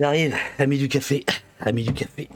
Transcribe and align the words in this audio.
J'arrive, 0.00 0.34
ami 0.58 0.78
du 0.78 0.88
café, 0.88 1.24
ami 1.60 1.84
du 1.84 1.92
café. 1.92 2.28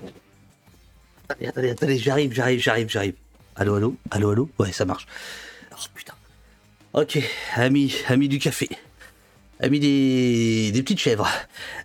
Attendez, 1.29 1.49
attendez, 1.49 1.71
attendez, 1.71 1.99
j'arrive, 1.99 2.33
j'arrive, 2.33 2.61
j'arrive, 2.61 2.89
j'arrive. 2.89 3.15
Allô, 3.57 3.75
allô, 3.75 3.97
allô, 4.13 4.31
allô? 4.31 4.51
Ouais, 4.61 4.71
ça 4.71 4.85
marche. 4.85 5.07
Oh 5.73 5.85
putain. 5.93 6.15
Ok, 6.93 7.19
ami, 7.57 7.93
ami 8.09 8.29
du 8.29 8.39
café. 8.39 8.69
Ami 9.61 9.81
des, 9.81 10.71
des 10.71 10.83
petites 10.85 11.01
chèvres. 11.01 11.29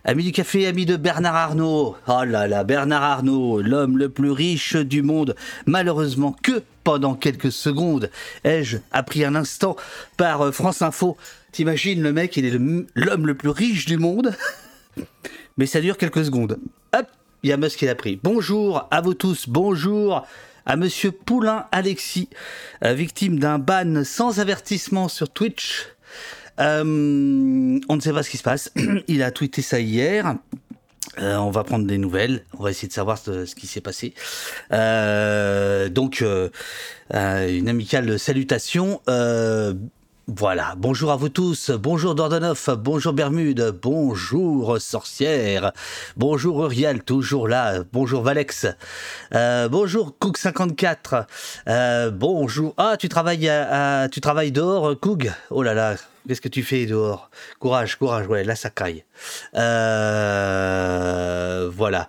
Ami 0.05 0.23
du 0.23 0.31
café, 0.31 0.67
ami 0.67 0.85
de 0.85 0.95
Bernard 0.95 1.35
Arnault. 1.35 1.97
Oh 2.07 2.23
là 2.23 2.47
là, 2.47 2.63
Bernard 2.63 3.01
Arnault, 3.01 3.59
l'homme 3.59 3.97
le 3.97 4.09
plus 4.09 4.29
riche 4.29 4.75
du 4.75 5.01
monde. 5.01 5.35
Malheureusement, 5.65 6.35
que 6.43 6.61
pendant 6.83 7.15
quelques 7.15 7.51
secondes 7.51 8.11
ai-je 8.43 8.77
appris 8.91 9.25
un 9.25 9.33
instant 9.33 9.75
par 10.17 10.41
euh, 10.41 10.51
France 10.51 10.83
Info. 10.83 11.17
T'imagines, 11.51 12.03
le 12.03 12.13
mec, 12.13 12.37
il 12.37 12.45
est 12.45 12.51
l'homme 12.93 13.25
le 13.25 13.33
plus 13.33 13.49
riche 13.49 13.85
du 13.87 13.97
monde 13.97 14.35
mais 15.57 15.65
ça 15.65 15.81
dure 15.81 15.97
quelques 15.97 16.25
secondes. 16.25 16.57
Hop, 16.93 17.07
il 17.43 17.49
y 17.49 17.53
a 17.53 17.57
Musk 17.57 17.79
qui 17.79 17.85
l'a 17.85 17.95
pris. 17.95 18.19
Bonjour 18.21 18.87
à 18.91 19.01
vous 19.01 19.13
tous, 19.13 19.47
bonjour 19.47 20.25
à 20.65 20.75
Monsieur 20.77 21.11
Poulain 21.11 21.65
Alexis, 21.71 22.29
euh, 22.83 22.93
victime 22.93 23.39
d'un 23.39 23.59
ban 23.59 24.03
sans 24.03 24.39
avertissement 24.39 25.07
sur 25.07 25.29
Twitch. 25.29 25.87
Euh, 26.59 26.83
on 26.83 27.95
ne 27.95 27.99
sait 28.01 28.13
pas 28.13 28.23
ce 28.23 28.29
qui 28.29 28.37
se 28.37 28.43
passe. 28.43 28.71
il 29.07 29.23
a 29.23 29.31
tweeté 29.31 29.61
ça 29.61 29.79
hier. 29.79 30.35
Euh, 31.19 31.35
on 31.35 31.51
va 31.51 31.63
prendre 31.63 31.85
des 31.85 31.97
nouvelles, 31.97 32.45
on 32.57 32.63
va 32.63 32.71
essayer 32.71 32.87
de 32.87 32.93
savoir 32.93 33.17
ce, 33.17 33.53
qui 33.53 33.67
s'est 33.67 33.81
passé. 33.81 34.13
Donc, 35.91 36.23
une 37.11 37.69
amicale 37.69 38.17
salutation. 38.17 39.01
Voilà, 40.27 40.75
bonjour 40.77 41.11
à 41.11 41.17
vous 41.17 41.27
tous, 41.27 41.69
bonjour 41.69 42.15
Dordonoff, 42.15 42.69
bonjour 42.69 43.11
Bermude, 43.11 43.77
bonjour 43.81 44.79
Sorcière, 44.79 45.73
bonjour 46.15 46.63
Uriel, 46.63 47.03
toujours 47.03 47.49
là, 47.49 47.83
bonjour 47.91 48.23
Valex, 48.23 48.65
euh, 49.35 49.67
bonjour 49.67 50.15
Cook54, 50.21 51.25
euh, 51.67 52.09
bonjour... 52.09 52.73
Ah, 52.77 52.95
tu 52.97 53.09
travailles, 53.09 53.49
à, 53.49 54.07
tu 54.09 54.21
travailles 54.21 54.53
dehors, 54.53 54.97
Coug 54.97 55.29
Oh 55.49 55.61
là 55.61 55.73
là, 55.73 55.95
qu'est-ce 56.25 56.39
que 56.39 56.47
tu 56.47 56.63
fais 56.63 56.85
dehors? 56.85 57.29
Courage, 57.59 57.97
courage, 57.97 58.25
ouais, 58.27 58.45
là 58.45 58.55
ça 58.55 58.69
caille. 58.69 59.03
Euh, 59.55 60.49
voilà. 61.75 62.07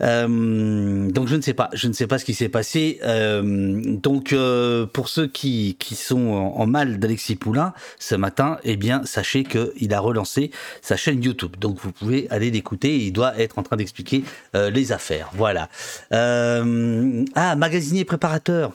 Euh, 0.00 1.10
donc 1.10 1.28
je 1.28 1.36
ne 1.36 1.40
sais 1.40 1.54
pas, 1.54 1.70
je 1.72 1.88
ne 1.88 1.92
sais 1.92 2.06
pas 2.06 2.18
ce 2.18 2.24
qui 2.24 2.34
s'est 2.34 2.48
passé. 2.48 3.00
Euh, 3.04 3.80
donc 3.84 4.32
euh, 4.32 4.86
pour 4.86 5.08
ceux 5.08 5.26
qui, 5.26 5.76
qui 5.78 5.94
sont 5.94 6.28
en, 6.28 6.66
mal 6.66 6.98
d'Alexis 6.98 7.36
Poulain 7.36 7.72
ce 7.98 8.14
matin, 8.14 8.58
eh 8.64 8.76
bien 8.76 9.04
sachez 9.04 9.44
que 9.44 9.72
il 9.78 9.94
a 9.94 10.00
relancé 10.00 10.50
sa 10.82 10.96
chaîne 10.96 11.22
YouTube. 11.22 11.56
Donc 11.58 11.78
vous 11.80 11.92
pouvez 11.92 12.26
aller 12.30 12.50
l'écouter. 12.50 12.96
Il 12.96 13.12
doit 13.12 13.38
être 13.38 13.58
en 13.58 13.62
train 13.62 13.76
d'expliquer 13.76 14.24
les 14.54 14.92
affaires. 14.92 15.30
Voilà. 15.34 15.68
Ah 16.10 17.56
magasinier 17.56 18.04
préparateur. 18.04 18.72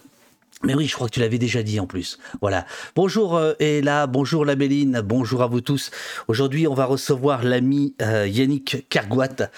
Mais 0.61 0.75
oui, 0.75 0.87
je 0.87 0.93
crois 0.93 1.07
que 1.07 1.13
tu 1.13 1.21
l'avais 1.21 1.37
déjà 1.37 1.63
dit 1.63 1.79
en 1.79 1.87
plus. 1.87 2.19
Voilà. 2.41 2.65
Bonjour 2.93 3.37
euh, 3.37 3.53
Ella, 3.59 4.07
bonjour 4.07 4.43
la 4.43 4.55
bonjour 4.55 5.41
à 5.41 5.47
vous 5.47 5.61
tous. 5.61 5.89
Aujourd'hui, 6.27 6.67
on 6.67 6.73
va 6.73 6.83
recevoir 6.83 7.43
l'ami 7.43 7.95
euh, 8.01 8.27
Yannick 8.27 8.85
Kergoat, 8.89 9.49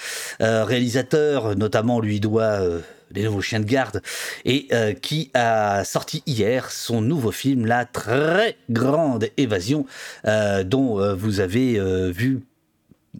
euh, 0.42 0.64
réalisateur, 0.64 1.56
notamment 1.56 2.00
lui 2.02 2.20
doit 2.20 2.44
euh, 2.44 2.82
les 3.10 3.24
nouveaux 3.24 3.42
chiens 3.42 3.60
de 3.60 3.66
garde, 3.66 4.04
et 4.46 4.70
qui 5.02 5.32
a 5.34 5.84
sorti 5.84 6.24
hier 6.28 6.72
son 6.72 7.02
nouveau 7.02 7.32
film, 7.32 7.66
La 7.66 7.84
très 7.84 8.56
grande 8.70 9.28
évasion, 9.36 9.86
dont 10.24 11.16
vous 11.16 11.42
avez 11.42 11.78
vu 12.14 12.40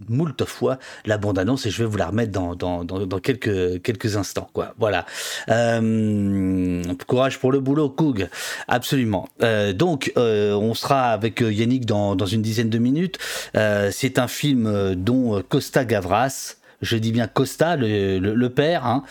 moult 0.10 0.44
fois 0.46 0.80
la 1.06 1.18
bande-annonce 1.18 1.66
et 1.66 1.70
je 1.70 1.84
vais 1.84 1.90
vous 1.90 1.98
la 1.98 2.08
remettre 2.08 2.32
dans, 2.32 2.56
dans, 2.56 2.84
dans, 2.84 3.20
quelques, 3.20 3.82
quelques 3.82 4.18
instants. 4.18 4.50
Quoi. 4.54 4.74
Voilà. 4.78 5.06
Euh, 5.50 6.84
courage 7.08 7.40
pour 7.40 7.52
le 7.52 7.60
boulot, 7.60 7.90
Coug. 7.90 8.30
Absolument. 8.68 9.28
Euh, 9.42 9.74
donc, 9.74 10.12
euh, 10.18 10.54
on 10.54 10.74
sera 10.74 11.12
avec 11.12 11.42
Yannick 11.42 11.86
dans, 11.86 12.16
une 12.26 12.42
dizaine 12.42 12.70
de 12.70 12.78
minutes. 12.78 13.18
C'est 13.54 14.20
un 14.20 14.28
film 14.28 14.96
dont 14.96 15.42
Costa 15.48 15.86
Gavras, 15.86 16.56
je 16.82 16.98
dis 16.98 17.12
bien 17.12 17.28
Costa, 17.28 17.76
le, 17.76 18.20
le, 18.20 18.50
père, 18.50 18.86
hein, 18.86 19.04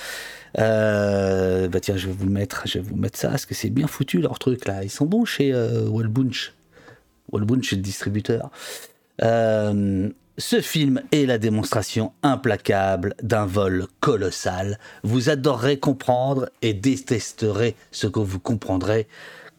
bah 0.56 1.80
tiens, 1.80 1.96
je 1.96 2.06
vais 2.06 2.12
vous 2.12 2.28
mettre, 2.28 2.62
je 2.66 2.78
vais 2.78 2.84
vous 2.84 2.96
mettre 2.96 3.18
ça, 3.18 3.28
parce 3.28 3.46
que 3.46 3.54
c'est 3.54 3.70
bien 3.70 3.86
foutu 3.86 4.20
leur 4.20 4.38
truc 4.38 4.66
là. 4.66 4.82
Ils 4.84 4.90
sont 4.90 5.06
bons 5.06 5.24
chez 5.24 5.52
Wellbunch. 5.52 6.52
Wellbunch, 7.32 7.68
c'est 7.68 7.76
le 7.76 7.82
distributeur. 7.82 8.50
Ce 10.38 10.60
film 10.60 11.02
est 11.12 11.26
la 11.26 11.38
démonstration 11.38 12.12
implacable 12.22 13.14
d'un 13.22 13.46
vol 13.46 13.86
colossal. 14.00 14.78
Vous 15.02 15.28
adorerez 15.28 15.78
comprendre 15.78 16.48
et 16.62 16.72
détesterez 16.72 17.76
ce 17.92 18.06
que 18.06 18.20
vous 18.20 18.40
comprendrez. 18.40 19.06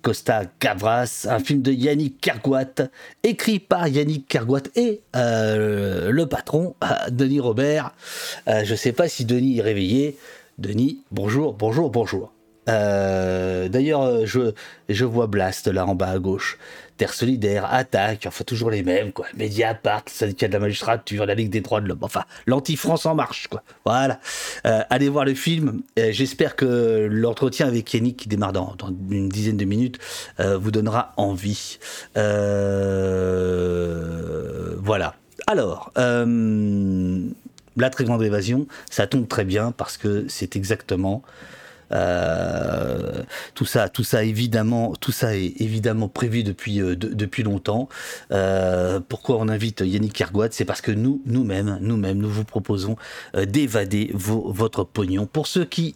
Costa 0.01 0.43
Gavras, 0.59 1.27
un 1.29 1.39
film 1.39 1.61
de 1.61 1.71
Yannick 1.71 2.19
Kergoat, 2.19 2.89
écrit 3.23 3.59
par 3.59 3.87
Yannick 3.87 4.27
Kergoat 4.27 4.63
et 4.75 5.01
euh, 5.15 6.09
le 6.09 6.25
patron, 6.25 6.75
euh, 6.83 7.09
Denis 7.11 7.39
Robert. 7.39 7.93
Euh, 8.47 8.63
je 8.65 8.71
ne 8.71 8.77
sais 8.77 8.93
pas 8.93 9.07
si 9.07 9.25
Denis 9.25 9.59
est 9.59 9.61
réveillé. 9.61 10.17
Denis, 10.57 11.03
bonjour, 11.11 11.53
bonjour, 11.53 11.91
bonjour. 11.91 12.31
Euh, 12.69 13.67
D'ailleurs, 13.69 14.03
euh, 14.03 14.25
je, 14.25 14.51
je 14.89 15.05
vois 15.05 15.27
Blast 15.27 15.67
là 15.67 15.85
en 15.85 15.95
bas 15.95 16.09
à 16.09 16.19
gauche. 16.19 16.57
Terre 16.97 17.13
solidaire, 17.13 17.65
attaque, 17.73 18.25
enfin 18.27 18.43
toujours 18.43 18.69
les 18.69 18.83
mêmes 18.83 19.11
quoi. 19.11 19.25
Mediapart, 19.35 20.03
syndicat 20.05 20.47
de 20.47 20.53
la 20.53 20.59
magistrature, 20.59 21.25
la 21.25 21.33
Ligue 21.33 21.49
des 21.49 21.61
droits 21.61 21.81
de 21.81 21.87
l'homme, 21.87 22.03
enfin 22.03 22.25
l'anti-France 22.45 23.07
en 23.07 23.15
marche 23.15 23.47
quoi. 23.47 23.63
Voilà. 23.85 24.19
Euh, 24.67 24.83
allez 24.91 25.09
voir 25.09 25.25
le 25.25 25.33
film. 25.33 25.81
J'espère 25.97 26.55
que 26.55 27.07
l'entretien 27.09 27.65
avec 27.67 27.91
Yannick 27.91 28.17
qui 28.17 28.27
démarre 28.27 28.53
dans, 28.53 28.75
une 29.09 29.29
dizaine 29.29 29.57
de 29.57 29.65
minutes 29.65 29.97
vous 30.37 30.69
donnera 30.69 31.13
envie. 31.17 31.79
Voilà. 34.83 35.15
Alors, 35.47 35.91
la 35.95 37.89
très 37.89 38.03
grande 38.03 38.21
évasion, 38.21 38.67
ça 38.91 39.07
tombe 39.07 39.27
très 39.27 39.45
bien 39.45 39.71
parce 39.71 39.97
que 39.97 40.25
c'est 40.27 40.55
exactement 40.55 41.23
euh, 41.93 43.23
tout 43.55 43.65
ça, 43.65 43.89
tout 43.89 44.03
ça 44.03 44.23
évidemment, 44.23 44.93
tout 44.99 45.11
ça 45.11 45.35
est 45.35 45.59
évidemment 45.61 46.07
prévu 46.07 46.43
depuis 46.43 46.81
euh, 46.81 46.95
de- 46.95 47.13
depuis 47.13 47.43
longtemps. 47.43 47.89
Euh, 48.31 48.99
pourquoi 49.07 49.37
on 49.39 49.47
invite 49.49 49.81
Yannick 49.85 50.13
Kergoat 50.13 50.49
C'est 50.51 50.65
parce 50.65 50.81
que 50.81 50.91
nous, 50.91 51.21
nous-mêmes, 51.25 51.77
nous-mêmes, 51.81 52.17
nous 52.17 52.29
vous 52.29 52.43
proposons 52.45 52.95
d'évader 53.35 54.11
votre 54.13 54.83
pognon. 54.83 55.25
Pour 55.25 55.47
ceux 55.47 55.65
qui 55.65 55.95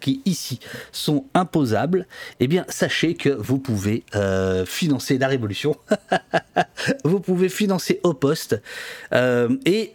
qui 0.00 0.22
ici 0.24 0.58
sont 0.90 1.26
imposables, 1.34 2.06
eh 2.40 2.46
bien 2.48 2.64
sachez 2.70 3.12
que 3.14 3.28
vous 3.28 3.58
pouvez 3.58 4.04
financer 4.64 5.18
la 5.18 5.28
révolution. 5.28 5.76
vous 7.04 7.20
pouvez 7.20 7.50
financer 7.50 8.00
au 8.02 8.14
poste 8.14 8.58
et 9.12 9.92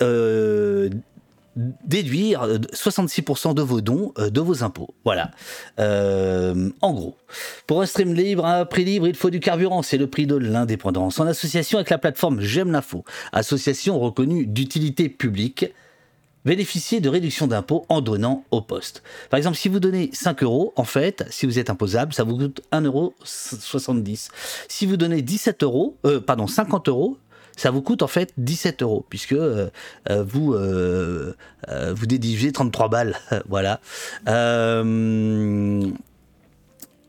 déduire 1.55 2.43
euh, 2.43 2.57
66% 2.73 3.53
de 3.53 3.61
vos 3.61 3.81
dons 3.81 4.11
euh, 4.17 4.29
de 4.29 4.41
vos 4.41 4.63
impôts. 4.63 4.93
Voilà. 5.03 5.31
Euh, 5.79 6.69
en 6.81 6.93
gros, 6.93 7.16
pour 7.67 7.81
un 7.81 7.85
stream 7.85 8.13
libre 8.13 8.45
un 8.45 8.66
prix 8.66 8.85
libre, 8.85 9.07
il 9.07 9.16
faut 9.16 9.29
du 9.29 9.39
carburant. 9.39 9.81
C'est 9.81 9.97
le 9.97 10.07
prix 10.07 10.27
de 10.27 10.35
l'indépendance. 10.35 11.19
En 11.19 11.27
association 11.27 11.77
avec 11.77 11.89
la 11.89 11.97
plateforme 11.97 12.41
J'aime 12.41 12.71
l'info, 12.71 13.05
association 13.31 13.99
reconnue 13.99 14.45
d'utilité 14.45 15.09
publique, 15.09 15.73
bénéficiez 16.45 17.01
de 17.01 17.09
réduction 17.09 17.47
d'impôts 17.47 17.85
en 17.89 18.01
donnant 18.01 18.43
au 18.51 18.61
poste. 18.61 19.03
Par 19.29 19.37
exemple, 19.37 19.57
si 19.57 19.67
vous 19.67 19.79
donnez 19.79 20.09
5 20.13 20.43
euros, 20.43 20.73
en 20.75 20.83
fait, 20.83 21.25
si 21.29 21.45
vous 21.45 21.59
êtes 21.59 21.69
imposable, 21.69 22.13
ça 22.13 22.23
vous 22.23 22.37
coûte 22.37 22.61
1,70 22.72 22.85
euro. 22.85 23.13
Si 24.67 24.85
vous 24.85 24.97
donnez 24.97 25.22
17 25.22 25.63
euros, 25.63 25.97
euh, 26.05 26.19
pardon, 26.22 26.47
50 26.47 26.87
euros, 26.87 27.17
ça 27.55 27.71
vous 27.71 27.81
coûte 27.81 28.01
en 28.01 28.07
fait 28.07 28.33
17 28.38 28.81
euros, 28.81 29.05
puisque 29.09 29.33
euh, 29.33 29.69
euh, 30.09 30.23
vous, 30.23 30.53
euh, 30.53 31.35
euh, 31.69 31.93
vous 31.96 32.05
dédigez 32.05 32.52
33 32.52 32.90
balles. 32.90 33.17
voilà. 33.47 33.79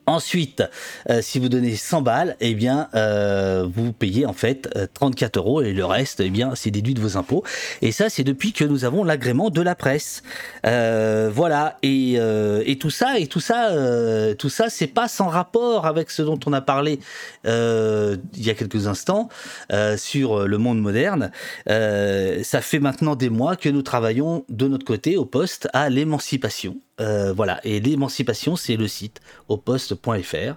Ensuite, 0.08 0.62
euh, 1.10 1.20
si 1.20 1.40
vous 1.40 1.48
donnez 1.48 1.74
100 1.74 2.02
balles, 2.02 2.36
eh 2.38 2.54
bien, 2.54 2.88
euh, 2.94 3.66
vous 3.68 3.92
payez 3.92 4.24
en 4.24 4.32
fait 4.32 4.68
euh, 4.76 4.86
34 4.94 5.36
euros 5.36 5.62
et 5.62 5.72
le 5.72 5.84
reste, 5.84 6.20
eh 6.20 6.30
bien, 6.30 6.54
c'est 6.54 6.70
déduit 6.70 6.94
de 6.94 7.00
vos 7.00 7.16
impôts. 7.16 7.42
Et 7.82 7.90
ça, 7.90 8.08
c'est 8.08 8.22
depuis 8.22 8.52
que 8.52 8.62
nous 8.62 8.84
avons 8.84 9.02
l'agrément 9.02 9.50
de 9.50 9.60
la 9.60 9.74
presse. 9.74 10.22
Euh, 10.64 11.28
voilà. 11.34 11.76
Et, 11.82 12.14
euh, 12.18 12.62
et 12.66 12.78
tout 12.78 12.90
ça, 12.90 13.18
et 13.18 13.26
tout 13.26 13.40
ça, 13.40 13.70
euh, 13.72 14.34
tout 14.34 14.48
ça, 14.48 14.70
c'est 14.70 14.86
pas 14.86 15.08
sans 15.08 15.26
rapport 15.26 15.86
avec 15.86 16.12
ce 16.12 16.22
dont 16.22 16.38
on 16.46 16.52
a 16.52 16.60
parlé 16.60 17.00
euh, 17.44 18.16
il 18.36 18.46
y 18.46 18.50
a 18.50 18.54
quelques 18.54 18.86
instants 18.86 19.28
euh, 19.72 19.96
sur 19.96 20.46
le 20.46 20.58
monde 20.58 20.80
moderne. 20.80 21.32
Euh, 21.68 22.44
ça 22.44 22.60
fait 22.60 22.78
maintenant 22.78 23.16
des 23.16 23.28
mois 23.28 23.56
que 23.56 23.68
nous 23.68 23.82
travaillons 23.82 24.44
de 24.48 24.68
notre 24.68 24.84
côté 24.84 25.16
au 25.16 25.24
poste 25.24 25.68
à 25.72 25.90
l'émancipation. 25.90 26.76
Euh, 27.00 27.32
voilà, 27.32 27.60
et 27.64 27.80
l'émancipation, 27.80 28.56
c'est 28.56 28.76
le 28.76 28.88
site 28.88 29.20
au 29.48 29.56
poste.fr. 29.56 30.56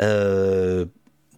Euh, 0.00 0.84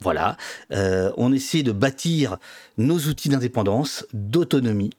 voilà, 0.01 0.37
Euh, 0.73 1.13
on 1.19 1.33
essaie 1.33 1.63
de 1.63 1.73
bâtir 1.73 2.39
nos 2.79 2.99
outils 2.99 3.29
d'indépendance, 3.29 4.07
d'autonomie. 4.13 4.91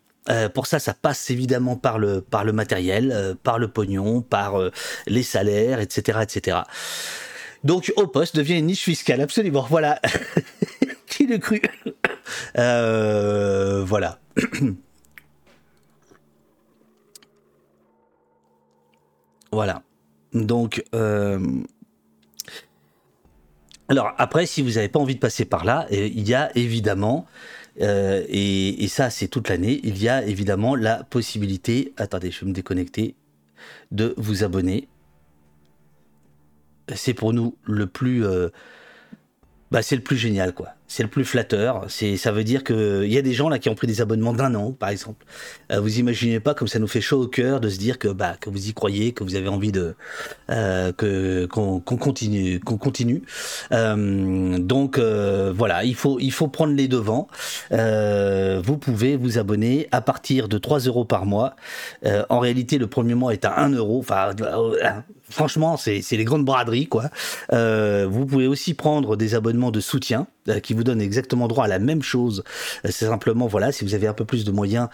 pour 0.54 0.68
ça, 0.68 0.80
ça 0.80 0.94
passe 0.94 1.32
évidemment 1.32 1.76
par 1.76 1.98
le, 1.98 2.24
matériel, 2.54 3.36
par 3.44 3.58
le 3.58 3.68
pognon, 3.68 4.22
par 4.22 4.54
les 5.08 5.24
salaires, 5.24 5.80
etc., 5.80 6.20
etc. 6.22 6.60
Donc, 7.64 7.92
au 7.96 8.08
poste 8.08 8.36
devient 8.36 8.60
une 8.60 8.68
niche 8.68 8.84
fiscale, 8.84 9.22
absolument. 9.22 9.66
Voilà. 9.70 10.00
Qui 11.08 11.26
le 11.26 11.40
cru 11.40 11.62
Voilà. 12.56 14.20
voilà. 19.52 19.84
Donc, 20.34 20.84
alors 23.92 24.14
après, 24.18 24.46
si 24.46 24.62
vous 24.62 24.72
n'avez 24.72 24.88
pas 24.88 25.00
envie 25.00 25.16
de 25.16 25.20
passer 25.20 25.44
par 25.44 25.66
là, 25.66 25.86
il 25.92 26.26
y 26.26 26.34
a 26.34 26.50
évidemment, 26.58 27.26
euh, 27.82 28.24
et, 28.30 28.88
ça 28.88 29.10
c'est 29.10 29.28
toute 29.28 29.50
l'année, 29.50 29.82
il 29.84 30.02
y 30.02 30.08
a 30.08 30.24
évidemment 30.24 30.78
la 30.78 31.04
possibilité, 31.04 31.94
attendez, 31.98 32.32
je 32.32 32.40
vais 32.40 32.48
me 32.48 32.54
déconnecter, 32.54 33.16
de 33.92 34.14
vous 34.16 34.46
abonner. 34.46 34.88
C'est 36.96 37.14
pour 37.14 37.34
nous 37.34 37.58
le 37.66 37.86
plus... 37.86 38.26
Euh, 38.26 38.48
bah, 39.72 39.82
c'est 39.82 39.98
le 39.98 40.04
plus 40.04 40.16
génial, 40.16 40.54
quoi 40.54 40.70
c'est 40.92 41.04
le 41.04 41.10
plus 41.10 41.24
flatteur. 41.24 41.86
Ça 41.88 42.32
veut 42.34 42.44
dire 42.44 42.66
qu'il 42.66 43.06
y 43.06 43.18
a 43.18 43.22
des 43.22 43.32
gens 43.32 43.48
là 43.48 43.60
qui 43.60 43.70
ont 43.70 43.76
pris 43.76 43.88
des 43.88 44.02
abonnements 44.02 44.34
d'un 44.34 44.54
an, 44.56 44.74
par 44.74 44.90
exemple. 44.90 45.26
Euh, 45.72 45.80
vous 45.80 46.00
imaginez 46.00 46.42
pas 46.42 46.54
comme 46.54 46.68
ça 46.68 46.80
nous 46.80 46.88
fait 46.88 47.00
chaud 47.00 47.22
au 47.22 47.28
cœur 47.28 47.62
de 47.62 47.70
se 47.70 47.78
dire 47.78 47.98
que 47.98 48.10
bah 48.10 48.36
vous 48.46 48.68
y 48.68 48.74
croyez, 48.74 49.14
que 49.14 49.24
vous 49.24 49.36
avez 49.36 49.48
envie 49.48 49.72
de 49.72 49.96
euh, 50.50 50.92
qu'on, 51.48 51.80
continue, 51.80 52.60
qu'on 52.60 52.78
continue. 52.78 53.24
Euh, 53.72 54.58
donc 54.58 55.00
voilà, 55.00 55.86
il 55.86 55.96
faut 55.96 56.48
prendre 56.50 56.74
les 56.74 56.90
devants. 56.90 57.30
vous 57.72 58.78
pouvez 58.78 59.16
vous 59.16 59.38
abonner 59.38 59.88
à 59.94 60.02
partir 60.02 60.50
de 60.50 60.58
3 60.58 60.80
euros 60.80 61.06
par 61.06 61.26
mois. 61.26 61.56
en 62.28 62.40
réalité, 62.40 62.78
le 62.78 62.88
premier 62.88 63.14
mois 63.14 63.32
est 63.32 63.46
à 63.46 63.62
1 63.62 63.70
euro. 63.70 64.00
Enfin, 64.00 64.32
franchement, 65.30 65.78
c'est, 65.78 66.02
c'est 66.02 66.18
les 66.18 66.26
grandes 66.26 66.44
braderies 66.44 66.88
quoi. 66.88 67.10
vous 67.50 68.26
pouvez 68.26 68.48
aussi 68.48 68.74
prendre 68.74 69.16
des 69.16 69.36
abonnements 69.36 69.72
de 69.72 69.80
soutien 69.80 70.28
qui 70.64 70.74
vous 70.74 70.84
donne 70.84 71.02
exactement 71.02 71.48
droit 71.48 71.66
à 71.66 71.68
la 71.68 71.80
même 71.80 72.02
chose. 72.02 72.44
Euh, 72.86 72.90
c'est 72.92 73.06
simplement, 73.06 73.48
voilà, 73.48 73.72
si 73.72 73.84
vous 73.86 73.94
avez 73.94 74.08
un 74.08 74.14
peu 74.14 74.26
plus 74.26 74.44
de 74.44 74.52
moyens 74.52 74.88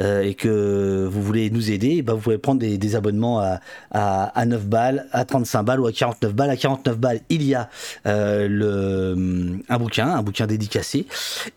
euh, 0.00 0.22
et 0.22 0.34
que 0.34 1.06
vous 1.10 1.22
voulez 1.22 1.50
nous 1.50 1.70
aider, 1.70 2.02
bah, 2.02 2.14
vous 2.14 2.20
pouvez 2.20 2.38
prendre 2.38 2.60
des, 2.60 2.96
abonnements 2.96 3.40
à, 3.40 3.60
à, 3.90 4.46
9 4.46 4.66
balles, 4.66 5.06
à 5.12 5.24
35 5.24 5.62
balles 5.64 5.80
ou 5.80 5.86
à 5.86 5.92
49 5.92 6.34
balles. 6.34 6.50
À 6.50 6.56
49 6.56 6.98
balles, 6.98 7.20
il 7.28 7.42
y 7.42 7.54
a 7.54 7.68
euh, 8.06 8.46
le, 8.48 9.58
un 9.68 9.78
bouquin, 9.78 10.08
un 10.08 10.22
bouquin 10.22 10.46
dédicacé. 10.46 11.06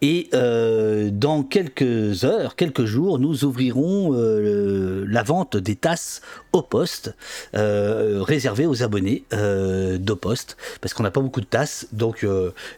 Et 0.02 0.30
dans 0.32 1.44
quelques 1.44 2.24
heures, 2.24 2.56
quelques 2.56 2.86
jours, 2.86 3.20
nous 3.20 3.46
ouvrirons 3.46 4.12
la 4.12 5.24
vente 5.24 5.58
des 5.58 5.76
tasses 5.76 6.22
au 6.52 6.62
poste, 6.62 7.16
réservées 7.54 8.66
aux 8.66 8.84
abonnés 8.84 9.24
d'au 9.32 10.16
poste, 10.16 10.58
parce 10.82 10.94
qu'on 10.94 11.04
n'a 11.04 11.12
pas 11.12 11.22
beaucoup 11.22 11.42
de 11.42 11.46
tasses. 11.46 11.88
Donc 11.92 12.26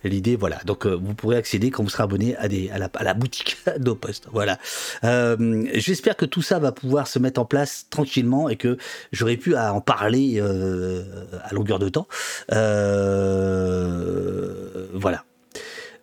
l'idée, 0.04 0.36
voilà. 0.36 0.51
Donc 0.66 0.86
vous 0.86 1.14
pourrez 1.14 1.38
accéder 1.38 1.72
quand 1.72 1.84
vous 1.84 1.90
serez 1.90 2.04
abonné 2.04 2.36
à, 2.38 2.48
la, 3.04 3.14
boutique 3.14 3.58
d'Opost. 3.80 4.28
Voilà. 4.32 4.58
Euh, 5.04 5.66
j'espère 5.74 6.16
que 6.16 6.26
tout 6.26 6.42
ça 6.42 6.60
va 6.60 6.72
pouvoir 6.72 7.08
se 7.08 7.20
mettre 7.20 7.40
en 7.42 7.46
place 7.46 7.88
tranquillement 7.90 8.50
et 8.50 8.56
que 8.56 8.78
j'aurai 9.12 9.38
pu 9.38 9.56
en 9.56 9.82
parler 9.82 10.40
euh, 10.40 11.04
à 11.44 11.54
longueur 11.54 11.80
de 11.80 11.90
temps. 11.90 12.08
Euh, 12.52 13.62
voilà. 14.94 15.24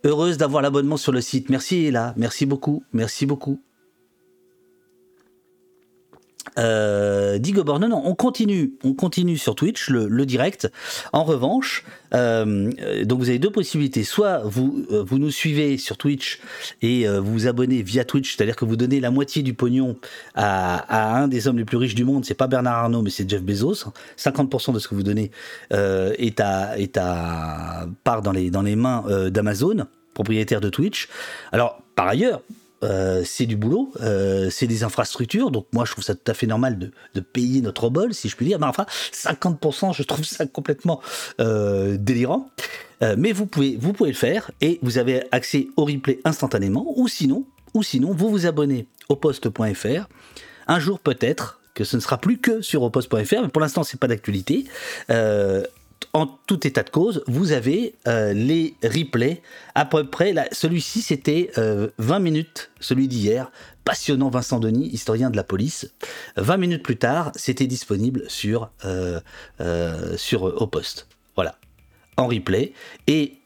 Heureuse 0.05 0.37
d'avoir 0.39 0.62
l'abonnement 0.62 0.97
sur 0.97 1.11
le 1.12 1.21
site. 1.21 1.51
Merci 1.51 1.87
Ella, 1.87 2.15
merci 2.17 2.47
beaucoup, 2.47 2.85
merci 2.93 3.27
beaucoup. 3.27 3.61
Euh, 6.58 7.38
Digobor, 7.38 7.78
non, 7.78 7.88
non, 7.88 8.02
on 8.05 8.14
continue, 8.14 8.75
on 8.84 8.93
continue 8.94 9.38
sur 9.38 9.55
Twitch 9.55 9.90
le, 9.90 10.26
direct. 10.26 10.70
En 11.12 11.25
revanche, 11.25 11.84
euh, 12.14 12.70
donc 13.05 13.20
vous 13.20 13.28
avez 13.28 13.38
deux 13.38 13.50
possibilités. 13.50 14.02
Soit 14.05 14.38
vous, 14.44 14.84
euh, 14.90 15.02
vous 15.02 15.19
nous 15.19 15.31
suivez 15.31 15.78
sur 15.78 15.96
Twitch 15.96 16.40
et 16.82 17.08
euh, 17.08 17.20
vous 17.20 17.32
vous 17.32 17.46
abonnez 17.46 17.82
via 17.82 18.05
Twitch, 18.05 18.37
c'est-à-dire 18.37 18.56
que 18.56 18.64
vous 18.64 18.76
donnez 18.76 19.00
la 19.00 19.10
moitié 19.10 19.43
du 19.43 19.55
pognon 19.55 19.96
à, 20.34 21.16
un 21.22 21.28
des 21.28 21.46
hommes 21.49 21.58
les 21.58 21.64
plus 21.64 21.76
riches 21.76 21.94
du 21.94 22.05
monde. 22.05 22.25
C'est 22.25 22.34
pas 22.34 22.49
Bernard 22.49 22.84
Arnault, 22.84 23.02
mais 23.02 23.10
c'est 23.10 23.28
Jeff 23.28 23.43
Bezos. 23.43 23.84
50% 24.19 24.72
de 24.72 24.78
ce 24.78 24.88
que 24.88 24.94
vous 24.94 25.02
donnez 25.02 25.31
est 25.70 26.40
à, 26.40 26.78
est 26.78 26.96
à 26.96 27.87
part 28.05 28.22
dans 28.22 28.32
les, 28.32 28.50
dans 28.50 28.62
les 28.62 28.76
mains 28.76 29.05
d'Amazon, 29.31 29.87
propriétaire 30.14 30.60
de 30.60 30.69
Twitch. 30.69 31.08
Alors, 31.52 31.81
par 31.94 32.08
ailleurs, 32.08 32.43
euh, 32.85 33.23
c'est 33.25 33.47
du 33.47 33.57
boulot, 33.57 33.93
euh, 34.01 34.51
c'est 34.51 34.67
des 34.67 34.85
infrastructures, 34.85 35.51
donc 35.51 35.67
moi 35.73 35.85
je 35.85 35.93
trouve 35.93 36.05
ça 36.05 36.15
tout 36.15 36.31
à 36.31 36.35
fait 36.35 36.47
normal 36.47 36.79
de, 36.79 37.21
payer 37.21 37.61
notre 37.61 37.91
bol, 37.91 38.15
si 38.15 38.29
je 38.29 38.37
puis 38.37 38.47
dire. 38.47 38.59
Mais 38.59 38.67
enfin, 38.67 38.87
50%, 39.13 39.95
je 39.95 40.03
trouve 40.05 40.25
ça 40.25 40.47
complètement 40.47 41.01
euh, 41.41 41.97
délirant. 41.99 42.51
mais 43.17 43.33
vous 43.33 43.47
pouvez, 43.47 43.77
vous 43.81 43.95
le 44.01 44.13
faire 44.13 44.51
et 44.61 44.79
vous 44.83 44.99
avez 44.99 45.25
accès 45.33 45.69
au 45.77 45.85
replay 45.85 46.21
instantanément, 46.25 46.93
ou 46.97 47.09
sinon, 47.09 47.45
ou 47.75 47.83
sinon, 47.83 48.13
vous 48.13 48.31
vous 48.31 48.47
abonnez 48.47 48.87
au 49.09 49.17
poste.fr. 49.17 50.09
Un 50.69 50.79
jour 50.79 51.01
peut-être 51.01 51.61
que 51.75 51.85
ce 51.85 51.97
ne 51.97 52.01
sera 52.01 52.19
plus 52.19 52.39
que 52.39 52.61
sur 52.61 52.83
oposte.fr, 52.83 53.43
mais 53.43 53.49
pour 53.49 53.61
l'instant 53.61 53.83
c'est 53.83 54.01
pas 54.01 54.09
d'actualité 54.09 54.67
en 56.12 56.27
tout 56.27 56.67
état 56.67 56.83
de 56.83 56.91
cause, 56.91 57.23
vous 57.27 57.53
avez 57.53 57.95
euh, 58.06 58.33
les 58.33 58.75
replays 58.83 59.43
à 59.75 59.85
peu 59.85 60.05
près. 60.05 60.35
Celui-ci, 60.53 61.03
c'était 61.03 61.50
20 61.56 61.61
euh, 61.62 62.21
minutes, 62.21 62.71
celui 62.81 63.09
d'hier. 63.09 63.50
Passionnant 63.85 64.29
Vincent 64.29 64.61
Denis, 64.61 64.89
historien 64.89 65.31
de 65.31 65.37
la 65.37 65.45
police. 65.45 65.91
20 66.37 66.56
minutes 66.59 66.83
plus 66.83 66.99
tard, 66.99 67.33
c'était 67.35 67.67
disponible 67.67 68.25
sur, 68.29 68.71
euh, 68.85 69.21
sur 70.17 70.43
Au 70.43 70.67
Poste. 70.67 71.09
Voilà. 71.37 71.56
En 72.17 72.27
replay. 72.27 72.73
Et 73.06 73.39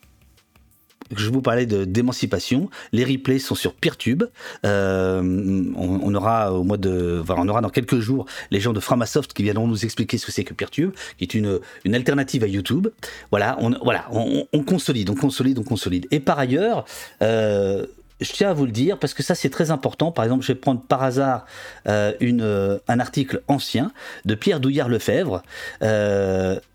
je 1.17 1.31
vous 1.31 1.43
parlais 1.43 1.67
d'émancipation. 1.67 2.71
Les 2.93 3.05
replays 3.05 3.39
sont 3.39 3.55
sur 3.55 3.75
Peertube. 3.75 4.25
Euh, 4.65 5.65
on, 5.77 6.15
aura 6.15 6.53
au 6.53 6.65
mois 6.65 6.77
de, 6.77 7.23
on 7.29 7.49
aura 7.49 7.61
dans 7.61 7.71
quelques 7.71 7.99
jours 7.99 8.27
les 8.51 8.61
gens 8.61 8.73
de 8.73 8.81
Framasoft 8.81 9.33
qui 9.33 9.43
viendront 9.43 9.67
nous 9.67 9.85
expliquer 9.85 10.19
ce 10.19 10.27
que 10.27 10.33
c'est 10.33 10.45
que 10.45 10.55
Peertube, 10.55 10.93
qui 11.19 11.25
est 11.25 11.35
une, 11.35 11.61
une 11.85 11.95
alternative 11.95 12.45
à 12.45 12.47
YouTube. 12.47 12.89
Voilà, 13.31 13.57
on, 13.61 13.71
voilà, 13.83 14.07
on, 14.13 14.63
consolide, 14.65 15.11
on 15.11 15.15
consolide, 15.15 15.59
on 15.59 15.65
consolide. 15.65 16.07
Et 16.11 16.21
par 16.21 16.39
ailleurs. 16.39 16.85
Euh, 17.23 17.87
je 18.21 18.31
tiens 18.31 18.51
à 18.51 18.53
vous 18.53 18.67
le 18.67 18.71
dire 18.71 19.01
parce 19.01 19.15
que 19.15 19.23
ça 19.25 19.35
c'est 19.35 19.51
très 19.51 19.73
important. 19.73 20.13
Par 20.13 20.25
exemple, 20.25 20.45
je 20.45 20.53
vais 20.53 20.59
prendre 20.59 20.81
par 20.81 21.03
hasard 21.03 21.45
euh, 21.89 22.13
une, 22.21 22.79
un 22.87 23.01
article 23.01 23.43
ancien 23.49 23.91
de 24.27 24.37
Pierre 24.37 24.61
Douillard-Lefebvre. 24.61 25.43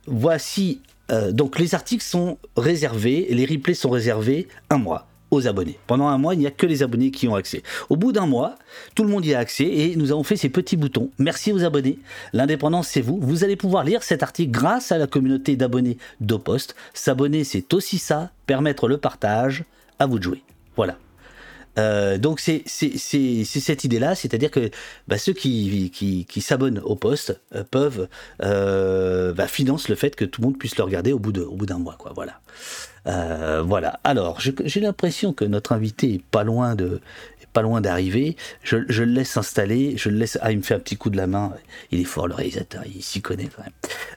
voici 0.08 0.82
euh, 1.12 1.32
donc 1.32 1.60
les 1.60 1.76
articles 1.76 2.04
sont 2.04 2.38
réservés, 2.56 3.28
les 3.30 3.46
replays 3.46 3.74
sont 3.74 3.90
réservés 3.90 4.48
un 4.70 4.78
mois 4.78 5.08
aux 5.32 5.48
abonnés. 5.48 5.78
Pendant 5.88 6.08
un 6.08 6.18
mois, 6.18 6.34
il 6.34 6.40
n'y 6.40 6.48
a 6.48 6.52
que 6.52 6.66
les 6.66 6.84
abonnés 6.84 7.12
qui 7.12 7.28
ont 7.28 7.36
accès. 7.36 7.64
Au 7.90 7.96
bout 7.96 8.12
d'un 8.12 8.26
mois, 8.26 8.56
tout 8.96 9.04
le 9.04 9.10
monde 9.10 9.26
y 9.26 9.34
a 9.34 9.40
accès 9.40 9.66
et 9.66 9.96
nous 9.96 10.12
avons 10.12 10.24
fait 10.24 10.38
ces 10.38 10.50
petits 10.50 10.78
boutons. 10.78 11.10
Merci 11.18 11.52
aux 11.52 11.64
abonnés. 11.64 12.00
L'indépendance, 12.34 12.88
c'est 12.88 13.02
vous. 13.02 13.20
Vous 13.22 13.44
allez 13.44 13.56
pouvoir 13.56 13.84
lire 13.84 14.04
cet 14.04 14.24
article 14.24 14.52
grâce 14.52 14.92
à 14.92 14.98
la 14.98 15.08
communauté 15.08 15.56
d'abonnés 15.56 15.98
d'Opost. 16.22 16.76
S'abonner, 16.94 17.44
c'est 17.44 17.74
aussi 17.74 17.98
ça, 17.98 18.32
permettre 18.46 18.88
le 18.88 18.98
partage. 18.98 19.64
À 20.00 20.06
vous 20.06 20.20
de 20.20 20.24
jouer. 20.24 20.44
Voilà. 20.76 20.98
Euh, 21.78 22.18
donc 22.18 22.40
c'est 22.40 22.64
cette 22.68 23.84
idée-là, 23.84 24.16
c'est-à-dire 24.16 24.52
que 24.52 24.70
bah, 25.08 25.18
ceux 25.18 25.34
qui, 25.34 25.92
s'abonnent 26.42 26.80
au 26.80 26.96
poste 26.96 27.40
euh, 27.56 27.64
peuvent 27.70 28.08
euh, 28.44 29.34
bah, 29.34 29.48
financent 29.48 29.90
le 29.90 29.96
fait 29.96 30.16
que 30.16 30.26
tout 30.26 30.42
le 30.42 30.48
monde 30.48 30.58
puisse 30.58 30.78
le 30.78 30.84
regarder 30.84 31.14
au 31.14 31.20
bout 31.20 31.32
d'un 31.32 31.78
mois, 31.78 31.96
quoi. 31.98 32.12
Voilà. 32.16 32.40
Euh, 33.08 33.64
voilà. 33.66 34.00
Alors 34.04 34.40
j'ai 34.40 34.80
l'impression 34.80 35.34
que 35.34 35.46
notre 35.46 35.72
invité 35.72 36.16
est 36.16 36.24
pas 36.24 36.44
loin 36.44 36.76
d'arriver. 37.82 38.36
Je, 38.64 38.78
le 38.78 39.06
laisse 39.06 39.30
s'installer, 39.30 39.98
je 39.98 40.10
le 40.10 40.18
laisse. 40.18 40.38
Ah, 40.42 40.52
il 40.52 40.58
me 40.58 40.64
fait 40.64 40.74
un 40.74 40.80
petit 40.80 40.98
coup 40.98 41.10
de 41.10 41.18
la 41.18 41.28
main. 41.28 41.54
Il 41.92 42.00
est 42.00 42.06
fort 42.06 42.28
le 42.28 42.34
réalisateur, 42.34 42.84
il 42.86 43.04
s'y 43.04 43.22
connaît 43.22 43.50
quand 43.56 43.64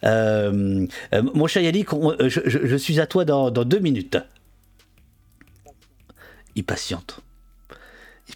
même. 0.03 0.89
mon 1.35 1.47
cher 1.47 1.63
Yannick, 1.63 1.89
je, 2.27 2.77
suis 2.77 3.01
à 3.01 3.07
toi 3.07 3.25
dans 3.25 3.51
deux 3.51 3.79
minutes. 3.79 4.19
Il 6.57 6.65
patiente 6.65 7.23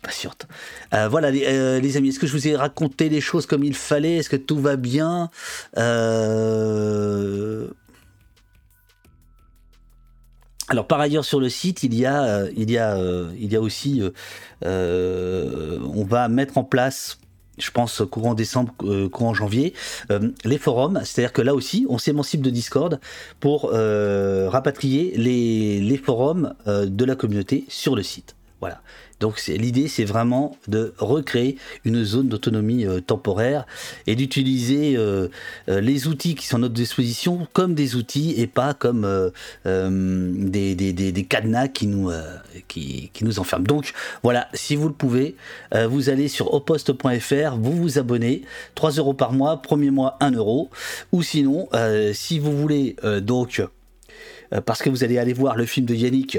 patiente. 0.01 0.47
Euh, 0.93 1.09
voilà, 1.09 1.29
euh, 1.29 1.81
les, 1.81 1.97
amis, 1.97 2.09
est-ce 2.09 2.19
que 2.19 2.27
je 2.27 2.33
vous 2.33 2.49
ai 2.49 2.57
raconté 2.57 3.09
les 3.09 3.21
choses 3.21 3.47
comme 3.47 3.65
il 3.65 3.75
fallait? 3.75 4.17
Est-ce 4.17 4.31
que 4.31 4.37
tout 4.37 4.59
va 4.59 4.77
bien? 4.77 5.31
Euh, 5.79 7.69
Alors 10.69 10.87
par 10.87 10.99
ailleurs 10.99 11.27
sur 11.27 11.41
le 11.41 11.51
site 11.51 11.83
il 11.83 11.95
y 11.95 12.07
a 12.07 12.49
il 12.57 12.71
y 12.71 12.79
a 12.79 12.97
il 13.39 13.53
y 13.53 13.57
a 13.57 13.61
aussi 13.61 14.03
on 14.63 16.05
va 16.09 16.29
mettre 16.29 16.57
en 16.57 16.65
place 16.65 17.19
je 17.59 17.71
pense 17.71 18.03
courant 18.11 18.33
décembre, 18.35 18.73
courant 19.13 19.35
janvier, 19.35 19.75
les 20.45 20.59
forums. 20.59 21.01
C'est-à-dire 21.05 21.33
que 21.33 21.43
là 21.43 21.55
aussi, 21.55 21.87
on 21.89 21.99
s'émancipe 21.99 22.41
de 22.41 22.51
Discord 22.51 22.99
pour 23.41 23.71
rapatrier 23.71 25.13
les 25.19 25.97
forums 25.99 26.55
de 26.67 27.05
la 27.05 27.15
communauté 27.15 27.67
sur 27.69 27.95
le 27.95 28.03
site. 28.03 28.35
Voilà. 28.61 28.81
Donc 29.21 29.41
l'idée, 29.47 29.89
c'est 29.89 30.05
vraiment 30.05 30.57
de 30.69 30.93
recréer 30.99 31.57
une 31.85 32.05
zone 32.05 32.29
d'autonomie 32.29 32.85
euh, 32.85 33.01
temporaire 33.01 33.67
et 34.07 34.17
d'utiliser 34.17 34.97
euh, 34.97 35.29
euh, 35.69 35.81
les 35.81 36.09
outils 36.09 36.35
qui 36.35 36.47
sont 36.47 36.57
à 36.57 36.61
notre 36.61 36.75
disposition 36.75 37.47
comme 37.53 37.75
des 37.75 37.97
outils 37.97 38.35
et 38.37 38.47
pas 38.47 38.75
comme 38.75 39.31
des, 39.65 40.75
des, 40.75 40.93
des, 40.93 41.25
cadenas 41.25 41.69
qui 41.69 41.87
nous, 41.87 42.11
qui, 42.69 43.11
qui, 43.13 43.25
nous 43.25 43.39
enferment. 43.39 43.65
Donc 43.65 43.93
voilà, 44.23 44.49
si 44.55 44.77
vous 44.77 44.89
le 44.89 44.95
pouvez, 44.95 45.37
vous 45.73 46.09
allez 46.09 46.29
sur 46.29 46.53
oposte.fr, 46.55 47.57
vous 47.57 47.73
vous 47.73 47.99
abonnez, 47.99 48.43
3 48.75 48.93
euros 48.93 49.15
par 49.15 49.33
mois, 49.33 49.63
premier 49.63 49.91
mois 49.91 50.17
1 50.21 50.33
euro, 50.33 50.71
ou 51.13 51.23
sinon, 51.23 51.69
si 52.13 52.39
vous 52.39 52.57
voulez 52.57 52.97
donc, 53.23 53.63
parce 54.67 54.83
que 54.83 54.91
vous 54.91 55.05
allez 55.05 55.19
aller 55.19 55.33
voir 55.33 55.57
le 55.57 55.67
film 55.67 55.87
de 55.87 55.95
Yannick, 55.95 56.39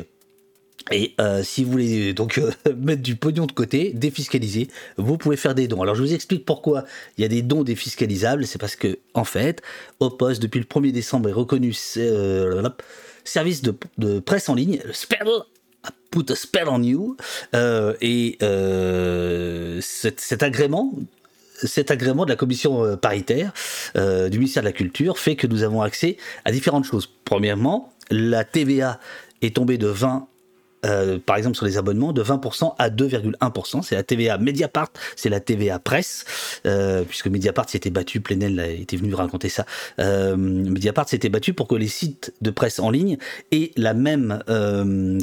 et 0.92 1.16
euh, 1.20 1.42
si 1.42 1.64
vous 1.64 1.72
voulez 1.72 2.14
donc 2.14 2.38
euh, 2.38 2.52
mettre 2.78 3.02
du 3.02 3.16
pognon 3.16 3.48
de 3.48 3.52
côté, 3.52 3.92
défiscaliser, 3.94 4.68
vous 4.98 5.18
pouvez 5.18 5.36
faire 5.36 5.56
des 5.56 5.68
dons. 5.68 5.82
Alors 5.82 5.96
je 5.96 6.02
vous 6.02 6.14
explique 6.14 6.46
pourquoi 6.46 6.86
il 7.18 7.22
y 7.24 7.26
a 7.26 7.28
des 7.28 7.42
dons 7.42 7.64
défiscalisables. 7.64 8.46
C'est 8.46 8.60
parce 8.60 8.76
que 8.76 9.00
en 9.14 9.24
fait, 9.24 9.62
Opos 10.00 10.36
depuis 10.36 10.60
le 10.60 10.66
1er 10.66 10.92
décembre 10.92 11.30
est 11.30 11.34
reconnu 11.34 11.74
euh, 11.98 12.70
service 13.24 13.64
de, 13.64 14.20
presse 14.20 14.48
en 14.50 14.54
ligne, 14.54 14.80
spell, 14.94 15.28
put 16.12 16.26
a 16.30 16.36
spell 16.36 16.68
on 16.70 16.84
you, 16.84 17.18
et 18.02 18.38
cet, 19.82 20.44
agrément. 20.44 20.94
Cet 21.58 21.90
agrément 21.90 22.26
de 22.26 22.30
la 22.30 22.36
commission 22.36 22.98
paritaire 22.98 23.54
du 23.96 24.38
ministère 24.38 24.62
de 24.62 24.68
la 24.68 24.74
Culture 24.74 25.18
fait 25.18 25.38
que 25.38 25.48
nous 25.48 25.64
avons 25.64 25.82
accès 25.82 26.18
à 26.44 26.52
différentes 26.52 26.84
choses. 26.84 27.10
Premièrement, 27.24 27.94
la 28.12 28.44
TVA 28.44 29.00
est 29.42 29.56
tombée 29.56 29.78
de 29.78 29.88
20 29.88 30.28
euh, 30.86 31.20
par 31.24 31.38
exemple 31.38 31.56
sur 31.56 31.66
les 31.66 31.78
abonnements, 31.78 32.14
de 32.14 32.24
20% 32.24 32.76
à 32.78 32.90
2,1%. 32.90 33.82
C'est 33.82 33.96
la 33.96 34.04
TVA 34.04 34.38
Mediapart, 34.38 34.90
c'est 35.16 35.30
la 35.30 35.40
TVA 35.40 35.80
Presse, 35.80 36.26
euh, 36.66 37.04
puisque 37.04 37.28
Mediapart 37.28 37.70
s'était 37.70 37.90
battu, 37.90 38.22
Plenel 38.22 38.60
était 38.80 38.98
venu 38.98 39.14
raconter 39.14 39.50
ça. 39.50 39.66
Euh, 40.00 40.36
Mediapart 40.36 41.10
s'était 41.10 41.30
battu 41.30 41.54
pour 41.54 41.68
que 41.68 41.76
les 41.76 41.88
sites 41.88 42.34
de 42.42 42.52
presse 42.52 42.80
en 42.80 42.90
ligne 42.90 43.18
aient 43.52 43.72
la 43.76 43.94
même, 43.94 44.44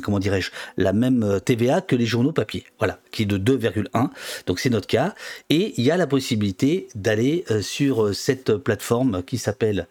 comment 0.02 0.18
dirais-je, 0.18 0.50
la 0.76 0.92
même 0.92 1.40
TVA 1.44 1.80
que 1.80 1.96
les 1.96 2.06
journaux 2.06 2.32
papier. 2.32 2.64
Voilà, 2.78 2.98
qui 3.10 3.22
est 3.22 3.26
de 3.26 3.38
2,1. 3.38 4.08
Donc 4.46 4.60
c'est 4.60 4.70
notre 4.70 4.86
cas. 4.86 5.14
Et 5.50 5.74
il 5.76 5.84
y 5.84 5.90
a 5.90 5.96
la 5.96 6.06
possibilité 6.06 6.88
d'aller 6.94 7.44
sur 7.60 8.14
cette 8.14 8.56
plateforme 8.56 9.22
qui 9.22 9.38
s'appelle 9.38 9.86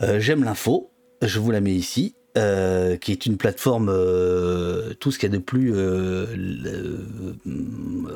J'aime 0.00 0.44
l'info. 0.44 0.90
Je 1.20 1.38
vous 1.38 1.50
la 1.50 1.60
mets 1.60 1.74
ici 1.74 2.14
euh, 2.38 2.96
qui 2.96 3.12
est 3.12 3.26
une 3.26 3.36
plateforme, 3.36 3.90
euh, 3.90 4.94
tout 4.94 5.10
ce 5.10 5.18
qu'il 5.18 5.30
y 5.30 5.32
a 5.34 5.36
de 5.36 5.42
plus 5.42 5.72
euh, 5.74 6.24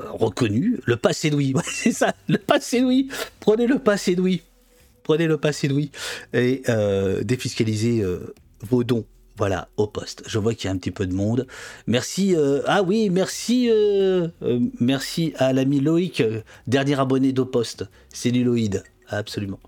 reconnu. 0.08 0.80
Le 0.87 0.96
passé 0.96 1.28
Louis, 1.28 1.52
c'est 1.66 1.92
ça, 1.92 2.14
le 2.26 2.38
passé 2.38 2.80
Louis. 2.80 3.08
Prenez 3.40 3.66
le 3.66 3.78
passé 3.78 4.14
Louis. 4.14 4.40
Prenez 5.02 5.26
le 5.26 5.37
passé 5.37 5.68
Louis 5.68 5.90
et 6.32 6.62
défiscalisez 7.23 8.04
vos 8.62 8.82
dons. 8.85 9.04
Voilà, 9.37 9.68
au 9.76 9.87
poste. 9.87 10.23
Je 10.26 10.38
vois 10.38 10.54
qu'il 10.54 10.64
y 10.64 10.68
a 10.68 10.73
un 10.73 10.78
petit 10.78 10.90
peu 10.90 11.06
de 11.06 11.14
monde. 11.14 11.46
Merci. 11.87 12.35
ah 12.66 12.82
oui, 12.82 13.11
merci. 13.11 13.70
merci 14.80 15.35
à 15.37 15.52
l'ami 15.52 15.80
Loïc, 15.80 16.23
dernier 16.66 16.99
abonné 16.99 17.32
d'au 17.32 17.44
poste. 17.44 17.85
Celluloïde, 18.12 18.82
absolument. 19.08 19.61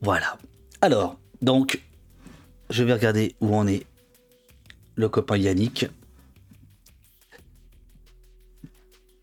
Voilà. 0.00 0.38
Alors, 0.80 1.18
donc, 1.46 1.80
je 2.70 2.82
vais 2.82 2.92
regarder 2.92 3.36
où 3.40 3.54
en 3.54 3.68
est 3.68 3.86
le 4.96 5.08
copain 5.08 5.36
Yannick. 5.36 5.86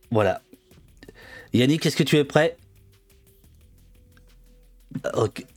Voilà. 0.09 0.41
Yannick, 1.51 1.85
est-ce 1.85 1.97
que 1.97 2.03
tu 2.03 2.15
es 2.15 2.23
prêt? 2.23 2.55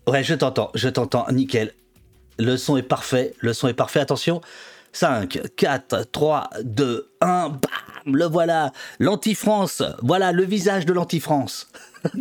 Ouais, 0.09 0.25
je 0.25 0.35
t'entends, 0.35 0.73
je 0.75 0.89
t'entends, 0.89 1.31
nickel. 1.31 1.73
Le 2.39 2.57
son 2.57 2.77
est 2.77 2.83
parfait, 2.83 3.35
le 3.39 3.53
son 3.53 3.69
est 3.69 3.75
parfait. 3.75 4.01
Attention, 4.01 4.41
5, 4.93 5.39
4, 5.57 6.11
3, 6.11 6.51
2, 6.65 7.13
1, 7.21 7.49
bam, 7.49 7.61
le 8.07 8.25
voilà, 8.25 8.73
l'anti-France, 8.99 9.83
voilà 10.03 10.33
le 10.33 10.45
visage 10.45 10.87
de 10.87 10.93
l'anti-France. 10.93 11.69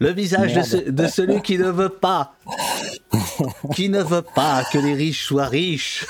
le 0.00 0.10
visage 0.12 0.54
de, 0.86 1.06
celui 1.06 1.40
qui 1.42 1.58
ne 1.58 1.70
veut 1.70 1.88
pas, 1.88 2.34
qui 3.74 3.88
ne 3.88 4.02
veut 4.02 4.22
pas 4.22 4.64
que 4.70 4.78
les 4.78 4.94
riches 4.94 5.26
soient 5.26 5.46
riches. 5.46 6.06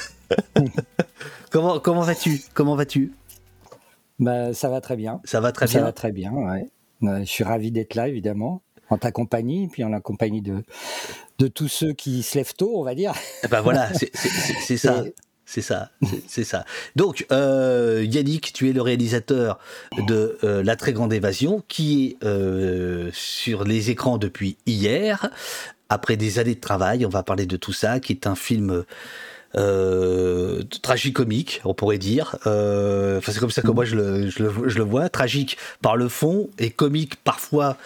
comment 1.50 1.79
comment 1.79 2.02
vas-tu? 2.02 2.43
Comment 2.52 2.75
vas-tu? 2.75 3.12
Bah, 4.19 4.52
ça 4.52 4.69
va 4.69 4.81
très 4.81 4.97
bien. 4.97 5.21
Ça 5.25 5.40
va 5.40 5.52
très 5.52 5.67
bien? 5.67 5.73
Ça 5.73 5.81
va 5.81 5.93
très 5.93 6.12
bien. 6.12 6.33
Ouais. 6.33 6.69
je 7.00 7.25
suis 7.25 7.45
ravi 7.45 7.71
d'être 7.71 7.95
là, 7.95 8.09
évidemment, 8.09 8.62
en 8.90 8.99
ta 8.99 9.12
compagnie, 9.12 9.69
puis 9.69 9.85
en 9.85 9.88
la 9.88 10.00
compagnie 10.00 10.43
de 10.43 10.64
de 11.38 11.47
tous 11.47 11.69
ceux 11.69 11.95
qui 11.95 12.23
se 12.23 12.37
lèvent 12.37 12.55
tôt, 12.55 12.73
on 12.75 12.85
va 12.85 12.95
dire. 12.95 13.14
Ben 13.50 13.62
voilà, 13.62 13.88
c'est 13.95 14.76
ça. 14.76 15.05
C'est 15.52 15.62
ça, 15.62 15.90
c'est 16.28 16.45
ça. 16.45 16.64
Donc, 16.95 17.26
euh, 17.33 18.07
Yannick, 18.09 18.52
tu 18.52 18.71
es 18.71 18.73
le 18.73 18.83
réalisateur 18.83 19.59
de 20.07 20.38
euh, 20.45 20.62
La 20.62 20.76
Très 20.76 20.92
Grande 20.92 21.12
Évasion, 21.12 21.64
qui 21.66 22.04
est 22.21 22.25
euh, 22.25 23.11
sur 23.12 23.64
les 23.64 23.90
écrans 23.90 24.16
depuis 24.16 24.59
hier. 24.66 25.28
Après 25.88 26.16
des 26.16 26.38
années 26.38 26.54
de 26.54 26.61
travail, 26.61 27.04
on 27.04 27.09
va 27.09 27.25
parler 27.25 27.47
de 27.47 27.57
tout 27.57 27.73
ça, 27.73 27.99
qui 27.99 28.12
est 28.12 28.28
un 28.28 28.37
film 28.37 28.85
euh, 29.57 30.62
tragicomique, 30.83 31.61
on 31.64 31.75
pourrait 31.75 31.99
dire. 31.99 32.37
Enfin, 32.42 33.33
c'est 33.33 33.40
comme 33.40 33.50
ça 33.50 33.62
que 33.62 33.73
moi 33.73 33.85
je 33.85 33.97
le, 33.97 34.83
vois. 34.85 35.09
Tragique 35.09 35.57
par 35.83 35.97
le 35.97 36.09
fond 36.09 36.49
et 36.61 36.71
comique 36.71 37.16
parfois 37.16 37.76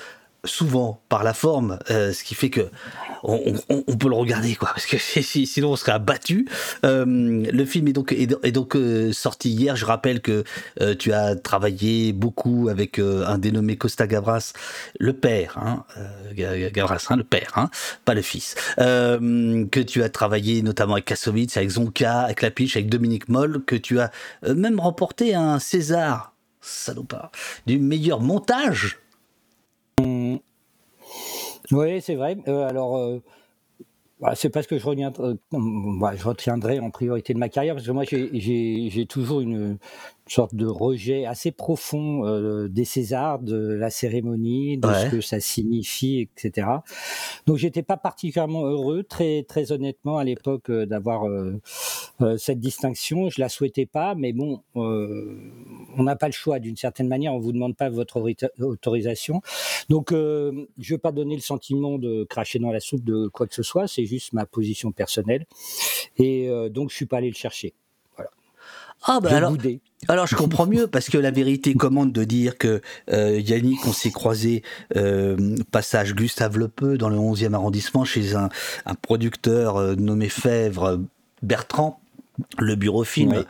souvent 0.45 1.03
par 1.09 1.25
la 1.25 1.35
forme, 1.35 1.79
euh, 1.91 2.13
ce 2.13 2.25
qui 2.25 2.35
fait 2.35 2.51
que 2.51 2.71
on, 3.23 3.97
peut 3.97 4.09
le 4.09 4.15
regarder 4.17 4.55
quoi, 4.55 4.69
parce 4.69 4.85
que 4.85 4.99
sinon 5.23 5.73
on 5.73 5.77
serait 5.77 5.93
abattu. 5.93 6.47
Euh, 6.85 7.05
le 7.07 7.65
film 7.65 7.89
est 7.89 7.93
donc 7.93 8.77
euh, 8.77 9.13
sorti 9.13 9.51
hier. 9.51 9.77
Je 9.77 9.87
rappelle 9.87 10.21
que 10.21 10.45
tu 10.99 11.13
as 11.13 11.35
travaillé 11.37 12.13
beaucoup 12.13 12.69
avec 12.69 12.99
un 12.99 13.39
dénommé 13.39 13.77
Costa 13.77 14.07
Gavras, 14.07 14.53
le 14.99 15.15
père, 15.15 15.59
hein, 15.59 15.85
Gavras, 16.35 17.07
hein, 17.09 17.17
le 17.17 17.25
père, 17.25 17.53
hein, 17.57 17.71
pas 18.05 18.15
le 18.15 18.23
fils. 18.23 18.55
que 18.77 19.81
tu 19.81 20.03
as 20.03 20.09
travaillé 20.09 20.63
notamment 20.63 20.95
avec 20.95 21.07
Kassovitz, 21.07 21.57
avec 21.57 21.71
Zonka, 21.71 22.21
avec 22.21 22.43
Lapiche, 22.43 22.77
avec 22.77 22.91
Dominique 22.91 23.29
Moll, 23.29 23.65
que 23.65 23.77
tu 23.77 24.01
as 24.01 24.11
même 24.43 24.81
remporté 24.81 25.35
un 25.35 25.59
César 25.59 26.35
salopard 26.61 27.31
du 27.67 27.79
meilleur 27.79 28.21
montage 28.21 28.99
oui, 31.73 32.01
c'est 32.03 32.15
vrai. 32.15 32.37
Euh, 32.49 32.69
alors, 32.69 32.97
euh, 32.97 33.23
bah, 34.21 34.35
c'est 34.35 34.51
parce 34.51 34.67
que 34.67 34.79
je 34.79 34.87
retiendrai, 34.87 35.23
euh, 35.25 35.37
bah, 36.01 36.15
je 36.17 36.25
retiendrai 36.25 36.81
en 36.81 36.91
priorité 36.91 37.35
de 37.35 37.39
ma 37.39 37.49
carrière, 37.49 37.75
parce 37.75 37.87
que 37.87 37.93
moi, 37.93 38.05
j'ai 38.05 39.07
toujours 39.09 39.41
une, 39.41 39.79
sorte 40.27 40.55
de 40.55 40.67
rejet 40.67 41.27
assez 41.27 41.51
profond 41.51 42.27
euh, 42.27 42.69
des 42.69 42.85
Césars, 42.85 43.41
de 43.41 43.57
la 43.57 43.91
cérémonie, 43.91 44.79
de 44.79 44.89
ce 44.89 45.11
que 45.11 45.21
ça 45.21 45.39
signifie, 45.41 46.29
etc. 46.37 46.69
Donc 47.47 47.57
j'étais 47.59 47.83
pas 47.83 47.97
particulièrement 47.97 48.65
heureux, 48.65 49.03
très 49.03 49.43
très 49.43 49.73
honnêtement 49.73 50.17
à 50.17 50.25
l'époque 50.25 50.71
euh, 50.71 50.87
d'avoir 50.87 51.29
euh, 51.29 51.61
cette 52.39 52.59
distinction. 52.59 53.29
Je 53.29 53.41
la 53.41 53.49
souhaitais 53.49 53.87
pas, 53.87 54.15
mais 54.15 54.33
bon, 54.33 54.63
on 54.75 56.03
n'a 56.03 56.17
pas 56.17 56.27
le 56.27 56.33
choix 56.33 56.59
d'une 56.59 56.77
certaine 56.77 57.09
manière. 57.09 57.35
On 57.35 57.39
vous 57.39 57.53
demande 57.53 57.77
pas 57.77 57.91
votre 57.91 58.23
autorisation. 58.61 59.43
Donc 59.89 60.13
je 60.13 60.95
veux 60.95 60.99
pas 60.99 61.13
donner 61.13 61.35
le 61.35 61.41
sentiment 61.41 61.99
de 61.99 62.25
cracher 62.25 62.59
dans 62.59 62.71
la 62.71 62.81
soupe 62.81 63.05
de 63.05 63.29
quoi 63.29 63.47
que 63.47 63.55
ce 63.55 63.63
soit. 63.63 63.89
C'est 63.89 64.07
juste 64.07 64.33
ma 64.33 64.47
position 64.47 64.93
personnelle. 64.93 65.45
Et 66.19 66.49
donc 66.71 66.91
je 66.91 66.97
suis 66.97 67.07
pas 67.07 67.19
allé 67.19 67.29
le 67.29 67.35
chercher. 67.35 67.75
Ah 69.07 69.21
bah 69.21 69.37
alors, 69.37 69.55
alors 70.09 70.27
je 70.27 70.35
comprends 70.35 70.67
mieux 70.67 70.87
parce 70.87 71.11
que 71.11 71.19
la 71.19 71.31
vérité 71.31 71.75
commande 71.75 72.13
de 72.13 72.25
dire 72.25 72.57
que 72.57 72.81
euh, 73.13 73.39
Yannick, 73.39 73.87
on 73.87 73.93
s'est 73.93 74.11
croisé 74.11 74.63
euh, 74.97 75.57
passage 75.71 76.15
Gustave 76.15 76.59
Lepeu 76.59 76.97
dans 76.97 77.11
le 77.11 77.17
11e 77.17 77.53
arrondissement 77.53 78.05
chez 78.05 78.35
un, 78.35 78.49
un 78.87 78.95
producteur 78.95 79.77
euh, 79.77 79.95
nommé 79.95 80.31
Fèvre 80.31 81.01
Bertrand, 81.43 82.01
le 82.59 82.77
bureau 82.77 83.05
film. 83.05 83.45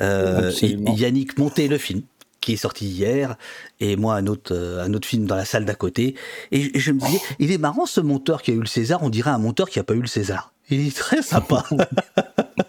Euh, 0.00 0.50
Yannick 0.62 1.38
montait 1.38 1.68
le 1.68 1.76
film 1.76 2.02
qui 2.40 2.54
est 2.54 2.56
sorti 2.56 2.86
hier, 2.86 3.36
et 3.80 3.96
moi 3.96 4.16
un 4.16 4.26
autre, 4.26 4.54
un 4.54 4.92
autre 4.92 5.08
film 5.08 5.26
dans 5.26 5.36
la 5.36 5.46
salle 5.46 5.64
d'à 5.64 5.74
côté. 5.74 6.14
Et 6.50 6.78
je 6.78 6.92
me 6.92 7.00
disais, 7.00 7.20
il 7.38 7.52
est 7.52 7.58
marrant 7.58 7.86
ce 7.86 8.00
monteur 8.00 8.42
qui 8.42 8.50
a 8.50 8.54
eu 8.54 8.60
le 8.60 8.66
César, 8.66 9.02
on 9.02 9.08
dirait 9.08 9.30
un 9.30 9.38
monteur 9.38 9.70
qui 9.70 9.78
n'a 9.78 9.84
pas 9.84 9.94
eu 9.94 10.00
le 10.00 10.06
César. 10.06 10.52
Il 10.70 10.86
est 10.86 10.96
très 10.96 11.22
sympa. 11.22 11.64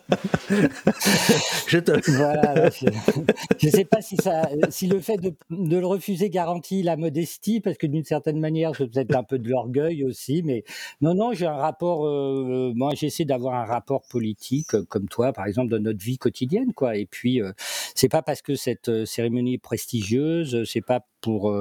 je 1.67 1.79
te. 1.79 2.11
Voilà, 2.11 2.69
je 2.69 3.65
ne 3.65 3.71
sais 3.71 3.85
pas 3.85 4.01
si, 4.01 4.17
ça, 4.17 4.49
si 4.69 4.87
le 4.87 4.99
fait 4.99 5.17
de, 5.17 5.33
le 5.49 5.85
refuser 5.85 6.29
garantit 6.29 6.83
la 6.83 6.97
modestie, 6.97 7.61
parce 7.61 7.77
que 7.77 7.87
d'une 7.87 8.03
certaine 8.03 8.39
manière, 8.39 8.73
j'ai 8.73 8.87
peut-être 8.87 9.15
un 9.15 9.23
peu 9.23 9.39
de 9.39 9.49
l'orgueil 9.49 10.03
aussi, 10.03 10.43
mais 10.43 10.63
non, 11.01 11.13
non, 11.13 11.33
j'ai 11.33 11.47
un 11.47 11.55
rapport. 11.55 12.05
Euh, 12.05 12.71
moi, 12.75 12.93
j'essaie 12.95 13.25
d'avoir 13.25 13.55
un 13.55 13.65
rapport 13.65 14.03
politique, 14.09 14.73
euh, 14.73 14.83
comme 14.87 15.07
toi, 15.07 15.33
par 15.33 15.45
exemple, 15.45 15.69
dans 15.69 15.81
notre 15.81 16.03
vie 16.03 16.17
quotidienne, 16.17 16.73
quoi. 16.73 16.95
Et 16.95 17.05
puis, 17.05 17.41
euh, 17.41 17.51
c'est 17.95 18.09
pas 18.09 18.21
parce 18.21 18.41
que 18.41 18.55
cette 18.55 19.05
cérémonie 19.05 19.55
est 19.55 19.59
prestigieuse, 19.59 20.63
c'est 20.65 20.85
pas 20.85 21.01
pour 21.21 21.51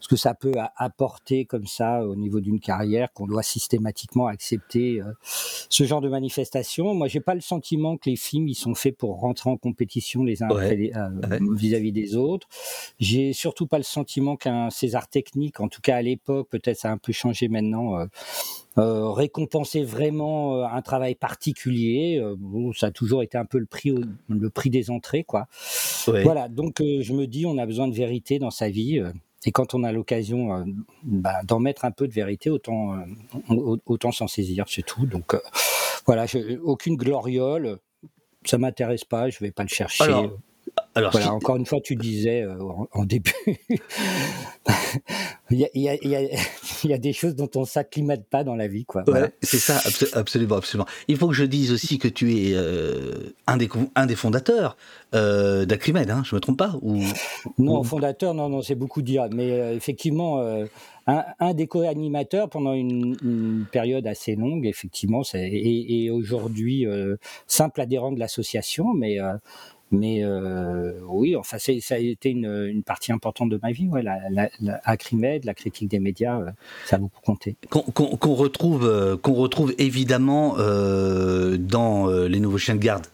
ce 0.00 0.08
que 0.08 0.16
ça 0.16 0.34
peut 0.34 0.52
apporter 0.76 1.44
comme 1.44 1.66
ça 1.66 2.04
au 2.04 2.16
niveau 2.16 2.40
d'une 2.40 2.58
carrière 2.58 3.12
qu'on 3.12 3.26
doit 3.26 3.42
systématiquement 3.42 4.26
accepter 4.26 5.00
ce 5.22 5.84
genre 5.84 6.00
de 6.00 6.08
manifestation. 6.08 6.94
Moi, 6.94 7.06
j'ai 7.08 7.20
pas 7.20 7.34
le 7.34 7.40
sentiment 7.40 7.96
que 7.96 8.08
les 8.10 8.16
films 8.16 8.48
ils 8.48 8.54
sont 8.54 8.74
faits 8.74 8.96
pour 8.96 9.20
rentrer 9.20 9.50
en 9.50 9.56
compétition 9.56 10.24
les 10.24 10.42
uns 10.42 10.48
vis-à-vis 11.54 11.92
des 11.92 12.16
autres. 12.16 12.48
J'ai 12.98 13.32
surtout 13.32 13.66
pas 13.66 13.78
le 13.78 13.84
sentiment 13.84 14.36
qu'un 14.36 14.70
César 14.70 15.08
technique, 15.08 15.60
en 15.60 15.68
tout 15.68 15.80
cas 15.80 15.96
à 15.96 16.02
l'époque, 16.02 16.48
peut-être 16.50 16.78
ça 16.78 16.88
a 16.88 16.92
un 16.92 16.98
peu 16.98 17.12
changé 17.12 17.48
maintenant. 17.48 18.06
Euh, 18.78 19.10
récompenser 19.10 19.82
vraiment 19.82 20.64
un 20.64 20.80
travail 20.80 21.14
particulier. 21.14 22.22
ça 22.76 22.86
a 22.86 22.90
toujours 22.90 23.22
été 23.22 23.36
un 23.36 23.44
peu 23.44 23.58
le 23.58 23.66
prix, 23.66 23.92
le 24.28 24.50
prix 24.50 24.70
des 24.70 24.90
entrées, 24.90 25.24
quoi. 25.24 25.46
Voilà. 26.06 26.48
Donc 26.48 26.78
je 26.78 27.12
me 27.12 27.26
dis, 27.26 27.46
on 27.46 27.58
a 27.58 27.66
besoin 27.66 27.88
de 27.88 27.94
vérité 27.94 28.38
dans 28.38 28.50
sa 28.50 28.70
vie. 28.70 29.02
Et 29.46 29.52
quand 29.52 29.74
on 29.74 29.84
a 29.84 29.92
l'occasion 29.92 30.54
euh, 30.54 30.64
bah, 31.02 31.42
d'en 31.44 31.60
mettre 31.60 31.84
un 31.84 31.90
peu 31.90 32.06
de 32.06 32.12
vérité, 32.12 32.50
autant, 32.50 32.94
euh, 32.94 33.76
autant 33.86 34.12
s'en 34.12 34.28
saisir, 34.28 34.66
c'est 34.68 34.84
tout. 34.84 35.06
Donc 35.06 35.34
euh, 35.34 35.40
voilà, 36.06 36.26
aucune 36.62 36.96
gloriole, 36.96 37.78
ça 38.44 38.58
m'intéresse 38.58 39.04
pas, 39.04 39.30
je 39.30 39.38
vais 39.40 39.50
pas 39.50 39.62
le 39.62 39.68
chercher. 39.68 40.30
Voilà, 40.94 41.32
encore 41.32 41.56
une 41.56 41.66
fois, 41.66 41.80
tu 41.80 41.96
disais 41.96 42.44
en, 42.92 43.04
début, 43.04 43.32
il, 45.50 45.68
y 45.74 46.92
a, 46.92 46.98
des 46.98 47.12
choses 47.12 47.36
dont 47.36 47.50
on 47.54 47.64
s'acclimate 47.64 48.24
pas 48.28 48.44
dans 48.44 48.56
la 48.56 48.66
vie, 48.66 48.84
quoi. 48.84 49.04
C'est 49.42 49.58
ça, 49.58 49.80
absolument, 50.14 50.56
absolument. 50.56 50.88
Il 51.08 51.16
faut 51.16 51.28
que 51.28 51.34
je 51.34 51.44
dise 51.44 51.72
aussi 51.72 51.98
que 51.98 52.08
tu 52.08 52.34
es 52.34 52.56
un, 53.46 53.56
des, 53.56 53.68
un 53.94 54.06
des 54.06 54.16
fondateurs 54.16 54.76
euh, 55.14 55.64
d'Acrimed, 55.64 56.08
hein, 56.08 56.22
je 56.24 56.36
me 56.36 56.40
trompe 56.40 56.58
pas 56.58 56.76
ou, 56.82 57.02
Non, 57.58 57.82
fondateur, 57.82 58.32
non, 58.32 58.48
non, 58.48 58.62
c'est 58.62 58.76
beaucoup 58.76 59.02
dire, 59.02 59.26
mais 59.32 59.50
euh, 59.50 59.74
effectivement, 59.74 60.38
euh, 60.38 60.66
un, 61.06 61.54
des 61.54 61.66
co-animateurs 61.66 62.48
pendant 62.48 62.74
une, 62.74 63.66
période 63.72 64.06
assez 64.06 64.36
longue, 64.36 64.66
effectivement, 64.66 65.22
et, 65.34 66.04
et 66.04 66.10
aujourd'hui 66.10 66.86
simple 67.48 67.80
adhérent 67.80 68.12
de 68.12 68.20
l'association, 68.20 68.94
mais 68.94 69.18
mais 69.90 70.24
oui, 71.08 71.36
enfin, 71.36 71.58
ça 71.58 71.94
a 71.94 71.98
été 71.98 72.30
une, 72.30 72.82
partie 72.82 73.12
importante 73.12 73.50
de 73.50 73.58
ma 73.62 73.72
vie. 73.72 73.88
Ouais, 73.88 74.02
la, 74.02 74.18
la, 74.30 74.48
la 74.60 74.80
la 75.44 75.54
critique 75.54 75.88
des 75.88 76.00
médias, 76.00 76.40
ça 76.86 76.96
a 76.96 76.98
beaucoup 76.98 77.20
compté. 77.20 77.56
Qu'on 77.68 78.34
retrouve, 78.34 79.18
qu'on 79.22 79.34
retrouve 79.34 79.74
évidemment 79.78 80.56
dans 80.56 82.06
les 82.06 82.40
nouveaux 82.40 82.58
chiens 82.58 82.76
de 82.76 82.80
garde 82.80 83.06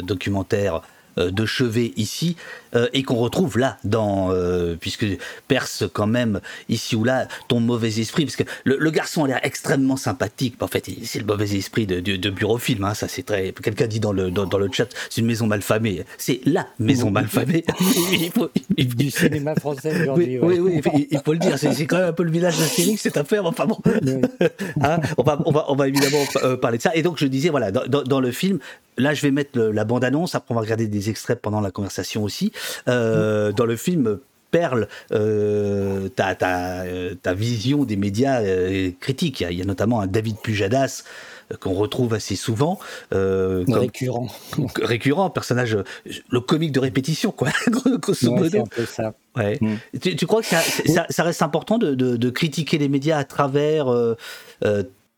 documentaires 0.00 0.76
euh, 0.76 0.80
de 1.16 1.46
chevet 1.46 1.92
ici 1.96 2.36
euh, 2.74 2.88
et 2.94 3.02
qu'on 3.02 3.16
retrouve 3.16 3.58
là 3.58 3.76
dans 3.84 4.30
euh, 4.30 4.76
puisque 4.80 5.04
perce 5.46 5.84
quand 5.92 6.06
même 6.06 6.40
ici 6.70 6.96
ou 6.96 7.04
là 7.04 7.28
ton 7.48 7.60
mauvais 7.60 8.00
esprit. 8.00 8.24
Parce 8.24 8.36
que 8.36 8.44
le, 8.64 8.90
garçon 8.90 9.24
a 9.24 9.28
l'air 9.28 9.40
extrêmement 9.42 9.98
sympathique. 9.98 10.54
En 10.60 10.68
fait 10.68 10.88
c'est 11.04 11.18
le 11.18 11.26
mauvais 11.26 11.54
esprit 11.54 11.86
de, 11.86 12.00
de, 12.00 12.30
bureau-film 12.30 12.84
hein, 12.84 12.94
ça 12.94 13.08
c'est 13.08 13.24
très 13.24 13.52
quelqu'un 13.52 13.86
dit 13.86 14.00
dans 14.00 14.12
le 14.12 14.30
dans, 14.30 14.58
le 14.58 14.68
chat 14.72 14.88
c'est 15.10 15.20
une 15.20 15.26
maison 15.26 15.46
mal 15.46 15.60
famée 15.60 16.04
c'est 16.16 16.40
la 16.46 16.66
maison 16.78 17.10
mal 17.10 17.26
famée 17.26 17.64
il 18.12 18.30
faut, 18.30 18.50
du 18.76 19.10
cinéma 19.10 19.54
français 19.54 20.02
aujourd'hui 20.02 20.38
oui, 20.40 20.58
oui, 20.58 21.08
il 21.10 21.20
faut 21.22 21.32
le 21.32 21.38
dire 21.38 21.58
c'est 21.58 21.86
quand 21.86 21.98
même 21.98 22.08
un 22.08 22.12
peu 22.12 22.22
le 22.22 22.30
village 22.30 22.58
d'Astérix 22.58 23.02
cette 23.02 23.16
affaire 23.16 23.44
enfin 23.44 23.66
bon. 23.66 23.78
Hein, 24.82 24.98
on, 25.18 25.22
va, 25.22 25.38
on, 25.44 25.52
va, 25.52 25.66
on 25.68 25.76
va 25.76 25.88
évidemment 25.88 26.24
parler 26.60 26.78
de 26.78 26.82
ça. 26.82 26.94
Et 26.94 27.02
donc 27.02 27.18
je 27.18 27.26
disais 27.26 27.50
voilà 27.50 27.70
dans, 27.70 28.02
dans 28.02 28.20
le 28.20 28.30
film 28.30 28.58
là, 28.98 29.14
je 29.14 29.22
vais 29.22 29.30
mettre 29.30 29.58
la 29.58 29.84
bande-annonce. 29.84 30.34
Après, 30.34 30.52
on 30.52 30.54
va 30.54 30.62
regarder 30.62 30.88
des 30.88 31.10
extraits 31.10 31.40
pendant 31.40 31.60
la 31.60 31.70
conversation 31.70 32.22
aussi. 32.24 32.52
Euh, 32.88 33.52
dans 33.52 33.66
le 33.66 33.76
film, 33.76 34.18
Perle, 34.52 34.86
euh, 35.12 36.08
ta, 36.10 36.36
euh, 36.84 37.14
ta, 37.14 37.34
vision 37.34 37.84
des 37.84 37.96
médias 37.96 38.42
euh, 38.42 38.90
critiques. 39.00 39.40
Il 39.40 39.58
y, 39.58 39.62
a, 39.62 39.64
notamment 39.64 40.00
un 40.02 40.06
David 40.06 40.36
Pujadas 40.36 41.04
qu'on 41.58 41.72
retrouve 41.72 42.14
assez 42.14 42.36
souvent. 42.36 42.78
récurrent. 43.10 44.28
Récurrent, 44.80 45.30
personnage, 45.30 45.76
le 46.30 46.40
comique 46.40 46.72
de 46.72 46.80
répétition, 46.80 47.32
quoi, 47.32 47.48
grosso 47.68 48.30
modo. 48.30 48.60
un 48.60 48.66
peu 48.66 48.84
ça. 48.84 49.14
Ouais. 49.36 49.58
Mm. 49.60 49.98
Tu, 49.98 50.26
crois 50.26 50.42
que 50.42 50.48
ça, 50.48 51.06
ça, 51.08 51.22
reste 51.22 51.42
important 51.42 51.78
de, 51.78 51.94
de, 51.94 52.30
critiquer 52.30 52.76
les 52.76 52.88
médias 52.88 53.18
à 53.18 53.24
travers 53.24 53.86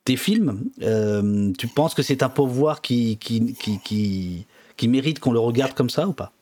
tes 0.05 0.17
films, 0.17 0.71
euh, 0.83 1.53
tu 1.59 1.67
penses 1.67 1.95
que 1.95 2.03
c'est 2.03 2.23
un 2.23 2.29
pouvoir 2.29 2.83
qui, 2.83 3.17
qui, 3.19 3.55
qui, 3.55 3.79
qui, 3.81 4.47
qui 4.77 4.89
mérite 4.89 5.19
qu'on 5.19 5.33
le 5.33 5.39
regarde 5.39 5.75
comme 5.75 5.91
ça 5.91 6.07
ou 6.07 6.13
pas? 6.13 6.33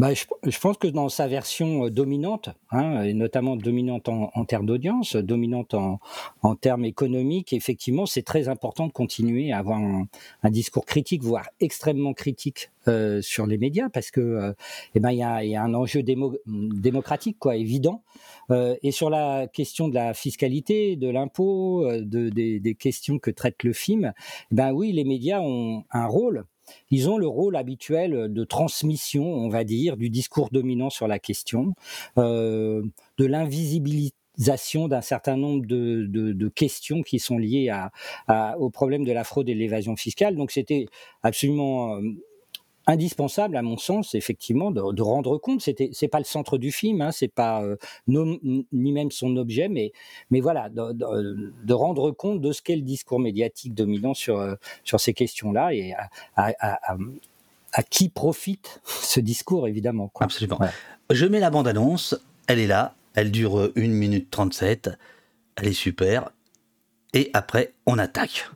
Bah, 0.00 0.14
je, 0.14 0.24
je, 0.44 0.58
pense 0.58 0.78
que 0.78 0.88
dans 0.88 1.10
sa 1.10 1.28
version 1.28 1.84
euh, 1.84 1.90
dominante, 1.90 2.48
hein, 2.70 3.02
et 3.02 3.12
notamment 3.12 3.54
dominante 3.54 4.08
en, 4.08 4.30
en 4.34 4.44
termes 4.46 4.64
d'audience, 4.64 5.14
dominante 5.14 5.74
en, 5.74 6.00
en, 6.40 6.54
termes 6.56 6.86
économiques, 6.86 7.52
effectivement, 7.52 8.06
c'est 8.06 8.22
très 8.22 8.48
important 8.48 8.86
de 8.86 8.92
continuer 8.92 9.52
à 9.52 9.58
avoir 9.58 9.78
un, 9.78 10.06
un 10.42 10.50
discours 10.50 10.86
critique, 10.86 11.22
voire 11.22 11.50
extrêmement 11.60 12.14
critique 12.14 12.70
euh, 12.88 13.20
sur 13.20 13.46
les 13.46 13.58
médias, 13.58 13.90
parce 13.90 14.10
que 14.10 14.22
euh, 14.22 14.52
eh 14.94 15.00
ben 15.00 15.10
il 15.10 15.18
y 15.18 15.22
a, 15.22 15.44
y 15.44 15.54
a, 15.54 15.62
un 15.62 15.74
enjeu 15.74 16.02
démo, 16.02 16.34
démocratique 16.46 17.36
quoi 17.38 17.56
évident. 17.56 18.02
Euh, 18.50 18.74
et 18.82 18.92
sur 18.92 19.10
la 19.10 19.48
question 19.48 19.88
de 19.88 19.94
la 19.94 20.14
fiscalité, 20.14 20.96
de 20.96 21.10
l'impôt, 21.10 21.84
euh, 21.84 22.00
de, 22.02 22.30
des, 22.30 22.58
des, 22.58 22.74
questions 22.74 23.18
que 23.18 23.30
traite 23.30 23.64
le 23.64 23.74
film, 23.74 24.14
eh 24.50 24.54
ben 24.54 24.72
oui, 24.72 24.92
les 24.92 25.04
médias 25.04 25.40
ont 25.40 25.84
un 25.90 26.06
rôle 26.06 26.46
ils 26.90 27.08
ont 27.08 27.18
le 27.18 27.26
rôle 27.26 27.56
habituel 27.56 28.32
de 28.32 28.44
transmission, 28.44 29.24
on 29.24 29.48
va 29.48 29.64
dire, 29.64 29.96
du 29.96 30.10
discours 30.10 30.50
dominant 30.50 30.90
sur 30.90 31.08
la 31.08 31.18
question, 31.18 31.74
euh, 32.18 32.82
de 33.18 33.26
l'invisibilisation 33.26 34.88
d'un 34.88 35.00
certain 35.00 35.36
nombre 35.36 35.66
de, 35.66 36.48
questions 36.48 37.02
qui 37.02 37.18
sont 37.18 37.38
liées 37.38 37.72
au 38.58 38.70
problème 38.70 39.04
de 39.04 39.12
la 39.12 39.24
fraude 39.24 39.48
et 39.48 39.54
de 39.54 39.58
l'évasion 39.58 39.96
fiscale. 39.96 40.36
Donc 40.36 40.50
c'était 40.50 40.86
absolument 41.22 41.96
euh, 41.96 42.00
indispensable, 42.90 43.56
à 43.56 43.62
mon 43.62 43.76
sens, 43.76 44.14
effectivement, 44.14 44.70
de, 44.70 44.92
de 44.92 45.02
rendre 45.02 45.38
compte. 45.38 45.62
C'était, 45.62 45.90
c'est 45.92 46.08
pas 46.08 46.18
le 46.18 46.24
centre 46.24 46.58
du 46.58 46.72
film, 46.72 47.00
hein, 47.00 47.12
c'est 47.12 47.32
pas 47.32 47.62
euh, 47.62 47.76
ni 48.06 48.92
même 48.92 49.10
son 49.10 49.36
objet, 49.36 49.68
mais, 49.68 49.92
mais 50.30 50.40
voilà, 50.40 50.68
de, 50.68 50.92
de, 50.92 51.72
rendre 51.74 52.10
compte 52.10 52.40
de 52.40 52.52
ce 52.52 52.62
qu'est 52.62 52.76
le 52.76 52.82
discours 52.82 53.20
médiatique 53.20 53.74
dominant 53.74 54.14
sur, 54.14 54.38
euh, 54.38 54.54
sur 54.84 55.00
ces 55.00 55.14
questions-là 55.14 55.72
et 55.72 55.94
à, 55.94 56.10
à, 56.36 56.52
à, 56.60 56.96
à, 57.72 57.82
qui 57.82 58.08
profite 58.08 58.80
ce 58.84 59.20
discours, 59.20 59.66
évidemment. 59.66 60.08
Quoi. 60.08 60.24
Absolument. 60.24 60.58
Je 61.10 61.26
mets 61.26 61.40
la 61.40 61.50
bande-annonce, 61.50 62.16
elle 62.46 62.58
est 62.58 62.66
là, 62.66 62.94
elle 63.14 63.30
dure 63.30 63.70
1 63.76 63.88
minute 63.88 64.30
37, 64.30 64.90
elle 65.56 65.68
est 65.68 65.72
super, 65.72 66.30
et 67.12 67.30
après, 67.32 67.72
on 67.86 67.98
attaque. 67.98 68.50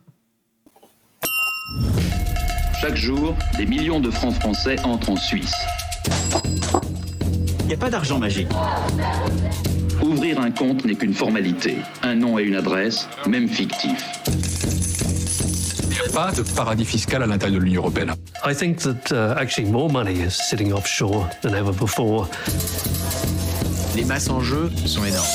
Chaque 2.87 2.97
jour, 2.97 3.35
des 3.57 3.65
millions 3.65 3.99
de 3.99 4.11
francs 4.11 4.35
français 4.35 4.75
entrent 4.83 5.09
en 5.09 5.15
Suisse. 5.15 5.55
Il 7.61 7.65
n'y 7.65 7.73
a 7.73 7.77
pas 7.77 7.89
d'argent 7.89 8.19
magique. 8.19 8.49
Ouvrir 10.03 10.39
un 10.39 10.51
compte 10.51 10.85
n'est 10.85 10.93
qu'une 10.93 11.15
formalité. 11.15 11.77
Un 12.03 12.13
nom 12.13 12.37
et 12.37 12.43
une 12.43 12.53
adresse, 12.53 13.09
même 13.25 13.47
fictif. 13.47 14.05
Il 15.81 15.89
n'y 15.89 15.97
a 15.97 16.13
pas 16.13 16.31
de 16.31 16.43
paradis 16.43 16.85
fiscal 16.85 17.23
à 17.23 17.25
l'intérieur 17.25 17.59
de 17.59 17.65
l'Union 17.65 17.81
européenne. 17.81 18.13
I 18.45 18.53
think 18.53 18.77
that 18.81 19.11
uh, 19.11 19.33
actually 19.35 19.67
more 19.67 19.89
money 19.89 20.19
is 20.19 20.35
sitting 20.35 20.71
offshore 20.71 21.27
than 21.41 21.55
ever 21.55 21.71
before. 21.71 22.29
Les 23.95 24.05
masses 24.05 24.29
en 24.29 24.41
jeu 24.41 24.69
sont 24.85 25.03
énormes. 25.05 25.25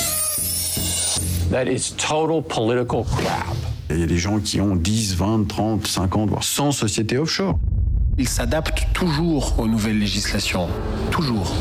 That 1.50 1.64
is 1.64 1.96
total 1.96 2.44
political 2.44 3.04
crap. 3.06 3.69
Il 3.92 3.98
y 3.98 4.04
a 4.04 4.06
des 4.06 4.18
gens 4.18 4.38
qui 4.38 4.60
ont 4.60 4.76
10, 4.76 5.16
20, 5.16 5.48
30, 5.48 5.86
50, 5.86 6.28
voire 6.28 6.44
100 6.44 6.70
sociétés 6.72 7.18
offshore. 7.18 7.58
Ils 8.18 8.28
s'adaptent 8.28 8.86
toujours 8.92 9.54
aux 9.58 9.66
nouvelles 9.66 9.98
législations. 9.98 10.68
Toujours. 11.10 11.52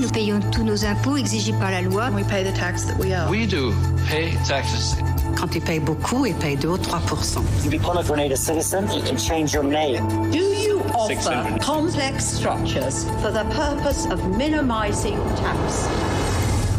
Nous 0.00 0.08
payons 0.08 0.40
tous 0.50 0.64
nos 0.64 0.84
impôts 0.84 1.16
exigés 1.16 1.52
par 1.52 1.70
la 1.70 1.82
loi. 1.82 2.10
We 2.10 2.24
pay 2.24 2.42
the 2.42 2.52
tax 2.52 2.84
that 2.86 2.96
we 2.98 3.12
owe. 3.12 3.30
We 3.30 3.46
do 3.46 3.72
pay 4.08 4.32
taxes. 4.44 4.96
Quand 5.38 5.54
ils 5.54 5.60
payent 5.60 5.78
beaucoup, 5.80 6.26
ils 6.26 6.34
payent 6.34 6.56
2 6.56 6.68
ou 6.68 6.76
3% 6.76 7.40
You 7.64 7.70
become 7.70 7.98
a 7.98 8.02
Grenada 8.02 8.34
citizen, 8.34 8.88
you 8.92 9.02
can 9.02 9.16
change 9.16 9.52
your 9.52 9.64
name. 9.64 10.04
Do 10.32 10.38
you 10.38 10.80
offer 10.94 11.58
complex 11.60 12.24
structures 12.24 13.04
for 13.22 13.30
the 13.30 13.44
purpose 13.54 14.06
of 14.10 14.18
minimizing 14.36 15.16
tax? 15.36 15.86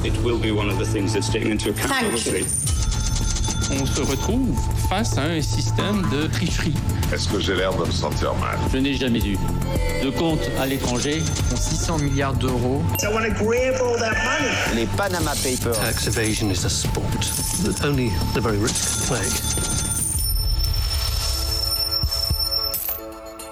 It 0.04 0.18
will 0.24 0.40
be 0.40 0.52
one 0.52 0.70
of 0.70 0.78
the 0.78 0.86
things 0.86 1.14
that's 1.14 1.30
taken 1.30 1.52
into 1.52 1.70
account. 1.70 1.92
Thank 1.92 2.26
you. 2.26 2.81
On 3.80 3.86
se 3.86 4.02
retrouve 4.02 4.56
face 4.90 5.18
à 5.18 5.24
un 5.24 5.42
système 5.42 6.04
de 6.12 6.28
tricherie. 6.28 6.74
Est-ce 7.14 7.28
que 7.28 7.40
j'ai 7.40 7.56
l'air 7.56 7.74
de 7.76 7.86
me 7.86 7.92
sentir 7.92 8.34
mal? 8.36 8.58
Je 8.72 8.78
n'ai 8.78 8.94
jamais 8.96 9.20
eu 9.20 9.38
de 10.04 10.10
compte 10.10 10.42
à 10.60 10.66
l'étranger 10.66 11.22
pour 11.50 11.58
600 11.58 12.00
milliards 12.00 12.34
d'euros. 12.34 12.82
Les 14.76 14.86
Panama 14.98 15.34
Papers. 15.44 15.80
Tax 15.80 16.08
evasion 16.08 16.50
is 16.50 16.66
a 16.66 16.70
sport 16.70 17.04
that 17.64 17.86
only 17.86 18.12
the 18.34 18.40
very 18.40 18.58
rich 18.58 18.74
play. 19.08 19.28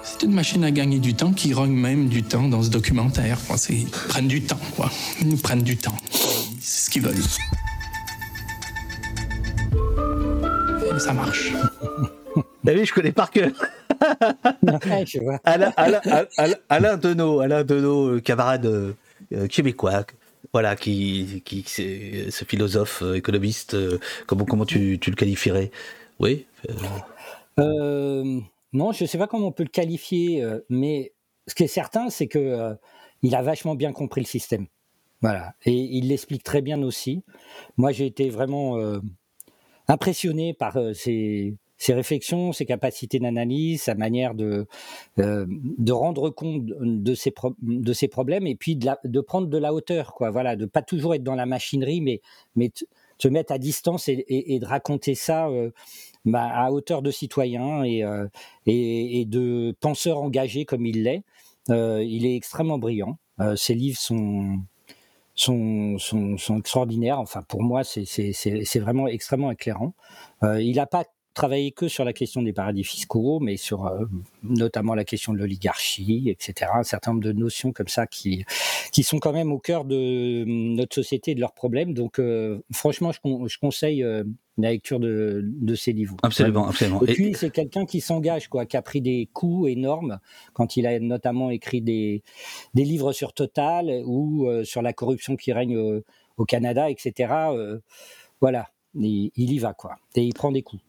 C'est 0.02 0.26
une 0.26 0.34
machine 0.34 0.64
à 0.64 0.70
gagner 0.70 0.98
du 0.98 1.14
temps 1.14 1.32
qui 1.32 1.54
rogne 1.54 1.72
même 1.72 2.08
du 2.08 2.22
temps 2.22 2.48
dans 2.48 2.62
ce 2.62 2.68
documentaire. 2.68 3.38
Ils 3.70 3.86
prennent 3.86 4.28
du 4.28 4.42
temps, 4.42 4.60
quoi. 4.76 4.90
Ils 5.20 5.28
nous 5.28 5.38
prennent 5.38 5.62
du 5.62 5.76
temps. 5.78 5.96
C'est 6.60 6.86
ce 6.86 6.90
qu'ils 6.90 7.02
veulent. 7.02 7.16
Ça 11.00 11.12
marche. 11.12 11.52
David, 12.64 12.84
je 12.84 12.92
connais 12.92 13.12
par 13.12 13.30
cœur. 13.30 13.50
Alain, 15.44 15.72
Alain, 15.76 16.00
Alain, 16.36 16.56
Alain 16.68 16.96
Deneau, 16.96 17.40
Alain 17.40 17.64
euh, 17.68 18.20
camarade 18.20 18.66
euh, 19.32 19.46
québécois, 19.48 20.04
voilà, 20.52 20.76
qui, 20.76 21.42
qui 21.44 21.64
c'est 21.66 22.30
ce 22.30 22.44
philosophe, 22.44 23.02
euh, 23.02 23.14
économiste, 23.14 23.76
comment, 24.26 24.44
comment 24.44 24.64
tu, 24.64 24.98
tu 25.00 25.10
le 25.10 25.16
qualifierais? 25.16 25.70
Oui 26.18 26.46
euh, 27.58 28.40
Non, 28.72 28.92
je 28.92 29.04
ne 29.04 29.08
sais 29.08 29.18
pas 29.18 29.26
comment 29.26 29.48
on 29.48 29.52
peut 29.52 29.62
le 29.62 29.70
qualifier, 29.70 30.44
mais 30.68 31.12
ce 31.46 31.54
qui 31.54 31.64
est 31.64 31.68
certain, 31.68 32.10
c'est 32.10 32.26
que 32.26 32.76
il 33.22 33.34
a 33.34 33.42
vachement 33.42 33.74
bien 33.74 33.92
compris 33.92 34.20
le 34.20 34.26
système. 34.26 34.66
Voilà, 35.22 35.54
et 35.66 35.72
il 35.72 36.08
l'explique 36.08 36.42
très 36.42 36.62
bien 36.62 36.82
aussi. 36.82 37.22
Moi, 37.76 37.92
j'ai 37.92 38.06
été 38.06 38.30
vraiment 38.30 38.78
impressionné 39.90 40.54
par 40.54 40.78
ses, 40.94 41.54
ses 41.80 41.94
réflexions, 41.94 42.52
ses 42.52 42.66
capacités 42.66 43.18
d'analyse, 43.18 43.82
sa 43.84 43.94
manière 43.94 44.34
de, 44.34 44.66
euh, 45.18 45.46
de 45.48 45.92
rendre 45.92 46.28
compte 46.28 46.66
de 46.66 47.14
ses, 47.14 47.32
de 47.62 47.92
ses 47.94 48.06
problèmes 48.06 48.46
et 48.46 48.54
puis 48.54 48.76
de, 48.76 48.90
de, 49.04 49.20
prendre 49.22 49.48
de 49.48 49.56
la 49.56 49.72
hauteur, 49.72 50.12
quoi. 50.12 50.30
Voilà, 50.30 50.56
de 50.56 50.66
pas 50.66 50.82
toujours 50.82 51.14
être 51.14 51.22
dans 51.22 51.34
la 51.34 51.46
machinerie, 51.46 52.02
mais, 52.02 52.20
mais 52.54 52.70
se 53.16 53.28
mettre 53.28 53.50
à 53.52 53.58
distance 53.58 54.08
et, 54.08 54.58
de 54.60 54.66
raconter 54.66 55.14
ça 55.14 55.48
euh, 55.48 55.70
bah, 56.26 56.50
à 56.52 56.70
hauteur 56.70 57.00
de 57.00 57.10
citoyen 57.10 57.82
et, 57.82 58.04
euh, 58.04 58.28
et, 58.66 59.24
de 59.24 59.74
penseur 59.80 60.20
engagé 60.20 60.66
comme 60.66 60.84
il 60.84 61.04
l'est. 61.04 61.22
il 61.68 62.26
est 62.26 62.36
extrêmement 62.36 62.78
brillant. 62.78 63.18
ses 63.56 63.74
livres 63.74 63.98
sont, 63.98 64.58
sont, 65.40 65.98
sont, 65.98 66.36
sont, 66.36 66.58
extraordinaires. 66.58 67.18
Enfin, 67.18 67.42
pour 67.42 67.62
moi, 67.62 67.82
c'est 67.84 68.78
vraiment 68.78 69.06
extrêmement 69.06 69.50
éclairant. 69.50 69.94
il 70.42 70.76
n'a 70.76 70.86
pas 70.86 71.04
travailler 71.34 71.70
que 71.70 71.88
sur 71.88 72.04
la 72.04 72.12
question 72.12 72.42
des 72.42 72.52
paradis 72.52 72.84
fiscaux, 72.84 73.38
mais 73.40 73.56
sur 73.56 73.86
euh, 73.86 74.04
notamment 74.42 74.94
la 74.94 75.04
question 75.04 75.32
de 75.32 75.38
l'oligarchie, 75.38 76.28
etc. 76.28 76.70
Un 76.74 76.82
certain 76.82 77.12
nombre 77.12 77.24
de 77.24 77.32
notions 77.32 77.72
comme 77.72 77.88
ça 77.88 78.06
qui, 78.06 78.44
qui 78.92 79.02
sont 79.02 79.18
quand 79.18 79.32
même 79.32 79.52
au 79.52 79.58
cœur 79.58 79.84
de 79.84 80.44
notre 80.46 80.94
société 80.94 81.32
et 81.32 81.34
de 81.34 81.40
leurs 81.40 81.54
problèmes. 81.54 81.94
Donc, 81.94 82.18
euh, 82.18 82.60
franchement, 82.72 83.12
je, 83.12 83.18
je 83.46 83.58
conseille 83.58 84.02
euh, 84.02 84.24
la 84.58 84.70
lecture 84.70 84.98
de, 84.98 85.42
de 85.44 85.74
ces 85.74 85.92
livres. 85.92 86.16
Absolument, 86.22 86.66
absolument. 86.68 87.00
Et, 87.02 87.14
puis, 87.14 87.34
c'est 87.34 87.50
quelqu'un 87.50 87.86
qui 87.86 88.00
s'engage, 88.00 88.48
quoi, 88.48 88.66
qui 88.66 88.76
a 88.76 88.82
pris 88.82 89.00
des 89.00 89.28
coups 89.32 89.70
énormes 89.70 90.18
quand 90.52 90.76
il 90.76 90.86
a 90.86 90.98
notamment 90.98 91.50
écrit 91.50 91.80
des, 91.80 92.22
des 92.74 92.84
livres 92.84 93.12
sur 93.12 93.32
Total 93.32 94.02
ou 94.04 94.48
sur 94.64 94.82
la 94.82 94.92
corruption 94.92 95.36
qui 95.36 95.52
règne 95.52 95.78
au, 95.78 96.02
au 96.36 96.44
Canada, 96.44 96.90
etc. 96.90 97.32
voilà, 98.40 98.68
il, 98.94 99.30
il 99.36 99.52
y 99.52 99.58
va, 99.58 99.72
quoi. 99.72 99.96
Et 100.16 100.22
il 100.22 100.34
prend 100.34 100.52
des 100.52 100.62
coups. 100.62 100.82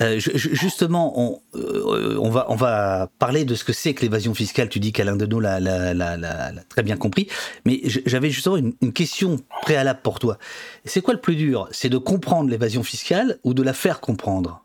Euh, 0.00 0.18
justement, 0.18 1.12
on, 1.20 1.40
euh, 1.54 2.16
on, 2.18 2.56
va, 2.56 3.08
parler 3.18 3.44
de 3.44 3.54
ce 3.54 3.64
que 3.64 3.72
c'est 3.72 3.94
que 3.94 4.02
l'évasion 4.02 4.34
fiscale. 4.34 4.68
Tu 4.68 4.80
dis 4.80 4.92
qu'Alain 4.92 5.16
Deneau 5.16 5.40
l'a, 5.40 6.52
très 6.68 6.82
bien 6.82 6.96
compris. 6.96 7.28
Mais 7.64 7.80
j'avais 7.84 8.30
justement 8.30 8.56
une, 8.56 8.74
une, 8.80 8.92
question 8.92 9.38
préalable 9.62 10.00
pour 10.02 10.18
toi. 10.18 10.38
C'est 10.84 11.00
quoi 11.00 11.14
le 11.14 11.20
plus 11.20 11.36
dur? 11.36 11.68
C'est 11.72 11.88
de 11.88 11.98
comprendre 11.98 12.50
l'évasion 12.50 12.82
fiscale 12.82 13.38
ou 13.44 13.54
de 13.54 13.62
la 13.62 13.72
faire 13.72 14.00
comprendre? 14.00 14.64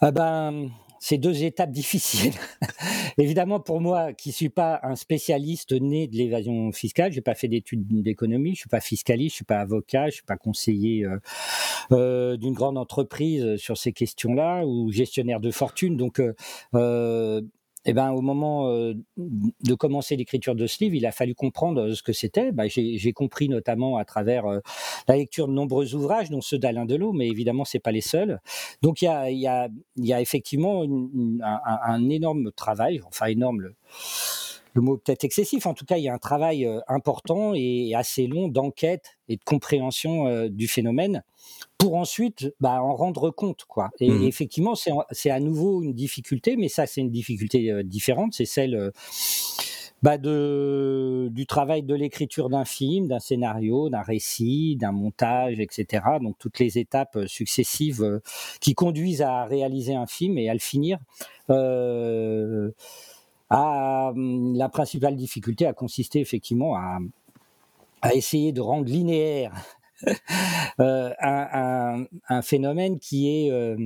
Ah 0.00 0.12
ben, 0.12 0.70
c'est 1.00 1.18
deux 1.18 1.44
étapes 1.44 1.70
difficiles. 1.70 2.34
Évidemment, 3.18 3.60
pour 3.60 3.80
moi, 3.80 4.12
qui 4.12 4.32
suis 4.32 4.48
pas 4.48 4.80
un 4.82 4.96
spécialiste 4.96 5.72
né 5.72 6.06
de 6.06 6.16
l'évasion 6.16 6.72
fiscale, 6.72 7.12
j'ai 7.12 7.20
pas 7.20 7.34
fait 7.34 7.48
d'études 7.48 7.86
d'économie, 8.02 8.54
je 8.54 8.60
suis 8.60 8.68
pas 8.68 8.80
fiscaliste, 8.80 9.32
je 9.32 9.36
suis 9.36 9.44
pas 9.44 9.60
avocat, 9.60 10.06
je 10.08 10.14
suis 10.16 10.24
pas 10.24 10.36
conseiller 10.36 11.04
euh, 11.04 11.18
euh, 11.92 12.36
d'une 12.36 12.54
grande 12.54 12.78
entreprise 12.78 13.56
sur 13.56 13.76
ces 13.76 13.92
questions-là 13.92 14.64
ou 14.66 14.90
gestionnaire 14.92 15.40
de 15.40 15.50
fortune. 15.50 15.96
Donc, 15.96 16.20
euh, 16.74 17.42
eh 17.90 17.94
ben, 17.94 18.10
au 18.10 18.20
moment 18.20 18.68
euh, 18.68 18.92
de 19.16 19.74
commencer 19.74 20.14
l'écriture 20.14 20.54
de 20.54 20.66
ce 20.66 20.84
livre, 20.84 20.94
il 20.94 21.06
a 21.06 21.10
fallu 21.10 21.34
comprendre 21.34 21.80
euh, 21.80 21.94
ce 21.94 22.02
que 22.02 22.12
c'était. 22.12 22.52
Ben, 22.52 22.68
J'ai 22.68 23.12
compris 23.14 23.48
notamment 23.48 23.96
à 23.96 24.04
travers 24.04 24.44
euh, 24.44 24.60
la 25.08 25.16
lecture 25.16 25.48
de 25.48 25.54
nombreux 25.54 25.94
ouvrages, 25.94 26.28
dont 26.28 26.42
ceux 26.42 26.58
d'Alain 26.58 26.84
Delot, 26.84 27.14
mais 27.14 27.28
évidemment, 27.28 27.64
c'est 27.64 27.78
pas 27.78 27.90
les 27.90 28.02
seuls. 28.02 28.40
Donc, 28.82 29.00
il 29.00 29.06
y 29.06 29.46
a, 29.46 29.70
effectivement 30.20 30.84
un, 31.42 32.08
énorme 32.10 32.52
travail, 32.52 33.00
enfin 33.06 33.24
énorme. 33.24 33.62
Le, 33.62 34.82
mot 34.82 34.98
peut-être 34.98 35.24
excessif. 35.24 35.64
En 35.64 35.72
tout 35.72 35.86
cas, 35.86 35.96
il 35.96 36.04
y 36.04 36.10
a 36.10 36.14
un 36.14 36.18
travail 36.18 36.68
important 36.88 37.54
et 37.54 37.94
assez 37.96 38.26
long 38.26 38.48
d'enquête 38.48 39.18
et 39.28 39.36
de 39.36 39.42
compréhension 39.42 40.46
du 40.48 40.68
phénomène 40.68 41.24
pour 41.78 41.94
ensuite 41.94 42.52
bah, 42.60 42.82
en 42.82 42.94
rendre 42.94 43.30
compte. 43.30 43.64
Quoi. 43.64 43.90
Et, 44.00 44.10
mmh. 44.10 44.22
effectivement, 44.24 44.74
c'est 44.74 45.30
à 45.30 45.40
nouveau 45.40 45.82
une 45.82 45.94
difficulté, 45.94 46.56
mais 46.56 46.68
ça, 46.68 46.86
c'est 46.86 47.00
une 47.00 47.10
difficulté 47.10 47.70
euh, 47.70 47.82
différente. 47.82 48.34
C'est 48.34 48.46
celle 48.46 48.92
bah, 50.02 50.16
de, 50.16 51.28
du 51.32 51.46
travail 51.46 51.82
de 51.82 51.94
l'écriture 51.94 52.48
d'un 52.50 52.64
film, 52.64 53.08
d'un 53.08 53.18
scénario, 53.18 53.88
d'un 53.88 54.02
récit, 54.02 54.76
d'un 54.76 54.92
montage, 54.92 55.58
etc. 55.58 56.04
Donc 56.22 56.36
toutes 56.38 56.60
les 56.60 56.78
étapes 56.78 57.18
successives 57.26 58.20
qui 58.60 58.74
conduisent 58.74 59.22
à 59.22 59.44
réaliser 59.44 59.94
un 59.94 60.06
film 60.06 60.38
et 60.38 60.48
à 60.48 60.52
le 60.52 60.60
finir. 60.60 60.98
Euh, 61.50 62.70
ah, 63.50 64.12
hum, 64.14 64.54
la 64.54 64.68
principale 64.68 65.16
difficulté 65.16 65.66
a 65.66 65.72
consisté 65.72 66.20
effectivement 66.20 66.76
à, 66.76 66.98
essayer 68.14 68.52
de 68.52 68.60
rendre 68.60 68.88
linéaire 68.88 69.52
euh, 70.80 71.12
un, 71.20 72.42
phénomène 72.42 72.98
qui 72.98 73.28
est 73.28 73.50
euh, 73.50 73.76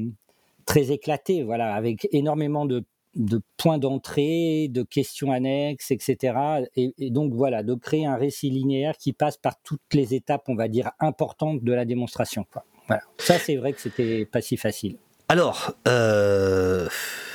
très 0.66 0.92
éclaté, 0.92 1.42
voilà, 1.42 1.74
avec 1.74 2.08
énormément 2.12 2.66
de, 2.66 2.84
points 3.56 3.78
d'entrée, 3.78 4.68
de 4.68 4.82
questions 4.82 5.32
annexes, 5.32 5.90
etc. 5.90 6.34
Et, 6.76 7.10
donc 7.10 7.34
voilà, 7.34 7.62
de 7.62 7.74
créer 7.74 8.06
un 8.06 8.16
récit 8.16 8.50
linéaire 8.50 8.96
qui 8.96 9.12
passe 9.12 9.36
par 9.36 9.60
toutes 9.62 9.80
les 9.92 10.14
étapes, 10.14 10.44
on 10.48 10.54
va 10.54 10.68
dire, 10.68 10.90
importantes 11.00 11.62
de 11.62 11.72
la 11.72 11.84
démonstration. 11.84 12.46
Voilà. 12.88 13.02
Ça, 13.18 13.38
c'est 13.38 13.56
vrai 13.56 13.72
que 13.72 13.80
c'était 13.80 14.24
pas 14.24 14.40
si 14.40 14.56
facile. 14.56 14.96
Alors, 15.28 15.72
euh, 15.88 16.88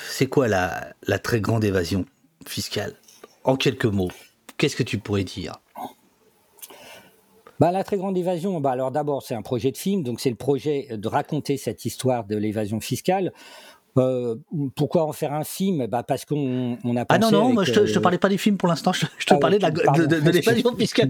c'est 0.09 0.27
quoi 0.27 0.47
la, 0.47 0.93
la 1.07 1.19
très 1.19 1.41
grande 1.41 1.63
évasion 1.63 2.05
fiscale? 2.45 2.93
En 3.43 3.55
quelques 3.55 3.85
mots, 3.85 4.11
qu'est-ce 4.57 4.75
que 4.75 4.83
tu 4.83 4.97
pourrais 4.99 5.23
dire? 5.23 5.53
Bah, 7.59 7.71
la 7.71 7.83
très 7.83 7.97
grande 7.97 8.17
évasion, 8.17 8.59
bah, 8.59 8.71
alors 8.71 8.91
d'abord 8.91 9.23
c'est 9.23 9.35
un 9.35 9.41
projet 9.41 9.71
de 9.71 9.77
film, 9.77 10.03
donc 10.03 10.19
c'est 10.19 10.29
le 10.29 10.35
projet 10.35 10.87
de 10.91 11.07
raconter 11.07 11.57
cette 11.57 11.85
histoire 11.85 12.25
de 12.25 12.35
l'évasion 12.35 12.79
fiscale. 12.79 13.33
Euh, 13.97 14.35
pourquoi 14.75 15.03
en 15.03 15.11
faire 15.11 15.33
un 15.33 15.43
film? 15.43 15.87
Bah 15.87 16.03
Parce 16.03 16.25
qu'on 16.25 16.77
on 16.83 16.97
a 16.97 17.05
Ah 17.09 17.17
non, 17.17 17.31
non, 17.31 17.53
moi 17.53 17.63
je 17.63 17.73
te, 17.73 17.79
te, 17.79 17.97
euh, 17.97 18.01
parlais 18.01 18.17
pas 18.17 18.29
des 18.29 18.37
films 18.37 18.57
pour 18.57 18.69
l'instant, 18.69 18.93
je, 18.93 19.05
te 19.05 19.33
ah 19.33 19.37
parlais 19.37 19.57
de, 19.59 20.31
l'évasion 20.31 20.75
fiscale. 20.75 21.09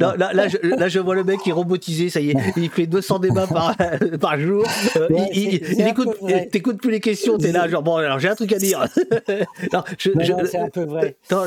là, 0.00 0.32
là, 0.32 0.48
je, 0.48 0.56
là, 0.62 0.88
je, 0.88 0.98
vois 0.98 1.14
le 1.14 1.24
mec 1.24 1.40
qui 1.40 1.50
est 1.50 1.52
robotisé, 1.52 2.08
ça 2.08 2.20
y 2.20 2.30
est, 2.30 2.36
il 2.56 2.70
fait 2.70 2.86
200 2.86 3.18
débats 3.18 3.46
par, 3.46 3.76
par 4.20 4.38
jour. 4.38 4.64
Euh, 4.96 5.08
il, 5.32 5.54
il, 5.54 5.86
écoute, 5.86 6.10
t'écoutes 6.50 6.78
plus 6.78 6.90
les 6.90 7.00
questions, 7.00 7.38
t'es 7.38 7.52
là, 7.52 7.68
genre, 7.68 7.82
bon, 7.82 7.96
alors 7.96 8.18
j'ai 8.18 8.28
un 8.28 8.34
truc 8.34 8.52
à 8.52 8.58
dire. 8.58 8.86
non, 9.72 9.82
c'est 9.98 10.58
un 10.58 10.70
peu 10.70 10.84
vrai. 10.84 11.16
Non, 11.30 11.44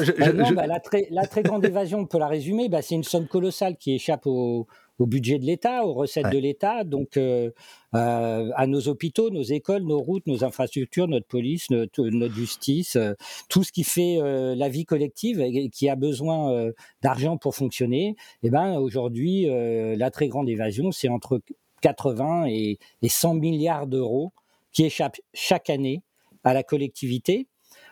bah, 0.56 0.68
la, 0.68 0.80
très, 0.80 1.08
la 1.12 1.26
très 1.26 1.44
grande 1.44 1.66
évasion, 1.66 2.00
on 2.00 2.06
peut 2.06 2.20
la 2.20 2.28
résumer, 2.28 2.70
bah, 2.70 2.82
c'est 2.82 2.96
une 2.96 3.04
somme 3.04 3.28
colossale 3.28 3.76
qui 3.78 3.94
échappe 3.94 4.26
au 4.26 4.68
au 5.00 5.06
budget 5.06 5.40
de 5.40 5.46
l'État, 5.46 5.86
aux 5.86 5.94
recettes 5.94 6.32
de 6.32 6.38
l'État, 6.38 6.84
donc 6.84 7.18
euh, 7.18 7.52
euh, 7.96 8.50
à 8.56 8.68
nos 8.68 8.88
hôpitaux, 8.88 9.30
nos 9.30 9.44
écoles, 9.44 9.84
nos 9.84 10.00
routes, 10.00 10.26
nos 10.26 10.44
infrastructures, 10.44 11.08
notre 11.08 11.28
police, 11.28 11.70
notre, 11.70 12.08
justice, 12.30 12.96
euh, 12.96 13.14
tout 13.50 13.64
ce 13.64 13.72
qui 13.72 13.84
fait 13.84 14.20
la 14.56 14.70
vie 14.70 14.86
collective 14.86 15.42
et 15.42 15.70
qui 15.70 15.90
a 15.90 15.96
besoin 15.96 16.72
d'argent 17.02 17.38
pour 17.38 17.56
fonctionner. 17.56 18.10
Et 18.10 18.48
eh 18.48 18.50
ben 18.50 18.78
aujourd'hui, 18.78 19.48
la 19.48 20.12
très 20.12 20.28
grande 20.28 20.50
évasion, 20.50 20.92
c'est 20.92 21.10
entre 21.10 21.42
80 21.82 22.48
et, 22.48 22.78
100 23.06 23.36
milliards 23.36 23.88
d'euros 23.88 24.32
qui 24.72 24.86
échappent 24.86 25.20
chaque 25.34 25.70
année 25.70 26.02
à 26.44 26.54
la 26.54 26.64
collectivité. 26.64 27.48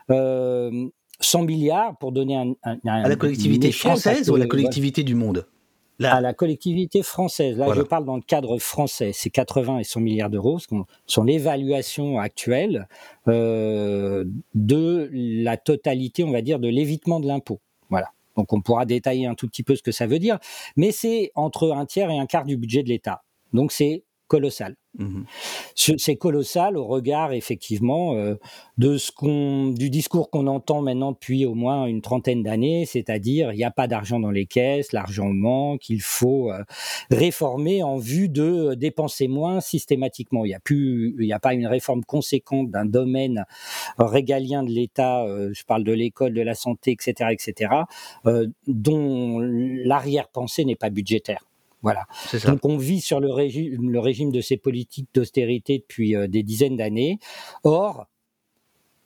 100 0.09 1.43
milliards 1.43 1.97
pour 1.97 2.11
donner 2.11 2.35
un, 2.35 2.55
à 2.63 3.07
la 3.07 3.15
collectivité 3.15 3.71
française 3.71 4.29
ou 4.29 4.35
à 4.35 4.39
la 4.39 4.47
collectivité 4.47 5.03
du 5.03 5.15
monde? 5.15 5.45
À 6.01 6.21
la 6.21 6.33
collectivité 6.33 7.03
française. 7.03 7.57
Là, 7.57 7.73
je 7.73 7.81
parle 7.81 8.05
dans 8.05 8.15
le 8.15 8.21
cadre 8.21 8.57
français. 8.57 9.11
C'est 9.13 9.29
80 9.29 9.79
et 9.79 9.83
100 9.83 9.99
milliards 10.01 10.29
d'euros, 10.29 10.59
ce 10.59 10.67
sont 11.07 11.23
l'évaluation 11.23 12.19
actuelle 12.19 12.87
euh, 13.27 14.25
de 14.55 15.09
la 15.13 15.57
totalité, 15.57 16.23
on 16.23 16.31
va 16.31 16.41
dire, 16.41 16.59
de 16.59 16.67
l'évitement 16.67 17.19
de 17.19 17.27
l'impôt. 17.27 17.59
Voilà. 17.89 18.11
Donc 18.35 18.51
on 18.53 18.61
pourra 18.61 18.85
détailler 18.85 19.27
un 19.27 19.35
tout 19.35 19.47
petit 19.47 19.63
peu 19.63 19.75
ce 19.75 19.83
que 19.83 19.91
ça 19.91 20.07
veut 20.07 20.19
dire, 20.19 20.39
mais 20.75 20.91
c'est 20.91 21.31
entre 21.35 21.71
un 21.71 21.85
tiers 21.85 22.09
et 22.09 22.17
un 22.17 22.25
quart 22.25 22.45
du 22.45 22.57
budget 22.57 22.83
de 22.83 22.89
l'État. 22.89 23.23
Donc 23.53 23.71
c'est 23.71 24.03
colossal. 24.33 24.75
Mmh 24.97 25.23
c'est 25.75 26.15
colossal 26.15 26.77
au 26.77 26.85
regard 26.85 27.33
effectivement 27.33 28.15
euh, 28.15 28.35
de 28.77 28.97
ce 28.97 29.11
qu'on, 29.11 29.69
du 29.69 29.89
discours 29.89 30.29
qu'on 30.29 30.47
entend 30.47 30.81
maintenant 30.81 31.11
depuis 31.11 31.45
au 31.45 31.55
moins 31.55 31.87
une 31.87 32.01
trentaine 32.01 32.41
d'années, 32.41 32.85
c'est-à-dire 32.85 33.51
il 33.51 33.57
n'y 33.57 33.63
a 33.63 33.71
pas 33.71 33.87
d'argent 33.87 34.19
dans 34.19 34.31
les 34.31 34.45
caisses, 34.45 34.91
l'argent 34.91 35.29
manque, 35.29 35.89
il 35.89 36.01
faut 36.01 36.51
euh, 36.51 36.63
réformer 37.11 37.83
en 37.83 37.97
vue 37.97 38.29
de 38.29 38.75
dépenser 38.75 39.27
moins 39.27 39.61
systématiquement. 39.61 40.45
Il 40.45 40.49
n'y 40.49 40.55
a 40.55 40.59
plus, 40.59 41.15
il 41.19 41.25
n'y 41.25 41.33
a 41.33 41.39
pas 41.39 41.53
une 41.53 41.67
réforme 41.67 42.03
conséquente 42.03 42.69
d'un 42.69 42.85
domaine 42.85 43.45
régalien 43.97 44.63
de 44.63 44.69
l'État. 44.69 45.23
Euh, 45.25 45.51
je 45.53 45.63
parle 45.65 45.83
de 45.83 45.93
l'école, 45.93 46.33
de 46.33 46.41
la 46.41 46.55
santé, 46.55 46.91
etc., 46.91 47.29
etc., 47.31 47.71
dont 48.67 49.39
l'arrière-pensée 49.39 50.65
n'est 50.65 50.75
pas 50.75 50.89
budgétaire. 50.89 51.43
Voilà. 51.83 52.05
Donc 52.45 52.65
on 52.65 52.77
vit 52.77 53.01
sur 53.01 53.19
le 53.19 53.31
régime, 53.31 53.89
le 53.89 53.99
régime 53.99 54.31
de 54.31 54.39
ces 54.41 54.57
politiques 54.57 55.09
d'austérité 55.13 55.79
depuis 55.79 56.15
euh, 56.15 56.27
des 56.27 56.41
dizaines 56.41 56.77
d'années. 56.77 57.19
Or, 57.65 58.07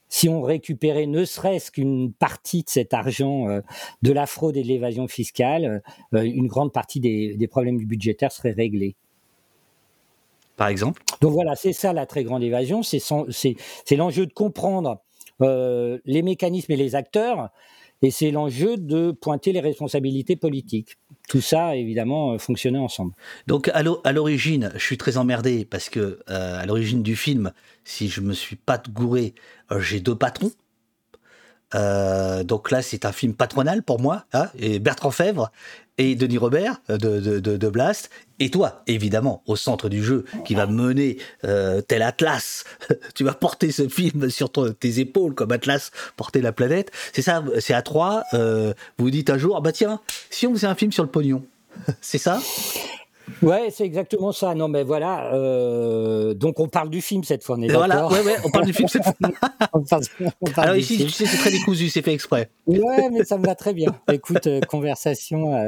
si 0.09 0.29
on 0.29 0.43
récupérait 0.43 1.07
ne 1.07 1.25
serait-ce 1.25 1.71
qu'une 1.71 2.13
partie 2.13 2.63
de 2.63 2.69
cet 2.69 2.93
argent 2.93 3.49
euh, 3.49 3.61
de 4.03 4.13
la 4.13 4.27
fraude 4.27 4.55
et 4.55 4.61
de 4.61 4.67
l'évasion 4.67 5.07
fiscale, 5.07 5.81
euh, 6.13 6.21
une 6.21 6.47
grande 6.47 6.71
partie 6.71 6.99
des, 6.99 7.35
des 7.35 7.47
problèmes 7.47 7.77
budgétaires 7.77 8.31
serait 8.31 8.51
réglée. 8.51 8.95
Par 10.55 10.67
exemple? 10.67 11.01
Donc 11.19 11.33
voilà, 11.33 11.55
c'est 11.55 11.73
ça 11.73 11.93
la 11.93 12.05
très 12.05 12.23
grande 12.23 12.43
évasion, 12.43 12.83
c'est 12.83 13.95
l'enjeu 13.95 14.25
de 14.25 14.33
comprendre 14.33 15.01
les 15.39 16.21
mécanismes 16.23 16.71
et 16.71 16.77
les 16.77 16.95
acteurs, 16.95 17.51
et 18.01 18.11
c'est 18.11 18.31
l'enjeu 18.31 18.77
de 18.77 19.11
pointer 19.11 19.51
les 19.51 19.59
responsabilités 19.59 20.35
politiques 20.35 20.97
tout 21.27 21.41
ça, 21.41 21.75
évidemment, 21.75 22.33
euh, 22.33 22.37
fonctionnait 22.37 22.79
ensemble. 22.79 23.13
Donc, 23.47 23.69
à 23.73 23.83
l'origine, 24.13 24.71
je 24.75 24.79
suis 24.79 24.97
très 24.97 25.17
emmerdé 25.17 25.65
parce 25.65 25.89
que, 25.89 26.19
euh, 26.29 26.59
à 26.59 26.65
l'origine 26.65 27.03
du 27.03 27.15
film, 27.15 27.51
si 27.83 28.07
je 28.07 28.21
me 28.21 28.33
suis 28.33 28.55
pas 28.55 28.81
gouré, 28.89 29.35
euh, 29.71 29.79
j'ai 29.79 29.99
deux 29.99 30.15
patrons. 30.15 30.51
Donc 31.73 32.71
là, 32.71 32.81
c'est 32.81 33.05
un 33.05 33.11
film 33.11 33.33
patronal 33.33 33.83
pour 33.83 33.99
moi, 33.99 34.25
hein, 34.33 34.47
et 34.57 34.79
Bertrand 34.79 35.11
Fèvre 35.11 35.51
et 35.97 36.15
Denis 36.15 36.37
Robert 36.37 36.79
de, 36.89 36.95
de, 36.95 37.39
de, 37.39 37.69
Blast, 37.69 38.09
et 38.39 38.51
toi, 38.51 38.83
évidemment, 38.85 39.41
au 39.47 39.55
centre 39.55 39.89
du 39.89 40.03
jeu, 40.03 40.25
qui 40.45 40.53
va 40.53 40.67
mener 40.67 41.17
euh, 41.43 41.81
tel 41.81 42.03
Atlas. 42.03 42.65
tu 43.15 43.23
vas 43.23 43.33
porter 43.33 43.71
ce 43.71 43.87
film 43.87 44.29
sur 44.29 44.51
tes 44.51 44.99
épaules 44.99 45.33
comme 45.33 45.51
Atlas 45.51 45.91
porter 46.15 46.41
la 46.41 46.51
planète. 46.51 46.91
C'est 47.13 47.23
ça, 47.23 47.43
c'est 47.59 47.73
à 47.73 47.81
trois. 47.81 48.23
Euh, 48.33 48.73
vous 48.97 49.09
dites 49.09 49.29
un 49.29 49.37
jour, 49.37 49.55
ah 49.57 49.61
bah 49.61 49.71
tiens, 49.71 49.99
si 50.29 50.45
on 50.45 50.53
faisait 50.53 50.67
un 50.67 50.75
film 50.75 50.91
sur 50.91 51.03
le 51.03 51.09
pognon, 51.09 51.43
c'est 52.01 52.19
ça? 52.19 52.39
Ouais, 53.41 53.69
c'est 53.71 53.83
exactement 53.83 54.31
ça. 54.31 54.55
Non, 54.55 54.67
mais 54.67 54.83
voilà. 54.83 55.33
Euh, 55.33 56.33
donc, 56.33 56.59
on 56.59 56.67
parle 56.67 56.89
du 56.89 57.01
film 57.01 57.23
cette 57.23 57.43
fois. 57.43 57.57
On 57.57 57.61
est 57.61 57.67
voilà, 57.67 58.07
ouais, 58.07 58.21
ouais, 58.21 58.35
on 58.45 58.49
parle 58.49 58.65
du 58.65 58.73
film 58.73 58.87
cette 58.87 59.03
fois. 59.03 59.13
on 59.73 59.81
parle, 59.81 60.03
Alors 60.57 60.75
ici, 60.75 60.97
tu 60.97 61.09
sais, 61.09 61.25
c'est 61.25 61.37
très 61.37 61.51
décousu, 61.51 61.89
c'est 61.89 62.01
fait 62.01 62.13
exprès. 62.13 62.49
Ouais, 62.65 63.09
mais 63.11 63.23
ça 63.23 63.37
me 63.37 63.45
va 63.45 63.55
très 63.55 63.73
bien. 63.73 63.95
Écoute, 64.11 64.47
euh, 64.47 64.61
conversation 64.61 65.55
euh, 65.55 65.67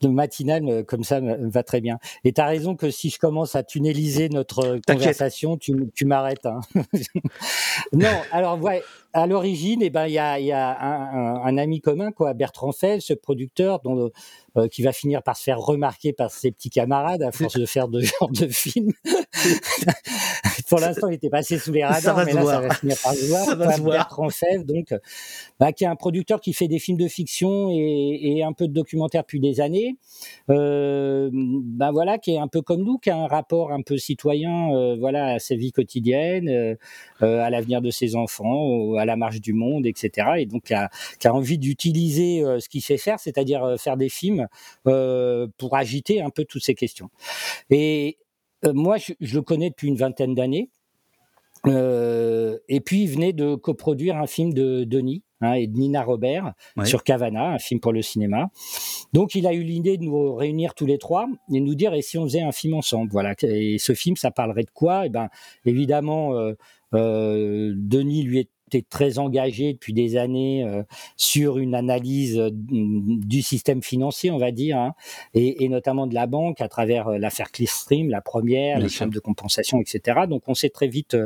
de 0.00 0.08
matinale 0.08 0.84
comme 0.84 1.04
ça 1.04 1.20
me 1.20 1.50
va 1.50 1.62
très 1.62 1.80
bien. 1.80 1.98
Et 2.24 2.32
tu 2.32 2.40
as 2.40 2.46
raison 2.46 2.76
que 2.76 2.90
si 2.90 3.10
je 3.10 3.18
commence 3.18 3.56
à 3.56 3.62
tunneliser 3.62 4.28
notre 4.28 4.78
conversation, 4.86 5.56
tu, 5.56 5.90
tu 5.94 6.04
m'arrêtes. 6.04 6.46
Hein. 6.46 6.60
non, 7.92 8.08
alors 8.32 8.60
ouais, 8.62 8.82
à 9.12 9.26
l'origine, 9.26 9.82
eh 9.82 9.90
ben, 9.90 10.06
il 10.06 10.12
y 10.12 10.18
a, 10.18 10.38
y 10.38 10.52
a 10.52 10.78
un, 10.80 11.42
un, 11.44 11.58
ami 11.58 11.80
commun, 11.80 12.12
quoi, 12.12 12.34
Bertrand 12.34 12.72
Fell, 12.72 13.00
ce 13.00 13.14
producteur 13.14 13.80
dont 13.80 14.10
euh, 14.56 14.68
qui 14.68 14.82
va 14.82 14.92
finir 14.92 15.22
par 15.22 15.36
se 15.36 15.42
faire 15.42 15.58
remarquer 15.58 16.12
par 16.12 16.30
ses 16.30 16.50
petits 16.50 16.70
camarades 16.70 17.22
à 17.22 17.32
force 17.32 17.58
de 17.58 17.66
faire 17.66 17.88
de 17.88 18.00
genre 18.20 18.30
de 18.30 18.48
film. 18.48 18.92
Pour 20.68 20.80
l'instant, 20.80 21.08
il 21.08 21.14
était 21.14 21.30
passé 21.30 21.58
sous 21.58 21.72
les 21.72 21.84
radars, 21.84 22.24
mais 22.26 22.32
là, 22.32 22.44
ça 22.44 22.60
va 22.60 22.74
finir 22.74 22.96
par 23.02 23.14
se 23.14 23.24
voir. 23.26 23.44
Ça 23.44 23.54
va 23.54 23.72
se 23.72 23.80
Bertrand 23.80 24.28
Fèvre, 24.28 24.64
donc, 24.64 24.92
bah, 25.58 25.72
qui 25.72 25.84
est 25.84 25.86
un 25.86 25.96
producteur 25.96 26.40
qui 26.40 26.52
fait 26.52 26.68
des 26.68 26.78
films 26.78 26.98
de 26.98 27.08
fiction 27.08 27.70
et, 27.70 28.36
et 28.38 28.44
un 28.44 28.52
peu 28.52 28.68
de 28.68 28.72
documentaire 28.72 29.22
depuis 29.22 29.40
des 29.40 29.60
années. 29.60 29.96
Euh, 30.50 31.30
bah 31.32 31.90
voilà, 31.92 32.18
qui 32.18 32.32
est 32.32 32.38
un 32.38 32.48
peu 32.48 32.62
comme 32.62 32.82
nous, 32.82 32.98
qui 32.98 33.10
a 33.10 33.16
un 33.16 33.26
rapport 33.26 33.72
un 33.72 33.82
peu 33.82 33.98
citoyen, 33.98 34.72
euh, 34.72 34.96
voilà, 34.98 35.34
à 35.34 35.38
sa 35.38 35.54
vie 35.54 35.72
quotidienne, 35.72 36.48
euh, 36.48 36.74
euh 37.22 37.40
à 37.40 37.50
l'avenir 37.50 37.80
de 37.80 37.90
ses 37.90 38.16
enfants, 38.16 38.94
à 38.94 39.04
la 39.04 39.16
marche 39.16 39.40
du 39.40 39.52
monde, 39.52 39.86
etc. 39.86 40.28
Et 40.38 40.46
donc, 40.46 40.64
qui 40.64 40.74
a, 40.74 40.90
qui 41.18 41.28
a 41.28 41.34
envie 41.34 41.58
d'utiliser 41.58 42.42
euh, 42.42 42.60
ce 42.60 42.68
qu'il 42.68 42.82
sait 42.82 42.98
faire, 42.98 43.20
c'est-à-dire 43.20 43.76
faire 43.78 43.96
des 43.96 44.08
films 44.08 44.37
pour 44.84 45.76
agiter 45.76 46.20
un 46.20 46.30
peu 46.30 46.44
toutes 46.44 46.62
ces 46.62 46.74
questions. 46.74 47.10
Et 47.70 48.18
moi, 48.64 48.96
je, 48.96 49.12
je, 49.20 49.36
le 49.36 49.42
connais 49.42 49.70
depuis 49.70 49.88
une 49.88 49.96
vingtaine 49.96 50.34
d'années. 50.34 50.70
Euh, 51.66 52.58
et 52.68 52.80
puis, 52.80 53.02
il 53.02 53.08
venait 53.08 53.32
de 53.32 53.54
coproduire 53.54 54.16
un 54.16 54.26
film 54.26 54.52
de 54.52 54.84
Denis 54.84 55.22
hein, 55.40 55.54
et 55.54 55.66
de 55.66 55.76
Nina 55.76 56.02
Robert 56.02 56.52
sur 56.84 57.02
Cavana, 57.02 57.50
un 57.50 57.58
film 57.58 57.80
pour 57.80 57.92
le 57.92 58.02
cinéma. 58.02 58.50
Donc, 59.12 59.34
il 59.34 59.46
a 59.46 59.52
eu 59.52 59.62
l'idée 59.62 59.96
de 59.96 60.04
nous 60.04 60.34
réunir 60.34 60.74
tous 60.74 60.86
les 60.86 60.98
trois 60.98 61.26
et 61.52 61.60
de 61.60 61.64
nous 61.64 61.74
dire 61.74 61.94
et 61.94 62.02
si 62.02 62.18
on 62.18 62.24
faisait 62.24 62.42
un 62.42 62.52
film 62.52 62.74
ensemble. 62.74 63.10
Voilà. 63.10 63.34
Et 63.42 63.78
ce 63.78 63.94
film, 63.94 64.16
ça 64.16 64.30
parlerait 64.30 64.64
de 64.64 64.70
quoi? 64.72 65.04
Et 65.04 65.06
eh 65.06 65.10
ben, 65.10 65.28
évidemment, 65.64 66.34
euh, 66.34 66.54
euh, 66.94 67.74
Denis 67.76 68.22
lui 68.22 68.40
est 68.40 68.50
était 68.68 68.86
très 68.88 69.18
engagé 69.18 69.72
depuis 69.72 69.92
des 69.92 70.16
années 70.16 70.64
euh, 70.64 70.82
sur 71.16 71.58
une 71.58 71.74
analyse 71.74 72.38
euh, 72.38 72.50
du 72.52 73.42
système 73.42 73.82
financier, 73.82 74.30
on 74.30 74.38
va 74.38 74.50
dire, 74.50 74.76
hein, 74.76 74.94
et, 75.34 75.64
et, 75.64 75.68
notamment 75.68 76.06
de 76.06 76.14
la 76.14 76.26
banque 76.26 76.60
à 76.60 76.68
travers 76.68 77.08
euh, 77.08 77.18
l'affaire 77.18 77.50
Clearstream, 77.50 78.10
la 78.10 78.20
première, 78.20 78.78
les 78.78 78.88
chaînes 78.88 79.10
de 79.10 79.20
compensation, 79.20 79.80
etc. 79.80 80.20
Donc 80.28 80.42
on 80.46 80.54
s'est 80.54 80.70
très 80.70 80.88
vite 80.88 81.16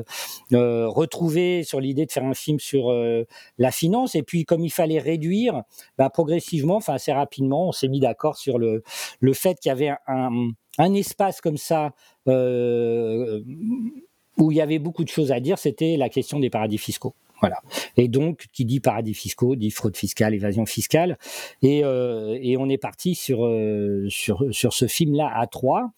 euh, 0.53 0.89
retrouvé 0.89 1.65
sur 1.65 1.81
l'idée 1.81 2.07
de 2.07 2.13
faire 2.13 2.25
un 2.25 2.35
film 2.35 2.61
sur 2.61 2.93
la 3.59 3.71
finance, 3.71 4.15
et 4.15 4.23
puis 4.23 4.45
comme 4.45 4.65
il 4.65 4.71
fallait 4.71 4.99
réduire, 4.99 5.63
bah, 5.99 6.11
progressivement, 6.11 6.77
enfin 6.77 6.95
assez 6.95 7.13
rapidement, 7.13 7.69
on 7.69 7.73
s'est 7.73 7.89
mis 7.89 8.01
d'accord 8.01 8.37
sur 8.37 8.59
le, 8.59 8.83
le 9.21 9.33
fait 9.33 9.59
qu'il 9.59 9.71
y 9.71 9.73
avait 9.73 9.93
un, 10.07 10.51
un, 10.79 10.95
espace 10.95 11.41
comme 11.41 11.57
ça. 11.57 11.93
Où 14.39 14.51
il 14.51 14.57
y 14.57 14.61
avait 14.63 14.79
beaucoup 14.79 15.05
de 15.05 15.11
choses 15.11 15.31
à 15.31 15.41
dire, 15.41 15.59
c'était 15.59 15.97
la 15.97 16.09
question 16.09 16.41
des 16.41 16.49
paradis 16.49 16.79
fiscaux. 16.79 17.15
Voilà. 17.43 17.61
Et 17.97 18.07
donc, 18.07 18.47
qui 18.53 18.65
dit 18.65 18.79
paradis 18.79 19.15
fiscaux, 19.15 19.57
dit 19.57 19.73
fraude 19.73 19.97
fiscale, 19.97 20.33
évasion 20.33 20.65
fiscale. 20.65 21.19
Et, 21.61 21.85
euh, 21.85 22.39
et 22.41 22.57
on 22.57 22.69
est 22.69 22.79
parti 22.79 23.17
sur, 23.17 23.45
euh, 23.45 24.07
sur, 24.09 24.45
sur 24.53 24.73
ce 24.73 24.87
film-là 24.87 25.31
à 25.35 25.47
trois. 25.49 25.91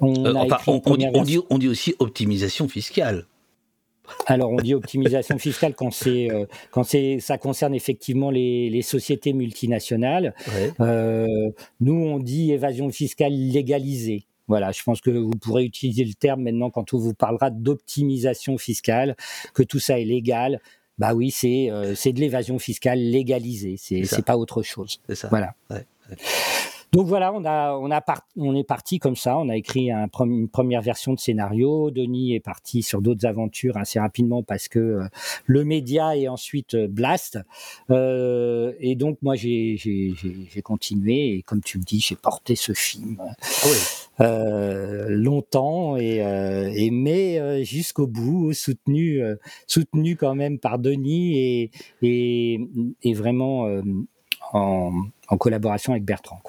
On, 0.00 0.26
euh, 0.26 0.32
on, 0.66 0.96
dit, 1.22 1.38
on, 1.48 1.58
dit, 1.58 1.68
aussi 1.68 1.94
optimisation 2.00 2.66
fiscale. 2.66 3.26
Alors 4.26 4.50
on 4.50 4.56
dit 4.56 4.74
optimisation 4.74 5.38
fiscale 5.38 5.74
quand 5.74 5.92
c'est 5.92 6.28
quand 6.72 6.82
c'est 6.82 7.20
ça 7.20 7.38
concerne 7.38 7.72
effectivement 7.72 8.30
les, 8.30 8.68
les 8.68 8.82
sociétés 8.82 9.32
multinationales. 9.32 10.34
Nous 10.80 11.94
on 11.94 12.18
dit 12.18 12.52
évasion 12.52 12.90
fiscale 12.90 13.32
légalisée. 13.32 14.26
Voilà, 14.48 14.72
je 14.72 14.82
pense 14.82 15.00
que 15.00 15.10
vous 15.10 15.30
pourrez 15.30 15.64
utiliser 15.64 16.04
le 16.04 16.14
terme 16.14 16.42
maintenant 16.42 16.70
quand 16.70 16.92
on 16.94 16.98
vous 16.98 17.14
parlera 17.14 17.50
d'optimisation 17.50 18.58
fiscale, 18.58 19.16
que 19.54 19.62
tout 19.62 19.78
ça 19.78 19.98
est 19.98 20.04
légal. 20.04 20.60
Bah 20.98 21.14
oui, 21.14 21.30
c'est 21.30 21.70
euh, 21.70 21.94
c'est 21.94 22.12
de 22.12 22.20
l'évasion 22.20 22.58
fiscale 22.58 22.98
légalisée, 22.98 23.76
c'est 23.78 24.04
c'est 24.04 24.24
pas 24.24 24.36
autre 24.36 24.62
chose. 24.62 25.00
C'est 25.08 25.14
ça. 25.14 25.28
Voilà. 25.28 25.54
Donc 26.92 27.06
voilà, 27.06 27.32
on 27.32 27.42
a, 27.46 27.72
on 27.74 27.90
a 27.90 28.02
on 28.36 28.54
est 28.54 28.64
parti 28.64 28.98
comme 28.98 29.16
ça. 29.16 29.38
On 29.38 29.48
a 29.48 29.56
écrit 29.56 29.90
un, 29.90 30.08
une 30.26 30.48
première 30.48 30.82
version 30.82 31.14
de 31.14 31.18
scénario. 31.18 31.90
Denis 31.90 32.34
est 32.34 32.40
parti 32.40 32.82
sur 32.82 33.00
d'autres 33.00 33.24
aventures 33.24 33.78
assez 33.78 33.98
rapidement 33.98 34.42
parce 34.42 34.68
que 34.68 34.78
euh, 34.78 35.04
le 35.46 35.64
média 35.64 36.14
est 36.18 36.28
ensuite 36.28 36.74
euh, 36.74 36.88
Blast. 36.88 37.38
Euh, 37.90 38.74
et 38.78 38.94
donc 38.94 39.16
moi 39.22 39.36
j'ai 39.36 39.78
continué 40.62 41.36
et 41.36 41.42
comme 41.42 41.62
tu 41.62 41.78
me 41.78 41.82
dis, 41.82 42.00
j'ai 42.00 42.16
porté 42.16 42.56
ce 42.56 42.74
film 42.74 43.16
ah 43.18 43.32
euh, 44.20 45.06
longtemps 45.08 45.96
et, 45.96 46.22
euh, 46.22 46.70
et 46.74 46.90
mais 46.90 47.64
jusqu'au 47.64 48.06
bout, 48.06 48.52
soutenu 48.52 49.22
soutenu 49.66 50.16
quand 50.16 50.34
même 50.34 50.58
par 50.58 50.78
Denis 50.78 51.38
et 51.38 51.70
et, 52.02 52.60
et 53.02 53.14
vraiment 53.14 53.66
en, 54.52 54.92
collaboration 55.38 55.92
avec 55.92 56.04
Bertrand. 56.04 56.40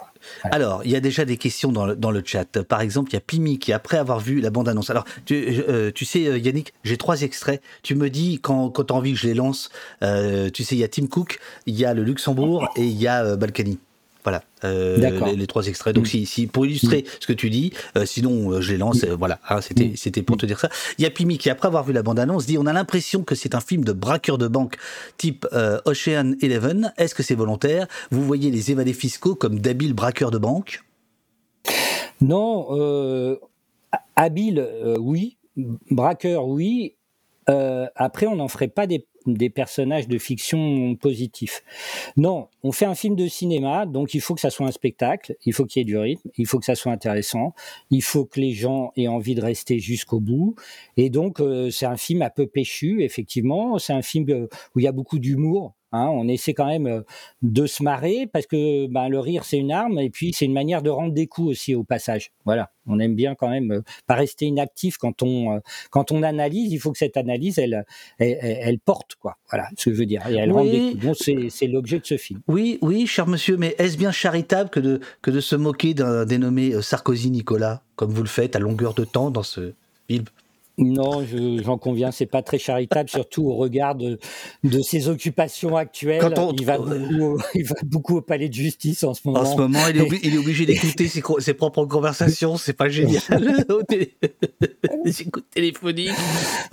Alors, 0.43 0.81
il 0.83 0.91
y 0.91 0.95
a 0.95 0.99
déjà 0.99 1.23
des 1.23 1.37
questions 1.37 1.71
dans 1.71 1.85
le, 1.85 1.95
dans 1.95 2.11
le 2.11 2.21
chat. 2.25 2.61
Par 2.63 2.81
exemple, 2.81 3.11
il 3.11 3.13
y 3.13 3.17
a 3.17 3.21
Pimi 3.21 3.59
qui, 3.59 3.71
après 3.71 3.97
avoir 3.97 4.19
vu 4.19 4.41
la 4.41 4.49
bande-annonce... 4.49 4.89
Alors, 4.89 5.05
tu, 5.25 5.63
euh, 5.69 5.91
tu 5.91 6.03
sais, 6.05 6.27
euh, 6.27 6.37
Yannick, 6.37 6.73
j'ai 6.83 6.97
trois 6.97 7.21
extraits. 7.21 7.61
Tu 7.81 7.95
me 7.95 8.09
dis, 8.09 8.39
quand, 8.41 8.69
quand 8.69 8.85
tu 8.85 8.93
as 8.93 8.95
envie 8.95 9.13
que 9.13 9.19
je 9.19 9.27
les 9.27 9.33
lance, 9.33 9.69
euh, 10.01 10.49
tu 10.49 10.63
sais, 10.63 10.75
il 10.75 10.79
y 10.79 10.83
a 10.83 10.89
Tim 10.89 11.07
Cook, 11.07 11.39
il 11.65 11.75
y 11.75 11.85
a 11.85 11.93
le 11.93 12.03
Luxembourg 12.03 12.69
et 12.75 12.83
il 12.83 12.99
y 13.01 13.07
a 13.07 13.35
Balkany. 13.37 13.79
Voilà, 14.23 14.43
les, 14.63 15.35
les, 15.35 15.47
trois 15.47 15.67
extraits. 15.67 15.93
Donc, 15.93 16.07
si, 16.07 16.25
si, 16.25 16.47
pour 16.47 16.65
illustrer 16.65 17.03
ce 17.19 17.27
que 17.27 17.33
tu 17.33 17.49
dis, 17.49 17.73
sinon 18.05 18.61
je 18.61 18.71
les 18.71 18.77
lance. 18.77 19.03
voilà, 19.05 19.39
hein, 19.49 19.61
c'était, 19.61 19.93
c'était 19.95 20.21
pour 20.21 20.37
te 20.37 20.45
dire 20.45 20.59
ça. 20.59 20.69
Il 20.97 21.03
y 21.03 21.05
a 21.05 21.09
Pimi 21.09 21.37
qui, 21.37 21.49
après 21.49 21.67
avoir 21.67 21.83
vu 21.83 21.93
la 21.93 22.03
bande-annonce, 22.03 22.45
dit 22.45 22.57
on 22.57 22.65
a 22.65 22.73
l'impression 22.73 23.23
que 23.23 23.35
c'est 23.35 23.55
un 23.55 23.59
film 23.59 23.83
de 23.83 23.91
braqueur 23.91 24.37
de 24.37 24.47
banque 24.47 24.77
type 25.17 25.45
Ocean 25.85 26.33
Eleven. 26.41 26.93
Est-ce 26.97 27.15
que 27.15 27.23
c'est 27.23 27.35
volontaire? 27.35 27.87
Vous 28.11 28.23
voyez 28.23 28.49
les 28.51 28.71
évadés 28.71 28.93
fiscaux 28.93 29.35
comme 29.35 29.59
d'habiles 29.59 29.93
braqueurs 29.93 30.31
de 30.31 30.37
banque? 30.37 30.83
Non, 32.21 33.37
habile, 34.15 34.67
oui. 34.99 35.37
Braqueur, 35.91 36.47
oui. 36.47 36.95
après, 37.47 38.27
on 38.27 38.35
n'en 38.35 38.47
ferait 38.47 38.67
pas 38.69 38.87
des 38.87 39.05
des 39.25 39.49
personnages 39.49 40.07
de 40.07 40.17
fiction 40.17 40.95
positifs. 40.95 41.63
Non, 42.17 42.47
on 42.63 42.71
fait 42.71 42.85
un 42.85 42.95
film 42.95 43.15
de 43.15 43.27
cinéma, 43.27 43.85
donc 43.85 44.13
il 44.13 44.21
faut 44.21 44.35
que 44.35 44.41
ça 44.41 44.49
soit 44.49 44.67
un 44.67 44.71
spectacle, 44.71 45.35
il 45.45 45.53
faut 45.53 45.65
qu'il 45.65 45.79
y 45.79 45.81
ait 45.81 45.85
du 45.85 45.97
rythme, 45.97 46.29
il 46.37 46.47
faut 46.47 46.59
que 46.59 46.65
ça 46.65 46.75
soit 46.75 46.91
intéressant, 46.91 47.53
il 47.89 48.01
faut 48.01 48.25
que 48.25 48.39
les 48.39 48.51
gens 48.51 48.91
aient 48.95 49.07
envie 49.07 49.35
de 49.35 49.41
rester 49.41 49.79
jusqu'au 49.79 50.19
bout. 50.19 50.55
Et 50.97 51.09
donc, 51.09 51.39
euh, 51.39 51.69
c'est 51.69 51.85
un 51.85 51.97
film 51.97 52.21
un 52.21 52.29
peu 52.29 52.47
péchu, 52.47 53.03
effectivement. 53.03 53.77
C'est 53.77 53.93
un 53.93 54.01
film 54.01 54.29
euh, 54.29 54.47
où 54.75 54.79
il 54.79 54.83
y 54.83 54.87
a 54.87 54.91
beaucoup 54.91 55.19
d'humour. 55.19 55.73
Hein, 55.95 56.07
on 56.07 56.27
essaie 56.27 56.55
quand 56.55 56.65
même 56.65 56.87
euh, 56.87 57.01
de 57.43 57.67
se 57.67 57.83
marrer 57.83 58.27
parce 58.33 58.47
que 58.47 58.87
ben, 58.87 59.09
le 59.09 59.19
rire 59.19 59.45
c'est 59.45 59.59
une 59.59 59.71
arme 59.71 59.99
et 59.99 60.09
puis 60.09 60.33
c'est 60.33 60.45
une 60.45 60.53
manière 60.53 60.81
de 60.81 60.89
rendre 60.89 61.13
des 61.13 61.27
coups 61.27 61.49
aussi 61.49 61.75
au 61.75 61.83
passage. 61.83 62.31
Voilà, 62.45 62.71
on 62.87 62.99
aime 62.99 63.13
bien 63.13 63.35
quand 63.35 63.47
même 63.47 63.71
euh, 63.71 63.81
pas 64.07 64.15
rester 64.15 64.45
inactif 64.45 64.97
quand 64.97 65.21
on 65.21 65.53
euh, 65.53 65.59
quand 65.91 66.11
on 66.11 66.23
analyse. 66.23 66.73
Il 66.73 66.79
faut 66.79 66.91
que 66.91 66.97
cette 66.97 67.15
analyse 67.15 67.59
elle 67.59 67.85
elle, 68.17 68.79
porte 68.79 69.13
quoi. 69.19 69.37
Voilà 69.51 69.69
ce 69.77 69.91
que 69.91 69.95
je 69.95 69.99
veux 69.99 70.07
dire. 70.07 70.27
Et 70.27 70.33
elle 70.33 70.51
rend 70.51 70.65
des 70.65 70.95
coups. 70.99 71.29
c'est 71.49 71.67
l'objet 71.67 71.99
de 71.99 72.07
ce 72.07 72.17
film. 72.17 72.41
Oui 72.47 72.79
oui 72.81 73.05
cher 73.05 73.27
monsieur, 73.27 73.55
mais 73.55 73.75
est-ce 73.77 73.95
bien 73.95 74.11
charitable 74.11 74.71
que 74.71 74.79
de 74.79 74.99
que 75.21 75.29
de 75.29 75.41
se 75.41 75.55
moquer 75.55 75.93
d'un 75.93 76.25
dénommé 76.25 76.81
Sarkozy 76.81 77.29
Nicolas 77.29 77.83
comme 77.95 78.09
vous 78.09 78.23
le 78.23 78.29
faites 78.29 78.55
à 78.55 78.59
longueur 78.59 78.95
de 78.95 79.05
temps 79.05 79.29
dans 79.29 79.43
ce 79.43 79.73
film? 80.09 80.25
Non, 80.79 81.23
j'en 81.63 81.77
conviens, 81.77 82.09
c'est 82.11 82.25
pas 82.25 82.41
très 82.41 82.57
charitable, 82.57 83.07
surtout 83.07 83.47
au 83.47 83.55
regard 83.55 83.93
de, 83.93 84.17
de 84.63 84.81
ses 84.81 85.07
occupations 85.07 85.77
actuelles. 85.77 86.21
il, 86.57 86.65
va 86.65 86.77
beaucoup, 86.79 87.41
il, 87.53 87.63
va 87.63 87.75
beaucoup, 87.85 88.17
au 88.17 88.21
palais 88.21 88.49
de 88.49 88.53
justice 88.53 89.03
en 89.03 89.13
ce 89.13 89.21
moment. 89.25 89.41
En 89.41 89.45
ce 89.45 89.55
moment, 89.55 89.79
il 89.87 90.01
est, 90.01 90.19
il 90.23 90.33
est 90.33 90.37
obligé 90.37 90.65
d'écouter 90.65 91.07
ses, 91.07 91.21
ses, 91.39 91.53
propres 91.53 91.85
conversations, 91.85 92.57
c'est 92.57 92.73
pas 92.73 92.89
génial. 92.89 93.21
Les 95.05 95.21
écoutes 95.21 95.45
téléphoniques. 95.51 96.09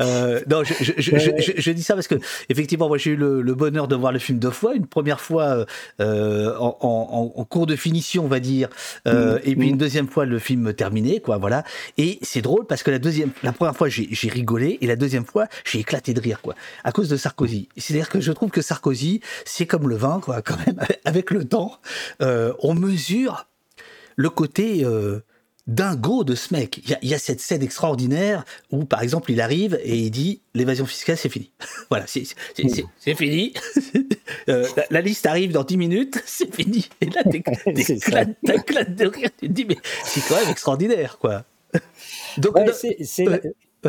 Euh, 0.00 0.40
non, 0.48 0.64
je, 0.64 0.72
je, 0.80 1.18
je, 1.18 1.52
je, 1.56 1.70
dis 1.70 1.82
ça 1.82 1.94
parce 1.94 2.08
que, 2.08 2.14
effectivement, 2.48 2.88
moi 2.88 2.96
j'ai 2.96 3.10
eu 3.10 3.16
le, 3.16 3.42
le, 3.42 3.54
bonheur 3.54 3.86
de 3.86 3.96
voir 3.96 4.12
le 4.12 4.18
film 4.18 4.38
deux 4.38 4.50
fois. 4.50 4.74
Une 4.74 4.86
première 4.86 5.20
fois 5.20 5.66
euh, 6.00 6.56
en, 6.58 6.76
en, 6.80 7.32
en, 7.36 7.44
cours 7.44 7.66
de 7.66 7.76
finition, 7.76 8.24
on 8.24 8.28
va 8.28 8.40
dire, 8.40 8.70
euh, 9.06 9.36
mm. 9.36 9.40
et 9.44 9.56
puis 9.56 9.68
une 9.68 9.76
deuxième 9.78 10.08
fois 10.08 10.24
le 10.24 10.38
film 10.38 10.72
terminé, 10.72 11.20
quoi, 11.20 11.36
voilà. 11.36 11.64
Et 11.98 12.18
c'est 12.22 12.40
drôle 12.40 12.66
parce 12.66 12.82
que 12.82 12.90
la 12.90 12.98
deuxième, 12.98 13.30
la 13.42 13.52
première 13.52 13.76
fois, 13.76 13.89
j'ai 13.90 14.28
rigolé 14.28 14.78
et 14.80 14.86
la 14.86 14.96
deuxième 14.96 15.24
fois, 15.24 15.46
j'ai 15.64 15.80
éclaté 15.80 16.14
de 16.14 16.20
rire, 16.20 16.40
quoi, 16.40 16.54
à 16.84 16.92
cause 16.92 17.08
de 17.08 17.16
Sarkozy. 17.16 17.68
C'est-à-dire 17.76 18.08
que 18.08 18.20
je 18.20 18.32
trouve 18.32 18.50
que 18.50 18.62
Sarkozy, 18.62 19.20
c'est 19.44 19.66
comme 19.66 19.88
le 19.88 19.96
vin, 19.96 20.20
quoi, 20.20 20.42
quand 20.42 20.56
même, 20.66 20.80
avec 21.04 21.30
le 21.30 21.44
temps, 21.44 21.78
euh, 22.22 22.52
on 22.60 22.74
mesure 22.74 23.46
le 24.16 24.30
côté 24.30 24.84
euh, 24.84 25.20
dingo 25.66 26.24
de 26.24 26.34
ce 26.34 26.52
mec. 26.54 26.82
Il 27.02 27.08
y, 27.08 27.14
a, 27.14 27.18
cette 27.18 27.40
scène 27.40 27.62
extraordinaire 27.62 28.44
où, 28.70 28.84
par 28.84 29.02
exemple, 29.02 29.30
il 29.30 29.40
arrive 29.40 29.78
et 29.82 29.96
il 29.96 30.10
dit 30.10 30.42
l'évasion 30.54 30.86
fiscale, 30.86 31.16
c'est 31.16 31.28
fini. 31.28 31.52
voilà, 31.90 32.06
c'est 32.06 32.24
fini. 33.14 33.54
euh, 34.48 34.66
la, 34.90 35.00
liste 35.00 35.26
arrive 35.26 35.52
dans 35.52 35.64
10 35.64 35.76
minutes, 35.76 36.22
c'est 36.26 36.54
fini. 36.54 36.88
Et 37.00 37.06
là, 37.06 37.22
t'éclates 37.24 38.94
de 38.94 39.06
rire. 39.06 39.30
Tu 39.38 39.48
te 39.48 39.52
dis, 39.52 39.64
mais 39.64 39.76
c'est 40.04 40.20
quand 40.28 40.36
même 40.36 40.50
extraordinaire, 40.50 41.18
quoi. 41.18 41.44
Donc, 42.36 42.56
c'est 42.72 42.98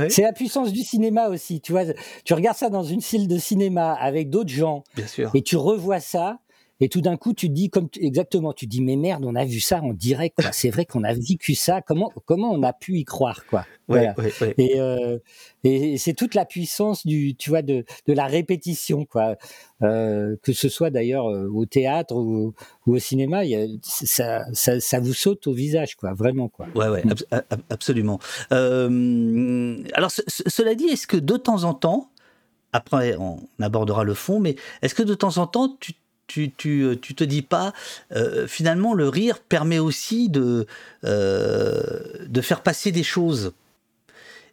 c'est 0.09 0.21
la 0.21 0.33
puissance 0.33 0.71
du 0.71 0.81
cinéma 0.81 1.27
aussi. 1.29 1.61
Tu 1.61 1.71
vois, 1.71 1.83
tu 2.23 2.33
regardes 2.33 2.57
ça 2.57 2.69
dans 2.69 2.83
une 2.83 3.01
salle 3.01 3.27
de 3.27 3.37
cinéma 3.37 3.93
avec 3.93 4.29
d'autres 4.29 4.49
gens, 4.49 4.83
Bien 4.95 5.07
sûr. 5.07 5.31
et 5.33 5.41
tu 5.41 5.57
revois 5.57 5.99
ça. 5.99 6.39
Et 6.81 6.89
tout 6.89 7.01
d'un 7.01 7.15
coup, 7.15 7.33
tu 7.33 7.47
te 7.47 7.53
dis 7.53 7.69
comme 7.69 7.87
exactement, 7.99 8.53
tu 8.53 8.65
te 8.65 8.71
dis 8.71 8.81
mais 8.81 8.95
merde, 8.95 9.23
on 9.25 9.35
a 9.35 9.45
vu 9.45 9.59
ça 9.59 9.81
en 9.81 9.93
direct. 9.93 10.39
C'est 10.51 10.71
vrai 10.71 10.85
qu'on 10.85 11.03
a 11.03 11.13
vécu 11.13 11.55
ça. 11.55 11.81
Comment 11.81 12.11
comment 12.25 12.51
on 12.51 12.63
a 12.63 12.73
pu 12.73 12.97
y 12.97 13.05
croire 13.05 13.45
quoi? 13.45 13.65
Voilà. 13.87 14.15
ouais, 14.17 14.33
ouais, 14.41 14.55
Et, 14.57 14.79
euh, 14.79 15.17
et 15.63 15.97
c'est 15.97 16.13
toute 16.13 16.33
la 16.33 16.45
puissance 16.45 17.05
du 17.05 17.35
tu 17.35 17.49
vois 17.49 17.61
de, 17.61 17.85
de 18.07 18.13
la 18.13 18.25
répétition 18.25 19.05
quoi. 19.05 19.37
Euh, 19.83 20.35
que 20.43 20.53
ce 20.53 20.69
soit 20.69 20.91
d'ailleurs 20.91 21.27
euh, 21.29 21.49
au 21.51 21.65
théâtre 21.65 22.15
ou, 22.15 22.53
ou 22.85 22.95
au 22.95 22.99
cinéma, 22.99 23.45
y 23.45 23.55
a, 23.55 23.65
ça, 23.81 24.45
ça, 24.53 24.79
ça, 24.79 24.99
vous 24.99 25.13
saute 25.13 25.47
au 25.47 25.53
visage 25.53 25.95
quoi, 25.95 26.13
vraiment 26.13 26.49
quoi. 26.49 26.67
Ouais 26.75 26.87
ouais, 26.87 27.03
ab 27.31 27.61
absolument. 27.71 28.19
Euh, 28.51 29.81
alors 29.93 30.11
cela 30.11 30.75
dit, 30.75 30.85
est-ce 30.85 31.07
que 31.07 31.17
de 31.17 31.35
temps 31.37 31.63
en 31.63 31.73
temps 31.73 32.11
après, 32.73 33.17
on 33.17 33.39
abordera 33.59 34.05
le 34.05 34.13
fond, 34.13 34.39
mais 34.39 34.55
est-ce 34.81 34.95
que 34.95 35.03
de 35.03 35.13
temps 35.13 35.37
en 35.39 35.47
temps, 35.47 35.75
tu 35.79 35.93
tu, 36.31 36.49
tu, 36.51 36.83
euh, 36.83 36.95
tu 36.95 37.13
te 37.13 37.25
dis 37.25 37.41
pas, 37.41 37.73
euh, 38.13 38.47
finalement, 38.47 38.93
le 38.93 39.09
rire 39.09 39.39
permet 39.39 39.79
aussi 39.79 40.29
de, 40.29 40.65
euh, 41.03 41.81
de 42.25 42.41
faire 42.41 42.61
passer 42.61 42.93
des 42.93 43.03
choses. 43.03 43.51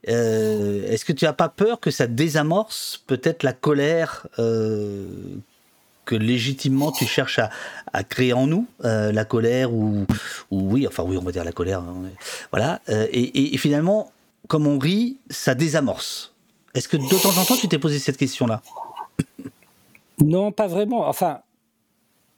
Est-ce 0.05 1.05
que 1.05 1.13
tu 1.13 1.25
n'as 1.25 1.33
pas 1.33 1.49
peur 1.49 1.81
que 1.81 1.91
ça 1.91 2.07
désamorce 2.07 3.03
peut-être 3.07 3.43
la 3.43 3.53
colère 3.53 4.27
que 4.37 6.15
légitimement 6.15 6.93
tu 6.93 7.05
cherches 7.05 7.41
à, 7.41 7.51
à 7.93 8.05
créer 8.05 8.33
en 8.33 8.47
nous, 8.47 8.67
la 8.81 9.25
colère 9.25 9.75
ou, 9.75 10.07
ou, 10.51 10.73
oui, 10.73 10.87
enfin 10.87 11.03
oui, 11.03 11.19
on 11.19 11.25
va 11.25 11.33
dire 11.33 11.45
la 11.45 11.53
colère, 11.53 11.81
hein, 11.81 12.05
voilà. 12.53 12.81
Et, 12.89 13.21
et, 13.21 13.55
et, 13.55 13.59
finalement, 13.59 14.11
comme 14.47 14.67
on 14.67 14.79
rit, 14.79 15.19
ça 15.29 15.55
désamorce. 15.55 16.33
Est-ce 16.75 16.89
que 16.89 16.97
de 16.97 17.21
temps 17.21 17.37
en 17.37 17.45
temps 17.45 17.57
tu 17.57 17.69
t'es 17.69 17.79
posé 17.79 17.99
cette 17.99 18.17
question-là? 18.17 18.63
Non, 20.21 20.53
pas 20.53 20.69
vraiment. 20.69 21.07
Enfin, 21.09 21.41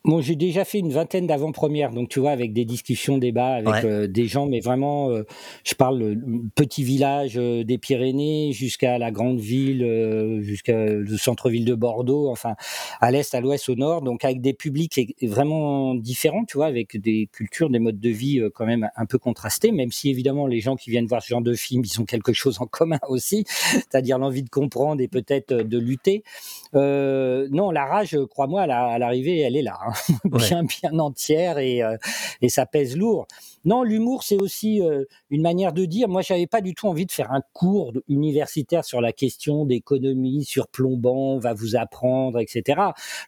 Bon, 0.05 0.23
j'ai 0.23 0.35
déjà 0.35 0.65
fait 0.65 0.79
une 0.79 0.93
vingtaine 0.93 1.27
d'avant-premières, 1.27 1.91
donc 1.91 2.09
tu 2.09 2.21
vois, 2.21 2.31
avec 2.31 2.55
des 2.55 2.65
discussions, 2.65 3.19
débats 3.19 3.57
avec 3.57 3.69
ouais. 3.69 3.85
euh, 3.85 4.07
des 4.07 4.27
gens, 4.27 4.47
mais 4.47 4.61
vraiment, 4.61 5.11
euh, 5.11 5.25
je 5.63 5.75
parle 5.75 6.03
euh, 6.03 6.17
petit 6.55 6.83
village 6.83 7.37
euh, 7.37 7.65
des 7.65 7.77
Pyrénées 7.77 8.53
jusqu'à 8.53 8.97
la 8.97 9.11
grande 9.11 9.41
ville, 9.41 9.85
euh, 9.85 10.41
jusqu'à 10.41 10.87
le 10.87 11.17
centre-ville 11.19 11.67
de 11.67 11.75
Bordeaux, 11.75 12.31
enfin, 12.31 12.55
à 13.03 13.11
l'est, 13.11 13.35
à 13.35 13.43
l'ouest, 13.43 13.69
au 13.69 13.75
nord, 13.75 14.01
donc 14.01 14.25
avec 14.25 14.41
des 14.41 14.55
publics 14.55 15.15
vraiment 15.21 15.95
différents, 15.95 16.47
tu 16.47 16.57
vois, 16.57 16.67
avec 16.67 16.99
des 16.99 17.29
cultures, 17.31 17.69
des 17.69 17.79
modes 17.79 18.01
de 18.01 18.11
vie 18.11 18.41
quand 18.55 18.65
même 18.65 18.89
un 18.97 19.05
peu 19.05 19.19
contrastés, 19.19 19.71
même 19.71 19.93
si 19.93 20.09
évidemment 20.09 20.47
les 20.47 20.61
gens 20.61 20.77
qui 20.77 20.89
viennent 20.89 21.07
voir 21.07 21.23
ce 21.23 21.29
genre 21.29 21.43
de 21.43 21.53
film, 21.53 21.83
ils 21.85 22.01
ont 22.01 22.07
quelque 22.07 22.33
chose 22.33 22.59
en 22.63 22.67
commun 22.71 23.01
aussi, 23.09 23.45
c'est-à-dire 23.47 24.19
l'envie 24.19 24.45
de 24.45 24.49
comprendre 24.49 25.03
et 25.03 25.09
peut-être 25.09 25.53
de 25.53 25.79
lutter. 25.79 26.25
non, 26.73 27.71
la 27.71 27.85
rage, 27.85 28.17
crois-moi, 28.31 28.63
à 28.63 28.99
l'arrivée, 28.99 29.41
elle 29.41 29.57
est 29.57 29.63
là. 29.63 29.79
Hein 29.87 29.90
bien 30.25 30.65
bien 30.65 30.99
entière 30.99 31.59
et, 31.59 31.83
euh, 31.83 31.97
et 32.43 32.49
ça 32.49 32.67
pèse 32.67 32.97
lourd. 32.97 33.27
Non, 33.65 33.83
l'humour 33.83 34.23
c'est 34.23 34.41
aussi 34.41 34.83
euh, 34.83 35.05
une 35.31 35.43
manière 35.43 35.73
de 35.73 35.85
dire. 35.85 36.09
Moi, 36.09 36.23
j'avais 36.23 36.47
pas 36.47 36.61
du 36.61 36.75
tout 36.75 36.87
envie 36.87 37.07
de 37.07 37.13
faire 37.13 37.31
un 37.33 37.43
cours 37.53 37.93
universitaire 38.09 38.85
sur 38.85 39.01
la 39.01 39.13
question 39.13 39.67
d'économie, 39.67 40.45
sur 40.45 40.69
plombant, 40.69 41.35
on 41.35 41.39
va 41.39 41.53
vous 41.53 41.77
apprendre, 41.77 42.39
etc. 42.41 42.81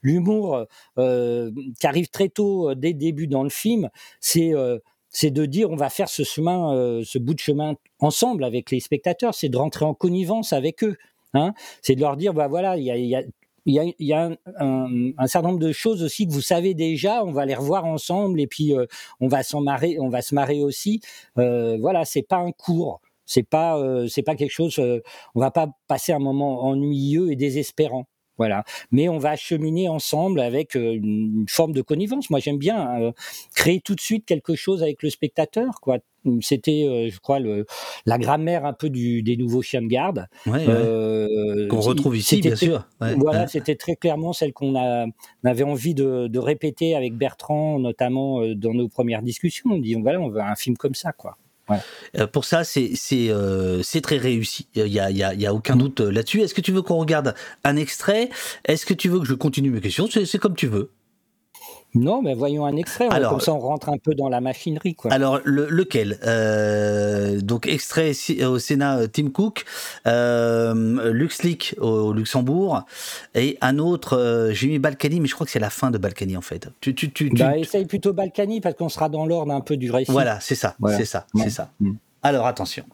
L'humour 0.03 0.67
euh, 0.99 1.51
qui 1.79 1.87
arrive 1.87 2.09
très 2.09 2.29
tôt, 2.29 2.75
dès 2.75 2.89
le 2.89 2.99
début 2.99 3.27
dans 3.27 3.43
le 3.43 3.51
film, 3.51 3.91
c'est 4.21 4.53
c'est 5.13 5.31
de 5.31 5.47
dire 5.47 5.71
on 5.71 5.77
va 5.77 5.91
faire 5.91 6.09
ce 6.09 6.25
chemin, 6.25 6.75
euh, 6.75 7.03
ce 7.05 7.19
bout 7.19 7.35
de 7.35 7.39
chemin 7.39 7.75
ensemble 8.01 8.45
avec 8.45 8.71
les 8.71 8.81
spectateurs, 8.81 9.35
c'est 9.35 9.51
de 9.51 9.57
rentrer 9.57 9.85
en 9.85 9.95
connivence 9.95 10.53
avec 10.53 10.83
eux. 10.83 10.97
Hein 11.35 11.55
c'est 11.81 11.95
de 11.95 12.01
leur 12.01 12.17
dire 12.17 12.35
bah 12.35 12.49
voilà 12.49 12.77
il 12.77 12.85
y 12.85 12.91
a, 12.91 12.97
y 12.97 13.15
a 13.15 13.23
il 13.67 13.75
y 13.75 13.79
a, 13.79 13.85
il 13.85 14.07
y 14.07 14.13
a 14.13 14.31
un, 14.59 15.13
un, 15.19 15.27
certain 15.27 15.49
nombre 15.49 15.61
de 15.61 15.73
choses 15.73 16.03
aussi 16.03 16.27
que 16.27 16.33
vous 16.33 16.41
savez 16.41 16.75
déjà. 16.75 17.25
On 17.25 17.33
va 17.33 17.47
les 17.47 17.55
revoir 17.55 17.85
ensemble 17.85 18.41
et 18.41 18.47
puis 18.47 18.75
euh, 18.75 18.87
on 19.21 19.29
va 19.29 19.43
s'en 19.43 19.61
marrer, 19.61 19.99
on 20.01 20.09
va 20.09 20.23
se 20.23 20.35
marrer 20.35 20.63
aussi. 20.63 21.01
Euh, 21.39 21.77
voilà, 21.81 22.05
c'est 22.05 22.23
pas 22.23 22.39
un 22.39 22.53
cours, 22.53 23.01
c'est 23.27 23.43
pas 23.43 23.79
euh, 23.79 24.09
c'est 24.09 24.23
pas 24.23 24.35
quelque 24.35 24.51
chose. 24.51 24.79
Euh, 24.79 25.03
on 25.35 25.41
va 25.41 25.51
pas 25.51 25.69
passer 25.89 26.13
un 26.13 26.19
moment 26.19 26.65
ennuyeux 26.65 27.31
et 27.33 27.37
désespérant. 27.37 28.07
Voilà. 28.39 28.65
Mais 28.91 29.09
on 29.09 29.19
va 29.19 29.37
cheminer 29.37 29.89
ensemble 29.89 30.41
avec 30.41 30.77
euh, 30.77 30.95
une 30.95 31.45
forme 31.49 31.73
de 31.73 31.83
connivence. 31.83 32.31
Moi, 32.31 32.41
j'aime 32.41 32.59
bien 32.59 33.01
euh, 33.01 33.13
créer 33.55 33.81
tout 33.81 33.95
de 33.95 34.01
suite 34.01 34.25
quelque 34.25 34.55
chose 34.55 34.83
avec 34.83 35.03
le 35.03 35.11
spectateur, 35.11 35.81
quoi. 35.81 35.99
C'était, 36.41 36.85
euh, 36.87 37.11
je 37.11 37.19
crois, 37.19 37.41
le, 37.41 37.67
la 38.07 38.17
grammaire 38.17 38.65
un 38.65 38.73
peu 38.73 38.91
du, 38.91 39.23
des 39.23 39.37
nouveaux 39.37 39.61
chiens 39.61 39.83
de 39.83 39.89
garde. 39.89 40.29
Ouais, 40.47 40.65
euh, 40.69 41.67
qu'on 41.67 41.81
retrouve 41.81 42.17
ici, 42.17 42.41
bien 42.41 42.55
sûr. 42.55 42.87
Ouais, 43.01 43.15
voilà, 43.17 43.49
c'était 43.49 43.75
très 43.75 43.97
clairement 43.97 44.33
celle 44.33 44.53
qu'on 44.53 44.77
avait 45.45 45.65
envie 45.65 45.95
de, 45.95 46.29
de, 46.29 46.39
répéter 46.39 46.95
avec 46.95 47.17
Bertrand, 47.17 47.81
notamment 47.81 48.41
dans 48.55 48.73
nos 48.73 48.89
premières 48.89 49.23
discussions. 49.23 49.71
On 49.73 49.79
dit, 49.79 49.95
voilà, 49.95 50.21
on 50.21 50.29
veut 50.29 50.41
un 50.41 50.55
film 50.55 50.77
comme 50.77 50.95
ça, 50.95 51.13
quoi. 51.13 51.37
Euh, 52.19 52.27
pour 52.27 52.45
ça, 52.45 52.65
c'est 52.65 52.95
euh, 53.13 53.83
très 54.03 54.19
réussi. 54.19 54.67
Il 54.75 54.85
n'y 54.85 54.99
a, 54.99 55.11
y 55.11 55.23
a, 55.23 55.35
y 55.35 55.47
a, 55.47 55.55
aucun 55.55 55.77
doute 55.77 56.01
là-dessus. 56.01 56.41
Est-ce 56.41 56.55
que 56.55 56.61
tu 56.61 56.73
veux 56.73 56.83
qu'on 56.83 56.97
regarde 56.97 57.35
un 57.65 57.77
extrait? 57.77 58.31
Est-ce 58.65 58.87
que 58.87 58.95
tu 58.95 59.09
veux 59.09 59.21
que 59.21 59.27
je 59.27 59.35
continue 59.35 59.71
mes 59.71 59.81
questions? 59.81 60.09
C'est 60.11 60.39
comme 60.39 60.55
tu 60.55 60.67
veux. 60.67 60.91
Non, 61.95 62.23
mais 62.23 62.35
voyons 62.35 62.65
un 62.65 62.77
extrait. 62.77 63.09
Alors, 63.11 63.33
comme 63.33 63.41
ça, 63.41 63.53
on 63.53 63.59
rentre 63.59 63.89
un 63.91 63.99
peu 63.99 64.15
dans 64.15 64.29
la 64.29 64.41
machinerie. 64.41 64.95
Quoi. 64.95 65.13
Alors, 65.13 65.41
le- 65.45 65.69
lequel? 65.69 66.19
Euh, 66.25 67.41
Donc, 67.41 67.67
extrait 67.67 68.13
au 68.45 68.59
Sénat, 68.59 68.99
euh, 68.99 69.07
Tim 69.07 69.29
Cook, 69.31 69.65
euh, 70.07 71.13
LuxLeak 71.13 71.77
au, 71.81 71.87
au 71.87 72.13
Luxembourg, 72.13 72.83
et 73.35 73.59
un 73.61 73.79
autre, 73.79 74.17
euh, 74.17 74.53
j'ai 74.53 74.69
mis 74.69 74.79
Balkany, 74.79 75.21
mais 75.21 75.29
je 75.29 75.35
crois 75.35 75.45
que 75.47 75.53
c'est 75.53 75.59
la 75.59 75.71
fin 75.71 75.91
de 75.91 75.99
Balkany, 75.99 76.37
en 76.37 76.41
fait. 76.43 76.69
Tu, 76.81 76.95
tu, 76.95 77.11
tu, 77.13 77.29
tu- 77.31 77.37
Bah, 77.43 77.57
essaye 77.59 77.85
plutôt 77.87 78.13
Balkany 78.13 78.61
parce 78.61 78.75
qu'on 78.75 78.89
sera 78.89 79.09
dans 79.09 79.27
l'ordre 79.27 79.53
un 79.53 79.61
peu 79.61 79.77
du 79.77 79.91
récit. 79.91 80.11
Voilà, 80.13 80.41
c'est 80.41 80.55
ça, 80.55 80.75
Voilà. 80.79 80.97
c'est 80.99 81.05
ça, 81.05 81.27
Ouais. 81.35 81.43
c'est 81.45 81.51
ça. 81.51 81.71
Mm. 81.81 81.93
Alors, 82.23 82.47
attention. 82.47 82.85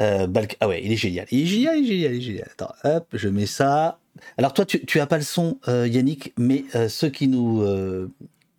Euh, 0.00 0.26
Balk- 0.26 0.56
Ah 0.60 0.68
ouais, 0.68 0.80
il 0.84 0.92
est 0.92 0.96
génial. 0.96 1.26
Il 1.30 1.42
est 1.42 1.46
génial, 1.46 1.78
il 1.78 1.84
est 1.84 1.86
génial, 1.96 2.14
il 2.14 2.18
est 2.18 2.20
génial. 2.20 2.48
Attends, 2.52 2.72
hop, 2.84 3.06
je 3.12 3.28
mets 3.28 3.46
ça. 3.46 3.98
Alors 4.36 4.52
toi, 4.52 4.64
tu, 4.64 4.84
tu 4.86 5.00
as 5.00 5.06
pas 5.06 5.16
le 5.16 5.22
son, 5.24 5.58
euh, 5.68 5.86
Yannick, 5.88 6.32
mais 6.38 6.64
euh, 6.74 6.88
ceux 6.88 7.08
qui 7.08 7.28
nous, 7.28 7.62
euh, 7.62 8.10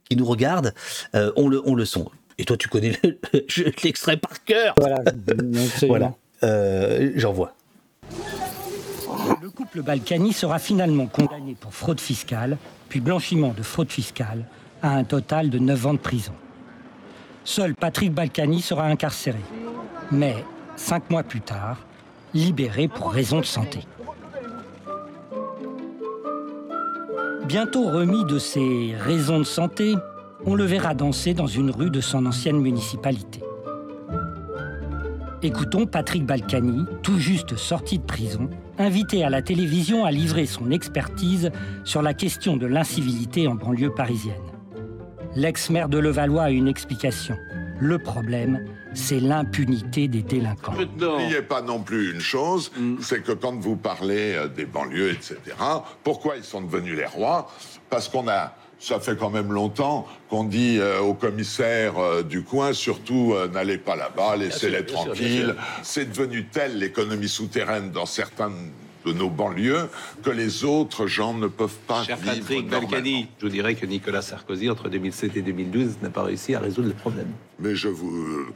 qui 0.09 0.15
nous 0.17 0.25
regardent 0.25 0.73
euh, 1.15 1.31
ont, 1.35 1.47
le, 1.47 1.65
ont 1.67 1.75
le 1.75 1.85
son. 1.85 2.09
Et 2.37 2.45
toi, 2.45 2.55
tu 2.57 2.67
connais 2.69 2.93
le- 3.03 3.19
je- 3.47 3.63
l'extrait 3.83 4.17
par 4.17 4.43
cœur. 4.43 4.73
Voilà. 4.77 4.99
Voilà. 5.87 6.13
Euh, 6.43 7.11
J'envoie. 7.15 7.53
Le 9.41 9.49
couple 9.49 9.81
Balkany 9.81 10.33
sera 10.33 10.59
finalement 10.59 11.07
condamné 11.07 11.55
pour 11.59 11.73
fraude 11.73 11.99
fiscale, 11.99 12.57
puis 12.87 12.99
blanchiment 12.99 13.53
de 13.55 13.61
fraude 13.63 13.91
fiscale, 13.91 14.45
à 14.81 14.91
un 14.95 15.03
total 15.03 15.49
de 15.49 15.59
9 15.59 15.87
ans 15.87 15.93
de 15.93 15.99
prison. 15.99 16.33
Seul 17.43 17.75
Patrick 17.75 18.13
Balkany 18.13 18.61
sera 18.61 18.85
incarcéré, 18.85 19.39
mais 20.11 20.35
cinq 20.80 21.09
mois 21.11 21.23
plus 21.23 21.41
tard, 21.41 21.77
libéré 22.34 22.88
pour 22.88 23.11
raison 23.11 23.39
de 23.39 23.45
santé. 23.45 23.80
Bientôt 27.45 27.89
remis 27.89 28.23
de 28.25 28.39
ses 28.39 28.95
raisons 28.97 29.39
de 29.39 29.43
santé, 29.43 29.95
on 30.45 30.55
le 30.55 30.63
verra 30.63 30.93
danser 30.93 31.34
dans 31.34 31.47
une 31.47 31.69
rue 31.69 31.89
de 31.89 31.99
son 31.99 32.25
ancienne 32.25 32.59
municipalité. 32.59 33.41
Écoutons 35.41 35.86
Patrick 35.86 36.25
Balkany, 36.25 36.86
tout 37.03 37.17
juste 37.17 37.55
sorti 37.55 37.97
de 37.97 38.03
prison, 38.03 38.49
invité 38.77 39.23
à 39.23 39.30
la 39.30 39.41
télévision 39.41 40.05
à 40.05 40.11
livrer 40.11 40.45
son 40.45 40.71
expertise 40.71 41.51
sur 41.84 42.01
la 42.01 42.13
question 42.13 42.55
de 42.55 42.67
l'incivilité 42.67 43.47
en 43.47 43.55
banlieue 43.55 43.93
parisienne. 43.93 44.36
L'ex-maire 45.36 45.89
de 45.89 45.97
Levallois 45.97 46.43
a 46.43 46.51
une 46.51 46.67
explication. 46.67 47.36
Le 47.80 47.99
problème, 47.99 48.65
c'est 48.93 49.19
l'impunité 49.19 50.07
des 50.07 50.21
délinquants. 50.21 50.73
N'oubliez 50.97 51.41
pas 51.41 51.61
non 51.61 51.79
plus 51.79 52.11
une 52.11 52.21
chose, 52.21 52.71
c'est 53.01 53.23
que 53.23 53.31
quand 53.31 53.59
vous 53.59 53.75
parlez 53.75 54.33
euh, 54.35 54.47
des 54.47 54.65
banlieues, 54.65 55.11
etc., 55.11 55.37
pourquoi 56.03 56.37
ils 56.37 56.43
sont 56.43 56.61
devenus 56.61 56.97
les 56.97 57.05
rois? 57.05 57.51
Parce 57.89 58.09
qu'on 58.09 58.27
a, 58.27 58.53
ça 58.79 58.99
fait 58.99 59.17
quand 59.17 59.29
même 59.29 59.51
longtemps 59.51 60.07
qu'on 60.29 60.45
dit 60.45 60.77
euh, 60.79 61.01
aux 61.01 61.13
commissaires 61.13 61.99
euh, 61.99 62.23
du 62.23 62.43
coin, 62.43 62.73
surtout 62.73 63.33
euh, 63.33 63.47
n'allez 63.49 63.77
pas 63.77 63.95
là-bas, 63.95 64.37
laissez-les 64.37 64.85
tranquilles. 64.85 65.55
C'est 65.83 66.09
devenu 66.09 66.45
tel 66.45 66.79
l'économie 66.79 67.27
souterraine 67.27 67.91
dans 67.91 68.05
certains 68.05 68.51
de 69.05 69.13
nos 69.13 69.29
banlieues 69.29 69.89
que 70.23 70.29
les 70.29 70.63
autres 70.63 71.07
gens 71.07 71.33
ne 71.33 71.47
peuvent 71.47 71.77
pas 71.87 72.03
Cher 72.03 72.17
vivre 72.17 72.35
Patrick. 72.35 72.69
Balkany, 72.69 73.27
je 73.39 73.45
vous 73.45 73.51
dirais 73.51 73.75
que 73.75 73.85
Nicolas 73.85 74.21
Sarkozy, 74.21 74.69
entre 74.69 74.89
2007 74.89 75.37
et 75.37 75.41
2012, 75.41 75.97
n'a 76.01 76.09
pas 76.09 76.23
réussi 76.23 76.55
à 76.55 76.59
résoudre 76.59 76.89
le 76.89 76.93
problème. 76.93 77.29
Mais 77.59 77.75
je 77.75 77.87
vous... 77.87 78.47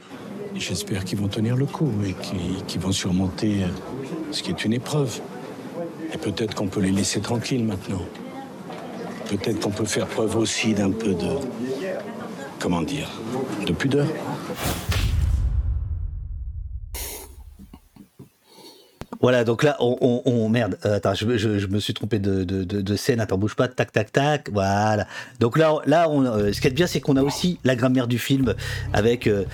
J'espère 0.54 1.04
qu'ils 1.04 1.18
vont 1.18 1.28
tenir 1.28 1.56
le 1.56 1.66
coup 1.66 1.90
et 2.06 2.12
qu'ils 2.12 2.64
qu'ils 2.66 2.80
vont 2.80 2.92
surmonter 2.92 3.64
euh, 3.64 3.68
ce 4.30 4.42
qui 4.42 4.50
est 4.50 4.64
une 4.64 4.72
épreuve. 4.72 5.20
Et 6.12 6.18
peut-être 6.18 6.54
qu'on 6.54 6.68
peut 6.68 6.80
les 6.80 6.92
laisser 6.92 7.20
tranquilles 7.20 7.64
maintenant. 7.64 8.02
Peut-être 9.28 9.60
qu'on 9.60 9.70
peut 9.70 9.84
faire 9.84 10.06
preuve 10.06 10.36
aussi 10.36 10.74
d'un 10.74 10.90
peu 10.90 11.14
de... 11.14 11.30
Comment 12.60 12.82
dire 12.82 13.10
De 13.66 13.72
pudeur. 13.72 14.06
Voilà, 19.24 19.42
donc 19.42 19.62
là, 19.62 19.78
on, 19.80 20.50
merde. 20.50 20.76
euh, 20.84 20.96
attends, 20.96 21.14
je, 21.14 21.66
me 21.66 21.80
suis 21.80 21.94
trompé 21.94 22.18
de, 22.18 22.96
scène. 22.96 23.20
Attends, 23.20 23.38
bouge 23.38 23.56
pas. 23.56 23.68
Tac, 23.68 23.90
tac, 23.90 24.12
tac. 24.12 24.50
Voilà. 24.52 25.06
Donc 25.40 25.56
là, 25.56 25.78
là, 25.86 26.10
on, 26.10 26.26
euh, 26.26 26.52
ce 26.52 26.60
qui 26.60 26.66
est 26.66 26.70
bien, 26.70 26.86
c'est 26.86 27.00
qu'on 27.00 27.16
a 27.16 27.22
aussi 27.22 27.58
la 27.64 27.74
grammaire 27.74 28.06
du 28.06 28.18
film 28.18 28.54
avec 28.92 29.26
euh, 29.26 29.46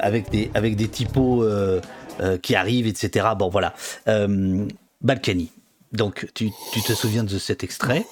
avec 0.00 0.28
des 0.30 0.50
avec 0.54 0.74
des 0.74 0.88
typos 0.88 1.46
qui 2.42 2.56
arrivent, 2.56 2.88
etc. 2.88 3.28
Bon, 3.38 3.48
voilà. 3.48 3.74
Balkany. 5.02 5.52
Donc, 5.92 6.26
tu, 6.34 6.50
tu 6.72 6.80
te 6.82 6.92
souviens 6.92 7.22
de 7.22 7.38
cet 7.38 7.62
extrait? 7.62 8.04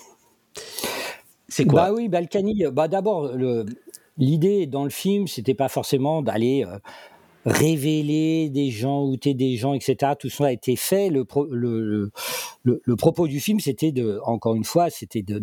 C'est 1.49 1.65
quoi? 1.65 1.89
Bah 1.89 1.93
oui, 1.93 2.09
Balkany. 2.09 2.67
Bah 2.73 2.87
d'abord, 2.87 3.33
l'idée 4.17 4.67
dans 4.67 4.85
le 4.85 4.91
film, 4.91 5.27
c'était 5.27 5.55
pas 5.55 5.69
forcément 5.69 6.23
d'aller 6.23 6.65
révéler 7.45 8.49
des 8.51 8.71
gens, 8.71 9.05
outer 9.05 9.35
des 9.35 9.57
gens, 9.57 9.75
etc. 9.75 10.13
Tout 10.19 10.31
ça 10.31 10.47
a 10.47 10.53
été 10.53 10.77
fait. 10.77 11.11
Le, 11.11 11.25
pro- 11.25 11.47
le, 11.47 12.11
le, 12.63 12.81
le- 12.85 12.97
propos 12.97 13.27
du 13.29 13.41
film, 13.41 13.61
c'était 13.61 13.93
de, 13.93 14.19
encore 14.25 14.55
une 14.55 14.65
fois, 14.65 14.91
c'était 14.91 15.23
de 15.23 15.43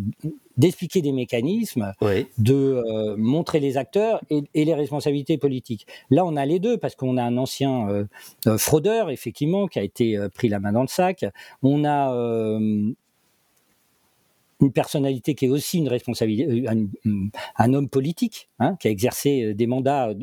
d'expliquer 0.58 1.02
des 1.02 1.14
mécanismes, 1.14 1.93
de 2.38 2.54
euh, 2.54 3.16
montrer 3.18 3.60
les 3.60 3.78
acteurs 3.78 4.22
et, 4.30 4.43
et 4.54 4.66
les 4.66 4.74
responsabilités 4.76 5.38
politiques. 5.38 5.88
Là, 6.10 6.26
on 6.26 6.36
a 6.36 6.45
les 6.45 6.60
deux 6.60 6.78
parce 6.78 6.93
qu'on 6.95 7.18
a 7.18 7.24
un 7.24 7.38
ancien 7.38 7.89
euh, 7.89 8.04
euh, 8.47 8.58
fraudeur, 8.58 9.10
effectivement, 9.10 9.68
qui 9.68 9.80
a 9.80 9.84
été 9.84 10.18
euh, 10.18 10.28
pris 10.30 10.49
la 10.49 10.60
main 10.60 10.74
dans 10.74 10.82
le 10.82 10.88
sac. 10.88 11.26
On 11.64 11.86
a 11.86 12.14
euh, 12.14 12.91
une 14.62 14.72
personnalité 14.72 15.36
qui 15.36 15.45
est 15.45 15.49
aussi 15.49 15.80
une 15.80 15.89
responsabilité, 15.89 16.49
euh, 16.49 16.70
un, 16.70 17.30
un 17.57 17.74
homme 17.74 17.89
politique, 17.89 18.49
hein, 18.59 18.78
qui 18.80 18.88
a 18.88 18.91
exercé 18.91 19.43
euh, 19.43 19.53
des 19.53 19.68
mandats 19.68 20.14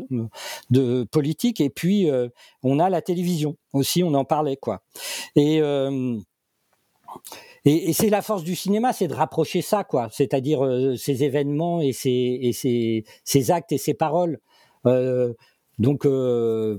de, 0.70 1.05
politique, 1.05 1.61
et 1.61 1.70
puis 1.70 2.11
euh, 2.11 2.28
on 2.62 2.78
a 2.78 2.89
la 2.89 3.03
télévision 3.03 3.57
aussi, 3.72 4.03
on 4.03 4.14
en 4.14 4.24
parlait 4.24 4.57
quoi. 4.57 4.82
Et 5.36 5.61
euh, 5.61 6.16
et, 7.64 7.93
c'est 7.93 8.11
la 8.11 8.22
force 8.22 8.45
du 8.45 8.55
cinéma, 8.55 8.93
c'est 8.93 9.09
de 9.09 9.14
rapprocher 9.14 9.62
ça, 9.62 9.84
quoi. 9.84 10.09
C'est-à-dire 10.12 10.64
euh, 10.64 10.97
ces 10.97 11.24
événements 11.24 11.80
et 11.80 11.93
ces, 11.93 12.39
et 12.43 12.53
ces, 12.53 13.05
ces 13.24 13.51
actes 13.51 13.72
et 13.72 13.78
ces 13.78 13.95
paroles. 13.95 14.39
Donc, 15.79 16.05
euh, 16.07 16.76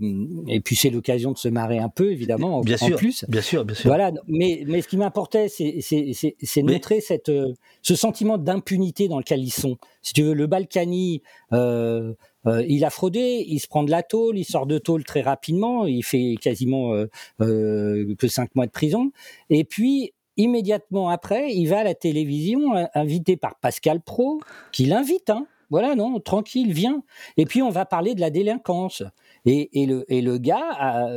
et 0.48 0.60
puis 0.60 0.76
c'est 0.76 0.90
l'occasion 0.90 1.32
de 1.32 1.38
se 1.38 1.48
marrer 1.48 1.78
un 1.78 1.88
peu, 1.90 2.12
évidemment, 2.12 2.58
en, 2.58 2.62
Bien 2.62 2.76
en 2.82 2.88
sûr, 2.88 2.98
plus. 2.98 3.24
bien 3.30 3.42
sûr, 3.42 3.64
bien 3.64 3.76
sûr. 3.76 3.88
Voilà, 3.90 4.12
mais, 4.28 4.64
mais 4.68 4.82
ce 4.82 4.88
qui 4.90 4.98
m'importait, 4.98 5.48
c'est 5.48 5.80
c'est- 5.82 6.12
c'est- 6.14 6.36
c'est 6.42 6.62
de 6.64 6.72
montrer 6.72 7.00
cette, 7.00 7.30
euh, 7.30 7.54
ce 7.82 7.96
sentiment 7.96 8.38
d'impunité 8.38 9.08
dans 9.08 9.18
lequel 9.20 9.42
ils 9.42 9.52
sont. 9.54 9.78
Si 10.02 10.14
tu 10.14 10.24
veux, 10.24 10.34
le 10.34 10.48
Balkany, 10.48 11.22
euh, 11.54 12.14
euh, 12.46 12.64
il 12.68 12.84
a 12.84 12.90
fraudé, 12.90 13.46
il 13.48 13.60
se 13.60 13.68
prend 13.68 13.84
de 13.84 13.92
la 13.92 14.04
tôle, 14.04 14.38
il 14.38 14.44
sort 14.46 14.66
de 14.66 14.78
tôle 14.78 15.04
très 15.06 15.22
rapidement, 15.22 15.86
il 15.86 16.04
fait 16.04 16.36
quasiment 16.42 16.94
euh, 17.40 18.16
que 18.18 18.28
cinq 18.28 18.54
mois 18.56 18.66
de 18.66 18.72
prison. 18.72 19.12
Et 19.50 19.64
puis, 19.64 20.12
immédiatement 20.38 21.10
après, 21.10 21.54
il 21.54 21.68
va 21.68 21.80
à 21.80 21.84
la 21.84 21.96
télévision, 21.96 22.72
invité 22.96 23.38
par 23.38 23.56
Pascal 23.60 24.02
Pro, 24.02 24.40
qui 24.72 24.86
l'invite, 24.86 25.30
hein. 25.30 25.46
Voilà, 25.70 25.96
non, 25.96 26.20
tranquille, 26.20 26.74
viens. 26.74 27.04
Et 27.38 27.46
puis, 27.46 27.62
on 27.62 27.70
va 27.70 27.86
parler 27.86 28.16
de 28.16 28.22
la 28.22 28.30
délinquance. 28.30 29.04
Et, 29.46 29.82
et 29.82 29.86
le, 29.86 30.04
et 30.12 30.22
le 30.22 30.38
gars, 30.38 30.68
a, 30.72 31.10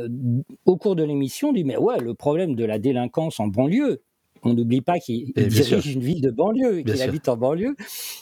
au 0.65 0.77
cours 0.77 0.95
de 0.95 1.03
l'émission, 1.03 1.51
dit 1.53 1.63
Mais 1.63 1.75
ouais, 1.77 1.99
le 1.99 2.13
problème 2.13 2.55
de 2.55 2.63
la 2.63 2.79
délinquance 2.79 3.39
en 3.39 3.47
banlieue, 3.47 4.03
on 4.43 4.53
n'oublie 4.53 4.81
pas 4.81 4.99
qu'il 4.99 5.31
Eh, 5.35 5.47
dirige 5.47 5.79
sûr. 5.81 5.93
une 5.93 6.01
ville 6.03 6.21
de 6.21 6.29
banlieue 6.31 6.79
et 6.79 6.83
qu'il 6.83 7.01
habite 7.01 7.27
en 7.29 7.37
banlieue, 7.37 7.75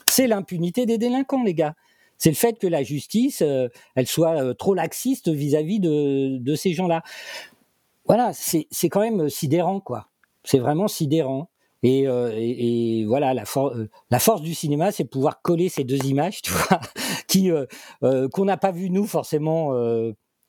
c'est 0.07 0.27
l'impunité 0.27 0.85
des 0.85 0.97
délinquants, 0.97 1.43
les 1.43 1.53
gars. 1.53 1.75
C'est 2.17 2.29
le 2.29 2.35
fait 2.35 2.57
que 2.59 2.67
la 2.67 2.83
justice, 2.83 3.41
euh, 3.41 3.67
elle 3.95 4.07
soit 4.07 4.41
euh, 4.41 4.53
trop 4.53 4.73
laxiste 4.73 5.29
vis-à-vis 5.29 5.79
de, 5.79 6.37
de 6.37 6.55
ces 6.55 6.73
gens-là. 6.73 7.01
Voilà, 8.05 8.31
c'est 8.33 8.89
quand 8.89 9.01
même 9.01 9.29
sidérant, 9.29 9.79
quoi. 9.79 10.09
C'est 10.43 10.59
vraiment 10.59 10.87
sidérant. 10.87 11.49
Et, 11.83 12.07
euh, 12.07 12.31
et, 12.35 13.05
voilà, 13.05 13.31
euh, 13.31 13.87
la 14.09 14.19
force 14.19 14.41
du 14.41 14.53
cinéma, 14.53 14.91
c'est 14.91 15.05
pouvoir 15.05 15.41
coller 15.41 15.69
ces 15.69 15.83
deux 15.83 16.03
images, 16.05 16.41
tu 16.43 16.51
vois, 16.51 16.79
qui 17.27 17.51
euh, 17.51 18.27
qu'on 18.29 18.45
n'a 18.45 18.57
pas 18.57 18.71
vu 18.71 18.89
nous 18.89 19.05
forcément 19.05 19.73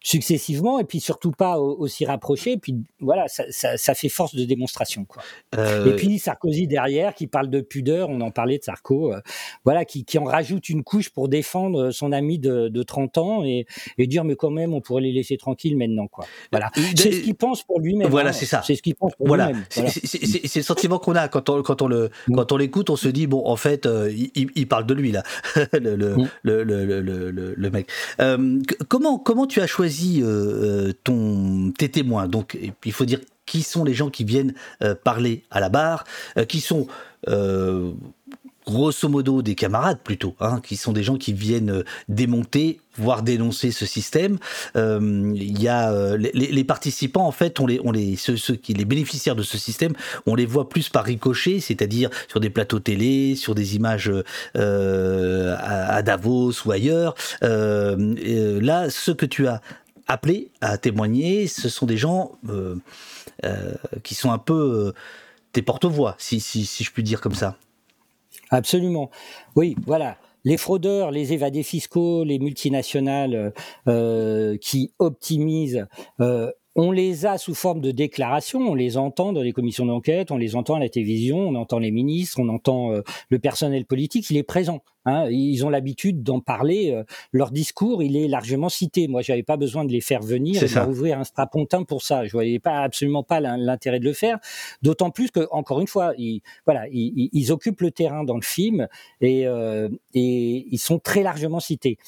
successivement, 0.02 0.78
et 0.78 0.84
puis 0.84 1.00
surtout 1.00 1.30
pas 1.30 1.58
au- 1.58 1.76
aussi 1.78 2.04
rapprochés. 2.04 2.52
Et 2.52 2.56
puis 2.58 2.76
voilà, 3.00 3.28
ça, 3.28 3.44
ça, 3.50 3.76
ça 3.76 3.94
fait 3.94 4.08
force 4.08 4.34
de 4.34 4.44
démonstration, 4.44 5.04
quoi. 5.04 5.22
Euh, 5.56 5.86
Et 5.92 5.96
puis 5.96 6.18
Sarkozy 6.18 6.66
derrière, 6.66 7.14
qui 7.14 7.26
parle 7.26 7.48
de 7.50 7.60
pudeur, 7.60 8.08
on 8.10 8.20
en 8.20 8.30
parlait 8.30 8.58
de 8.58 8.64
Sarko, 8.64 9.12
euh, 9.12 9.20
voilà, 9.64 9.84
qui, 9.84 10.04
qui 10.04 10.18
en 10.18 10.24
rajoute 10.24 10.68
une 10.68 10.82
couche 10.82 11.10
pour 11.10 11.28
défendre 11.28 11.90
son 11.90 12.12
ami 12.12 12.38
de, 12.38 12.68
de 12.68 12.82
30 12.82 13.18
ans 13.18 13.44
et, 13.44 13.66
et 13.98 14.06
dire 14.06 14.24
mais 14.24 14.36
quand 14.36 14.50
même 14.50 14.74
on 14.74 14.80
pourrait 14.80 15.02
les 15.02 15.12
laisser 15.12 15.36
tranquilles 15.36 15.76
maintenant, 15.76 16.06
quoi. 16.08 16.26
Voilà, 16.50 16.70
c'est 16.96 17.12
ce 17.12 17.20
qu'il 17.20 17.34
pense 17.34 17.62
pour 17.62 17.80
lui-même. 17.80 18.08
Voilà, 18.08 18.30
hein. 18.30 18.32
c'est 18.32 18.46
ça. 18.46 18.62
C'est 18.66 18.74
ce 18.74 18.82
qu'il 18.82 18.94
pense 18.94 19.14
pour 19.14 19.26
Voilà, 19.26 19.48
lui-même. 19.48 19.64
c'est 19.70 19.80
Voilà. 19.82 20.38
le 20.56 20.62
sentiment 20.62 20.98
qu'on 20.98 21.14
a 21.14 21.28
quand 21.28 21.48
on, 21.48 21.62
quand 21.62 21.82
on 21.82 21.86
le 21.88 22.10
quand 22.34 22.52
on 22.52 22.56
l'écoute, 22.56 22.90
on 22.90 22.96
se 22.96 23.08
dit 23.08 23.26
bon, 23.26 23.42
en 23.46 23.56
fait, 23.56 23.86
euh, 23.86 24.12
il, 24.34 24.66
parle 24.68 24.86
de 24.86 24.94
lui 24.94 25.12
là, 25.12 25.22
le, 25.72 25.96
le, 25.96 26.16
le, 26.42 26.64
le, 27.00 27.54
le, 27.56 27.70
mec. 27.70 27.88
Euh, 28.20 28.58
comment 28.88 29.18
comment 29.18 29.46
tu 29.46 29.60
as 29.60 29.66
choisi 29.66 29.91
euh, 30.22 30.92
euh, 31.08 31.70
tes 31.78 31.88
témoins 31.88 32.28
Donc, 32.28 32.58
il 32.84 32.92
faut 32.92 33.04
dire 33.04 33.20
qui 33.46 33.62
sont 33.62 33.84
les 33.84 33.94
gens 33.94 34.10
qui 34.10 34.24
viennent 34.24 34.54
euh, 34.82 34.94
parler 34.94 35.42
à 35.50 35.60
la 35.60 35.68
barre, 35.68 36.04
qui 36.48 36.60
sont 36.60 36.86
grosso 38.64 39.08
modo 39.08 39.42
des 39.42 39.56
camarades 39.56 39.98
plutôt, 40.04 40.36
hein, 40.38 40.60
qui 40.62 40.76
sont 40.76 40.92
des 40.92 41.02
gens 41.02 41.16
qui 41.16 41.32
viennent 41.32 41.82
démonter, 42.08 42.78
voire 42.96 43.22
dénoncer 43.24 43.72
ce 43.72 43.86
système. 43.86 44.38
Euh, 44.76 45.32
y 45.34 45.66
a 45.66 46.16
les, 46.16 46.64
participants 46.64 47.26
en 47.26 47.32
fait, 47.32 47.58
on 47.58 47.66
les, 47.66 47.80
on 47.82 47.90
les, 47.90 48.14
ceux, 48.14 48.36
qui 48.54 48.72
les 48.74 48.84
bénéficiaires 48.84 49.34
de 49.34 49.42
ce 49.42 49.58
système, 49.58 49.94
on 50.26 50.36
les 50.36 50.46
voit 50.46 50.68
plus 50.68 50.88
par 50.88 51.04
ricochet, 51.04 51.58
c'est-à-dire 51.58 52.08
sur 52.28 52.38
des 52.38 52.50
plateaux 52.50 52.78
télé, 52.78 53.34
sur 53.34 53.56
des 53.56 53.74
images 53.74 54.12
à, 54.54 56.02
Davos 56.02 56.52
ou 56.64 56.70
ailleurs. 56.70 57.14
là, 57.42 58.90
ceux 58.90 59.14
que 59.14 59.26
tu 59.26 59.48
as 59.48 59.60
appelés 60.06 60.50
à 60.60 60.78
témoigner, 60.78 61.46
ce 61.46 61.68
sont 61.68 61.86
des 61.86 61.96
gens 61.96 62.32
qui 64.02 64.14
sont 64.14 64.30
un 64.30 64.38
peu 64.38 64.92
tes 65.52 65.62
porte-voix, 65.62 66.16
si, 66.18 66.40
si, 66.40 66.64
je 66.64 66.90
puis 66.90 67.02
dire 67.02 67.20
comme 67.20 67.34
ça. 67.34 67.56
Absolument. 68.50 69.10
Oui, 69.54 69.76
voilà. 69.86 70.18
Les 70.44 70.56
fraudeurs, 70.56 71.10
les 71.10 71.32
évadés 71.32 71.62
fiscaux, 71.62 72.24
les 72.24 72.38
multinationales 72.38 73.52
euh, 73.86 74.56
qui 74.58 74.92
optimisent 74.98 75.86
euh, 76.20 76.50
on 76.74 76.90
les 76.90 77.26
a 77.26 77.38
sous 77.38 77.54
forme 77.54 77.80
de 77.80 77.90
déclarations, 77.90 78.60
on 78.60 78.74
les 78.74 78.96
entend 78.96 79.32
dans 79.32 79.42
les 79.42 79.52
commissions 79.52 79.86
d'enquête, 79.86 80.30
on 80.30 80.36
les 80.36 80.56
entend 80.56 80.76
à 80.76 80.80
la 80.80 80.88
télévision, 80.88 81.38
on 81.38 81.54
entend 81.54 81.78
les 81.78 81.90
ministres, 81.90 82.40
on 82.40 82.48
entend 82.48 82.92
euh, 82.92 83.02
le 83.28 83.38
personnel 83.38 83.84
politique, 83.84 84.30
il 84.30 84.36
est 84.36 84.42
présent. 84.42 84.82
Hein, 85.04 85.28
ils 85.30 85.66
ont 85.66 85.68
l'habitude 85.68 86.22
d'en 86.22 86.40
parler. 86.40 86.92
Euh, 86.92 87.02
leur 87.32 87.50
discours, 87.50 88.02
il 88.02 88.16
est 88.16 88.28
largement 88.28 88.68
cité. 88.68 89.08
Moi, 89.08 89.20
j'avais 89.20 89.42
pas 89.42 89.56
besoin 89.56 89.84
de 89.84 89.92
les 89.92 90.00
faire 90.00 90.22
venir, 90.22 90.62
et 90.62 90.88
ouvrir 90.88 91.18
un 91.18 91.24
strapontin 91.24 91.82
pour 91.82 92.02
ça. 92.02 92.24
Je 92.24 92.32
voyais 92.32 92.60
pas 92.60 92.82
absolument 92.82 93.24
pas 93.24 93.40
l'intérêt 93.40 93.98
de 93.98 94.04
le 94.04 94.12
faire. 94.12 94.38
D'autant 94.82 95.10
plus 95.10 95.30
que, 95.30 95.48
encore 95.50 95.80
une 95.80 95.88
fois, 95.88 96.12
ils, 96.18 96.40
voilà, 96.66 96.86
ils, 96.90 97.52
occupent 97.52 97.80
le 97.80 97.90
terrain 97.90 98.24
dans 98.24 98.36
le 98.36 98.42
film 98.42 98.86
et, 99.20 99.46
euh, 99.46 99.88
et 100.14 100.66
ils 100.70 100.78
sont 100.78 101.00
très 101.00 101.22
largement 101.22 101.60
cités. 101.60 101.98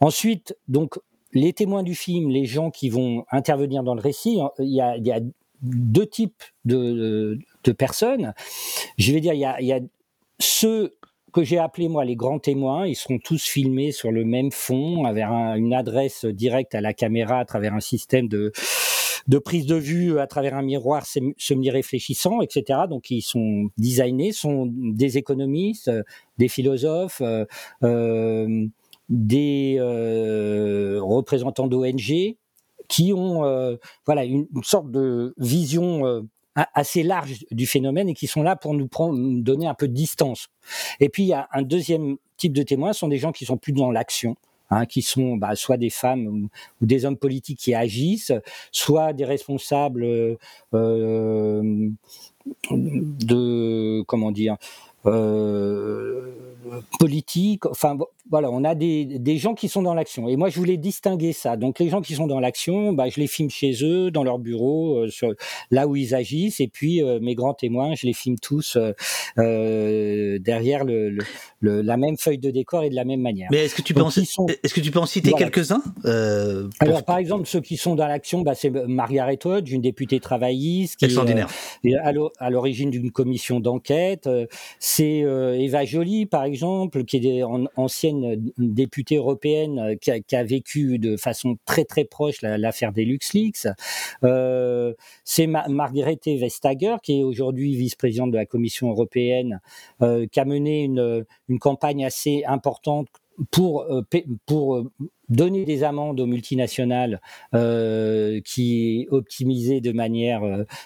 Ensuite, 0.00 0.56
donc, 0.68 0.98
les 1.32 1.52
témoins 1.52 1.82
du 1.82 1.94
film, 1.94 2.30
les 2.30 2.44
gens 2.44 2.70
qui 2.70 2.88
vont 2.88 3.24
intervenir 3.30 3.82
dans 3.82 3.94
le 3.94 4.00
récit, 4.00 4.40
hein, 4.40 4.50
il 4.58 4.74
y 4.74 4.80
a, 4.80 5.20
deux 5.62 6.06
types 6.06 6.42
de, 6.64 7.38
personnes. 7.78 8.34
Je 8.98 9.12
vais 9.12 9.20
dire, 9.20 9.32
il 9.32 9.40
y 9.40 9.72
a, 9.72 9.80
ceux 10.38 10.94
que 11.32 11.42
j'ai 11.42 11.58
appelés 11.58 11.88
moi 11.88 12.04
les 12.04 12.16
grands 12.16 12.38
témoins, 12.38 12.86
ils 12.86 12.94
seront 12.94 13.18
tous 13.18 13.42
filmés 13.42 13.92
sur 13.92 14.10
le 14.10 14.24
même 14.24 14.50
fond, 14.50 15.04
avec 15.04 15.24
une 15.24 15.74
adresse 15.74 16.24
directe 16.24 16.74
à 16.74 16.80
la 16.80 16.94
caméra 16.94 17.38
à 17.38 17.44
travers 17.44 17.74
un 17.74 17.80
système 17.80 18.28
de, 18.28 18.52
prise 19.44 19.66
de 19.66 19.76
vue 19.76 20.18
à 20.18 20.26
travers 20.26 20.54
un 20.54 20.62
miroir 20.62 21.04
semi-réfléchissant, 21.36 22.40
etc. 22.40 22.80
Donc 22.88 23.10
ils 23.10 23.22
sont 23.22 23.68
designés, 23.76 24.32
sont 24.32 24.66
des 24.72 25.18
économistes, 25.18 25.90
des 26.38 26.48
philosophes, 26.48 27.20
euh, 27.22 27.44
euh 27.82 28.66
des 29.08 29.76
euh, 29.78 30.98
représentants 31.02 31.66
d'ONG 31.66 32.36
qui 32.88 33.12
ont 33.12 33.44
euh, 33.44 33.76
voilà 34.04 34.24
une, 34.24 34.46
sorte 34.62 34.90
de 34.90 35.34
vision 35.38 36.06
euh, 36.06 36.22
assez 36.54 37.02
large 37.02 37.44
du 37.50 37.66
phénomène 37.66 38.08
et 38.08 38.14
qui 38.14 38.26
sont 38.26 38.42
là 38.42 38.56
pour 38.56 38.74
nous 38.74 38.88
prendre, 38.88 39.18
donner 39.42 39.66
un 39.66 39.74
peu 39.74 39.88
de 39.88 39.92
distance. 39.92 40.48
Et 41.00 41.08
puis 41.08 41.24
il 41.24 41.28
y 41.28 41.34
a 41.34 41.48
un 41.52 41.62
deuxième 41.62 42.16
type 42.36 42.52
de 42.52 42.62
témoins, 42.62 42.92
ce 42.92 43.00
sont 43.00 43.08
des 43.08 43.18
gens 43.18 43.32
qui 43.32 43.44
sont 43.44 43.56
plus 43.56 43.72
dans 43.72 43.90
l'action. 43.90 44.36
Hein, 44.68 44.84
qui 44.84 45.00
sont 45.00 45.36
bah, 45.36 45.54
soit 45.54 45.76
des 45.76 45.90
femmes 45.90 46.48
ou, 46.80 46.86
des 46.86 47.04
hommes 47.04 47.16
politiques 47.16 47.60
qui 47.60 47.72
agissent, 47.72 48.32
soit 48.72 49.12
des 49.12 49.24
responsables 49.24 50.04
euh, 50.04 51.90
de 52.72 54.02
comment 54.08 54.32
dire 54.32 54.56
euh, 55.06 56.32
politique. 56.98 57.64
Enfin, 57.66 57.96
voilà, 58.28 58.50
on 58.50 58.64
a 58.64 58.74
des, 58.74 59.04
des 59.04 59.38
gens 59.38 59.54
qui 59.54 59.68
sont 59.68 59.82
dans 59.82 59.94
l'action. 59.94 60.28
Et 60.28 60.36
moi, 60.36 60.48
je 60.48 60.58
voulais 60.58 60.76
distinguer 60.76 61.32
ça. 61.32 61.56
Donc, 61.56 61.78
les 61.78 61.88
gens 61.88 62.00
qui 62.00 62.14
sont 62.14 62.26
dans 62.26 62.40
l'action, 62.40 62.92
bah, 62.92 63.08
je 63.08 63.20
les 63.20 63.28
filme 63.28 63.50
chez 63.50 63.84
eux, 63.84 64.10
dans 64.10 64.24
leur 64.24 64.38
bureau, 64.38 65.04
euh, 65.04 65.08
sur, 65.08 65.32
là 65.70 65.86
où 65.86 65.94
ils 65.94 66.14
agissent. 66.14 66.58
Et 66.60 66.66
puis, 66.66 67.02
euh, 67.02 67.20
mes 67.20 67.34
grands 67.34 67.54
témoins, 67.54 67.94
je 67.94 68.06
les 68.06 68.12
filme 68.12 68.36
tous 68.40 68.76
euh, 69.38 70.38
derrière 70.40 70.84
le, 70.84 71.18
le, 71.60 71.82
la 71.82 71.96
même 71.96 72.16
feuille 72.18 72.38
de 72.38 72.50
décor 72.50 72.82
et 72.82 72.90
de 72.90 72.96
la 72.96 73.04
même 73.04 73.20
manière. 73.20 73.48
Mais 73.52 73.64
est-ce 73.66 73.76
que 73.76 73.82
tu 73.82 73.94
peux, 73.94 74.02
en, 74.02 74.10
sont... 74.10 74.46
est-ce 74.62 74.74
que 74.74 74.80
tu 74.80 74.90
peux 74.90 74.98
en 74.98 75.06
citer 75.06 75.32
quelques-uns 75.32 75.82
pour... 76.02 76.10
Alors, 76.80 77.04
par 77.04 77.18
exemple, 77.18 77.46
ceux 77.46 77.60
qui 77.60 77.76
sont 77.76 77.94
dans 77.94 78.06
l'action, 78.06 78.42
bah, 78.42 78.54
c'est 78.54 78.70
Margaret 78.70 79.38
Hodge, 79.44 79.70
une 79.70 79.82
députée 79.82 80.18
travailliste, 80.18 80.96
qui 80.96 81.04
Extraordinaire. 81.04 81.48
est 81.84 81.94
à 81.94 82.50
l'origine 82.50 82.90
d'une 82.90 83.12
commission 83.12 83.60
d'enquête. 83.60 84.28
C'est 84.80 85.18
Eva 85.18 85.84
Joly, 85.84 86.26
par 86.26 86.44
exemple, 86.44 87.04
qui 87.04 87.18
est 87.18 87.42
ancienne 87.76 88.15
députée 88.58 89.16
européenne 89.16 89.78
euh, 89.78 89.94
qui 89.96 90.36
a, 90.36 90.44
vécu 90.44 90.98
de 90.98 91.16
façon 91.16 91.56
très 91.64 91.84
très 91.84 92.04
proche 92.04 92.42
l'affaire 92.42 92.92
des 92.92 93.04
LuxLeaks. 93.04 93.68
Euh, 94.24 94.94
c'est 95.24 95.46
Margrethe 95.46 96.26
Vestager, 96.26 96.96
qui 97.02 97.20
est 97.20 97.22
aujourd'hui 97.22 97.74
vice-présidente 97.76 98.30
de 98.30 98.36
la 98.36 98.46
Commission 98.46 98.90
européenne, 98.90 99.60
euh, 100.02 100.26
qui 100.30 100.40
a 100.40 100.44
mené 100.44 100.84
une, 100.84 101.24
campagne 101.58 102.04
assez 102.04 102.44
importante 102.46 103.08
pour, 103.50 103.86
pour 104.46 104.84
donner 105.28 105.64
des 105.64 105.84
amendes 105.84 106.20
aux 106.20 106.26
multinationales 106.26 107.20
euh, 107.54 108.40
qui 108.44 109.06
optimisaient 109.10 109.80
de 109.80 109.92
manière 109.92 110.42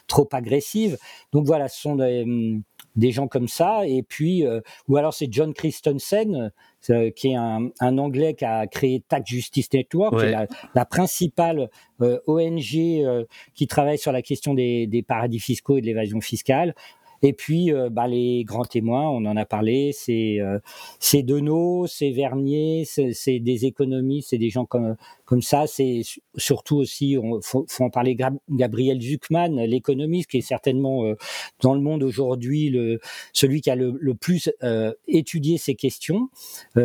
trop 0.06 0.28
agressive. 0.32 0.96
Donc 1.32 1.46
voilà, 1.46 1.68
ce 1.68 1.80
sont 1.80 1.96
des, 1.96 2.22
hum, 2.22 2.62
gens 3.10 3.28
comme 3.28 3.48
ça. 3.48 3.86
Et 3.86 4.02
puis, 4.02 4.44
ou 4.88 4.96
alors 4.96 5.14
c'est 5.14 5.28
John 5.30 5.54
Christensen, 5.54 6.34
euh, 6.34 6.48
qui 6.80 7.28
est 7.28 7.34
un, 7.34 7.68
un, 7.80 7.98
Anglais 7.98 8.34
qui 8.34 8.44
a 8.44 8.66
créé 8.66 9.02
Tax 9.06 9.30
Justice 9.30 9.72
Network, 9.72 10.18
qui 10.18 10.26
est 10.26 10.30
la, 10.30 10.46
la 10.74 10.84
principale 10.84 11.70
euh, 12.00 12.18
ONG 12.26 12.76
euh, 12.76 13.24
qui 13.54 13.66
travaille 13.66 13.98
sur 13.98 14.12
la 14.12 14.22
question 14.22 14.54
des, 14.54 14.86
des 14.86 15.02
paradis 15.02 15.40
fiscaux 15.40 15.76
et 15.76 15.80
de 15.80 15.86
l'évasion 15.86 16.20
fiscale. 16.20 16.74
Et 17.22 17.32
puis, 17.32 17.72
euh, 17.72 17.90
bah, 17.90 18.06
les 18.06 18.44
grands 18.44 18.64
témoins, 18.64 19.08
on 19.08 19.24
en 19.26 19.36
a 19.36 19.44
parlé, 19.44 19.92
c'est 19.92 20.40
euh, 20.40 20.58
c'est 20.98 21.22
Denot, 21.22 21.86
c'est 21.86 22.10
Vernier, 22.10 22.84
c'est 22.86 23.38
des 23.40 23.66
économistes, 23.66 24.30
c'est 24.30 24.38
des 24.38 24.50
gens 24.50 24.64
comme 24.64 24.96
comme 25.24 25.42
ça. 25.42 25.66
C'est 25.66 26.02
surtout 26.36 26.76
aussi, 26.76 27.18
on 27.22 27.40
faut, 27.42 27.66
faut 27.68 27.84
en 27.84 27.90
parler, 27.90 28.16
Gabriel 28.48 29.00
Zuckman, 29.00 29.66
l'économiste, 29.66 30.30
qui 30.30 30.38
est 30.38 30.40
certainement 30.40 31.04
euh, 31.04 31.14
dans 31.60 31.74
le 31.74 31.80
monde 31.80 32.02
aujourd'hui 32.02 32.70
le 32.70 33.00
celui 33.32 33.60
qui 33.60 33.70
a 33.70 33.76
le, 33.76 33.96
le 34.00 34.14
plus 34.14 34.50
euh, 34.62 34.92
étudié 35.06 35.58
ces 35.58 35.74
questions, 35.74 36.28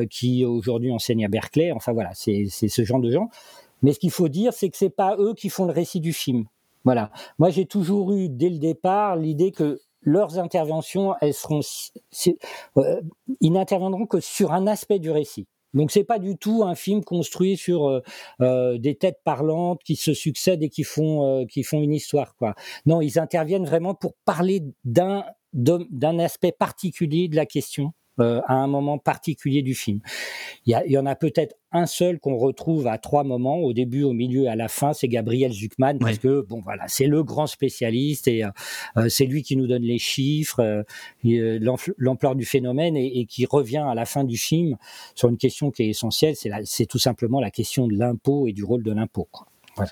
qui 0.09 0.43
aujourd'hui 0.45 0.91
enseigne 0.91 1.25
à 1.25 1.29
Berkeley. 1.29 1.71
Enfin 1.71 1.93
voilà, 1.93 2.11
c'est 2.13 2.47
ce 2.49 2.83
genre 2.83 2.99
de 2.99 3.11
gens. 3.11 3.29
Mais 3.81 3.93
ce 3.93 3.99
qu'il 3.99 4.11
faut 4.11 4.29
dire, 4.29 4.53
c'est 4.53 4.69
que 4.69 4.77
c'est 4.77 4.89
pas 4.89 5.15
eux 5.19 5.33
qui 5.33 5.49
font 5.49 5.65
le 5.65 5.71
récit 5.71 5.99
du 5.99 6.13
film. 6.13 6.45
Voilà. 6.85 7.11
Moi, 7.39 7.49
j'ai 7.49 7.65
toujours 7.65 8.13
eu 8.13 8.29
dès 8.29 8.49
le 8.49 8.59
départ 8.59 9.15
l'idée 9.15 9.51
que 9.51 9.81
leurs 10.05 10.39
interventions, 10.39 11.15
elles 11.19 11.33
seront, 11.33 11.61
euh, 12.77 13.01
ils 13.41 13.51
n'interviendront 13.51 14.05
que 14.05 14.19
sur 14.21 14.53
un 14.53 14.67
aspect 14.67 14.99
du 14.99 15.11
récit. 15.11 15.47
Donc 15.73 15.91
c'est 15.91 16.05
pas 16.05 16.19
du 16.19 16.37
tout 16.37 16.63
un 16.63 16.75
film 16.75 17.03
construit 17.03 17.57
sur 17.57 17.89
euh, 17.89 18.01
euh, 18.39 18.77
des 18.77 18.95
têtes 18.95 19.19
parlantes 19.25 19.81
qui 19.83 19.97
se 19.97 20.13
succèdent 20.13 20.63
et 20.63 20.69
qui 20.69 20.83
font 20.83 21.45
qui 21.47 21.63
font 21.63 21.81
une 21.81 21.91
histoire 21.91 22.35
quoi. 22.37 22.55
Non, 22.85 23.01
ils 23.01 23.19
interviennent 23.19 23.65
vraiment 23.65 23.93
pour 23.93 24.13
parler 24.23 24.63
d'un 24.85 25.25
d'un 25.51 26.19
aspect 26.19 26.53
particulier 26.53 27.27
de 27.27 27.35
la 27.35 27.45
question 27.45 27.93
euh, 28.19 28.41
à 28.47 28.55
un 28.55 28.67
moment 28.67 28.97
particulier 28.97 29.61
du 29.61 29.75
film. 29.75 29.99
Il 30.65 30.77
y, 30.87 30.91
y 30.91 30.97
en 30.97 31.05
a 31.05 31.15
peut-être 31.15 31.55
un 31.71 31.85
seul 31.85 32.19
qu'on 32.19 32.37
retrouve 32.37 32.87
à 32.87 32.97
trois 32.97 33.23
moments, 33.23 33.57
au 33.57 33.73
début, 33.73 34.03
au 34.03 34.13
milieu 34.13 34.43
et 34.43 34.47
à 34.47 34.55
la 34.55 34.69
fin, 34.69 34.93
c'est 34.93 35.07
Gabriel 35.07 35.51
Zuckman, 35.51 35.97
parce 35.99 36.19
que 36.19 36.41
bon 36.41 36.61
voilà, 36.61 36.85
c'est 36.87 37.07
le 37.07 37.23
grand 37.23 37.47
spécialiste 37.47 38.27
et 38.27 38.45
euh, 38.45 38.49
euh, 38.97 39.09
c'est 39.09 39.25
lui 39.25 39.43
qui 39.43 39.57
nous 39.57 39.67
donne 39.67 39.83
les 39.83 39.99
chiffres, 39.99 40.85
l'ampleur 41.23 42.35
du 42.35 42.45
phénomène 42.45 42.95
et, 42.95 43.19
et, 43.19 43.25
qui 43.25 43.45
revient 43.45 43.85
à 43.85 43.93
la 43.93 44.05
fin 44.05 44.23
du 44.23 44.37
film 44.37 44.77
sur 45.15 45.29
une 45.29 45.37
question 45.37 45.71
qui 45.71 45.83
est 45.83 45.89
essentielle, 45.89 46.35
c'est 46.63 46.85
tout 46.85 46.99
simplement 46.99 47.41
la 47.41 47.51
question 47.51 47.87
de 47.87 47.95
l'impôt 47.97 48.47
et 48.47 48.53
du 48.53 48.63
rôle 48.63 48.83
de 48.83 48.91
l'impôt. 48.91 49.27
Voilà. 49.75 49.91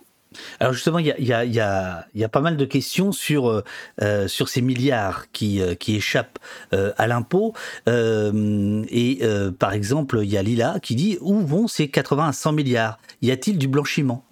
Alors 0.60 0.74
justement, 0.74 1.00
il 1.00 1.14
y 1.18 1.32
a, 1.32 2.30
pas 2.32 2.42
mal 2.42 2.58
de 2.58 2.66
questions 2.66 3.12
sur, 3.12 3.50
euh, 3.50 3.64
euh 4.02 4.28
ces 4.28 4.62
milliards 4.62 5.32
qui, 5.32 5.62
euh, 5.62 5.76
échappent 5.88 6.40
à 6.72 7.08
l'impôt. 7.08 7.54
Et 7.88 9.20
par 9.60 9.74
exemple, 9.74 10.20
il 10.24 10.30
y 10.30 10.38
a 10.38 10.44
Lila 10.44 10.80
qui 10.82 10.96
dit 10.96 11.18
où 11.22 11.40
vont 11.40 11.68
ces 11.68 11.88
80 11.88 12.30
à 12.30 12.34
100 12.34 12.52
milliards? 12.54 13.00
Y 13.22 13.32
a-t-il 13.32 13.58
du 13.58 13.68
blanchiment? 13.68 14.24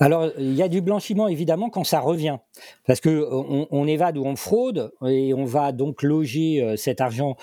Alors, 0.00 0.30
il 0.38 0.54
y 0.54 0.62
a 0.62 0.68
du 0.68 0.80
blanchiment 0.80 1.26
évidemment 1.26 1.70
quand 1.70 1.82
ça 1.82 1.98
revient, 1.98 2.36
parce 2.86 3.00
que 3.00 3.26
on, 3.32 3.66
on 3.70 3.86
évade 3.86 4.16
ou 4.16 4.24
on 4.24 4.36
fraude 4.36 4.92
et 5.04 5.34
on 5.34 5.44
va 5.44 5.72
donc 5.72 6.02
loger 6.02 6.74
cet 6.76 7.00
argent 7.00 7.36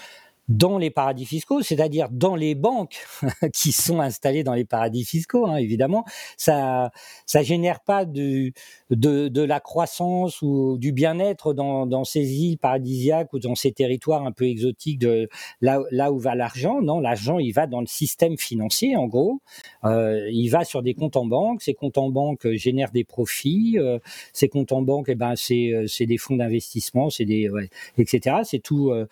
dans 0.48 0.78
les 0.78 0.92
paradis 0.92 1.26
fiscaux, 1.26 1.62
c'est-à-dire 1.62 2.10
dans 2.12 2.36
les 2.36 2.54
banques 2.54 3.06
qui 3.54 3.72
sont 3.72 4.00
installées 4.00 4.44
dans 4.44 4.54
les 4.54 4.66
paradis 4.66 5.04
fiscaux, 5.04 5.48
hein, 5.48 5.58
évidemment, 5.58 6.06
ça 6.38 6.92
ça 7.26 7.42
génère 7.42 7.80
pas 7.80 8.06
de, 8.06 8.52
de, 8.92 9.28
de 9.28 9.42
la 9.42 9.60
croissance 9.60 10.42
ou 10.42 10.78
du 10.78 10.92
bien-être 10.92 11.54
dans, 11.54 11.88
dans 11.88 12.04
ces 12.04 12.34
îles 12.44 12.58
paradisiaques 12.60 13.34
ou 13.34 13.40
dans 13.40 13.56
ces 13.56 13.72
territoires 13.72 14.26
un 14.26 14.32
peu 14.32 14.46
exotiques 14.46 15.00
de 15.00 15.30
là, 15.62 15.80
là 15.92 16.12
où 16.12 16.20
va 16.20 16.36
l'argent. 16.36 16.82
Non, 16.82 17.00
l'argent 17.00 17.40
il 17.40 17.52
va 17.52 17.66
dans 17.66 17.82
le 17.82 17.88
système 17.88 18.38
financier 18.38 18.96
en 18.96 19.08
gros. 19.08 19.42
Euh, 19.84 20.30
il 20.32 20.50
va 20.50 20.64
sur 20.64 20.84
des 20.84 20.94
comptes 20.94 21.18
en 21.18 21.26
banque. 21.26 21.62
Ces 21.64 21.74
comptes 21.74 21.98
en 21.98 22.10
banque 22.10 22.48
génèrent 22.54 22.92
des 22.92 23.04
profits. 23.04 23.78
Euh, 23.80 24.00
ces 24.34 24.48
comptes 24.48 24.72
en 24.72 24.84
banque, 24.84 25.08
eh 25.10 25.16
ben 25.16 25.36
c'est 25.36 25.86
c'est 25.88 26.06
des 26.06 26.18
fonds 26.18 26.36
d'investissement, 26.36 27.10
c'est 27.10 27.26
des 27.26 27.50
ouais, 27.50 27.70
etc. 27.98 28.38
C'est 28.44 28.60
tout. 28.60 28.92
Euh, 28.92 29.08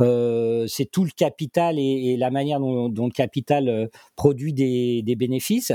euh, 0.00 0.66
c'est 0.68 0.84
tout 0.86 1.04
le 1.04 1.10
capital 1.10 1.78
et, 1.78 2.16
la 2.16 2.30
manière 2.30 2.60
dont, 2.60 3.06
le 3.06 3.12
capital 3.12 3.68
euh, 3.68 3.86
produit 4.14 4.52
des, 4.52 5.16
bénéfices. 5.16 5.72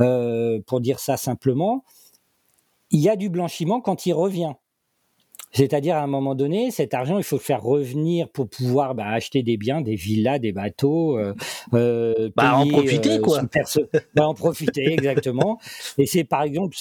Euh, 0.00 0.60
pour 0.66 0.80
dire 0.80 1.00
ça 1.00 1.16
simplement, 1.16 1.84
il 2.90 3.00
y 3.00 3.08
a 3.08 3.16
du 3.16 3.28
blanchiment 3.28 3.80
quand 3.80 4.06
il 4.06 4.12
revient. 4.12 4.52
C'est-à-dire, 5.52 5.96
à 5.96 6.02
un 6.02 6.06
moment 6.06 6.34
donné, 6.34 6.70
cet 6.70 6.94
argent, 6.94 7.18
il 7.18 7.24
faut 7.24 7.36
le 7.36 7.42
faire 7.42 7.62
revenir 7.62 8.28
pour 8.28 8.48
pouvoir 8.48 8.94
bah, 8.94 9.08
acheter 9.08 9.42
des 9.42 9.56
biens, 9.56 9.80
des 9.80 9.94
villas, 9.94 10.38
des 10.38 10.52
bateaux. 10.52 11.18
Euh, 11.18 11.34
euh 11.74 12.30
bah, 12.36 12.56
en 12.56 12.66
profiter, 12.68 13.18
euh, 13.18 13.20
quoi. 13.20 13.42
bah, 14.14 14.28
en 14.28 14.34
profiter, 14.34 14.92
exactement. 14.92 15.58
Et 15.96 16.06
c'est 16.06 16.24
par 16.24 16.42
exemple 16.42 16.76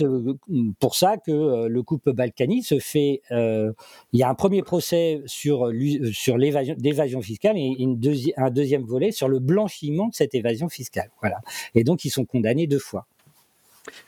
pour 0.79 0.95
ça 0.95 1.17
que 1.17 1.31
euh, 1.31 1.67
le 1.67 1.83
couple 1.83 2.13
Balkany 2.13 2.63
se 2.63 2.79
fait. 2.79 3.21
il 3.31 3.73
y 4.19 4.23
a 4.23 4.29
un 4.29 4.35
premier 4.35 4.61
procès 4.61 5.21
sur, 5.25 5.71
sur 6.11 6.37
l'évasion 6.37 7.21
fiscale 7.21 7.57
et 7.57 7.75
une 7.79 7.99
un 8.37 8.49
deuxième 8.49 8.83
volet 8.83 9.11
sur 9.11 9.27
le 9.27 9.39
blanchiment 9.39 10.07
de 10.07 10.13
cette 10.13 10.35
évasion 10.35 10.69
fiscale. 10.69 11.09
Voilà. 11.21 11.37
Et 11.75 11.83
donc, 11.83 12.05
ils 12.05 12.09
sont 12.09 12.25
condamnés 12.25 12.67
deux 12.67 12.79
fois. 12.79 13.05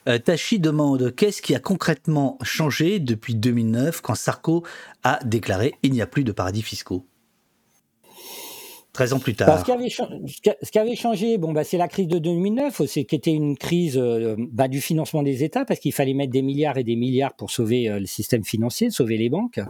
Euh, 0.08 0.18
Tachi 0.20 0.60
demande 0.60 1.14
qu'est-ce 1.16 1.42
qui 1.42 1.56
a 1.56 1.60
concrètement 1.60 2.38
changé 2.42 3.00
depuis 3.00 3.36
2009 3.36 4.02
quand 4.02 4.16
Sarko 4.16 4.64
a 5.04 5.20
déclaré 5.24 5.76
il 5.84 5.92
n'y 5.92 6.02
a 6.02 6.08
plus 6.08 6.24
de 6.24 6.32
paradis 6.32 6.62
fiscaux 6.62 7.06
13 9.00 9.14
ans 9.14 9.20
plus 9.20 9.34
tard. 9.34 9.48
ce, 9.58 9.64
qui 10.72 10.78
avait 10.78 10.96
changé, 10.98 11.38
bon, 11.38 11.54
bah, 11.54 11.64
c'est 11.64 11.78
la 11.78 11.88
crise 11.88 12.10
de 12.10 12.20
2009, 12.20 12.86
c'est 12.86 13.06
qui 13.06 13.16
était 13.16 13.32
une 13.32 13.56
crise 13.56 13.98
euh, 13.98 14.36
bah, 14.52 14.68
du 14.68 14.82
financement 14.82 15.24
des 15.24 15.46
États, 15.46 15.64
parce 15.64 15.80
qu'il 15.80 15.94
fallait 15.94 16.14
mettre 16.14 16.34
des 16.34 16.42
milliards 16.42 16.78
et 16.78 16.84
des 16.84 16.98
milliards 16.98 17.34
pour 17.34 17.50
sauver 17.50 17.88
euh, 17.88 18.02
le 18.02 18.06
système 18.06 18.44
financier, 18.44 18.90
sauver 18.90 19.16
les 19.16 19.30
banques, 19.30 19.62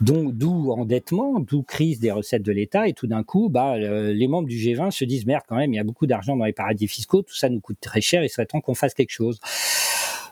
d'où 0.00 0.72
endettement, 0.72 1.38
d'où 1.38 1.62
crise 1.62 2.00
des 2.00 2.10
recettes 2.10 2.42
de 2.42 2.50
l'État, 2.50 2.88
et 2.88 2.94
tout 2.94 3.06
d'un 3.06 3.24
coup, 3.24 3.50
bah, 3.50 3.76
les 3.76 4.26
membres 4.26 4.48
du 4.48 4.56
G20 4.56 4.90
se 4.90 5.04
disent 5.04 5.26
merde 5.26 5.42
quand 5.46 5.56
même, 5.56 5.74
il 5.74 5.76
y 5.76 5.80
a 5.80 5.84
beaucoup 5.84 6.06
d'argent 6.06 6.34
dans 6.34 6.46
les 6.46 6.54
paradis 6.54 6.88
fiscaux, 6.88 7.20
tout 7.20 7.34
ça 7.34 7.50
nous 7.50 7.60
coûte 7.60 7.76
très 7.82 8.00
cher, 8.00 8.24
il 8.24 8.30
serait 8.30 8.46
temps 8.46 8.62
qu'on 8.62 8.74
fasse 8.74 8.94
quelque 8.94 9.12
chose. 9.12 9.38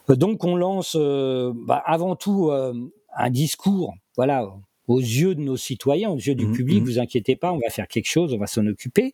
Donc 0.08 0.44
on 0.44 0.56
lance 0.56 0.96
euh, 0.98 1.52
bah, 1.54 1.82
avant 1.84 2.16
tout 2.16 2.50
un 2.50 3.30
discours, 3.30 3.92
voilà, 4.16 4.48
aux 4.88 5.00
yeux 5.00 5.34
de 5.34 5.40
nos 5.40 5.56
citoyens, 5.56 6.10
aux 6.10 6.18
yeux 6.18 6.34
du 6.34 6.46
mmh, 6.46 6.52
public, 6.52 6.82
mmh. 6.82 6.84
vous 6.84 6.98
inquiétez 6.98 7.36
pas, 7.36 7.52
on 7.52 7.58
va 7.58 7.70
faire 7.70 7.88
quelque 7.88 8.08
chose, 8.08 8.32
on 8.32 8.38
va 8.38 8.46
s'en 8.46 8.66
occuper. 8.66 9.12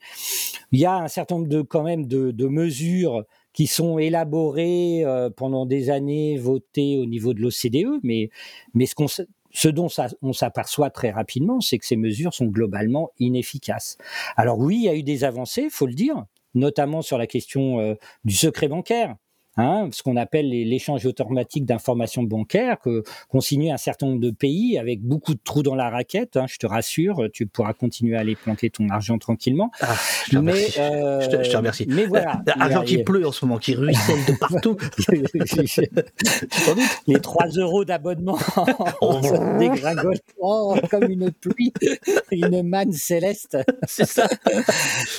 Il 0.70 0.80
y 0.80 0.86
a 0.86 0.96
un 0.96 1.08
certain 1.08 1.36
nombre 1.36 1.48
de 1.48 1.62
quand 1.62 1.82
même 1.82 2.06
de, 2.06 2.30
de 2.30 2.46
mesures 2.46 3.24
qui 3.52 3.66
sont 3.66 3.98
élaborées 3.98 5.04
euh, 5.04 5.30
pendant 5.30 5.66
des 5.66 5.90
années, 5.90 6.36
votées 6.36 6.98
au 6.98 7.06
niveau 7.06 7.34
de 7.34 7.40
l'OCDE, 7.40 8.00
mais 8.02 8.30
mais 8.74 8.86
ce 8.86 8.94
qu'on 8.94 9.06
ce 9.54 9.68
dont 9.68 9.88
ça, 9.88 10.08
on 10.22 10.32
s'aperçoit 10.32 10.90
très 10.90 11.10
rapidement, 11.10 11.60
c'est 11.60 11.78
que 11.78 11.86
ces 11.86 11.96
mesures 11.96 12.32
sont 12.32 12.46
globalement 12.46 13.10
inefficaces. 13.18 13.98
Alors 14.36 14.58
oui, 14.58 14.76
il 14.76 14.84
y 14.84 14.88
a 14.88 14.94
eu 14.94 15.02
des 15.02 15.24
avancées, 15.24 15.68
faut 15.70 15.86
le 15.86 15.92
dire, 15.92 16.24
notamment 16.54 17.02
sur 17.02 17.18
la 17.18 17.26
question 17.26 17.80
euh, 17.80 17.94
du 18.24 18.34
secret 18.34 18.68
bancaire. 18.68 19.16
Hein, 19.58 19.90
ce 19.92 20.02
qu'on 20.02 20.16
appelle 20.16 20.48
l'échange 20.48 21.04
automatique 21.04 21.66
d'informations 21.66 22.22
bancaires, 22.22 22.80
que 22.80 23.02
qu'ont 23.28 23.42
signé 23.42 23.70
un 23.70 23.76
certain 23.76 24.06
nombre 24.06 24.20
de 24.20 24.30
pays 24.30 24.78
avec 24.78 25.02
beaucoup 25.02 25.34
de 25.34 25.40
trous 25.44 25.62
dans 25.62 25.74
la 25.74 25.90
raquette. 25.90 26.38
Hein, 26.38 26.46
je 26.48 26.56
te 26.56 26.66
rassure, 26.66 27.28
tu 27.34 27.46
pourras 27.46 27.74
continuer 27.74 28.16
à 28.16 28.20
aller 28.20 28.34
planter 28.34 28.70
ton 28.70 28.88
argent 28.88 29.18
tranquillement. 29.18 29.70
Ah, 29.82 29.94
je, 30.26 30.30
te 30.30 30.38
mais, 30.38 30.52
euh, 30.78 31.20
je, 31.20 31.50
te, 31.50 31.56
remercie. 31.56 31.84
Mais 31.86 32.06
voilà, 32.06 32.42
argent 32.60 32.82
qui 32.82 33.02
pleut 33.02 33.26
en 33.26 33.32
ce 33.32 33.44
moment, 33.44 33.58
qui 33.58 33.74
ruisselle 33.74 34.24
de 34.26 34.38
partout. 34.38 34.78
Les 37.06 37.20
3 37.20 37.46
euros 37.58 37.84
d'abonnement 37.84 38.38
oh. 39.02 39.20
dégringolent 39.58 40.18
oh, 40.38 40.76
comme 40.90 41.10
une 41.10 41.30
pluie, 41.30 41.74
une 42.30 42.62
manne 42.62 42.92
céleste. 42.92 43.58
C'est 43.86 44.06
ça. 44.06 44.28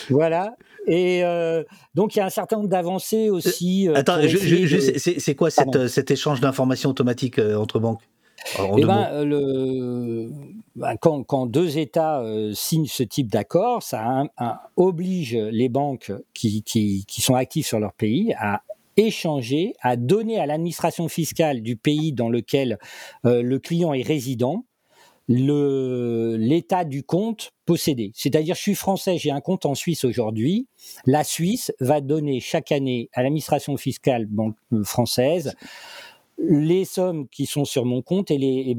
voilà. 0.10 0.56
Et 0.88 1.24
euh, 1.24 1.64
donc 1.96 2.16
il 2.16 2.20
y 2.20 2.22
a 2.22 2.26
un 2.26 2.30
certain 2.30 2.58
nombre 2.58 2.70
d'avancées 2.70 3.30
aussi. 3.30 3.88
Euh, 3.88 3.96
attends, 3.96 4.18
c'est 4.98 5.36
quoi 5.36 5.50
cette, 5.50 5.88
cet 5.88 6.12
échange 6.12 6.42
d'informations 6.42 6.90
automatiques 6.90 7.40
euh, 7.40 7.56
entre 7.56 7.80
banques? 7.80 8.02
Eh 8.76 8.84
ben, 8.84 9.24
le, 9.24 10.30
ben, 10.76 10.98
quand, 11.00 11.24
quand, 11.24 11.46
deux 11.46 11.78
États 11.78 12.22
signent 12.54 12.88
ce 12.88 13.04
type 13.04 13.32
d'accord, 13.32 13.82
ça 13.84 14.26
oblige 14.76 15.34
les 15.34 15.70
banques 15.70 16.12
qui, 16.34 16.62
qui, 16.62 17.06
qui, 17.08 17.22
sont 17.22 17.36
actives 17.36 17.66
sur 17.66 17.80
leur 17.80 17.94
pays 17.94 18.36
à 18.38 18.64
échanger, 18.98 19.76
à 19.82 19.96
donner 19.96 20.40
à 20.40 20.46
l'administration 20.46 21.08
fiscale 21.08 21.62
du 21.62 21.78
pays 21.78 22.12
dans 22.12 22.28
lequel 22.28 22.80
le 23.24 23.58
client 23.60 23.94
est 23.94 24.06
résident 24.06 24.66
l'état 25.28 26.84
du 26.84 27.04
compte 27.04 27.52
possédé. 27.66 28.12
C'est-à-dire, 28.14 28.56
je 28.56 28.62
suis 28.62 28.76
français, 28.76 29.18
j'ai 29.18 29.32
un 29.32 29.42
compte 29.42 29.66
en 29.66 29.76
Suisse 29.76 30.04
aujourd'hui. 30.04 30.68
La 31.06 31.24
Suisse 31.24 31.72
va 31.80 32.02
donner 32.02 32.40
chaque 32.40 32.72
année 32.72 33.10
à 33.14 33.24
l'administration 33.24 33.78
fiscale 33.78 34.28
euh, 34.74 34.84
française 34.84 35.54
les 36.38 36.86
sommes 36.86 37.28
qui 37.30 37.46
sont 37.46 37.66
sur 37.66 37.86
mon 37.86 38.02
compte 38.02 38.32
et, 38.32 38.76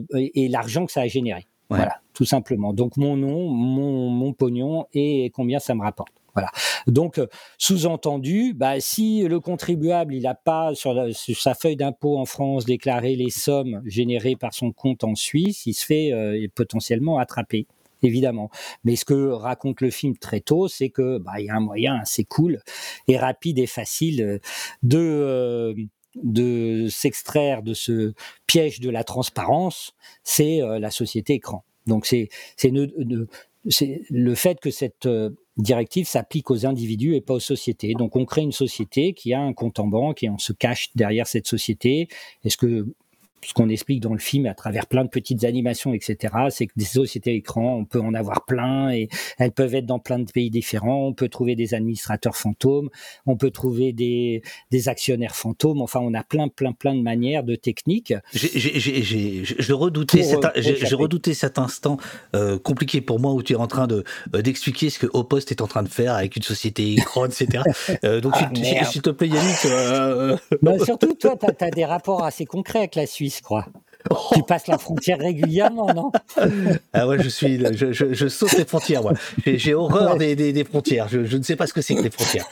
l'argent 0.51 0.87
que 0.87 0.93
ça 0.93 1.03
a 1.03 1.07
généré. 1.07 1.47
Voilà, 1.71 2.01
tout 2.13 2.25
simplement. 2.25 2.73
Donc 2.73 2.97
mon 2.97 3.17
nom, 3.17 3.49
mon, 3.49 4.11
mon 4.11 4.33
pognon 4.33 4.87
et 4.93 5.31
combien 5.35 5.59
ça 5.59 5.75
me 5.75 5.83
rapporte. 5.83 6.13
Voilà. 6.35 6.51
Donc, 6.89 7.19
euh, 7.19 7.29
sous-entendu, 7.59 8.55
bah, 8.55 8.81
si 8.81 9.23
le 9.23 9.39
contribuable 9.39 10.15
il 10.15 10.23
n'a 10.23 10.35
pas 10.35 10.75
sur, 10.75 10.93
sa 11.15 11.55
feuille 11.55 11.77
d'impôt 11.77 12.19
en 12.19 12.25
France 12.25 12.65
déclaré 12.65 13.15
les 13.15 13.31
sommes 13.31 13.81
générées 13.85 14.35
par 14.35 14.53
son 14.53 14.73
compte 14.73 15.05
en 15.05 15.15
Suisse, 15.15 15.65
il 15.67 15.75
se 15.75 15.85
fait 15.87 16.13
euh, 16.13 16.47
potentiellement 16.55 17.19
attraper 17.19 17.67
évidemment. 18.03 18.51
Mais 18.85 18.97
ce 18.97 19.05
que 19.05 19.31
raconte 19.31 19.81
le 19.81 19.91
film 19.91 20.17
très 20.17 20.41
tôt, 20.41 20.69
c'est 20.69 20.91
que 20.91 21.19
bah, 21.19 21.41
y 21.41 21.49
a 21.49 21.55
un 21.55 21.61
moyen 21.61 21.97
assez 21.97 22.25
cool 22.25 22.61
et 23.09 23.17
rapide 23.17 23.59
et 23.59 23.67
facile 23.67 24.41
euh, 24.93 25.75
de 26.23 26.89
s'extraire 26.89 27.63
de 27.63 27.75
ce 27.75 28.15
piège 28.47 28.81
de 28.81 28.91
la 28.91 29.05
transparence, 29.05 29.95
c'est 30.23 30.61
la 30.61 30.91
société 30.91 31.35
écran. 31.35 31.65
Donc 31.87 32.07
c'est 32.07 32.29
le 34.11 34.35
fait 34.35 34.61
que 34.61 34.71
cette 34.71 35.09
directive 35.57 36.07
s'applique 36.07 36.51
aux 36.51 36.67
individus 36.67 37.15
et 37.15 37.21
pas 37.21 37.35
aux 37.35 37.41
sociétés. 37.41 37.95
Donc 37.95 38.17
on 38.17 38.25
crée 38.25 38.43
une 38.43 38.53
société 38.53 39.13
qui 39.13 39.33
a 39.35 39.41
un 39.41 39.53
compte 39.53 39.79
en 39.79 39.87
banque 39.87 40.23
et 40.23 40.31
on 40.31 40.39
se 40.39 40.53
cache 40.53 40.91
derrière 40.95 41.27
cette 41.27 41.47
société. 41.47 42.09
Est-ce 42.45 42.57
que 42.57 42.87
ce 43.47 43.55
qu'on 43.55 43.69
explique 43.69 44.01
dans 44.01 44.13
le 44.13 44.19
film 44.19 44.47
à 44.47 44.55
travers 44.55 44.87
plein 44.87 45.05
de 45.05 45.09
petites 45.09 45.45
animations, 45.45 45.93
etc., 45.95 46.35
c'est 46.51 46.67
que 46.67 46.73
des 46.77 46.85
sociétés 46.85 47.35
écrans, 47.35 47.77
on 47.77 47.85
peut 47.85 48.01
en 48.01 48.15
avoir 48.15 48.45
plein 48.45 48.91
et 48.91 49.09
elles 49.39 49.53
peuvent 49.53 49.75
être 49.75 49.87
dans 49.87 49.99
plein 49.99 50.19
de 50.19 50.31
pays 50.31 50.51
différents. 50.51 51.07
On 51.07 51.13
peut 51.13 51.29
trouver 51.29 51.57
des 51.57 51.75
administrateurs 51.75 52.37
fantômes, 52.37 52.91
on 53.27 53.37
peut 53.37 53.51
trouver 53.51 53.93
des, 53.93 54.43
des 54.71 54.89
actionnaires 54.89 55.37
fantômes. 55.37 55.81
Enfin, 55.81 56.01
on 56.03 56.15
a 56.15 56.23
plein, 56.23 56.49
plein, 56.49 56.73
plein 56.73 56.95
de 56.95 57.03
manières, 57.03 57.45
de 57.45 57.55
techniques. 57.55 58.15
Je 58.33 59.73
redoutais, 59.73 60.23
cet, 60.23 60.41
j'ai 60.57 60.95
redouté 60.95 61.35
cet 61.35 61.59
instant 61.59 61.99
euh, 62.35 62.59
compliqué 62.59 63.01
pour 63.01 63.21
moi 63.21 63.33
où 63.33 63.43
tu 63.43 63.55
es 63.55 63.57
en 63.57 63.67
train 63.67 63.87
de 63.87 64.05
euh, 64.35 64.43
d'expliquer 64.43 64.91
ce 64.91 64.99
que 64.99 65.07
Opost 65.13 65.51
est 65.51 65.61
en 65.61 65.67
train 65.67 65.83
de 65.83 65.89
faire 65.89 66.15
avec 66.15 66.37
une 66.37 66.43
société 66.43 66.93
écran, 66.93 67.27
etc. 67.27 67.63
Euh, 68.05 68.21
donc, 68.21 68.33
ah, 68.37 68.51
s'il 68.85 69.03
te 69.03 69.11
plaît, 69.11 69.29
Yannick. 69.29 70.41
Bah, 70.63 70.73
surtout, 70.85 71.15
toi, 71.15 71.37
tu 71.37 71.65
as 71.65 71.71
des 71.71 71.85
rapports 71.85 72.25
assez 72.25 72.45
concrets 72.45 72.81
avec 72.81 72.97
la 72.97 73.07
Suisse 73.07 73.34
je 73.37 73.43
crois. 73.43 73.67
Tu 74.35 74.43
passes 74.43 74.67
la 74.67 74.77
frontière 74.77 75.19
régulièrement, 75.19 75.93
non? 75.95 76.13
Ah 76.93 77.09
ouais, 77.09 77.23
je 77.23 77.29
suis, 77.29 77.59
je, 77.75 77.93
je, 77.93 78.29
saute 78.29 78.53
les 78.53 78.67
frontières. 78.67 79.03
Moi, 79.03 79.15
j'ai 79.47 79.73
horreur 79.73 80.19
des, 80.19 80.37
des, 80.37 80.53
des, 80.53 80.65
frontières. 80.65 81.09
Je, 81.09 81.25
je, 81.25 81.37
ne 81.39 81.43
sais 81.43 81.57
pas 81.57 81.67
ce 81.67 81.73
que 81.73 81.81
c'est 81.81 81.95
que 81.95 82.03
les 82.03 82.11
frontières. 82.11 82.47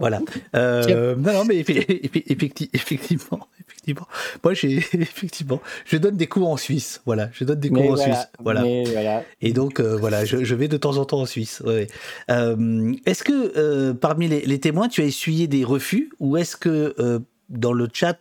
voilà. 0.00 0.20
Euh, 0.56 1.14
non, 1.14 1.32
non, 1.32 1.44
mais 1.44 1.58
effectivement, 1.58 2.68
effectivement. 2.72 4.08
Moi, 4.42 4.54
j'ai 4.54 4.78
effectivement, 4.94 5.60
je 5.84 5.96
donne 5.96 6.16
des 6.16 6.26
cours 6.26 6.48
en 6.48 6.56
Suisse. 6.56 7.02
Voilà, 7.06 7.28
je 7.32 7.44
donne 7.44 7.60
des 7.60 7.70
cours 7.70 7.92
en 7.92 7.96
Suisse. 7.96 8.28
Voilà. 8.40 8.62
voilà. 8.62 9.22
Et 9.40 9.52
donc, 9.52 9.78
euh, 9.78 9.96
voilà, 9.96 10.24
je, 10.24 10.54
vais 10.54 10.66
de 10.66 10.76
temps 10.76 10.96
en 10.96 11.04
temps 11.04 11.20
en 11.20 11.26
Suisse. 11.26 11.62
Ouais. 11.64 11.86
Euh, 12.32 12.92
est-ce 13.06 13.22
que 13.22 13.92
parmi 13.92 14.26
les, 14.26 14.40
les, 14.40 14.58
témoins, 14.58 14.88
tu 14.88 15.02
as 15.02 15.04
essuyé 15.04 15.46
des 15.46 15.62
refus 15.62 16.10
ou 16.18 16.36
est-ce 16.36 16.56
que 16.56 17.22
dans 17.48 17.72
le 17.72 17.88
chat 17.92 18.18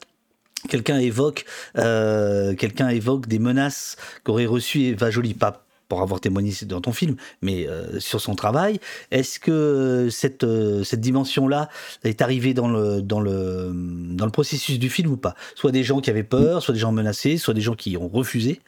quelqu'un 0.68 1.00
évoque, 1.00 1.46
euh, 1.78 2.56
quelqu'un 2.56 2.90
évoque 2.90 3.28
des 3.28 3.40
menaces 3.40 3.98
qu'aurait 4.24 4.46
reçues 4.46 4.84
Eva 4.84 5.12
Jolie, 5.12 5.34
pas 5.34 5.64
pour 5.88 6.02
avoir 6.02 6.20
témoigné 6.20 6.52
dans 6.64 6.82
ton 6.82 6.94
film, 6.94 7.16
mais 7.44 7.68
sur 8.00 8.20
son 8.20 8.34
travail. 8.34 8.80
Est-ce 9.12 9.40
que 9.40 10.08
cette, 10.10 10.44
cette 10.84 11.00
dimension-là 11.00 11.70
est 12.04 12.24
arrivée 12.24 12.56
dans 12.56 12.68
le, 12.68 13.04
dans, 13.04 13.20
le, 13.20 13.72
dans 13.72 14.26
le 14.26 14.32
processus 14.32 14.80
du 14.80 14.90
film 14.90 15.12
ou 15.12 15.18
pas? 15.18 15.36
Soit 15.54 15.72
des 15.72 15.84
gens 15.84 16.02
qui 16.02 16.10
avaient 16.10 16.24
peur, 16.24 16.64
soit 16.64 16.74
des 16.74 16.80
gens 16.80 16.92
menacés, 16.92 17.38
soit 17.38 17.54
des 17.54 17.62
gens 17.62 17.76
qui 17.76 17.98
ont 17.98 18.08
refusé? 18.08 18.62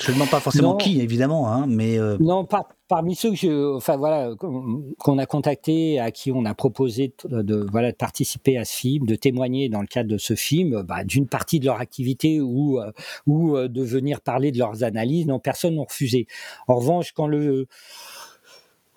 Je 0.00 0.10
ne 0.10 0.14
demande 0.14 0.30
pas 0.30 0.40
forcément 0.40 0.76
qui, 0.76 1.00
évidemment, 1.00 1.52
hein, 1.52 1.66
mais 1.68 1.98
non, 2.20 2.44
pas, 2.44 2.68
parmi 2.86 3.14
ceux 3.14 3.30
que 3.30 3.36
je, 3.36 3.76
enfin 3.76 3.96
voilà, 3.96 4.30
qu'on 4.36 5.18
a 5.18 5.26
contacté, 5.26 5.98
à 5.98 6.10
qui 6.10 6.30
on 6.30 6.44
a 6.44 6.54
proposé 6.54 7.12
de, 7.28 7.66
voilà 7.70 7.90
de 7.90 7.96
participer 7.96 8.56
à 8.58 8.64
ce 8.64 8.76
film, 8.76 9.06
de 9.06 9.14
témoigner 9.16 9.68
dans 9.68 9.80
le 9.80 9.86
cadre 9.86 10.08
de 10.08 10.18
ce 10.18 10.34
film, 10.34 10.82
bah, 10.82 11.04
d'une 11.04 11.26
partie 11.26 11.60
de 11.60 11.66
leur 11.66 11.80
activité 11.80 12.40
ou 12.40 12.80
ou 13.26 13.56
de 13.58 13.82
venir 13.82 14.20
parler 14.20 14.52
de 14.52 14.58
leurs 14.58 14.84
analyses, 14.84 15.26
non, 15.26 15.38
personne 15.40 15.74
n'a 15.74 15.82
refusé. 15.82 16.26
En 16.68 16.76
revanche, 16.76 17.12
quand 17.12 17.26
le 17.26 17.66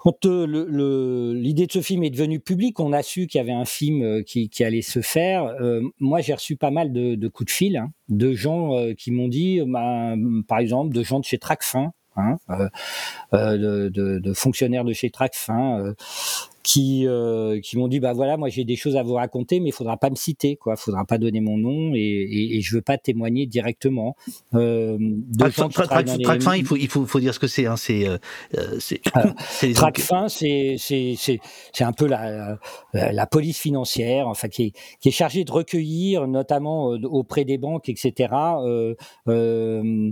quand 0.02 0.26
euh, 0.26 1.32
l'idée 1.36 1.68
de 1.68 1.72
ce 1.72 1.80
film 1.80 2.04
est 2.04 2.10
devenue 2.10 2.40
publique, 2.40 2.80
on 2.80 2.92
a 2.92 3.04
su 3.04 3.28
qu'il 3.28 3.38
y 3.38 3.42
avait 3.42 3.52
un 3.52 3.66
film 3.66 4.02
euh, 4.02 4.24
qui, 4.24 4.50
allait 4.64 4.82
se 4.82 5.00
faire. 5.00 5.46
Euh, 5.62 5.82
moi, 6.00 6.22
j'ai 6.22 6.34
reçu 6.34 6.56
pas 6.56 6.72
mal 6.72 6.92
de, 6.92 7.28
coups 7.28 7.52
de 7.52 7.56
fil 7.56 7.78
hein, 7.78 7.92
de 8.10 8.34
gens 8.34 8.72
qui 8.98 9.12
m'ont 9.12 9.28
dit, 9.28 9.62
bah, 9.64 10.16
par 10.48 10.58
exemple, 10.58 10.92
de 10.92 11.04
gens 11.04 11.20
de 11.20 11.26
chez 11.26 11.38
Tracfin, 11.38 11.94
hein, 12.16 12.38
de, 13.32 14.34
fonctionnaires 14.34 14.84
de 14.84 14.94
chez 14.94 15.10
Tracfin, 15.10 15.94
qui 16.64 17.08
euh, 17.08 17.60
qui 17.60 17.78
m'ont 17.78 17.88
dit 17.88 18.00
bah 18.00 18.14
voilà 18.14 18.38
moi 18.38 18.50
j'ai 18.50 18.64
des 18.64 18.76
choses 18.76 18.96
à 18.96 19.04
vous 19.04 19.16
raconter 19.16 19.60
mais 19.60 19.70
il 19.70 19.74
faudra 19.74 19.98
pas 19.98 20.10
me 20.10 20.16
citer 20.16 20.56
quoi. 20.56 20.76
Faudra 20.76 21.06
pas 21.06 21.18
donner 21.18 21.42
mon 21.42 21.58
nom 21.58 21.94
et, 21.96 22.00
et, 22.00 22.58
et 22.58 22.62
je 22.62 22.76
veux 22.76 22.82
pas 22.82 22.98
témoigner 22.98 23.46
directement 23.46 24.16
euh, 24.54 24.98
Tracfin 25.38 26.56
il 26.56 26.66
faut 26.66 26.76
il 26.76 26.88
faut, 26.88 27.06
faut 27.06 27.20
dire 27.20 27.34
ce 27.34 27.40
que 27.40 27.48
c'est 27.48 27.66
hein, 27.66 27.78
c'est 27.78 28.08
euh, 28.08 28.18
euh 28.56 28.78
c'est 28.80 29.74
Tracfin 29.74 30.30
c'est 30.30 30.76
c'est 30.78 31.16
c'est 31.18 31.84
un 31.84 31.94
peu 31.94 32.08
la 32.08 32.58
la 32.94 33.26
police 33.26 33.60
financière 33.60 34.28
enfin 34.28 34.48
qui 34.48 34.64
est 34.64 34.74
qui 35.00 35.10
est 35.10 35.14
chargée 35.14 35.44
de 35.44 35.52
recueillir 35.52 36.28
notamment 36.28 36.94
euh, 36.94 37.00
auprès 37.04 37.46
des 37.46 37.58
banques 37.58 37.90
etc 37.90 38.34
euh, 39.28 40.12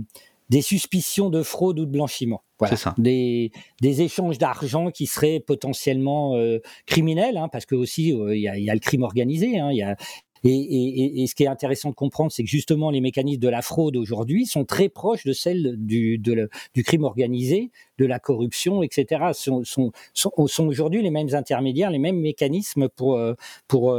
des 0.50 0.62
suspicions 0.62 1.30
de 1.30 1.42
fraude 1.42 1.78
ou 1.78 1.86
de 1.86 1.90
blanchiment. 1.90 2.42
Voilà. 2.58 2.76
Ça. 2.76 2.94
Des, 2.98 3.52
des 3.80 4.02
échanges 4.02 4.36
d'argent 4.36 4.90
qui 4.90 5.06
seraient 5.06 5.40
potentiellement 5.40 6.36
euh, 6.36 6.58
criminels, 6.86 7.38
hein, 7.38 7.48
parce 7.48 7.64
que 7.64 7.74
aussi 7.74 8.12
euh, 8.12 8.36
il 8.36 8.42
y, 8.42 8.48
a, 8.48 8.58
y, 8.58 8.68
a, 8.68 8.74
le 8.74 8.80
crime 8.80 9.02
organisé. 9.02 9.58
Hein, 9.58 9.72
y 9.72 9.82
a, 9.82 9.96
et, 10.42 10.50
et, 10.50 11.22
et, 11.22 11.26
ce 11.26 11.34
qui 11.34 11.44
est 11.44 11.48
intéressant 11.48 11.90
de 11.90 11.94
comprendre, 11.94 12.32
c'est 12.32 12.42
que 12.42 12.48
justement 12.48 12.90
les 12.90 13.00
mécanismes 13.00 13.40
de 13.40 13.48
la 13.48 13.60
fraude 13.60 13.96
aujourd'hui 13.96 14.46
sont 14.46 14.64
très 14.64 14.88
proches 14.88 15.24
de 15.24 15.32
celles 15.32 15.76
du, 15.76 16.18
de 16.18 16.32
le, 16.32 16.50
du 16.74 16.82
crime 16.82 17.04
organisé, 17.04 17.70
de 17.98 18.06
la 18.06 18.18
corruption, 18.18 18.82
etc. 18.82 19.32
Sont, 19.34 19.64
sont, 19.64 19.92
sont, 20.14 20.32
sont 20.46 20.66
aujourd'hui 20.66 21.02
les 21.02 21.10
mêmes 21.10 21.34
intermédiaires, 21.34 21.90
les 21.90 21.98
mêmes 21.98 22.20
mécanismes 22.20 22.88
pour, 22.88 23.16
euh, 23.16 23.34
pour 23.68 23.94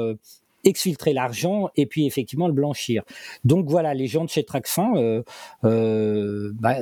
exfiltrer 0.64 1.14
l'argent 1.14 1.70
et 1.76 1.86
puis 1.86 2.06
effectivement 2.06 2.48
le 2.48 2.54
blanchir. 2.54 3.04
Donc 3.44 3.68
voilà, 3.70 3.94
les 3.94 4.08
gens 4.08 4.24
de 4.24 4.30
chez 4.30 4.44
Tracfin 4.44 4.94
euh, 4.96 5.24
euh, 5.64 6.52
bah, 6.56 6.78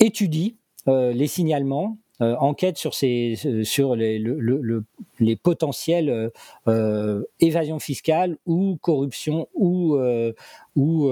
étudient 0.00 0.52
euh, 0.88 1.12
les 1.12 1.26
signalements, 1.26 1.98
euh, 2.22 2.36
enquêtent 2.36 2.78
sur, 2.78 2.94
ces, 2.94 3.34
sur 3.64 3.96
les, 3.96 4.18
le, 4.18 4.38
le, 4.38 4.84
les 5.18 5.36
potentielles 5.36 6.30
euh, 6.68 7.22
évasion 7.40 7.78
fiscale 7.78 8.36
ou 8.46 8.78
corruption 8.80 9.48
ou, 9.54 9.98
ou 10.76 11.10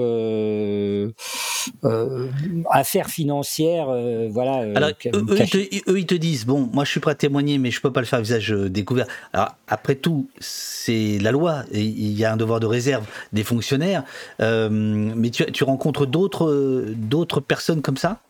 affaires 2.69 3.09
financières. 3.09 3.87
voilà. 4.29 4.53
Alors, 4.75 4.89
eux, 5.13 5.99
ils 5.99 6.05
te, 6.05 6.15
disent 6.15 6.45
bon, 6.45 6.69
moi 6.71 6.85
je 6.85 6.91
suis 6.91 6.99
prêt 6.99 7.11
à 7.11 7.15
témoigner, 7.15 7.57
mais 7.57 7.71
je 7.71 7.81
peux 7.81 7.91
pas 7.91 7.99
le 7.99 8.05
faire 8.05 8.19
à 8.19 8.21
visage 8.21 8.51
découvert. 8.51 9.05
Alors 9.33 9.55
après 9.67 9.95
tout, 9.95 10.29
c'est 10.39 11.17
la 11.19 11.31
loi. 11.31 11.63
Il 11.73 12.11
y 12.17 12.25
a 12.25 12.31
un 12.31 12.37
devoir 12.37 12.59
de 12.59 12.67
réserve 12.67 13.05
des 13.33 13.43
fonctionnaires. 13.43 14.03
mais 14.39 15.29
tu, 15.29 15.45
tu 15.51 15.63
rencontres 15.63 16.05
d'autres 16.05 16.85
d'autres 16.95 17.41
personnes 17.41 17.81
comme 17.81 17.97
ça? 17.97 18.21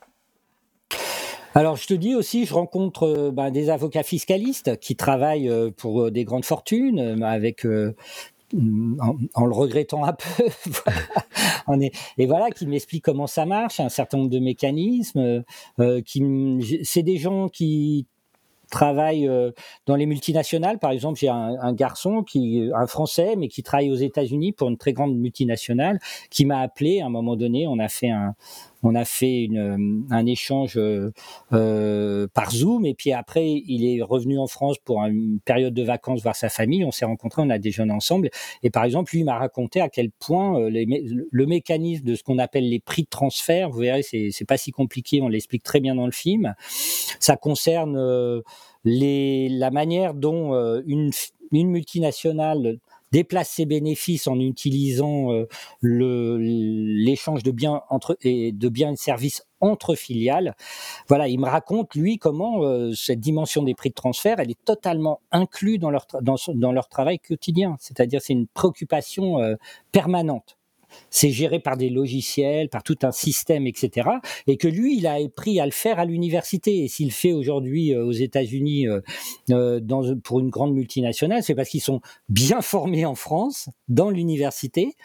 Alors, 1.53 1.75
je 1.75 1.85
te 1.85 1.93
dis 1.93 2.15
aussi, 2.15 2.45
je 2.45 2.53
rencontre 2.53 3.03
euh, 3.03 3.31
ben, 3.31 3.51
des 3.51 3.69
avocats 3.69 4.03
fiscalistes 4.03 4.79
qui 4.79 4.95
travaillent 4.95 5.49
euh, 5.49 5.69
pour 5.69 6.03
euh, 6.03 6.11
des 6.11 6.23
grandes 6.23 6.45
fortunes, 6.45 7.21
avec 7.23 7.65
en, 7.65 9.45
le 9.45 9.53
regrettant 9.53 10.05
un 10.05 10.13
peu, 10.13 10.43
est, 11.81 11.91
et 12.17 12.25
voilà, 12.25 12.49
qui 12.51 12.67
m'expliquent 12.67 13.03
comment 13.03 13.27
ça 13.27 13.45
marche, 13.45 13.79
un 13.79 13.89
certain 13.89 14.17
nombre 14.17 14.29
de 14.29 14.39
mécanismes. 14.39 15.43
qui, 16.05 16.81
c'est 16.83 17.03
des 17.03 17.17
gens 17.17 17.49
qui 17.49 18.07
travaillent 18.69 19.29
dans 19.85 19.97
les 19.97 20.05
multinationales. 20.05 20.79
Par 20.79 20.91
exemple, 20.91 21.19
j'ai 21.19 21.27
un, 21.27 21.57
un, 21.61 21.73
garçon 21.73 22.23
qui, 22.23 22.69
un 22.73 22.87
Français, 22.87 23.35
mais 23.37 23.49
qui 23.49 23.63
travaille 23.63 23.91
aux 23.91 23.95
États-Unis 23.95 24.53
pour 24.53 24.69
une 24.69 24.77
très 24.77 24.93
grande 24.93 25.17
multinationale, 25.17 25.99
qui 26.29 26.45
m'a 26.45 26.59
appelé 26.59 27.01
à 27.01 27.07
un 27.07 27.09
moment 27.09 27.35
donné. 27.35 27.67
On 27.67 27.79
a 27.79 27.89
fait 27.89 28.09
un, 28.09 28.35
on 28.83 28.95
a 28.95 29.05
fait 29.05 29.43
une, 29.43 29.57
euh, 29.57 30.15
un 30.15 30.25
échange 30.25 30.77
euh, 30.77 31.11
euh, 31.53 32.27
par 32.33 32.51
Zoom 32.51 32.85
et 32.85 32.93
puis 32.93 33.11
après 33.13 33.47
il 33.49 33.85
est 33.85 34.01
revenu 34.01 34.37
en 34.37 34.47
France 34.47 34.77
pour 34.83 35.03
une 35.03 35.39
période 35.39 35.73
de 35.73 35.83
vacances 35.83 36.21
voir 36.21 36.35
sa 36.35 36.49
famille. 36.49 36.83
On 36.83 36.91
s'est 36.91 37.05
rencontrés, 37.05 37.41
on 37.41 37.49
a 37.49 37.59
déjeuné 37.59 37.93
ensemble 37.93 38.29
et 38.63 38.69
par 38.69 38.83
exemple 38.83 39.13
lui 39.13 39.23
m'a 39.23 39.37
raconté 39.37 39.81
à 39.81 39.89
quel 39.89 40.11
point 40.11 40.59
le 40.69 41.45
mécanisme 41.45 42.03
de 42.03 42.15
ce 42.15 42.23
qu'on 42.23 42.39
appelle 42.39 42.69
les 42.69 42.79
prix 42.79 43.03
de 43.03 43.09
transfert, 43.09 43.69
vous 43.69 43.79
verrez 43.79 44.01
c'est 44.03 44.45
pas 44.47 44.57
si 44.57 44.71
compliqué, 44.71 45.21
on 45.21 45.27
l'explique 45.27 45.63
très 45.63 45.79
bien 45.79 45.95
dans 45.95 46.05
le 46.05 46.11
film. 46.11 46.55
Ça 47.19 47.35
concerne 47.35 48.41
les, 48.83 49.49
la 49.49 49.71
manière 49.71 50.13
dont 50.13 50.53
une 50.85 51.11
multinationale 51.51 52.79
déplace 53.11 53.49
ses 53.49 53.65
bénéfices 53.65 54.27
en 54.27 54.39
utilisant 54.39 55.31
euh, 55.31 55.47
l'échange 55.81 57.43
de 57.43 57.51
biens 57.51 57.81
entre 57.89 58.17
et 58.21 58.51
de 58.51 58.69
biens 58.69 58.93
et 58.93 58.95
services 58.95 59.45
entre 59.59 59.95
filiales. 59.95 60.55
Voilà, 61.07 61.27
il 61.27 61.39
me 61.39 61.47
raconte 61.47 61.93
lui 61.95 62.17
comment 62.17 62.63
euh, 62.63 62.93
cette 62.93 63.19
dimension 63.19 63.63
des 63.63 63.75
prix 63.75 63.89
de 63.89 63.95
transfert, 63.95 64.39
elle 64.39 64.51
est 64.51 64.65
totalement 64.65 65.21
inclue 65.31 65.77
dans 65.77 65.91
leur 65.91 66.07
dans, 66.21 66.35
dans 66.55 66.71
leur 66.71 66.89
travail 66.89 67.19
quotidien. 67.19 67.75
C'est-à-dire 67.79 68.21
c'est 68.21 68.33
une 68.33 68.47
préoccupation 68.47 69.39
euh, 69.39 69.55
permanente 69.91 70.57
c'est 71.09 71.29
géré 71.29 71.59
par 71.59 71.77
des 71.77 71.89
logiciels, 71.89 72.69
par 72.69 72.83
tout 72.83 72.97
un 73.03 73.11
système, 73.11 73.67
etc. 73.67 74.09
Et 74.47 74.57
que 74.57 74.67
lui, 74.67 74.97
il 74.97 75.07
a 75.07 75.13
appris 75.13 75.59
à 75.59 75.65
le 75.65 75.71
faire 75.71 75.99
à 75.99 76.05
l'université. 76.05 76.83
Et 76.83 76.87
s'il 76.87 77.11
fait 77.11 77.33
aujourd'hui 77.33 77.93
euh, 77.93 78.05
aux 78.05 78.11
États-Unis 78.11 78.87
euh, 78.87 79.01
euh, 79.49 80.15
pour 80.23 80.39
une 80.39 80.49
grande 80.49 80.73
multinationale, 80.73 81.43
c'est 81.43 81.55
parce 81.55 81.69
qu'ils 81.69 81.81
sont 81.81 82.01
bien 82.29 82.61
formés 82.61 83.05
en 83.05 83.15
France, 83.15 83.69
dans 83.87 84.09
l'université, 84.09 84.95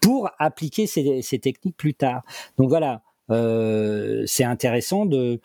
pour 0.00 0.30
appliquer 0.38 0.86
ces, 0.86 1.38
techniques 1.38 1.76
plus 1.76 1.94
tard. 1.94 2.22
Donc 2.56 2.68
voilà, 2.68 3.02
c'est 4.26 4.44
intéressant 4.44 5.04
de 5.06 5.38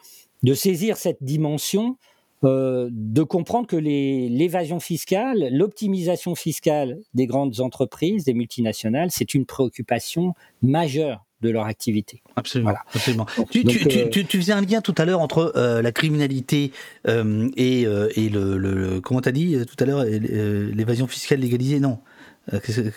saisir 0.53 0.97
cette 0.97 1.21
dimension 1.21 1.97
euh, 2.43 2.89
de 2.91 3.23
comprendre 3.23 3.65
que 3.65 3.75
l'évasion 3.75 4.79
fiscale, 4.79 5.47
l'optimisation 5.51 6.35
fiscale 6.35 6.99
des 7.13 7.27
grandes 7.27 7.59
entreprises, 7.59 8.25
des 8.25 8.33
multinationales, 8.33 9.09
c'est 9.09 9.33
une 9.33 9.45
préoccupation 9.45 10.33
majeure 10.61 11.25
de 11.41 11.49
leur 11.49 11.65
activité. 11.65 12.21
Absolument. 12.35 12.73
absolument. 12.93 13.25
Tu, 13.51 13.59
euh, 13.59 14.09
tu, 14.09 14.25
tu, 14.25 14.37
faisais 14.37 14.53
un 14.53 14.61
lien 14.61 14.81
tout 14.81 14.95
à 14.97 15.05
l'heure 15.05 15.21
entre 15.21 15.53
euh, 15.55 15.81
la 15.81 15.91
criminalité 15.91 16.71
et, 17.05 17.81
et, 17.81 18.29
le, 18.29 18.57
le, 18.57 19.01
comment 19.01 19.21
t'as 19.21 19.31
dit 19.31 19.57
tout 19.65 19.81
à 19.81 19.85
l'heure 19.85 20.03
l'évasion 20.03 21.07
fiscale 21.07 21.39
légalisée? 21.39 21.79
Non. 21.79 21.99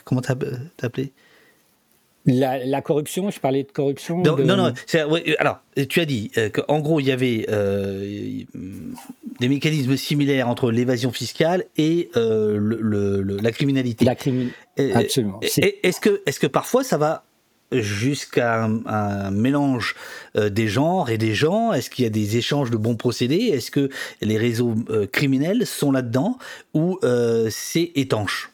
comment 0.05 0.21
t'as 0.21 0.35
appelé? 0.83 1.13
La, 2.29 2.83
corruption, 2.83 3.31
je 3.31 3.41
parlais 3.41 3.63
de 3.63 3.73
corruption. 3.73 4.19
Non, 4.19 4.37
non, 4.37 4.57
non 4.57 4.73
alors, 5.39 5.61
tu 5.89 6.01
as 6.01 6.05
dit 6.05 6.31
euh, 6.37 6.49
qu'en 6.51 6.81
gros, 6.81 7.01
il 7.01 7.07
y 7.07 7.13
avait 7.13 7.47
euh, 7.49 8.43
des 9.41 9.49
mécanismes 9.49 9.97
similaires 9.97 10.49
entre 10.49 10.71
l'évasion 10.71 11.11
fiscale 11.11 11.65
et 11.77 12.11
euh, 12.17 12.59
le, 12.59 13.23
la 13.23 13.53
criminalité. 13.53 14.05
La 14.05 14.15
criminalité, 14.15 14.55
absolument. 14.95 15.41
Est-ce 15.43 16.01
que, 16.01 16.23
est 16.27 16.39
que 16.39 16.47
parfois 16.47 16.85
ça 16.85 16.99
va 16.99 17.25
jusqu'à 17.71 18.65
un, 18.65 19.31
mélange 19.31 19.95
des 20.35 20.69
genres 20.69 21.11
et 21.11 21.19
des 21.19 21.35
gens? 21.35 21.73
Est-ce 21.73 21.91
qu'il 21.91 22.05
y 22.05 22.07
a 22.07 22.11
des 22.11 22.37
échanges 22.37 22.71
de 22.71 22.77
bons 22.77 22.97
procédés? 22.97 23.51
Est-ce 23.53 23.71
que 23.71 23.91
les 24.23 24.39
réseaux 24.39 24.75
criminels 25.13 25.67
sont 25.67 25.93
là-dedans? 25.93 26.39
Ou 26.73 26.99
c'est 27.51 27.93
étanche? 27.95 28.51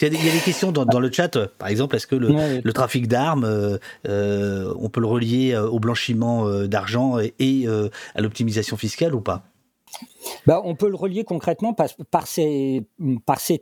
Il 0.00 0.04
y, 0.04 0.06
a 0.06 0.32
des, 0.32 0.40
questions 0.40 0.72
dans, 0.72 1.00
le 1.00 1.12
chat, 1.12 1.36
euh, 1.36 1.46
par 1.58 1.68
exemple, 1.68 1.96
est-ce 1.96 2.06
que 2.06 2.16
le, 2.16 2.72
trafic 2.72 3.08
d'armes, 3.08 3.44
euh, 3.44 3.78
euh, 4.08 4.72
on 4.78 4.88
peut 4.88 5.00
le 5.00 5.06
relier 5.06 5.56
au 5.56 5.78
blanchiment 5.78 6.48
d'argent 6.66 7.18
et, 7.18 7.66
à 8.14 8.20
l'optimisation 8.20 8.76
fiscale 8.76 9.14
ou 9.14 9.20
pas? 9.20 9.44
Bah, 10.46 10.62
on 10.64 10.74
peut 10.74 10.88
le 10.88 10.96
relier 10.96 11.24
concrètement 11.24 11.74
par, 11.74 12.26
ces, 12.26 12.84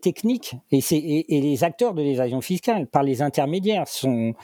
techniques 0.00 0.54
et, 0.70 0.80
les 1.28 1.64
acteurs 1.64 1.94
de 1.94 2.02
l'évasion 2.02 2.40
fiscale, 2.40 2.86
par 2.86 3.02
les 3.02 3.22
intermédiaires, 3.22 3.88
sont, 3.88 4.34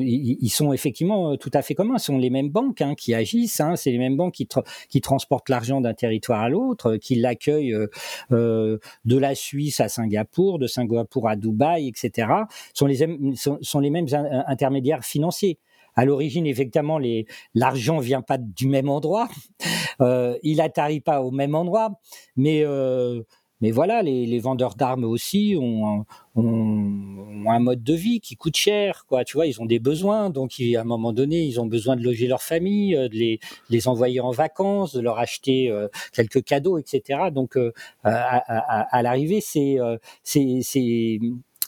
ils 0.00 0.50
sont 0.50 0.72
effectivement 0.72 1.32
euh, 1.32 1.36
tout 1.36 1.50
à 1.54 1.62
fait 1.62 1.74
communs. 1.74 1.98
Ce 1.98 2.06
sont 2.06 2.18
les 2.18 2.30
mêmes 2.30 2.50
banques 2.50 2.80
hein, 2.80 2.94
qui 2.96 3.14
agissent, 3.14 3.60
hein, 3.60 3.76
c'est 3.76 3.90
les 3.90 3.98
mêmes 3.98 4.16
banques 4.16 4.34
qui, 4.34 4.48
qui 4.88 5.00
transportent 5.00 5.48
l'argent 5.48 5.80
d'un 5.80 5.94
territoire 5.94 6.42
à 6.42 6.48
l'autre, 6.48 6.96
qui 6.96 7.14
l'accueillent 7.14 7.74
euh, 7.74 7.88
euh, 8.32 8.78
de 9.04 9.18
la 9.18 9.34
Suisse 9.34 9.80
à 9.80 9.88
Singapour, 9.88 10.58
de 10.58 10.66
Singapour 10.66 11.28
à 11.28 11.36
Dubaï, 11.36 11.88
etc. 11.88 12.28
Sont 12.74 12.86
les, 12.86 13.06
sont, 13.36 13.58
sont 13.60 13.80
les 13.80 13.90
mêmes 13.90 14.08
intermédiaires 14.46 15.04
financiers 15.04 15.58
à 15.96 16.04
l'origine, 16.04 16.46
effectivement, 16.46 16.98
les, 16.98 17.26
l'argent 17.54 17.98
vient 17.98 18.22
pas 18.22 18.38
du 18.38 18.68
même 18.68 18.88
endroit, 18.88 19.28
euh, 20.00 20.36
il 20.42 20.60
atterrit 20.60 21.00
pas 21.00 21.22
au 21.22 21.30
même 21.30 21.54
endroit, 21.54 22.00
mais 22.36 22.62
euh, 22.64 23.22
mais 23.62 23.70
voilà, 23.70 24.02
les, 24.02 24.26
les 24.26 24.38
vendeurs 24.38 24.74
d'armes 24.74 25.04
aussi 25.04 25.56
ont, 25.58 26.04
ont, 26.34 27.44
un 27.48 27.58
mode 27.58 27.82
de 27.82 27.94
vie 27.94 28.20
qui 28.20 28.36
coûte 28.36 28.56
cher, 28.56 29.06
quoi. 29.08 29.24
Tu 29.24 29.36
vois, 29.36 29.46
ils 29.46 29.60
ont 29.62 29.66
des 29.66 29.78
besoins, 29.78 30.28
donc 30.30 30.60
à 30.60 30.80
un 30.80 30.84
moment 30.84 31.12
donné, 31.12 31.42
ils 31.44 31.58
ont 31.60 31.66
besoin 31.66 31.96
de 31.96 32.02
loger 32.02 32.26
leur 32.26 32.42
famille, 32.42 32.94
euh, 32.94 33.08
de 33.08 33.14
les, 33.14 33.40
les 33.70 33.88
envoyer 33.88 34.20
en 34.20 34.30
vacances, 34.30 34.94
de 34.94 35.00
leur 35.00 35.18
acheter 35.18 35.70
euh, 35.70 35.88
quelques 36.12 36.44
cadeaux, 36.44 36.76
etc. 36.78 37.30
Donc, 37.32 37.56
euh, 37.56 37.72
à, 38.04 38.36
à, 38.36 38.96
à 38.96 39.02
l'arrivée, 39.02 39.40
c'est 39.40 39.78
c'est 40.22 41.18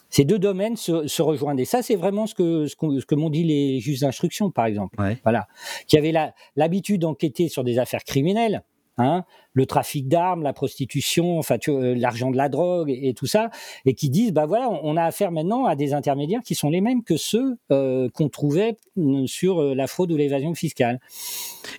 ces 0.08 0.24
deux 0.24 0.38
domaines 0.38 0.76
se, 0.76 1.06
se 1.06 1.22
rejoignent. 1.22 1.58
Et 1.58 1.64
ça, 1.64 1.82
c'est 1.82 1.96
vraiment 1.96 2.26
ce 2.26 2.34
que, 2.34 2.66
ce, 2.66 2.76
que 2.76 3.14
m'ont 3.14 3.30
dit 3.30 3.44
les 3.44 3.80
juges 3.80 4.00
d'instruction, 4.00 4.50
par 4.50 4.66
exemple. 4.66 4.96
Voilà. 5.22 5.48
Qui 5.86 5.98
avaient 5.98 6.14
l'habitude 6.56 7.02
d'enquêter 7.02 7.48
sur 7.48 7.64
des 7.64 7.78
affaires 7.78 8.04
criminelles. 8.04 8.62
Hein, 9.00 9.24
le 9.52 9.66
trafic 9.66 10.08
d'armes, 10.08 10.42
la 10.42 10.52
prostitution, 10.52 11.38
enfin 11.38 11.56
euh, 11.68 11.94
l'argent 11.96 12.30
de 12.30 12.36
la 12.36 12.48
drogue 12.48 12.90
et, 12.90 13.14
tout 13.14 13.26
ça, 13.26 13.50
et 13.86 13.94
qui 13.94 14.10
disent 14.10 14.32
bah 14.32 14.46
voilà, 14.46 14.68
on, 14.70 14.96
a 14.96 15.04
affaire 15.04 15.32
maintenant 15.32 15.66
à 15.66 15.74
des 15.74 15.94
intermédiaires 15.94 16.42
qui 16.44 16.54
sont 16.54 16.70
les 16.70 16.80
mêmes 16.80 17.02
que 17.02 17.16
ceux 17.16 17.56
euh, 17.72 18.08
qu'on 18.12 18.28
trouvait 18.28 18.76
euh, 18.98 19.26
sur 19.26 19.62
la 19.74 19.86
fraude 19.86 20.12
ou 20.12 20.16
l'évasion 20.16 20.54
fiscale. 20.54 21.00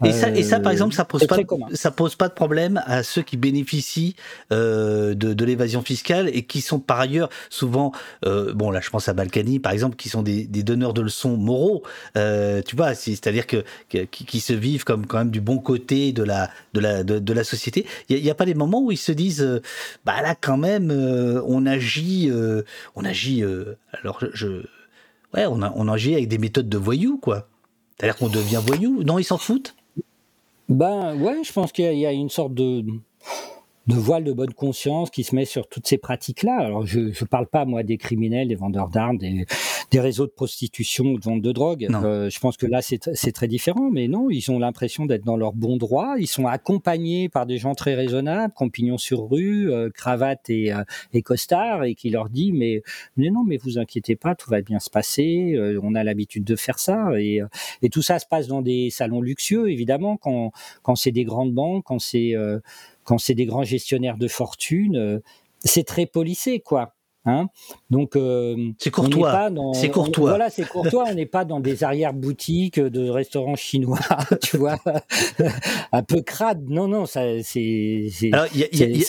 Et 0.03 0.11
ça, 0.11 0.29
et 0.29 0.43
ça, 0.43 0.59
par 0.59 0.71
exemple, 0.71 0.93
ça 0.93 1.03
pose 1.03 1.25
pas, 1.25 1.37
ça 1.73 1.91
pose 1.91 2.15
pas 2.15 2.29
de 2.29 2.33
problème 2.33 2.81
à 2.85 3.03
ceux 3.03 3.21
qui 3.21 3.37
bénéficient 3.37 4.15
de, 4.51 5.13
de 5.13 5.45
l'évasion 5.45 5.81
fiscale 5.81 6.29
et 6.33 6.43
qui 6.43 6.61
sont 6.61 6.79
par 6.79 6.99
ailleurs 6.99 7.29
souvent, 7.49 7.91
bon 8.23 8.71
là, 8.71 8.81
je 8.81 8.89
pense 8.89 9.09
à 9.09 9.13
Balkany, 9.13 9.59
par 9.59 9.71
exemple, 9.71 9.95
qui 9.95 10.09
sont 10.09 10.21
des, 10.21 10.45
des 10.45 10.63
donneurs 10.63 10.93
de 10.93 11.01
leçons 11.01 11.37
moraux. 11.37 11.83
tu 12.13 12.75
vois, 12.75 12.93
c'est-à-dire 12.93 13.47
que, 13.47 13.63
qui, 13.89 14.39
se 14.39 14.53
vivent 14.53 14.83
comme 14.83 15.05
quand 15.05 15.17
même 15.17 15.31
du 15.31 15.41
bon 15.41 15.57
côté 15.57 16.13
de 16.13 16.23
la 16.23 16.49
de 16.73 16.79
la 16.79 17.03
de, 17.03 17.19
de 17.19 17.33
la 17.33 17.43
société 17.43 17.58
il 17.67 18.21
n'y 18.21 18.29
a, 18.29 18.35
pas 18.35 18.45
des 18.45 18.53
moments 18.53 18.81
où 18.81 18.91
ils 18.91 18.97
se 18.97 19.11
disent, 19.11 19.41
euh, 19.41 19.61
bah 20.05 20.21
là 20.21 20.35
quand 20.39 20.57
même, 20.57 20.91
euh, 20.91 21.41
on 21.45 21.65
agit, 21.65 22.29
euh, 22.29 22.63
on 22.95 23.05
agit. 23.05 23.43
alors 23.91 24.19
je, 24.33 24.63
ouais, 25.33 25.45
on, 25.45 25.87
agit 25.87 26.13
avec 26.13 26.27
des 26.27 26.37
méthodes 26.37 26.69
de 26.69 26.77
voyous, 26.77 27.17
quoi. 27.17 27.47
C'est-à-dire 27.97 28.17
qu'on 28.17 28.29
devient 28.29 28.61
voyou. 28.65 29.03
Non, 29.03 29.19
ils 29.19 29.25
s'en 29.25 29.37
foutent? 29.37 29.75
Ben 30.69 31.15
ouais, 31.15 31.43
je 31.43 31.51
pense 31.51 31.71
qu'il 31.71 31.97
y, 31.97 32.05
a 32.05 32.11
une 32.11 32.29
sorte 32.29 32.53
de 32.53 32.83
de 33.89 33.95
voile 33.95 34.23
de 34.23 34.31
bonne 34.33 34.53
conscience 34.53 35.09
qui 35.09 35.23
se 35.23 35.35
met 35.35 35.45
sur 35.45 35.67
toutes 35.67 35.87
ces 35.87 35.97
pratiques-là. 35.97 36.57
Alors, 36.59 36.85
je 36.85 36.99
ne 36.99 37.25
parle 37.25 37.47
pas, 37.47 37.65
moi, 37.65 37.81
des 37.81 37.97
criminels, 37.97 38.47
des 38.47 38.55
vendeurs 38.55 38.89
d'armes, 38.89 39.17
des, 39.17 39.45
des, 39.89 39.99
réseaux 39.99 40.27
de 40.27 40.31
prostitution 40.31 41.13
de 41.13 41.19
vente 41.19 41.41
de 41.41 41.51
drogue. 41.51 41.87
Euh, 41.89 42.29
je 42.29 42.39
pense 42.39 42.55
que 42.55 42.67
là, 42.67 42.81
c'est 42.83 43.31
très 43.31 43.47
différent. 43.47 43.89
Mais 43.91 44.07
non, 44.07 44.29
ils 44.29 44.51
ont 44.51 44.59
l'impression 44.59 45.07
d'être 45.07 45.25
dans 45.25 45.37
leur 45.37 45.53
bon 45.53 45.77
droit. 45.77 46.17
Ils 46.19 46.27
sont 46.27 46.45
accompagnés 46.45 47.29
par 47.29 47.47
des 47.47 47.57
gens 47.57 47.73
très 47.73 47.95
raisonnables, 47.95 48.53
compagnons 48.53 48.99
sur 48.99 49.27
rue, 49.27 49.71
euh, 49.71 49.89
cravate 49.89 50.51
et, 50.51 50.71
euh, 50.71 50.83
et 51.13 51.23
costard, 51.23 51.83
et 51.83 51.95
qui 51.95 52.11
leur 52.11 52.29
dit, 52.29 52.51
mais, 52.51 52.83
mais 53.17 53.31
non, 53.31 53.43
mais 53.43 53.57
vous 53.57 53.79
inquiétez 53.79 54.15
pas, 54.15 54.35
tout 54.35 54.51
va 54.51 54.61
bien 54.61 54.79
se 54.79 54.91
passer. 54.91 55.55
Euh, 55.55 55.79
on 55.81 55.95
a 55.95 56.03
l'habitude 56.03 56.43
de 56.43 56.55
faire 56.55 56.77
ça. 56.77 57.19
Et, 57.19 57.41
et, 57.81 57.89
tout 57.89 58.03
ça 58.03 58.19
se 58.19 58.27
passe 58.27 58.45
dans 58.45 58.61
des 58.61 58.91
salons 58.91 59.21
luxueux, 59.21 59.71
évidemment, 59.71 60.15
quand, 60.15 60.51
quand 60.83 60.95
c'est 60.95 61.11
des 61.11 61.23
grandes 61.23 61.53
banques, 61.55 61.85
quand 61.85 61.97
c'est 61.97 62.35
quand 63.09 63.17
c'est 63.17 63.33
des 63.33 63.47
grands 63.47 63.63
gestionnaires 63.63 64.17
de 64.17 64.27
fortune, 64.27 64.95
euh, 64.95 65.19
c'est 65.65 65.83
très 65.83 66.05
policé, 66.05 66.59
quoi. 66.59 66.93
Hein 67.25 67.47
Donc 67.89 68.15
euh, 68.15 68.71
c'est 68.77 68.91
courtois. 68.91 69.49
C'est 69.73 69.89
courtois. 69.89 70.29
voilà, 70.29 70.49
c'est 70.51 70.67
courtois. 70.67 71.05
on 71.09 71.13
n'est 71.15 71.25
pas 71.25 71.43
dans 71.43 71.59
des 71.59 71.83
arrières 71.83 72.13
boutiques 72.13 72.79
de 72.79 73.09
restaurants 73.09 73.55
chinois, 73.55 73.99
tu 74.43 74.57
vois, 74.57 74.77
un 75.91 76.03
peu 76.03 76.21
crade. 76.21 76.69
Non, 76.69 76.87
non, 76.87 77.07
ça, 77.07 77.21
c'est, 77.41 78.09
ça 78.11 78.47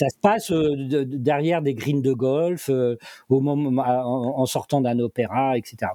se 0.09 0.19
passe 0.19 0.51
euh, 0.51 1.05
derrière 1.05 1.61
des 1.61 1.75
greens 1.75 2.01
de 2.01 2.13
golf, 2.13 2.69
euh, 2.69 2.97
au 3.29 3.39
moment, 3.39 3.83
en, 3.83 4.45
sortant 4.47 4.81
d'un 4.81 4.97
opéra, 4.99 5.57
etc. 5.57 5.91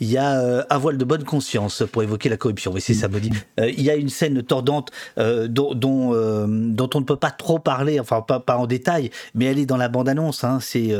Il 0.00 0.10
y 0.10 0.18
a 0.18 0.66
un 0.68 0.78
voile 0.78 0.98
de 0.98 1.04
bonne 1.04 1.24
conscience 1.24 1.84
pour 1.92 2.02
évoquer 2.02 2.28
la 2.28 2.36
corruption. 2.36 2.72
Oui, 2.72 2.80
c'est 2.80 2.94
ça, 2.94 3.08
il 3.58 3.82
y 3.82 3.90
a 3.90 3.94
une 3.94 4.08
scène 4.08 4.42
tordante 4.42 4.90
dont, 5.16 5.74
dont, 5.74 6.10
dont, 6.46 6.90
on 6.94 7.00
ne 7.00 7.04
peut 7.04 7.16
pas 7.16 7.30
trop 7.30 7.60
parler, 7.60 8.00
enfin 8.00 8.20
pas, 8.20 8.40
pas 8.40 8.56
en 8.56 8.66
détail, 8.66 9.10
mais 9.34 9.44
elle 9.44 9.58
est 9.58 9.66
dans 9.66 9.76
la 9.76 9.88
bande-annonce. 9.88 10.42
Hein, 10.42 10.58
c'est 10.60 10.92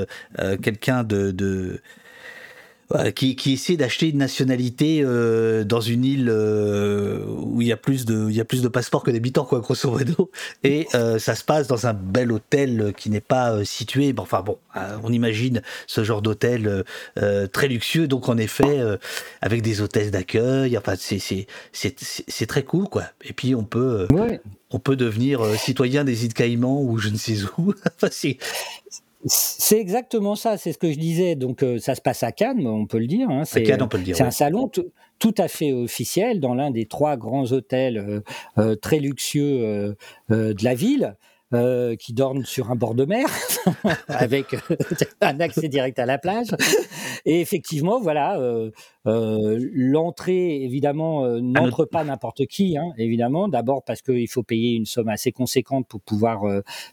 quelqu'un 0.63 1.03
de, 1.03 1.16
de 1.33 1.81
qui, 3.15 3.35
qui, 3.35 3.55
essaie 3.55 3.77
d'acheter 3.77 4.11
une 4.11 4.19
nationalité 4.19 5.03
euh, 5.05 5.65
dans 5.65 5.81
une 5.81 6.05
île 6.05 6.29
euh, 6.31 7.25
où 7.27 7.61
il 7.61 7.67
y 7.67 7.73
a 7.73 7.77
plus 7.77 8.05
de 8.05 8.29
il 8.29 8.37
y 8.37 8.41
a 8.41 8.45
plus 8.45 8.63
de 8.63 8.69
passeports 8.69 9.03
que 9.03 9.11
d'habitants 9.11 9.45
quoi 9.45 9.59
grosso 9.59 9.91
modo. 9.91 10.31
Et 10.63 10.87
euh, 10.95 11.19
ça 11.19 11.35
se 11.35 11.43
passe 11.43 11.67
dans 11.67 11.89
un 11.89 11.95
bel 11.95 12.31
hôtel 12.31 12.93
qui 12.97 13.11
n'est 13.11 13.21
pas 13.21 13.65
situé 13.65 14.13
bon, 14.13 14.23
enfin 14.23 14.43
bon 14.43 14.59
on 15.03 15.13
imagine 15.13 15.63
ce 15.87 16.05
genre 16.05 16.23
d'hôtel 16.23 16.85
très 17.53 17.69
luxueux. 17.69 18.07
Donc 18.07 18.29
en 18.29 18.39
effet 18.39 18.81
avec 19.41 19.63
des 19.63 19.81
hôtesses 19.81 20.11
d'accueil 20.11 20.79
enfin 20.79 20.95
c'est 20.97 21.19
c'est 21.19 21.47
c'est 21.99 22.47
très 22.47 22.63
cool 22.63 22.89
quoi. 22.89 23.05
Et 23.25 23.33
puis 23.33 23.55
on 23.55 23.65
peut 23.65 24.07
on 24.71 24.79
peut 24.79 24.97
devenir 24.97 25.45
citoyen 25.59 26.05
des 26.05 26.25
îles 26.25 26.35
Caïmans 26.35 26.83
ou 26.83 26.99
je 26.99 27.09
ne 27.09 27.17
sais 27.17 27.39
où. 27.59 27.73
Enfin, 27.97 28.09
c'est 28.11 28.39
exactement 29.73 30.35
ça, 30.35 30.57
c'est 30.57 30.73
ce 30.73 30.79
que 30.79 30.91
je 30.91 30.99
disais. 30.99 31.35
Donc 31.35 31.63
euh, 31.63 31.79
ça 31.79 31.95
se 31.95 32.01
passe 32.01 32.23
à 32.23 32.33
Cannes, 32.33 32.67
on 32.67 32.87
peut 32.87 32.99
le 32.99 33.07
dire. 33.07 33.29
Hein. 33.31 33.45
C'est, 33.45 33.63
Cannes, 33.63 33.83
on 33.83 33.89
peut 33.89 33.99
le 33.99 34.05
dire. 34.05 34.17
C'est 34.17 34.25
un 34.25 34.31
salon 34.31 34.71
tout 35.19 35.35
à 35.39 35.49
fait 35.49 35.73
officiel 35.73 36.41
dans 36.41 36.55
l'un 36.55 36.71
des 36.71 36.87
trois 36.87 37.17
grands 37.17 37.51
hôtels 37.53 37.99
euh, 37.99 38.21
euh, 38.59 38.75
très 38.77 38.99
luxueux 38.99 39.97
de 40.29 40.65
la 40.65 40.75
ville. 40.75 41.17
Euh, 41.55 41.95
qui 41.95 42.13
dorment 42.13 42.45
sur 42.45 42.73
un 42.73 42.75
bord 42.75 42.97
de 42.97 43.05
mer 43.05 43.29
avec 44.09 44.55
euh, 44.55 44.77
un 45.21 45.39
accès 45.39 45.69
direct 45.69 45.97
à 46.01 46.05
la 46.05 46.19
plage. 46.19 46.49
Et 47.25 47.41
effectivement, 47.41 48.01
voilà, 48.01 48.37
euh, 48.41 48.73
l'entrée 49.05 50.65
évidemment 50.65 51.25
n'entre 51.41 51.85
pas 51.85 52.03
n'importe 52.03 52.47
qui, 52.47 52.77
hein, 52.77 52.93
évidemment. 52.99 53.47
D'abord 53.47 53.85
parce 53.85 54.03
qu'il 54.03 54.29
faut 54.29 54.43
payer 54.43 54.75
une 54.75 54.87
somme 54.87 55.09
assez 55.09 55.31
conséquente 55.31 55.87
pour 55.87 56.01
pouvoir 56.01 56.43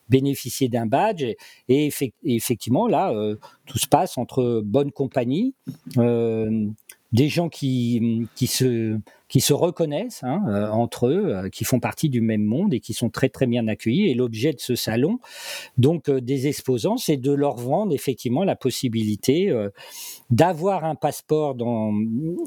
bénéficier 0.09 0.69
d'un 0.69 0.85
badge. 0.85 1.25
Et, 1.67 1.89
effectivement, 2.23 2.87
là, 2.87 3.11
tout 3.65 3.79
se 3.79 3.87
passe 3.87 4.19
entre 4.19 4.61
bonne 4.63 4.91
compagnie, 4.91 5.55
des 7.13 7.29
gens 7.29 7.47
qui, 7.47 8.27
qui 8.35 8.47
se 8.47 8.99
qui 9.33 9.41
se 9.41 9.53
reconnaissent 9.53 10.21
hein, 10.21 10.43
euh, 10.47 10.69
entre 10.69 11.07
eux, 11.07 11.33
euh, 11.33 11.49
qui 11.49 11.63
font 11.63 11.79
partie 11.79 12.07
du 12.07 12.21
même 12.21 12.43
monde 12.43 12.71
et 12.71 12.79
qui 12.79 12.93
sont 12.93 13.09
très 13.09 13.29
très 13.29 13.47
bien 13.47 13.67
accueillis. 13.67 14.11
Et 14.11 14.13
l'objet 14.13 14.53
de 14.53 14.59
ce 14.59 14.75
salon, 14.75 15.17
donc 15.75 16.07
euh, 16.07 16.21
des 16.21 16.45
exposants, 16.45 16.97
c'est 16.97 17.17
de 17.17 17.31
leur 17.31 17.55
vendre 17.55 17.95
effectivement 17.95 18.43
la 18.43 18.55
possibilité 18.55 19.51
d'avoir 20.29 20.85
un 20.85 20.93
passeport 20.93 21.55
dans, 21.55 21.93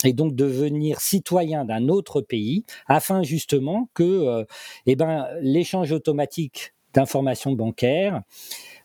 et 0.04 0.12
donc 0.12 0.36
devenir 0.36 1.00
citoyen 1.00 1.64
d'un 1.64 1.88
autre 1.88 2.20
pays, 2.20 2.64
afin 2.86 3.24
justement 3.24 3.88
que, 3.94 4.46
eh 4.86 4.94
ben, 4.94 5.26
l'échange 5.40 5.90
automatique 5.90 6.74
d'informations 6.94 7.52
bancaires 7.52 8.22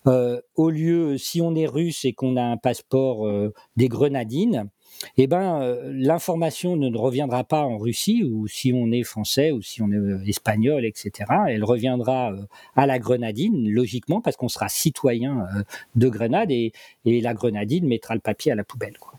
au 0.05 0.69
lieu, 0.69 1.17
si 1.17 1.41
on 1.41 1.53
est 1.55 1.67
russe 1.67 2.05
et 2.05 2.13
qu'on 2.13 2.35
a 2.35 2.43
un 2.43 2.57
passeport 2.57 3.27
des 3.75 3.87
Grenadines, 3.87 4.69
eh 5.17 5.27
ben, 5.27 5.61
euh, 5.61 5.91
l'information 5.93 6.75
ne 6.75 6.95
reviendra 6.95 7.43
pas 7.43 7.63
en 7.63 7.77
Russie, 7.77 8.23
ou 8.23 8.47
si 8.47 8.73
on 8.73 8.91
est 8.91 9.03
français, 9.03 9.51
ou 9.51 9.61
si 9.61 9.81
on 9.81 9.91
est 9.91 9.95
euh, 9.95 10.23
espagnol, 10.25 10.85
etc. 10.85 11.29
Elle 11.49 11.63
reviendra 11.63 12.31
euh, 12.31 12.41
à 12.75 12.85
la 12.85 12.99
Grenadine, 12.99 13.69
logiquement, 13.69 14.21
parce 14.21 14.35
qu'on 14.37 14.49
sera 14.49 14.69
citoyen 14.69 15.47
de 15.95 16.09
Grenade, 16.09 16.51
et, 16.51 16.71
la 17.05 17.33
Grenadine 17.33 17.87
mettra 17.87 18.15
le 18.15 18.21
papier 18.21 18.51
à 18.51 18.55
la 18.55 18.63
poubelle. 18.63 18.97
Quoi. 18.99 19.13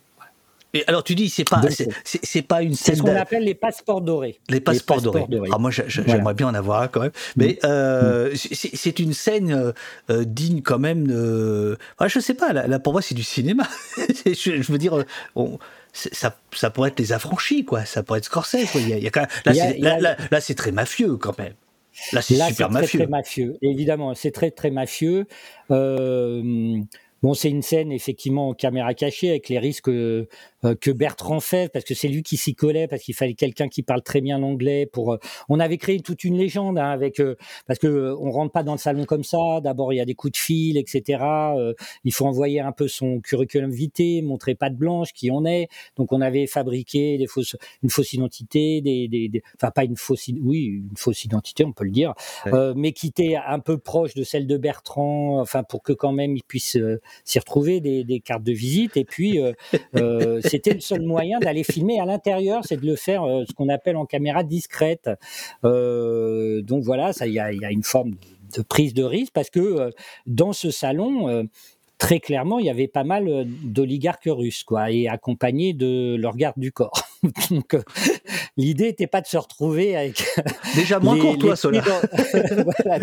Et 0.74 0.84
alors 0.86 1.04
tu 1.04 1.14
dis 1.14 1.28
c'est 1.28 1.44
pas 1.44 1.60
c'est 2.04 2.42
pas 2.42 2.62
une 2.62 2.74
scène. 2.74 2.94
C'est 2.94 3.00
ce 3.00 3.02
qu'on 3.02 3.16
appelle 3.16 3.44
les 3.44 3.54
passeports 3.54 4.00
dorés. 4.00 4.40
Les 4.48 4.60
passeports, 4.60 5.02
dorés. 5.02 5.26
Ah, 5.52 5.58
moi 5.58 5.70
j'aimerais 5.70 6.34
bien 6.34 6.48
en 6.48 6.54
avoir 6.54 6.82
un 6.82 6.88
quand 6.88 7.00
même. 7.00 7.12
Mais 7.36 7.58
euh, 7.64 8.34
c'est 8.34 8.98
une 8.98 9.12
scène 9.12 9.72
digne 10.08 10.62
quand 10.62 10.78
même 10.78 11.06
de. 11.06 11.76
Ah, 11.98 12.08
je 12.08 12.20
sais 12.20 12.34
pas. 12.34 12.52
Là, 12.52 12.78
pour 12.78 12.92
moi 12.92 13.02
c'est 13.02 13.14
du 13.14 13.22
cinéma. 13.22 13.64
je, 14.26 14.62
je, 14.62 14.72
veux 14.72 14.78
dire, 14.78 15.04
on, 15.36 15.58
ça, 15.92 16.36
ça 16.52 16.70
pourrait 16.70 16.88
être 16.88 16.98
les 16.98 17.12
affranchis, 17.12 17.64
quoi. 17.64 17.84
Ça 17.84 18.02
pourrait 18.02 18.18
être 18.18 18.24
Scorsese. 18.24 18.74
Il 18.74 18.88
y 18.88 18.92
a, 18.92 18.96
il 18.96 19.04
y 19.04 19.06
a 19.06 19.10
quand 19.10 19.26
même, 19.46 20.16
là, 20.30 20.40
c'est 20.40 20.54
très 20.54 20.72
mafieux, 20.72 21.16
quand 21.16 21.38
même. 21.38 21.54
Là, 22.12 22.22
c'est 22.22 22.34
super 22.34 22.68
très, 22.68 22.80
mafieux. 22.80 22.98
Très, 23.00 23.08
mafieux. 23.08 23.58
Évidemment, 23.60 24.14
c'est 24.14 24.30
très 24.30 24.50
très 24.50 24.70
mafieux. 24.70 25.26
Euh, 25.70 26.82
Bon, 27.22 27.34
c'est 27.34 27.50
une 27.50 27.62
scène 27.62 27.92
effectivement 27.92 28.48
en 28.48 28.54
caméra 28.54 28.94
cachée 28.94 29.30
avec 29.30 29.48
les 29.48 29.60
risques 29.60 29.88
euh, 29.88 30.26
que 30.80 30.90
Bertrand 30.90 31.40
fait 31.40 31.72
parce 31.72 31.84
que 31.84 31.94
c'est 31.94 32.08
lui 32.08 32.22
qui 32.22 32.36
s'y 32.36 32.54
collait 32.54 32.86
parce 32.88 33.02
qu'il 33.02 33.14
fallait 33.14 33.34
quelqu'un 33.34 33.68
qui 33.68 33.82
parle 33.82 34.02
très 34.02 34.20
bien 34.20 34.38
l'anglais 34.38 34.86
pour. 34.86 35.12
Euh, 35.12 35.18
on 35.48 35.60
avait 35.60 35.78
créé 35.78 36.00
toute 36.00 36.24
une 36.24 36.36
légende 36.36 36.78
hein, 36.78 36.90
avec 36.90 37.20
euh, 37.20 37.36
parce 37.66 37.78
que 37.78 38.14
on 38.20 38.30
rentre 38.30 38.52
pas 38.52 38.62
dans 38.62 38.72
le 38.72 38.78
salon 38.78 39.04
comme 39.04 39.24
ça. 39.24 39.60
D'abord, 39.62 39.92
il 39.92 39.96
y 39.96 40.00
a 40.00 40.04
des 40.04 40.14
coups 40.14 40.32
de 40.32 40.36
fil, 40.36 40.76
etc. 40.76 41.24
il 42.04 42.12
faut 42.12 42.26
envoyer 42.26 42.60
un 42.60 42.72
peu 42.72 42.88
son 42.88 43.20
curriculum 43.20 43.70
vitae, 43.70 44.22
montrer 44.22 44.54
pas 44.54 44.70
de 44.70 44.76
blanche 44.76 45.12
qui 45.12 45.30
on 45.30 45.44
est. 45.44 45.68
Donc, 45.96 46.12
on 46.12 46.20
avait 46.20 46.46
fabriqué 46.46 47.18
des 47.18 47.26
fausses, 47.26 47.56
une 47.82 47.90
fausse 47.90 48.12
identité, 48.12 48.80
des, 48.80 49.08
des, 49.08 49.42
enfin 49.56 49.70
pas 49.70 49.84
une 49.84 49.96
fausse, 49.96 50.28
oui, 50.40 50.82
une 50.90 50.96
fausse 50.96 51.24
identité, 51.24 51.64
on 51.64 51.72
peut 51.72 51.84
le 51.84 51.90
dire, 51.90 52.14
mais 52.76 52.92
qui 52.92 53.08
était 53.08 53.36
un 53.36 53.58
peu 53.58 53.78
proche 53.78 54.14
de 54.14 54.22
celle 54.22 54.46
de 54.46 54.56
Bertrand, 54.56 55.40
enfin 55.40 55.62
pour 55.62 55.82
que 55.82 55.92
quand 55.92 56.12
même 56.12 56.36
il 56.36 56.42
puisse 56.42 56.76
s'y 57.24 57.38
retrouver 57.38 57.80
des, 57.80 58.04
des, 58.04 58.20
cartes 58.20 58.42
de 58.42 58.52
visite. 58.52 58.96
Et 58.96 59.04
puis, 59.04 59.40
euh, 59.40 59.52
euh, 59.96 60.40
c'était 60.52 60.74
le 60.74 60.80
seul 60.80 61.02
moyen 61.02 61.38
d'aller 61.38 61.64
filmer 61.64 61.98
à 61.98 62.04
l'intérieur, 62.04 62.62
c'est 62.66 62.76
de 62.76 62.86
le 62.86 62.94
faire 62.94 63.24
euh, 63.24 63.44
ce 63.48 63.54
qu'on 63.54 63.70
appelle 63.70 63.96
en 63.96 64.04
caméra 64.04 64.44
discrète. 64.44 65.08
Euh, 65.64 66.60
donc 66.60 66.84
voilà, 66.84 67.12
il 67.24 67.32
y 67.32 67.40
a, 67.40 67.70
une 67.70 67.82
forme 67.82 68.10
de, 68.10 68.58
de, 68.58 68.62
prise 68.62 68.92
de 68.92 69.02
risque 69.02 69.32
parce 69.32 69.48
que 69.48 69.90
dans 70.26 70.52
ce 70.52 70.70
salon, 70.70 71.46
très 72.02 72.18
clairement, 72.18 72.58
il 72.58 72.66
y 72.66 72.70
avait 72.70 72.88
pas 72.88 73.04
mal 73.04 73.28
euh, 73.28 73.44
d'oligarques 73.46 74.26
russes, 74.26 74.64
quoi, 74.64 74.90
et 74.90 75.06
accompagnés 75.06 75.72
de 75.72 76.16
leur 76.16 76.36
garde 76.36 76.58
du 76.58 76.72
corps. 76.72 77.08
Donc, 77.50 77.74
euh, 77.74 77.82
l'idée 78.56 78.86
n'était 78.86 79.06
pas 79.06 79.20
de 79.20 79.28
se 79.28 79.36
retrouver 79.36 79.96
avec 79.96 80.24
déjà 80.74 80.98
moins 80.98 81.16
courtois, 81.16 81.54
cela, 81.54 81.80
voilà, 82.82 82.98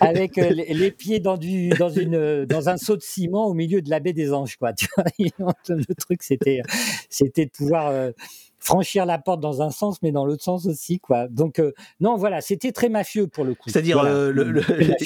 avec 0.00 0.38
euh, 0.38 0.48
les, 0.48 0.72
les, 0.72 0.90
pieds 0.90 1.20
dans 1.20 1.36
du 1.36 1.68
dans 1.68 1.90
une 1.90 2.46
dans 2.46 2.70
un 2.70 2.78
seau 2.78 2.96
de 2.96 3.02
ciment 3.02 3.46
au 3.46 3.52
milieu 3.52 3.82
de 3.82 3.90
la 3.90 4.00
baie 4.00 4.14
des 4.14 4.32
Anges, 4.32 4.56
quoi. 4.56 4.72
Tu 4.72 4.86
vois 4.96 5.04
le 5.68 5.94
truc, 5.94 6.22
c'était 6.22 6.62
c'était 7.10 7.44
de 7.44 7.50
pouvoir 7.50 7.88
euh, 7.88 8.12
franchir 8.64 9.06
la 9.06 9.18
porte 9.18 9.40
dans 9.40 9.62
un 9.62 9.70
sens, 9.70 10.00
mais 10.02 10.10
dans 10.10 10.24
l'autre 10.24 10.42
sens 10.42 10.66
aussi, 10.66 10.98
quoi. 10.98 11.28
Donc 11.28 11.58
euh, 11.58 11.72
non, 12.00 12.16
voilà, 12.16 12.40
c'était 12.40 12.72
très 12.72 12.88
mafieux 12.88 13.26
pour 13.26 13.44
le 13.44 13.54
coup. 13.54 13.68
C'est-à-dire 13.68 13.98
voilà. 14.00 14.14
euh, 14.14 14.32
le, 14.32 14.50
le, 14.50 14.62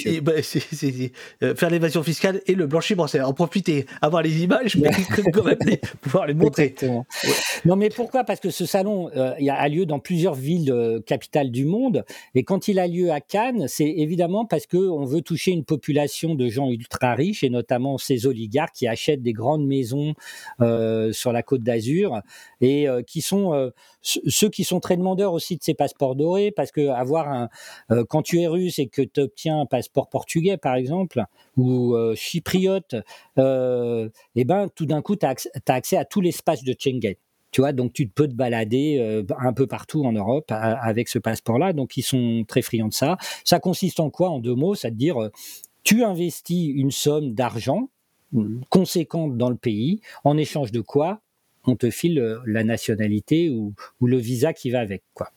et, 0.07 0.21
bah, 0.21 0.41
c 0.41 0.59
est, 0.59 0.75
c 0.75 0.87
est, 0.87 1.43
euh, 1.43 1.55
faire 1.55 1.69
l'évasion 1.69 2.01
fiscale 2.01 2.41
et 2.47 2.55
le 2.55 2.67
blanchiment, 2.67 3.07
c'est 3.07 3.21
en 3.21 3.33
profiter, 3.33 3.85
avoir 4.01 4.23
les 4.23 4.43
images, 4.43 4.77
mais 4.77 4.89
quand 5.33 5.43
même 5.43 5.57
les, 5.65 5.77
pouvoir 6.01 6.25
les 6.25 6.33
montrer. 6.33 6.73
Ouais. 6.81 7.01
Non, 7.65 7.75
mais 7.75 7.89
pourquoi? 7.89 8.23
Parce 8.23 8.39
que 8.39 8.49
ce 8.49 8.65
salon 8.65 9.09
euh, 9.15 9.33
il 9.39 9.49
a 9.49 9.67
lieu 9.67 9.85
dans 9.85 9.99
plusieurs 9.99 10.35
villes 10.35 10.71
euh, 10.71 11.01
capitales 11.01 11.51
du 11.51 11.65
monde, 11.65 12.05
et 12.35 12.43
quand 12.43 12.67
il 12.67 12.79
a 12.79 12.87
lieu 12.87 13.11
à 13.11 13.19
Cannes, 13.19 13.65
c'est 13.67 13.89
évidemment 13.89 14.45
parce 14.45 14.65
que 14.65 14.77
on 14.77 15.03
veut 15.03 15.21
toucher 15.21 15.51
une 15.51 15.65
population 15.65 16.35
de 16.35 16.47
gens 16.47 16.69
ultra 16.69 17.13
riches, 17.13 17.43
et 17.43 17.49
notamment 17.49 17.97
ces 17.97 18.25
oligarques 18.25 18.75
qui 18.75 18.87
achètent 18.87 19.21
des 19.21 19.33
grandes 19.33 19.65
maisons 19.65 20.13
sur 21.11 21.33
la 21.33 21.43
côte 21.43 21.63
d'Azur 21.63 22.21
et 22.61 22.87
qui 23.05 23.21
sont 23.21 23.48
euh, 23.53 23.71
ceux 24.01 24.49
qui 24.49 24.63
sont 24.63 24.79
très 24.79 24.97
demandeurs 24.97 25.33
aussi 25.33 25.57
de 25.57 25.63
ces 25.63 25.73
passeports 25.73 26.15
dorés, 26.15 26.51
parce 26.51 26.71
que 26.71 26.87
avoir 26.89 27.29
un, 27.29 27.49
euh, 27.91 28.03
quand 28.07 28.21
tu 28.21 28.39
es 28.39 28.47
russe 28.47 28.79
et 28.79 28.87
que 28.87 29.01
tu 29.01 29.21
obtiens 29.21 29.61
un 29.61 29.65
passeport 29.65 30.09
portugais, 30.09 30.57
par 30.57 30.75
exemple, 30.75 31.23
ou 31.57 31.95
euh, 31.95 32.15
chypriote, 32.15 32.95
et 33.37 34.45
ben 34.45 34.69
tout 34.75 34.85
d'un 34.85 35.01
coup, 35.01 35.15
tu 35.15 35.25
as, 35.25 35.35
accès 35.67 35.97
à 35.97 36.05
tout 36.05 36.21
l'espace 36.21 36.63
de 36.63 36.75
Schengen. 36.77 37.15
Tu 37.51 37.61
vois, 37.61 37.73
donc 37.73 37.93
tu 37.93 38.07
peux 38.07 38.27
te 38.27 38.35
balader 38.35 39.23
un 39.39 39.53
peu 39.53 39.65
partout 39.65 40.05
en 40.05 40.11
Europe 40.11 40.51
avec 40.51 41.07
ce 41.07 41.17
passeport-là. 41.17 41.73
Donc 41.73 41.97
ils 41.97 42.03
sont 42.03 42.43
très 42.47 42.61
friands 42.61 42.89
de 42.89 42.93
ça. 42.93 43.17
Ça 43.43 43.59
consiste 43.59 43.99
en 43.99 44.11
quoi? 44.11 44.29
En 44.29 44.37
deux 44.39 44.53
mots, 44.53 44.75
c'est 44.75 44.87
à 44.87 44.91
dire 44.91 45.29
tu 45.83 46.03
investis 46.03 46.71
une 46.75 46.91
somme 46.91 47.33
d'argent 47.33 47.89
conséquente 48.69 49.37
dans 49.37 49.49
le 49.49 49.55
pays 49.55 50.01
en 50.23 50.37
échange 50.37 50.71
de 50.71 50.81
quoi? 50.81 51.21
On 51.69 51.75
te 51.75 51.89
file 51.89 52.39
la 52.45 52.63
nationalité 52.63 53.49
ou, 53.49 53.73
le 54.01 54.17
visa 54.17 54.53
qui 54.53 54.71
va 54.71 54.79
avec. 54.79 55.03
Quoi. 55.13 55.31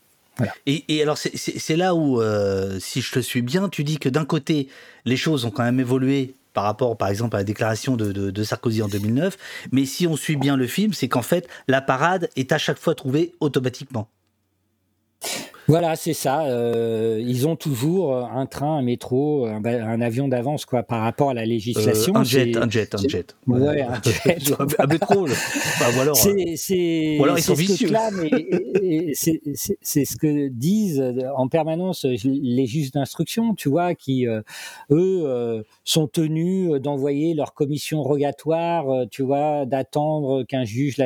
Et, 0.67 1.03
alors, 1.03 1.19
c'est 1.19 1.77
là 1.77 1.95
où, 1.95 2.21
euh, 2.21 2.79
si 2.81 3.01
je 3.01 3.13
te 3.13 3.21
suis 3.21 3.43
bien, 3.43 3.69
tu 3.69 3.85
dis 3.85 3.99
que 3.99 4.09
d'un 4.09 4.25
côté, 4.25 4.69
les 5.05 5.17
choses 5.17 5.45
ont 5.45 5.51
quand 5.51 5.63
même 5.63 5.81
évolué 5.81 6.35
par 6.55 6.65
rapport, 6.65 6.97
par 6.97 7.09
exemple, 7.09 7.37
à 7.37 7.41
la 7.41 7.45
déclaration 7.45 7.97
de, 7.97 8.13
de 8.13 8.45
Sarkozy 8.45 8.83
en 8.83 8.89
2009, 8.89 9.37
mais 9.73 9.87
si 9.87 10.07
on 10.07 10.17
suit 10.17 10.37
bien 10.37 10.57
le 10.57 10.67
film, 10.67 10.93
c'est 10.93 11.09
qu'en 11.09 11.23
fait, 11.23 11.49
la 11.69 11.81
parade 11.81 12.29
est 12.37 12.53
à 12.53 12.59
chaque 12.59 12.79
fois 12.79 12.95
trouvée 12.95 13.35
automatiquement. 13.41 14.09
Voilà, 15.73 15.97
c'est 15.97 16.13
ça. 16.13 16.43
Euh, 16.43 17.19
ils 17.27 17.49
ont 17.49 17.57
toujours 17.57 18.15
un 18.15 18.45
train, 18.45 18.77
un 18.77 18.83
métro, 18.83 19.47
un, 19.47 19.65
un 19.65 20.03
avion 20.03 20.29
d'avance 20.29 20.67
quoi 20.67 20.83
par 20.83 21.01
rapport 21.01 21.31
à 21.31 21.35
la 21.35 21.47
législation. 21.47 22.15
Euh, 22.15 22.19
un 22.19 22.25
jet, 22.25 22.55
un 22.59 22.69
jet, 22.69 22.95
un 22.95 23.09
jet. 23.09 23.35
Ouais, 23.47 23.81
un 23.81 24.03
jet. 24.03 24.53
un 24.79 24.87
métro. 24.87 25.25
Enfin, 25.25 25.97
ou 25.97 26.01
alors, 26.03 26.15
c'est, 26.15 27.17
ou 27.19 27.25
alors 27.25 27.39
ils 27.39 27.43
sont 27.43 27.55
vicieux. 27.55 27.89
C'est 29.15 30.05
ce 30.05 30.17
que 30.19 30.49
disent 30.49 31.03
en 31.39 31.49
permanence 31.49 32.05
les 32.05 32.67
juges 32.67 32.91
d'instruction, 32.91 33.55
tu 33.55 33.71
vois, 33.71 33.95
qui 33.95 34.29
euh, 34.29 34.43
eux 34.91 35.65
sont 35.85 36.07
tenus 36.07 36.83
d'envoyer 36.83 37.33
leur 37.33 37.55
commission 37.55 38.03
rogatoire, 38.03 39.07
tu 39.11 39.23
vois, 39.23 39.65
d'attendre 39.65 40.43
qu'un 40.43 40.65
juge 40.65 41.03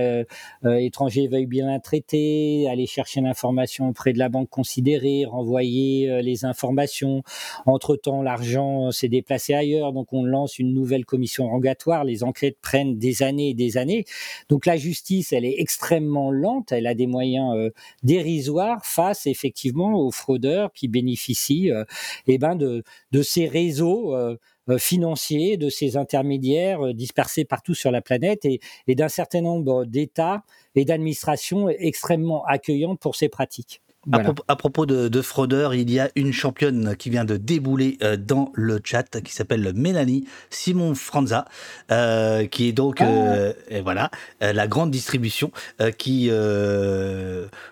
étranger 0.64 1.28
veuille 1.28 1.46
bien 1.46 1.68
la 1.68 1.78
traiter, 1.78 2.68
aller 2.68 2.86
chercher 2.86 3.20
l'information 3.20 3.90
auprès 3.90 4.12
de 4.12 4.18
la 4.18 4.28
banque 4.28 4.50
considérer, 4.56 5.26
renvoyer 5.26 6.10
euh, 6.10 6.22
les 6.22 6.46
informations. 6.46 7.22
Entre-temps, 7.66 8.22
l'argent 8.22 8.90
s'est 8.90 9.08
déplacé 9.08 9.52
ailleurs, 9.52 9.92
donc 9.92 10.12
on 10.12 10.24
lance 10.24 10.58
une 10.58 10.72
nouvelle 10.72 11.04
commission 11.04 11.48
rogatoire. 11.48 12.04
Les 12.04 12.24
enquêtes 12.24 12.58
prennent 12.62 12.98
des 12.98 13.22
années 13.22 13.50
et 13.50 13.54
des 13.54 13.76
années. 13.76 14.04
Donc 14.48 14.64
la 14.64 14.78
justice, 14.78 15.32
elle 15.32 15.44
est 15.44 15.56
extrêmement 15.58 16.30
lente, 16.30 16.72
elle 16.72 16.86
a 16.86 16.94
des 16.94 17.06
moyens 17.06 17.54
euh, 17.54 17.70
dérisoires 18.02 18.84
face 18.84 19.26
effectivement 19.26 20.00
aux 20.00 20.10
fraudeurs 20.10 20.72
qui 20.72 20.88
bénéficient 20.88 21.70
euh, 21.70 21.84
eh 22.26 22.38
ben 22.38 22.56
de, 22.56 22.82
ces 23.22 23.46
réseaux. 23.46 24.14
Euh, 24.14 24.36
financiers, 24.78 25.56
de 25.56 25.68
ces 25.68 25.96
intermédiaires 25.96 26.92
dispersés 26.92 27.44
partout 27.44 27.72
sur 27.74 27.92
la 27.92 28.02
planète 28.02 28.44
et, 28.44 28.58
et 28.88 28.96
d'un 28.96 29.08
certain 29.08 29.40
nombre 29.40 29.84
d'États 29.84 30.42
et 30.74 30.84
d'administrations 30.84 31.68
extrêmement 31.68 32.44
accueillantes 32.46 32.98
pour 32.98 33.14
ces 33.14 33.28
pratiques. 33.28 33.80
Voilà. 34.06 34.22
À, 34.22 34.24
propos, 34.24 34.44
à, 34.48 34.56
propos, 34.56 34.86
de, 34.86 35.08
de, 35.08 35.22
fraudeurs, 35.22 35.74
il 35.74 35.90
y 35.90 35.98
a 35.98 36.10
une 36.14 36.32
championne 36.32 36.96
qui 36.96 37.10
vient 37.10 37.24
de 37.24 37.36
débouler 37.36 37.98
euh, 38.02 38.16
dans 38.16 38.52
le 38.54 38.80
chat, 38.82 39.20
qui 39.20 39.32
s'appelle 39.32 39.72
Mélanie 39.74 40.26
Simon 40.48 40.94
Franza, 40.94 41.44
euh, 41.90 42.46
qui 42.46 42.68
est 42.68 42.72
donc, 42.72 43.00
ah. 43.00 43.06
euh, 43.06 43.52
et 43.68 43.80
voilà, 43.80 44.10
la 44.40 44.68
grande 44.68 44.90
distribution, 44.90 45.50
qui, 45.98 46.30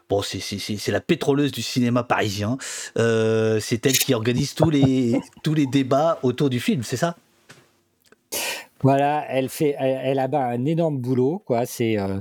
bon, 0.09 0.22
c'est 0.22 0.89
la 0.89 1.01
pétroleuse 1.01 1.53
du 1.53 1.62
cinéma 1.62 2.03
parisien. 2.03 2.59
c'est 2.97 3.87
elle 3.87 3.99
qui 3.99 4.14
organise 4.14 4.55
tous 4.55 4.70
les 4.70 5.20
tous 5.43 5.55
les 5.55 5.66
débats 5.66 6.18
autour 6.22 6.51
du 6.51 6.61
film, 6.61 6.82
c'est 6.82 6.97
ça? 6.97 7.16
Voilà, 8.85 9.24
elle 9.30 9.49
fait, 9.49 9.74
elle, 9.78 10.18
elle 10.18 10.18
a 10.18 10.28
un 10.35 10.66
énorme 10.66 10.99
boulot, 10.99 11.43
quoi. 11.47 11.64
C'est, 11.64 11.99
euh, 11.99 12.20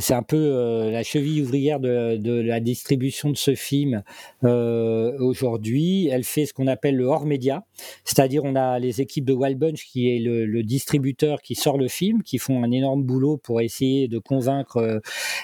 c'est 0.00 0.12
un 0.12 0.24
peu 0.24 0.36
euh, 0.36 0.90
la 0.90 1.04
cheville 1.04 1.40
ouvrière 1.40 1.78
de, 1.78 2.16
de, 2.16 2.32
la 2.32 2.58
distribution 2.58 3.30
de 3.30 3.36
ce 3.36 3.54
film 3.54 4.02
euh, 4.42 5.16
aujourd'hui. 5.20 6.08
Elle 6.08 6.24
fait 6.24 6.46
ce 6.46 6.52
qu'on 6.52 6.66
appelle 6.66 6.96
le 6.96 7.04
hors 7.04 7.26
média, 7.26 7.64
c'est-à-dire 8.04 8.42
on 8.42 8.56
a 8.56 8.80
les 8.80 9.00
équipes 9.00 9.24
de 9.24 9.32
Wild 9.32 9.56
Bunch 9.56 9.86
qui 9.86 10.10
est 10.10 10.18
le, 10.18 10.46
le, 10.46 10.64
distributeur 10.64 11.42
qui 11.42 11.54
sort 11.54 11.78
le 11.78 11.86
film, 11.86 12.24
qui 12.24 12.38
font 12.38 12.64
un 12.64 12.72
énorme 12.72 13.04
boulot 13.04 13.36
pour 13.36 13.60
essayer 13.60 14.08
de 14.08 14.18
convaincre 14.18 15.00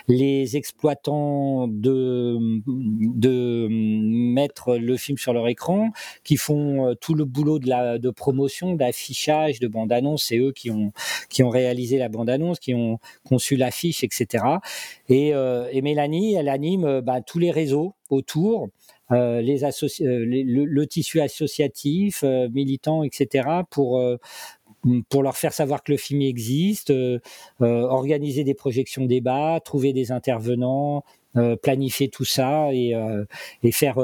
les 0.08 0.56
exploitants 0.56 1.68
de 1.68 2.38
de 2.66 3.68
mettre 3.70 4.76
le 4.76 4.96
film 4.96 5.16
sur 5.16 5.32
leur 5.32 5.46
écran, 5.46 5.90
qui 6.24 6.36
font 6.36 6.96
tout 7.00 7.14
le 7.14 7.24
boulot 7.24 7.60
de 7.60 7.68
la 7.68 7.98
de 7.98 8.10
promotion, 8.10 8.74
d'affichage, 8.74 9.60
de 9.60 9.68
bande 9.68 9.92
annonce. 9.92 10.24
C'est 10.24 10.38
eux 10.38 10.52
qui 10.56 10.70
ont, 10.70 10.92
qui 11.28 11.42
ont 11.42 11.50
réalisé 11.50 11.98
la 11.98 12.08
bande-annonce, 12.08 12.58
qui 12.58 12.74
ont 12.74 12.98
conçu 13.24 13.56
l'affiche, 13.56 14.02
etc. 14.02 14.44
Et, 15.08 15.34
euh, 15.34 15.68
et, 15.70 15.82
Mélanie, 15.82 16.34
elle 16.34 16.48
anime 16.48 17.00
bah, 17.00 17.20
tous 17.20 17.38
les 17.38 17.50
réseaux 17.50 17.94
autour. 18.10 18.68
Euh, 19.12 19.40
euh, 19.40 20.24
le, 20.26 20.86
tissu 20.86 21.20
associatif, 21.20 22.22
euh, 22.24 22.48
militant, 22.48 23.02
etc., 23.02 23.48
pour, 23.70 24.00
euh, 24.00 24.16
pour 25.08 25.22
leur 25.22 25.36
faire 25.36 25.52
savoir 25.52 25.82
que 25.82 25.92
le 25.92 25.98
film 25.98 26.22
existe, 26.22 26.92
organiser 27.60 28.44
des 28.44 28.54
projections 28.54 29.04
débats, 29.04 29.60
trouver 29.64 29.92
des 29.92 30.12
intervenants, 30.12 31.04
planifier 31.62 32.08
tout 32.08 32.24
ça 32.24 32.68
et 32.72 32.94
faire 33.72 33.96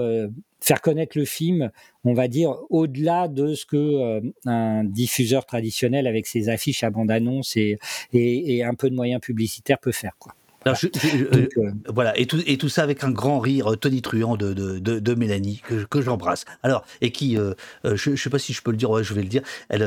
faire 0.62 0.80
connaître 0.80 1.18
le 1.18 1.24
film, 1.24 1.70
on 2.04 2.14
va 2.14 2.28
dire, 2.28 2.54
au-delà 2.70 3.28
de 3.28 3.54
ce 3.54 3.66
que 3.66 3.76
euh, 3.76 4.20
un 4.46 4.84
diffuseur 4.84 5.44
traditionnel 5.44 6.06
avec 6.06 6.26
ses 6.26 6.48
affiches 6.48 6.84
à 6.84 6.90
bande-annonce 6.90 7.56
et, 7.56 7.78
et, 8.12 8.56
et, 8.56 8.64
un 8.64 8.74
peu 8.74 8.88
de 8.88 8.94
moyens 8.94 9.20
publicitaires 9.20 9.78
peut 9.78 9.92
faire. 9.92 10.12
Quoi. 10.18 10.34
voilà. 10.64 10.78
Je, 10.80 10.88
je, 10.94 11.24
Donc, 11.24 11.48
euh, 11.58 11.72
voilà. 11.88 12.18
Et, 12.18 12.26
tout, 12.26 12.40
et 12.46 12.56
tout 12.58 12.68
ça 12.68 12.82
avec 12.82 13.02
un 13.02 13.10
grand 13.10 13.40
rire 13.40 13.76
tonitruant 13.78 14.36
de, 14.36 14.52
de, 14.52 14.78
de, 14.78 14.98
de 15.00 15.14
Mélanie, 15.14 15.62
que, 15.66 15.84
que 15.84 16.00
j'embrasse. 16.00 16.44
Alors, 16.62 16.84
et 17.00 17.10
qui, 17.10 17.36
euh, 17.36 17.54
je 17.84 18.10
ne 18.10 18.16
sais 18.16 18.30
pas 18.30 18.38
si 18.38 18.52
je 18.52 18.62
peux 18.62 18.70
le 18.70 18.76
dire, 18.76 18.90
ouais, 18.90 19.02
je 19.04 19.14
vais 19.14 19.22
le 19.22 19.28
dire, 19.28 19.42
elle, 19.68 19.82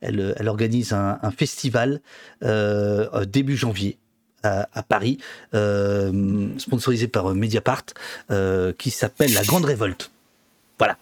elle, 0.00 0.34
elle 0.38 0.48
organise 0.48 0.92
un, 0.92 1.18
un 1.22 1.30
festival 1.30 2.00
début 2.42 3.56
janvier 3.56 3.98
à, 4.44 4.82
Paris, 4.82 5.18
sponsorisé 6.58 7.08
par 7.08 7.34
Mediapart, 7.34 7.84
qui 8.78 8.90
s'appelle 8.90 9.32
La 9.32 9.42
Grande 9.42 9.64
Révolte. 9.64 10.10
Voilà. 10.78 10.96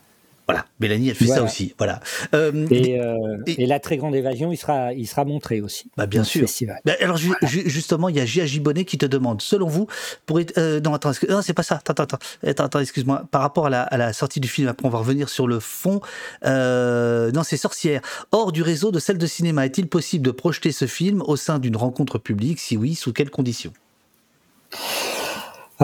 Voilà, 0.47 0.67
Mélanie, 0.81 1.09
elle 1.09 1.15
fait 1.15 1.27
voilà. 1.27 1.43
ça 1.43 1.47
aussi. 1.47 1.75
Voilà. 1.79 2.01
Euh, 2.35 2.67
et, 2.71 3.01
euh, 3.01 3.15
et, 3.47 3.63
et, 3.63 3.67
la 3.67 3.79
très 3.79 3.97
grande 3.97 4.15
évasion, 4.15 4.51
il 4.51 4.57
sera, 4.57 4.93
il 4.93 5.07
sera 5.07 5.25
montré 5.25 5.61
aussi. 5.61 5.91
Bah 5.97 6.07
bien 6.07 6.25
sûr. 6.25 6.49
Bah, 6.85 6.93
alors 7.01 7.17
ju 7.17 7.33
justement, 7.43 8.09
il 8.09 8.17
y 8.17 8.21
a 8.21 8.27
G.A.J. 8.27 8.59
Bonnet 8.59 8.85
qui 8.85 8.99
te 8.99 9.07
demande, 9.07 9.41
selon 9.41 9.69
vous, 9.69 9.87
pour 10.27 10.41
être, 10.41 10.59
euh, 10.59 10.81
non 10.81 10.95
attends, 10.95 11.13
c'est 11.13 11.55
pas 11.55 11.63
ça. 11.63 11.77
Attends, 11.77 12.03
attends, 12.03 12.19
attends, 12.45 12.65
attends 12.65 12.81
excuse-moi. 12.81 13.25
Par 13.31 13.41
rapport 13.41 13.67
à 13.67 13.71
la, 13.71 13.83
à 13.83 13.97
la, 13.97 14.13
sortie 14.13 14.41
du 14.41 14.49
film, 14.49 14.69
après 14.69 14.87
on 14.87 14.91
va 14.91 14.99
revenir 14.99 15.29
sur 15.29 15.47
le 15.47 15.61
fond. 15.61 16.01
Euh, 16.45 17.31
non, 17.31 17.45
c'est 17.45 17.57
Sorcière. 17.57 18.01
Hors 18.33 18.51
du 18.51 18.63
réseau 18.63 18.91
de 18.91 18.99
salles 18.99 19.19
de 19.19 19.27
cinéma, 19.27 19.67
est-il 19.67 19.87
possible 19.87 20.25
de 20.25 20.33
projeter 20.33 20.73
ce 20.73 20.87
film 20.87 21.23
au 21.23 21.37
sein 21.37 21.61
d'une 21.61 21.77
rencontre 21.77 22.19
publique? 22.19 22.59
Si 22.59 22.77
oui, 22.77 22.97
sous 22.97 23.13
quelles 23.13 23.31
conditions? 23.31 23.73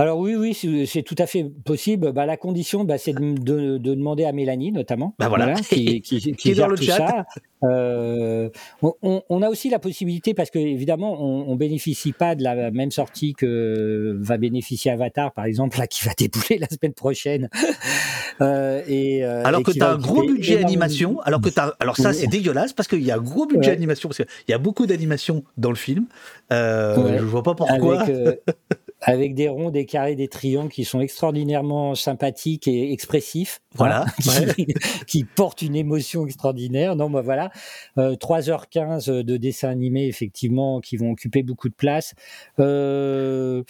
Alors 0.03 0.19
oui, 0.19 0.37
oui, 0.37 0.87
c'est 0.87 1.03
tout 1.03 1.15
à 1.19 1.27
fait 1.27 1.45
possible. 1.65 2.13
Bah, 2.13 2.27
la 2.27 2.37
condition, 2.37 2.85
bah, 2.85 2.99
c'est 2.99 3.13
de, 3.13 3.35
de, 3.35 3.79
de, 3.79 3.95
demander 3.95 4.25
à 4.25 4.33
Mélanie, 4.33 4.73
notamment, 4.73 5.15
bah, 5.19 5.29
voilà. 5.29 5.47
voilà. 5.47 5.61
qui, 5.61 6.01
qui, 6.03 6.21
qui, 6.21 6.33
qui 6.33 6.51
est 6.51 6.55
dans 6.55 6.69
le 6.69 6.77
chat. 6.77 6.97
Ça. 6.97 7.27
Euh, 7.65 8.51
on, 8.83 9.23
on, 9.29 9.43
a 9.43 9.49
aussi 9.49 9.69
la 9.69 9.79
possibilité, 9.79 10.35
parce 10.35 10.51
que 10.51 10.59
évidemment, 10.59 11.21
on, 11.21 11.51
on 11.51 11.57
bénéficie 11.57 12.13
pas 12.13 12.35
de 12.35 12.45
la 12.45 12.71
même 12.71 12.91
sortie 12.91 13.35
que 13.35 14.17
va 14.21 14.37
bénéficier 14.37 14.91
Avatar, 14.91 15.33
par 15.33 15.45
exemple, 15.45 15.79
là, 15.79 15.87
qui 15.87 16.05
va 16.05 16.13
débouler 16.17 16.59
la 16.59 16.69
semaine 16.69 16.95
prochaine. 16.95 17.49
euh, 18.41 18.83
et, 18.87 19.25
euh, 19.25 19.43
alors 19.45 19.63
et 19.63 19.65
que 19.65 19.73
tu 19.73 19.83
as 19.83 19.91
un 19.91 19.99
gros 19.99 20.23
budget 20.23 20.63
animation, 20.63 21.21
alors 21.23 21.41
que 21.41 21.49
as, 21.59 21.75
alors 21.81 21.97
ça, 21.97 22.13
c'est 22.13 22.29
dégueulasse, 22.29 22.73
parce 22.73 22.89
qu'il 22.89 23.03
y 23.03 23.11
a 23.11 23.17
un 23.17 23.21
gros 23.21 23.47
budget 23.47 23.71
ouais. 23.71 23.77
animation, 23.77 24.09
parce 24.09 24.19
qu'il 24.19 24.27
y 24.49 24.53
a 24.53 24.59
beaucoup 24.59 24.87
d'animation 24.87 25.45
dans 25.57 25.71
le 25.71 25.77
film. 25.77 26.07
Euh, 26.53 26.97
ouais. 26.97 27.19
Je 27.19 27.25
vois 27.25 27.43
pas 27.43 27.55
pourquoi. 27.55 28.03
Avec, 28.03 28.41
avec 29.01 29.35
des 29.35 29.49
ronds, 29.49 29.71
des 29.71 29.87
carrés, 29.87 30.17
des 30.17 30.29
triangles 30.29 30.71
qui 30.71 30.85
sont 30.85 31.01
extraordinairement 31.01 31.95
sympathiques 31.95 32.67
et 32.67 32.93
expressifs. 32.93 33.61
Voilà. 33.75 34.03
Hein, 34.03 34.53
qui, 34.57 34.67
qui, 35.07 35.25
portent 35.25 35.63
une 35.63 35.77
émotion 35.77 36.27
extraordinaire. 36.27 36.97
Non, 36.97 37.11
bah 37.11 37.23
voilà. 37.23 37.51
Euh, 37.99 38.17
3h15 38.17 39.23
de 39.23 39.37
dessins 39.37 39.69
animés, 39.69 40.07
effectivement, 40.07 40.81
qui 40.81 40.97
vont 40.97 41.13
occuper 41.13 41.43
beaucoup 41.43 41.69
de 41.69 41.75
place. 41.75 42.15
Euh, 42.59 43.63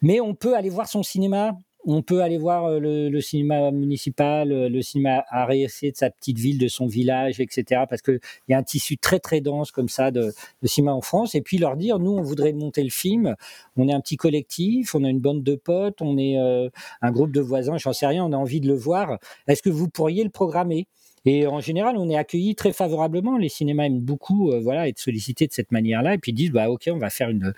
mais 0.00 0.20
on 0.20 0.34
peut 0.34 0.56
aller 0.56 0.70
voir 0.70 0.88
son 0.88 1.02
cinéma 1.02 1.56
on 1.84 2.02
peut 2.02 2.22
aller 2.22 2.38
voir 2.38 2.66
euh, 2.66 2.78
le, 2.78 3.08
le 3.08 3.20
cinéma 3.20 3.70
municipal, 3.70 4.48
le 4.48 4.82
cinéma 4.82 5.24
arrêté 5.28 5.90
de 5.90 5.96
sa 5.96 6.10
petite 6.10 6.38
ville, 6.38 6.58
de 6.58 6.68
son 6.68 6.86
village, 6.86 7.40
etc. 7.40 7.82
Parce 7.88 8.02
qu'il 8.02 8.20
y 8.48 8.54
a 8.54 8.58
un 8.58 8.62
tissu 8.62 8.98
très 8.98 9.18
très 9.18 9.40
dense 9.40 9.70
comme 9.70 9.88
ça 9.88 10.10
de, 10.10 10.32
de, 10.62 10.66
cinéma 10.66 10.92
en 10.92 11.00
France. 11.00 11.34
Et 11.34 11.40
puis 11.40 11.58
leur 11.58 11.76
dire, 11.76 11.98
nous, 11.98 12.12
on 12.12 12.22
voudrait 12.22 12.52
monter 12.52 12.82
le 12.82 12.90
film. 12.90 13.34
On 13.76 13.88
est 13.88 13.92
un 13.92 14.00
petit 14.00 14.16
collectif, 14.16 14.94
on 14.94 15.04
a 15.04 15.08
une 15.08 15.20
bande 15.20 15.42
de 15.42 15.54
potes, 15.54 16.00
on 16.02 16.18
est 16.18 16.38
euh, 16.38 16.68
un 17.00 17.10
groupe 17.10 17.32
de 17.32 17.40
voisins, 17.40 17.78
j'en 17.78 17.92
sais 17.92 18.06
rien, 18.06 18.24
on 18.24 18.32
a 18.32 18.36
envie 18.36 18.60
de 18.60 18.68
le 18.68 18.74
voir. 18.74 19.18
Est-ce 19.48 19.62
que 19.62 19.70
vous 19.70 19.88
pourriez 19.88 20.24
le 20.24 20.30
programmer? 20.30 20.86
Et 21.24 21.46
en 21.46 21.60
général, 21.60 21.96
on 21.96 22.08
est 22.10 22.16
accueilli 22.16 22.54
très 22.54 22.72
favorablement. 22.72 23.38
Les 23.38 23.48
cinémas 23.48 23.84
aiment 23.84 24.00
beaucoup, 24.00 24.50
euh, 24.50 24.60
voilà, 24.60 24.88
être 24.88 24.98
sollicités 24.98 25.46
de 25.46 25.52
cette 25.52 25.70
manière-là, 25.70 26.14
et 26.14 26.18
puis 26.18 26.32
disent, 26.32 26.50
bah 26.50 26.68
ok, 26.68 26.88
on 26.90 26.98
va 26.98 27.10
faire 27.10 27.30
une, 27.30 27.52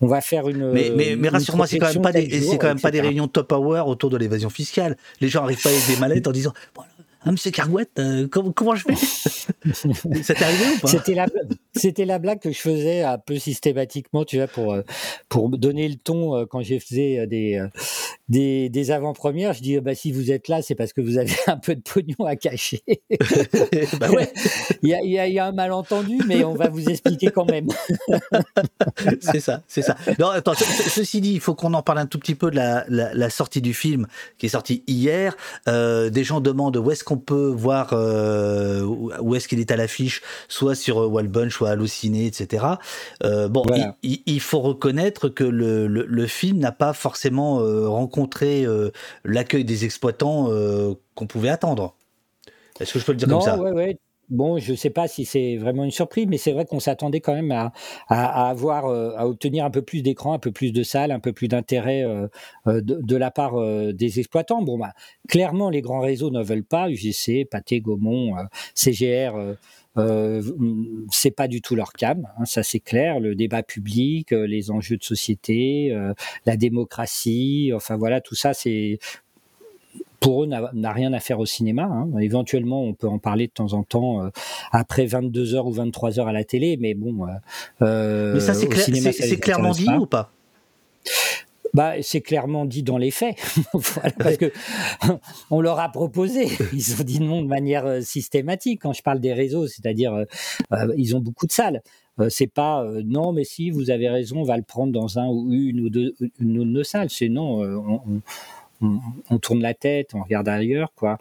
on 0.00 0.06
va 0.06 0.20
faire 0.20 0.48
une. 0.48 0.70
Mais, 0.72 0.90
mais, 0.94 1.16
mais 1.16 1.28
rassure-moi, 1.28 1.66
c'est 1.66 1.78
quand 1.78 1.92
même 1.92 2.02
pas 2.02 2.12
des, 2.12 2.40
c'est 2.40 2.58
quand 2.58 2.68
même 2.68 2.80
pas 2.80 2.90
des 2.90 3.00
réunions 3.00 3.28
top 3.28 3.52
hour 3.52 3.86
autour 3.86 4.10
de 4.10 4.16
l'évasion 4.16 4.50
fiscale. 4.50 4.96
Les 5.20 5.28
gens 5.28 5.42
arrivent 5.42 5.62
pas 5.62 5.70
avec 5.70 5.86
des 5.86 5.96
mallettes 5.96 6.26
en 6.26 6.32
disant, 6.32 6.52
ah, 7.22 7.32
monsieur 7.32 7.50
Cargouette, 7.50 7.90
euh, 7.98 8.26
comment, 8.28 8.50
comment, 8.52 8.74
je 8.74 8.84
fais? 8.84 8.94
Ça 10.22 10.34
t'est 10.34 10.42
arrivé 10.42 10.64
ou 10.74 10.80
pas? 10.80 10.88
C'était 10.88 11.14
la, 11.14 11.26
c'était 11.74 12.04
la 12.04 12.18
blague 12.18 12.40
que 12.40 12.52
je 12.52 12.58
faisais 12.58 13.02
un 13.02 13.18
peu 13.18 13.38
systématiquement, 13.38 14.24
tu 14.24 14.36
vois, 14.36 14.46
pour, 14.46 14.72
euh, 14.72 14.82
pour 15.28 15.48
donner 15.50 15.88
le 15.88 15.96
ton 15.96 16.36
euh, 16.36 16.46
quand 16.46 16.62
je 16.62 16.78
faisais 16.78 17.26
des, 17.26 17.64
des, 18.28 18.68
des 18.68 18.90
avant-premières. 18.90 19.52
Je 19.52 19.60
dis, 19.62 19.80
bah, 19.80 19.94
si 19.94 20.12
vous 20.12 20.30
êtes 20.30 20.48
là, 20.48 20.62
c'est 20.62 20.74
parce 20.74 20.92
que 20.92 21.00
vous 21.00 21.18
avez 21.18 21.34
un 21.46 21.56
peu 21.56 21.74
de 21.74 21.82
pognon 21.82 22.26
à 22.26 22.36
cacher. 22.36 22.82
bah 24.00 24.10
ouais. 24.10 24.32
Il 24.82 24.88
y 24.88 24.94
a, 24.94 25.02
il 25.02 25.10
y, 25.10 25.18
a, 25.18 25.26
il 25.26 25.34
y 25.34 25.38
a 25.38 25.46
un 25.46 25.52
malentendu, 25.52 26.18
mais 26.26 26.42
on 26.42 26.54
va 26.54 26.68
vous 26.68 26.88
expliquer 26.88 27.30
quand 27.30 27.44
même. 27.44 27.66
c'est 29.20 29.40
ça, 29.40 29.62
c'est 29.68 29.82
ça. 29.82 29.94
Non, 30.18 30.28
attends, 30.28 30.54
ce, 30.54 30.64
ceci 30.64 31.20
dit, 31.20 31.34
il 31.34 31.40
faut 31.40 31.54
qu'on 31.54 31.74
en 31.74 31.82
parle 31.82 31.98
un 31.98 32.06
tout 32.06 32.18
petit 32.18 32.34
peu 32.34 32.50
de 32.50 32.56
la, 32.56 32.84
la, 32.88 33.12
la, 33.12 33.30
sortie 33.30 33.60
du 33.60 33.74
film 33.74 34.06
qui 34.38 34.46
est 34.46 34.50
sorti 34.50 34.82
hier. 34.86 35.36
Euh, 35.68 36.08
des 36.08 36.24
gens 36.24 36.40
demandent 36.40 36.78
où 36.78 36.90
est-ce 36.90 37.04
qu'on 37.04 37.18
peut 37.18 37.48
voir 37.48 37.90
euh, 37.92 38.84
où 38.84 39.34
est-ce 39.34 39.48
qu'il 39.48 39.60
est 39.60 39.70
à 39.70 39.76
l'affiche, 39.76 40.22
soit 40.48 40.74
sur 40.74 40.96
Wallbunch, 41.12 41.59
soit 41.60 41.70
Halluciné, 41.70 42.26
etc. 42.26 42.64
Euh, 43.22 43.48
bon, 43.48 43.62
voilà. 43.66 43.96
il, 44.02 44.22
il, 44.24 44.40
faut 44.40 44.60
reconnaître 44.60 45.28
que 45.28 45.44
le, 45.44 45.86
le, 45.86 46.06
le 46.06 46.26
film 46.26 46.58
n'a 46.58 46.72
pas 46.72 46.94
forcément 46.94 47.60
euh, 47.60 47.86
rencontré 47.86 48.64
euh, 48.64 48.90
l'accueil 49.24 49.64
des 49.64 49.84
exploitants 49.84 50.48
qu'on 51.14 51.26
pouvait 51.26 51.50
attendre. 51.50 51.94
Est-ce 52.80 52.94
que 52.94 52.98
je 52.98 53.04
peux 53.04 53.12
le 53.12 53.18
dire 53.18 53.28
non, 53.28 53.38
comme 53.38 53.44
ça? 53.44 53.58
ouais, 53.60 53.72
ouais. 53.72 53.98
Bon, 54.30 54.58
je 54.58 54.70
ne 54.70 54.76
sais 54.76 54.90
pas 54.90 55.08
si 55.08 55.24
c'est 55.24 55.56
vraiment 55.56 55.82
une 55.82 55.90
surprise, 55.90 56.26
mais 56.28 56.38
c'est 56.38 56.52
vrai 56.52 56.64
qu'on 56.64 56.78
s'attendait 56.78 57.20
quand 57.20 57.34
même 57.34 57.50
à, 57.50 57.72
à, 58.08 58.46
à 58.46 58.48
avoir, 58.48 58.86
euh, 58.86 59.12
à 59.16 59.26
obtenir 59.26 59.64
un 59.64 59.70
peu 59.70 59.82
plus 59.82 60.02
d'écran, 60.02 60.32
un 60.32 60.38
peu 60.38 60.52
plus 60.52 60.72
de 60.72 60.84
salles, 60.84 61.10
un 61.10 61.18
peu 61.18 61.32
plus 61.32 61.48
d'intérêt 61.48 62.04
euh, 62.04 62.28
de, 62.66 63.00
de, 63.02 63.16
la 63.16 63.32
part 63.32 63.60
euh, 63.60 63.92
des 63.92 64.20
exploitants. 64.20 64.62
Bon, 64.62 64.78
bah, 64.78 64.92
clairement, 65.28 65.68
les 65.68 65.80
grands 65.80 65.98
réseaux 65.98 66.30
ne 66.30 66.44
veulent 66.44 66.64
pas. 66.64 66.88
UGC, 66.88 67.44
Pathé, 67.50 67.80
Gaumont, 67.80 68.36
CGR. 68.76 69.56
Euh, 69.96 70.42
c'est 71.10 71.32
pas 71.32 71.48
du 71.48 71.60
tout 71.60 71.74
leur 71.74 71.92
cam, 71.92 72.28
hein, 72.38 72.44
ça 72.44 72.62
c'est 72.62 72.78
clair. 72.78 73.18
Le 73.18 73.34
débat 73.34 73.62
public, 73.62 74.30
les 74.30 74.70
enjeux 74.70 74.96
de 74.96 75.02
société, 75.02 75.92
euh, 75.92 76.14
la 76.46 76.56
démocratie, 76.56 77.72
enfin 77.74 77.96
voilà, 77.96 78.20
tout 78.20 78.36
ça 78.36 78.54
c'est 78.54 78.98
pour 80.20 80.44
eux 80.44 80.46
n'a 80.46 80.92
rien 80.92 81.12
à 81.12 81.18
faire 81.18 81.40
au 81.40 81.46
cinéma. 81.46 81.84
Hein. 81.84 82.08
Éventuellement, 82.20 82.84
on 82.84 82.92
peut 82.92 83.08
en 83.08 83.18
parler 83.18 83.46
de 83.46 83.52
temps 83.52 83.72
en 83.72 83.82
temps 83.82 84.22
euh, 84.22 84.28
après 84.70 85.06
22 85.06 85.54
heures 85.54 85.66
ou 85.66 85.72
23 85.72 86.20
heures 86.20 86.28
à 86.28 86.32
la 86.32 86.44
télé, 86.44 86.76
mais 86.78 86.94
bon. 86.94 87.26
Euh, 87.82 88.34
mais 88.34 88.40
ça, 88.40 88.54
c'est 88.54 88.68
clair, 88.68 88.86
clairement 89.40 89.72
dit 89.72 89.86
pas. 89.86 89.98
ou 89.98 90.06
pas? 90.06 90.30
Bah, 91.74 91.94
c'est 92.02 92.20
clairement 92.20 92.64
dit 92.64 92.82
dans 92.82 92.98
les 92.98 93.10
faits, 93.10 93.36
parce 94.18 94.36
que 94.36 94.52
on 95.50 95.60
leur 95.60 95.78
a 95.78 95.88
proposé. 95.90 96.48
Ils 96.72 97.00
ont 97.00 97.04
dit 97.04 97.20
non 97.20 97.42
de 97.42 97.48
manière 97.48 97.86
euh, 97.86 98.00
systématique. 98.00 98.80
Quand 98.82 98.92
je 98.92 99.02
parle 99.02 99.20
des 99.20 99.32
réseaux, 99.32 99.66
c'est-à-dire 99.66 100.14
euh, 100.14 100.94
ils 100.96 101.16
ont 101.16 101.20
beaucoup 101.20 101.46
de 101.46 101.52
salles. 101.52 101.82
Euh, 102.18 102.28
c'est 102.28 102.46
pas 102.46 102.82
euh, 102.84 103.02
non, 103.04 103.32
mais 103.32 103.44
si 103.44 103.70
vous 103.70 103.90
avez 103.90 104.08
raison, 104.08 104.40
on 104.40 104.44
va 104.44 104.56
le 104.56 104.62
prendre 104.62 104.92
dans 104.92 105.18
un 105.18 105.28
ou 105.28 105.52
une 105.52 105.80
ou 105.80 105.90
deux, 105.90 106.14
une 106.38 106.76
ou 106.76 106.84
salles. 106.84 107.10
C'est 107.10 107.28
non, 107.28 107.60
on, 107.60 108.00
on 108.06 108.20
on, 108.80 109.38
tourne 109.38 109.60
la 109.60 109.74
tête, 109.74 110.10
on 110.14 110.22
regarde 110.22 110.48
ailleurs, 110.48 110.92
quoi. 110.94 111.18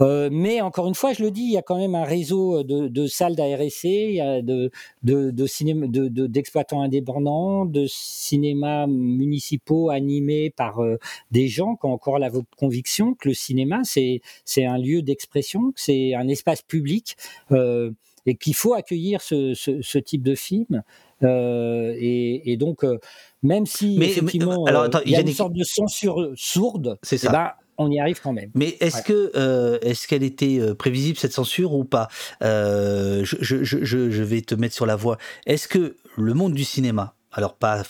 Euh, 0.00 0.28
mais 0.32 0.60
encore 0.60 0.88
une 0.88 0.94
fois, 0.94 1.12
je 1.12 1.22
le 1.22 1.30
dis, 1.30 1.42
il 1.42 1.52
y 1.52 1.56
a 1.56 1.62
quand 1.62 1.78
même 1.78 1.94
un 1.94 2.04
réseau 2.04 2.62
de, 2.62 2.88
de 2.88 3.06
salles 3.06 3.36
d'ARSC, 3.36 3.84
il 3.84 4.42
de, 4.44 4.70
de, 5.02 5.30
de, 5.30 6.26
d'exploitants 6.26 6.82
indépendants, 6.82 7.64
de 7.64 7.86
cinémas 7.86 8.86
municipaux 8.86 9.90
animés 9.90 10.50
par 10.50 10.82
euh, 10.82 10.98
des 11.30 11.48
gens 11.48 11.76
qui 11.76 11.86
ont 11.86 11.92
encore 11.92 12.18
la 12.18 12.30
conviction 12.56 13.14
que 13.14 13.28
le 13.28 13.34
cinéma, 13.34 13.80
c'est, 13.84 14.20
c'est 14.44 14.64
un 14.64 14.78
lieu 14.78 15.02
d'expression, 15.02 15.72
que 15.72 15.80
c'est 15.80 16.14
un 16.14 16.28
espace 16.28 16.62
public. 16.62 17.16
Euh, 17.52 17.90
et 18.26 18.36
qu'il 18.36 18.54
faut 18.54 18.74
accueillir 18.74 19.20
ce, 19.20 19.54
ce, 19.54 19.82
ce, 19.82 19.98
type 19.98 20.22
de 20.22 20.34
film. 20.34 20.82
Euh, 21.22 21.94
et, 21.98 22.52
et, 22.52 22.56
donc, 22.56 22.84
euh, 22.84 22.98
même 23.44 23.66
si 23.66 23.96
mais, 23.98 24.06
effectivement, 24.06 24.64
mais, 24.64 24.70
alors, 24.70 24.82
attends, 24.84 25.00
il 25.04 25.12
y 25.12 25.16
a 25.16 25.20
une 25.20 25.32
sorte 25.32 25.52
de 25.52 25.62
censure 25.62 26.32
sourde, 26.34 26.98
c'est 27.02 27.18
ça. 27.18 27.28
Eh 27.28 27.32
ben, 27.32 27.50
on 27.76 27.90
y 27.90 28.00
arrive 28.00 28.20
quand 28.20 28.32
même. 28.32 28.50
Mais 28.54 28.76
est-ce 28.80 28.98
ouais. 28.98 29.02
que 29.02 29.32
euh, 29.36 29.78
est-ce 29.82 30.06
qu'elle 30.06 30.22
était 30.22 30.58
euh, 30.60 30.74
prévisible 30.74 31.18
cette 31.18 31.32
censure 31.32 31.74
ou 31.74 31.84
pas? 31.84 32.08
Euh, 32.42 33.24
je, 33.24 33.36
je, 33.40 33.64
je, 33.64 33.84
je, 33.84 34.22
vais 34.22 34.42
te 34.42 34.54
mettre 34.54 34.74
sur 34.74 34.86
la 34.86 34.96
voie. 34.96 35.18
Est-ce 35.46 35.68
que 35.68 35.96
le 36.16 36.34
monde 36.34 36.54
du 36.54 36.64
cinéma, 36.64 37.14
alors 37.32 37.54
pas 37.54 37.82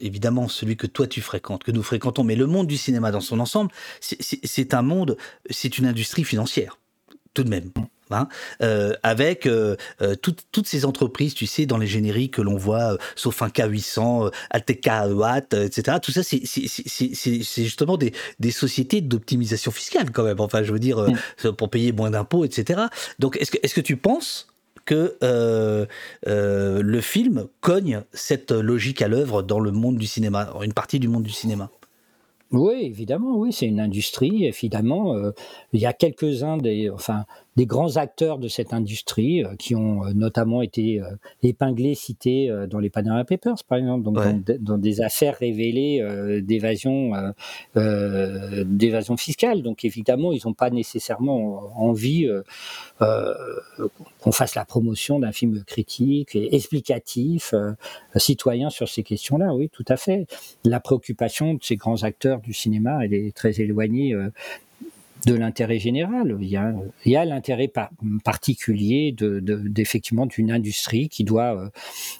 évidemment 0.00 0.48
celui 0.48 0.76
que 0.76 0.86
toi 0.86 1.06
tu 1.06 1.20
fréquentes, 1.20 1.64
que 1.64 1.72
nous 1.72 1.82
fréquentons, 1.82 2.24
mais 2.24 2.36
le 2.36 2.46
monde 2.46 2.66
du 2.66 2.76
cinéma 2.76 3.10
dans 3.10 3.20
son 3.20 3.40
ensemble, 3.40 3.70
c'est 4.00 4.74
un 4.74 4.82
monde, 4.82 5.16
c'est 5.50 5.78
une 5.78 5.86
industrie 5.86 6.24
financière, 6.24 6.78
tout 7.34 7.44
de 7.44 7.48
même. 7.48 7.70
Hein, 8.10 8.28
euh, 8.62 8.92
avec 9.02 9.46
euh, 9.46 9.74
euh, 10.00 10.14
tout, 10.14 10.36
toutes 10.52 10.68
ces 10.68 10.84
entreprises, 10.84 11.34
tu 11.34 11.46
sais, 11.46 11.66
dans 11.66 11.76
les 11.76 11.88
génériques 11.88 12.34
que 12.34 12.42
l'on 12.42 12.56
voit, 12.56 12.98
sauf 13.16 13.42
un 13.42 13.48
K800, 13.48 14.30
Alteca 14.50 15.08
Watt, 15.08 15.54
etc. 15.54 15.98
Tout 16.00 16.12
ça, 16.12 16.22
c'est 16.22 16.40
justement 17.64 17.96
des, 17.96 18.12
des 18.38 18.52
sociétés 18.52 19.00
d'optimisation 19.00 19.72
fiscale 19.72 20.12
quand 20.12 20.22
même. 20.22 20.38
Enfin, 20.38 20.62
je 20.62 20.72
veux 20.72 20.78
dire, 20.78 21.04
mm. 21.44 21.52
pour 21.52 21.68
payer 21.68 21.90
moins 21.90 22.12
d'impôts, 22.12 22.44
etc. 22.44 22.82
Donc, 23.18 23.38
est-ce 23.38 23.50
que, 23.50 23.58
est 23.60 23.66
-ce 23.66 23.74
que 23.74 23.80
tu 23.80 23.96
penses 23.96 24.46
que 24.84 25.16
le 26.24 27.00
film 27.00 27.48
cogne 27.60 28.02
cette 28.12 28.52
logique 28.52 29.02
à 29.02 29.08
l'œuvre 29.08 29.42
dans 29.42 29.58
le 29.58 29.72
monde 29.72 29.96
du 29.96 30.06
cinéma, 30.06 30.52
une 30.62 30.74
partie 30.74 31.00
du 31.00 31.08
monde 31.08 31.24
du 31.24 31.32
cinéma? 31.32 31.70
Oui, 32.52 32.82
évidemment, 32.84 33.36
oui, 33.36 33.52
c'est 33.52 33.66
une 33.66 33.80
industrie. 33.80 34.44
Évidemment, 34.44 35.32
il 35.72 35.80
y 35.80 35.86
a 35.86 35.92
quelques-uns 35.92 36.56
des, 36.56 36.88
enfin, 36.88 37.24
des 37.56 37.66
grands 37.66 37.96
acteurs 37.96 38.38
de 38.38 38.48
cette 38.48 38.72
industrie 38.72 39.42
euh, 39.42 39.56
qui 39.58 39.74
ont 39.74 40.04
euh, 40.04 40.12
notamment 40.12 40.62
été 40.62 41.00
euh, 41.00 41.06
épinglés, 41.42 41.94
cités 41.94 42.52
dans 42.68 42.78
les 42.78 42.90
Panama 42.90 43.24
Papers, 43.24 43.64
par 43.66 43.78
exemple, 43.78 44.04
donc 44.04 44.18
dans, 44.60 44.78
des 44.78 45.00
affaires 45.00 45.36
révélées 45.38 46.40
d'évasion, 46.42 47.12
d'évasion 47.74 49.16
fiscale. 49.16 49.62
Donc 49.62 49.84
évidemment, 49.84 50.32
ils 50.32 50.40
n'ont 50.44 50.54
pas 50.54 50.70
nécessairement 50.70 51.72
envie 51.76 52.28
qu'on 52.98 54.32
fasse 54.32 54.54
la 54.54 54.64
promotion 54.64 55.18
d'un 55.18 55.32
film 55.32 55.62
critique 55.64 56.34
et 56.34 56.54
explicatif, 56.54 57.54
citoyen 58.16 58.70
sur 58.70 58.88
ces 58.88 59.02
questions-là. 59.02 59.54
Oui, 59.54 59.68
tout 59.70 59.84
à 59.88 59.96
fait. 59.96 60.26
La 60.64 60.80
préoccupation 60.80 61.54
de 61.54 61.62
ces 61.62 61.76
grands 61.76 62.02
acteurs 62.02 62.40
du 62.40 62.52
cinéma, 62.52 63.04
elle 63.04 63.14
est 63.14 63.34
très 63.34 63.60
éloignée 63.60 64.14
de 65.26 65.34
l'intérêt 65.34 65.78
général. 65.78 66.38
Il 66.40 66.48
y 66.48 67.16
a, 67.16 67.24
l'intérêt 67.24 67.70
particulier 68.24 69.12
de, 69.12 69.40
d'effectivement 69.40 70.24
d'une 70.24 70.52
industrie 70.52 71.08
qui 71.08 71.24
doit 71.24 71.56
euh, 71.56 71.68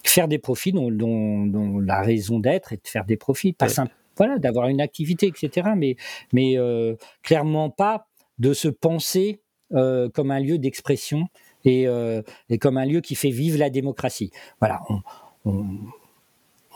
faire 0.05 0.27
des 0.27 0.39
profits, 0.39 0.73
dont, 0.73 0.91
dont, 0.91 1.79
la 1.79 2.03
raison 2.03 2.41
d'être 2.41 2.73
est 2.73 2.83
de 2.85 2.89
faire 2.89 3.05
des 3.05 3.17
profits, 3.17 3.53
pas 3.53 3.69
simple, 3.69 3.95
voilà, 4.17 4.39
d'avoir 4.39 4.69
une 4.69 4.81
activité, 4.81 5.29
etc. 5.29 5.69
Mais, 5.77 5.97
mais 6.33 6.59
euh, 6.59 6.97
clairement 7.23 7.71
pas 7.71 8.09
de 8.39 8.53
se 8.53 8.69
penser 8.69 9.41
euh, 9.73 10.09
comme 10.09 10.33
un 10.33 10.41
lieu 10.41 10.59
d'expression 10.59 11.29
et, 11.65 11.87
et, 12.49 12.59
comme 12.59 12.77
un 12.77 12.87
lieu 12.87 13.01
qui 13.01 13.15
fait 13.15 13.31
vivre 13.31 13.59
la 13.59 13.71
démocratie. 13.71 14.31
Voilà, 14.61 14.83
on, 15.45 15.65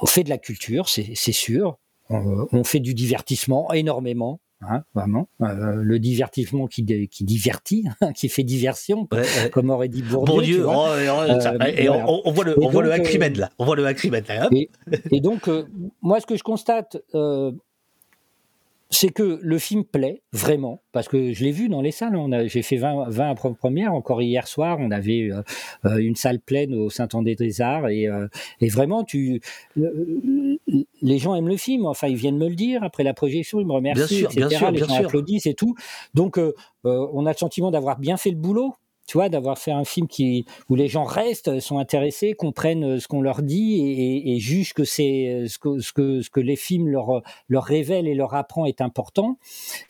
on, 0.01 0.07
fait 0.07 0.25
de 0.25 0.29
la 0.29 0.39
culture, 0.39 0.89
c'est, 0.89 1.13
c'est 1.15 1.33
sûr. 1.33 1.79
on 2.09 2.65
fait 2.65 2.81
du 2.81 2.93
divertissement 2.95 3.73
énormément. 3.73 4.41
Hein, 4.63 4.83
vraiment. 4.95 5.29
Euh, 5.41 5.77
le 5.77 5.99
divertissement 5.99 6.67
qui, 6.67 6.85
qui 7.09 7.25
divertit, 7.25 7.87
qui 8.15 8.29
fait 8.29 8.43
diversion, 8.43 9.09
comme 9.53 9.71
aurait 9.71 9.89
dit 9.89 10.03
Bourdieu. 10.03 10.67
Oh, 10.69 10.87
et, 10.99 11.89
on, 11.89 12.29
on, 12.29 12.31
voit 12.31 12.45
le, 12.45 12.63
on 12.63 12.69
voit 12.69 12.83
le 12.83 12.93
Acrimède 12.93 13.37
là. 13.37 13.51
On 13.59 13.65
voit 13.65 13.77
le 13.77 13.87
Acrimède 13.87 14.29
là. 14.29 14.49
Et, 14.53 14.71
et, 15.11 15.21
donc, 15.21 15.49
euh, 15.49 15.65
moi, 16.03 16.21
ce 16.21 16.27
que 16.27 16.37
je 16.37 16.43
constate, 16.43 16.99
euh, 17.15 17.53
c'est 18.93 19.11
que 19.11 19.39
le 19.41 19.59
film 19.59 19.85
plaît 19.85 20.23
vraiment, 20.33 20.83
parce 20.91 21.07
que 21.07 21.33
je 21.33 21.45
l'ai 21.45 21.53
vu 21.53 21.69
dans 21.69 21.81
les 21.81 21.93
salles. 21.93 22.19
J'ai 22.49 22.63
fait 22.63 22.77
20, 22.77 23.09
20 23.09 23.35
premières, 23.55 23.95
encore 23.95 24.21
hier 24.21 24.49
soir, 24.49 24.79
on 24.81 24.91
avait 24.91 25.31
euh, 25.31 25.43
euh, 25.85 25.99
une 25.99 26.17
salle 26.17 26.41
pleine 26.41 26.75
au 26.75 26.91
Saint-André 26.91 27.37
des 27.37 27.61
Arts, 27.61 27.89
et, 27.89 28.09
euh, 28.09 28.27
et, 28.61 28.69
vraiment, 28.69 29.05
tu, 29.05 29.41
les 29.77 31.19
gens 31.19 31.37
aiment 31.37 31.49
le 31.49 31.57
film. 31.57 31.87
Enfin, 31.87 32.09
ils 32.09 32.17
viennent 32.17 32.39
me 32.39 32.49
le 32.49 32.57
dire 32.57 32.83
après 32.83 33.05
la 33.05 33.15
projection, 33.15 33.61
ils 33.61 33.67
me 33.67 33.73
remercient, 33.73 34.25
etc. 34.25 34.47
Bien 34.49 34.59
sûr, 34.59 34.71
les 34.73 34.79
gens 34.81 34.95
applaudissent 34.95 35.47
et 35.47 35.55
tout. 35.55 35.77
Donc, 36.15 36.41
on 36.83 37.27
a 37.27 37.31
le 37.31 37.39
sentiment 37.39 37.71
d'avoir 37.71 37.99
bien 37.99 38.17
fait 38.17 38.31
le 38.31 38.37
boulot 38.37 38.75
tu 39.11 39.17
vois, 39.17 39.29
d'avoir 39.29 39.59
fait 39.59 39.73
un 39.73 39.83
film 39.83 40.07
qui, 40.07 40.45
où 40.69 40.77
les 40.77 40.87
gens 40.87 41.03
restent, 41.03 41.59
sont 41.59 41.79
intéressés, 41.79 42.35
comprennent 42.35 42.85
euh, 42.85 43.01
ce 43.01 43.09
qu'on 43.09 43.23
leur 43.23 43.43
dit 43.43 44.23
et, 44.25 44.39
jugent 44.39 44.73
que 44.73 44.85
c'est 44.85 45.27
euh, 45.27 45.49
ce 45.49 45.59
que, 45.59 45.81
ce, 45.81 45.93
que, 45.93 46.23
ce 46.23 46.31
que 46.31 46.39
les 46.39 46.55
films 46.55 46.87
leur, 46.87 47.21
leur 47.49 47.65
révèlent 47.65 48.07
et 48.07 48.15
leur 48.15 48.37
apprend 48.37 48.67
est 48.67 48.81
important. 48.81 49.37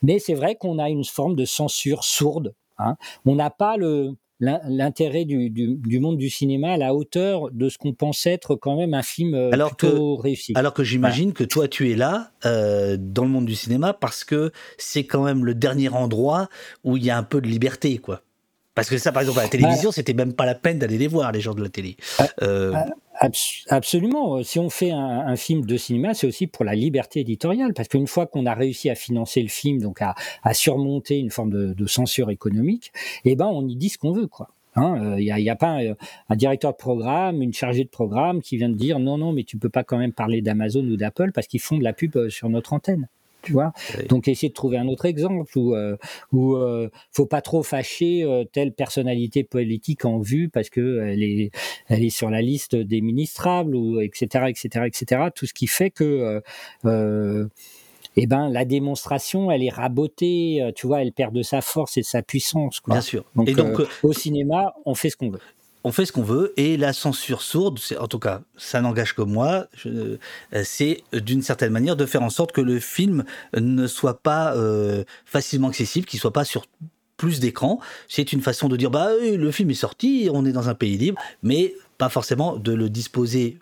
Mais 0.01 0.21
c'est 0.21 0.33
vrai 0.33 0.55
qu'on 0.55 0.79
a 0.79 0.89
une 0.89 1.05
forme 1.05 1.37
de 1.37 1.45
censure 1.45 2.03
sourde. 2.03 2.55
Hein. 2.79 2.97
On 3.27 3.35
n'a 3.35 3.51
pas 3.51 3.77
le, 3.77 4.17
l'intérêt 4.39 5.27
du, 5.27 5.51
du, 5.51 6.01
monde 6.01 6.17
du 6.17 6.31
cinéma 6.31 6.73
à 6.73 6.77
la 6.79 6.95
hauteur 6.95 7.51
de 7.51 7.69
ce 7.69 7.77
qu'on 7.77 7.93
pense 7.93 8.25
être 8.25 8.55
quand 8.55 8.79
même 8.79 8.95
un 8.95 9.03
film 9.03 9.35
euh, 9.35 9.51
alors 9.53 9.77
plutôt 9.77 10.17
que, 10.17 10.23
réussi. 10.23 10.55
Alors 10.57 10.73
que 10.73 10.83
j'imagine 10.83 11.35
que 11.35 11.45
toi 11.45 11.69
tu 11.69 11.91
es 11.91 11.95
là 11.95 12.31
dans 12.43 13.25
le 13.25 13.29
monde 13.29 13.45
du 13.45 13.55
cinéma 13.55 13.93
parce 13.93 14.25
que 14.25 14.51
c'est 14.79 15.05
quand 15.05 15.25
même 15.25 15.45
le 15.45 15.55
dernier 15.55 15.91
endroit 15.91 16.49
où 16.85 16.97
il 16.97 17.05
y 17.05 17.11
a 17.11 17.19
un 17.19 17.23
peu 17.23 17.43
de 17.43 17.49
liberté 17.49 17.99
quoi. 17.99 18.23
Parce 18.81 18.89
que 18.89 18.97
ça, 18.97 19.13
par 19.13 19.21
exemple, 19.21 19.41
à 19.41 19.43
la 19.43 19.51
télévision, 19.51 19.93
c'était 19.93 20.15
même 20.15 20.33
pas 20.33 20.47
la 20.47 20.55
peine 20.55 20.79
d'aller 20.79 20.97
les 20.97 21.07
voir, 21.07 21.33
les 21.33 21.43
gens 21.43 21.53
de 21.53 21.63
la 21.63 21.69
télé. 21.69 21.99
Ah, 22.19 22.29
euh, 22.41 22.73
ah, 23.21 23.29
absolument. 23.69 24.43
Si 24.43 24.59
on 24.59 24.71
fait 24.71 24.91
un, 24.91 25.37
film 25.37 25.67
de 25.67 25.77
cinéma, 25.77 26.15
c'est 26.15 26.27
aussi 26.27 26.47
pour 26.47 26.65
la 26.65 26.75
liberté 26.75 27.21
éditoriale. 27.21 27.75
Parce 27.75 27.89
qu'une 27.89 28.07
fois 28.07 28.27
qu'on 28.27 28.47
a 28.47 28.55
réussi 28.55 28.89
à 28.89 28.95
financer 28.95 29.43
le 29.43 29.49
film, 29.49 29.83
donc 29.83 30.01
à, 30.01 30.15
surmonter 30.55 31.19
une 31.19 31.29
forme 31.29 31.75
de, 31.75 31.87
censure 31.87 32.31
économique, 32.31 32.91
eh 33.27 33.37
ben, 33.37 33.49
on 33.49 33.69
y 33.69 33.77
dit 33.77 33.91
ce 33.91 33.99
qu'on 33.99 34.13
veut, 34.13 34.29
quoi. 34.29 34.49
Il 34.77 34.81
hein, 34.81 35.17
n'y 35.17 35.31
euh, 35.31 35.51
a, 35.51 35.53
a, 35.53 35.57
pas 35.57 35.73
un, 35.73 35.95
un, 36.31 36.37
directeur 36.37 36.73
de 36.73 36.79
programme, 36.79 37.43
une 37.43 37.53
chargée 37.53 37.85
de 37.85 37.91
programme 37.91 38.41
qui 38.41 38.57
vient 38.57 38.71
de 38.71 38.77
dire 38.77 38.99
non, 38.99 39.19
non, 39.19 39.35
mais 39.35 39.45
tu 39.45 39.59
peux 39.59 39.69
pas 39.69 39.85
quand 39.85 39.99
même 39.99 40.15
parler 40.15 40.41
d'Amazon 40.41 40.85
ou 40.85 40.97
d'Apple 40.97 41.33
parce 41.35 41.49
qu'ils 41.49 41.61
font 41.61 41.77
de 41.77 41.85
la 41.85 41.93
pub 41.93 42.17
euh, 42.17 42.31
sur 42.31 42.49
notre 42.49 42.73
antenne 42.73 43.09
tu 43.43 43.53
vois. 43.53 43.73
Donc 44.09 44.29
essayer 44.29 44.49
de 44.49 44.55
trouver 44.55 44.79
un 44.79 44.89
autre 44.89 45.05
exemple 45.05 45.51
où 45.57 45.75
euh, 45.75 45.97
où 46.33 46.55
euh, 46.57 46.91
faut 47.13 47.27
pas 47.27 47.41
trop 47.41 47.63
fâcher 47.63 48.23
euh, 48.23 48.45
telle 48.45 48.73
personnalité 48.73 49.45
politique 49.45 50.05
en 50.05 50.19
vue 50.19 50.49
parce 50.49 50.71
que 50.71 51.01
elle 51.07 51.23
est 51.23 51.51
elle 51.89 52.05
est 52.05 52.11
sur 52.11 52.31
la 52.31 52.43
liste 52.43 52.77
des 52.77 53.01
ministrables 53.01 53.75
ou 53.75 54.01
etc 54.01 54.47
etc 54.49 54.87
etc. 54.87 55.23
Tout 55.35 55.47
ce 55.47 55.55
qui 55.55 55.67
fait 55.67 55.91
que 55.91 56.43
eh 58.17 58.27
ben 58.27 58.49
la 58.51 58.65
démonstration 58.65 59.51
elle 59.51 59.63
est 59.63 59.71
rabotée, 59.71 60.73
tu 60.75 60.87
vois, 60.87 61.03
elle 61.03 61.13
perd 61.13 61.33
de 61.35 61.43
sa 61.43 61.61
force 61.61 61.97
et 61.97 62.01
de 62.01 62.07
sa 62.07 62.23
puissance. 62.23 62.81
Quoi. 62.81 62.95
Bien 62.95 63.01
sûr. 63.01 63.25
Donc, 63.37 63.49
et 63.49 63.55
donc 63.55 63.81
au 64.03 64.13
cinéma 64.13 64.75
on 64.85 64.95
fait 64.95 65.11
ce 65.11 65.17
qu'on 65.17 65.31
veut 65.31 65.41
on 65.85 65.93
fait 65.93 66.05
ce 66.05 66.13
qu'on 66.13 66.23
veut 66.23 66.53
et 66.57 66.77
la 66.77 66.93
censure 66.93 67.43
sourde, 67.43 67.79
en 67.99 68.07
tout 68.07 68.19
cas, 68.19 68.43
ça 68.57 68.81
n'engage 68.81 69.15
que 69.15 69.23
moi, 69.23 69.67
euh, 69.87 70.19
c'est 70.63 71.03
d'une 71.13 71.43
certaine 71.43 71.73
manière 71.73 71.97
de 71.97 72.07
faire 72.07 72.23
en 72.23 72.31
sorte 72.31 72.53
que 72.53 72.61
le 72.61 72.81
film 72.81 73.25
ne 73.55 73.87
soit 73.87 74.23
pas 74.23 74.55
euh, 74.57 75.05
facilement 75.25 75.69
accessible, 75.69 76.07
qu'il 76.07 76.21
soit 76.21 76.33
pas 76.33 76.45
sur 76.45 76.67
plus 77.17 77.41
d'écran. 77.41 77.81
C'est 78.09 78.33
une 78.33 78.41
façon 78.41 78.69
de 78.69 78.77
dire 78.77 78.91
bah 78.91 79.11
le 79.21 79.51
film 79.51 79.71
est 79.71 79.75
sorti, 79.75 80.29
on 80.33 80.45
est 80.45 80.53
dans 80.53 80.69
un 80.69 80.75
pays 80.75 80.97
libre, 80.97 81.21
mais 81.43 81.75
pas 81.99 82.09
forcément 82.09 82.57
de 82.57 82.73
le 82.73 82.89
disposer 82.89 83.59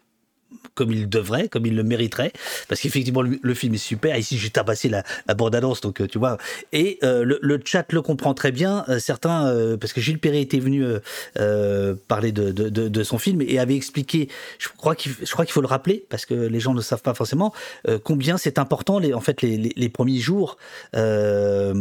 comme 0.75 0.93
il 0.93 1.09
devrait, 1.09 1.49
comme 1.49 1.67
il 1.67 1.75
le 1.75 1.83
mériterait, 1.83 2.33
parce 2.69 2.81
qu'effectivement 2.81 3.23
le, 3.23 3.55
film 3.55 3.75
est 3.75 3.79
super. 3.79 4.17
Ici 4.17 4.39
j'ai 4.39 4.51
tabassé 4.51 4.89
la, 4.89 5.03
la 5.27 5.35
bande-annonce, 5.35 5.81
donc 5.81 6.01
euh, 6.01 6.07
tu 6.07 6.19
vois. 6.19 6.39
Et 6.73 6.99
euh, 7.03 7.25
le, 7.25 7.61
chat 7.65 7.93
le 7.93 8.01
comprend 8.01 8.33
très 8.33 8.53
bien. 8.53 8.85
Euh, 8.89 9.01
certains, 9.01 9.53
parce 9.81 9.93
que 9.93 10.01
Gilles 10.01 10.21
Perret 10.21 10.41
était 10.41 10.61
venu 10.61 10.85
parler 12.07 12.33
de, 12.33 13.03
son 13.03 13.19
film 13.19 13.43
et 13.43 13.59
avait 13.59 13.77
expliqué. 13.77 14.29
Je 14.59 14.69
crois 14.69 14.95
qu'il, 14.95 15.13
faut 15.13 15.61
le 15.61 15.67
rappeler 15.67 16.07
parce 16.09 16.27
que 16.27 16.35
les 16.35 16.61
gens 16.61 16.75
ne 16.75 16.81
savent 16.81 17.03
pas 17.03 17.15
forcément 17.15 17.53
combien 18.05 18.37
c'est 18.37 18.59
important. 18.59 18.99
Les, 18.99 19.15
en 19.15 19.21
fait, 19.21 19.43
les, 19.43 19.89
premiers 19.89 20.19
jours, 20.19 20.59
en 20.95 21.73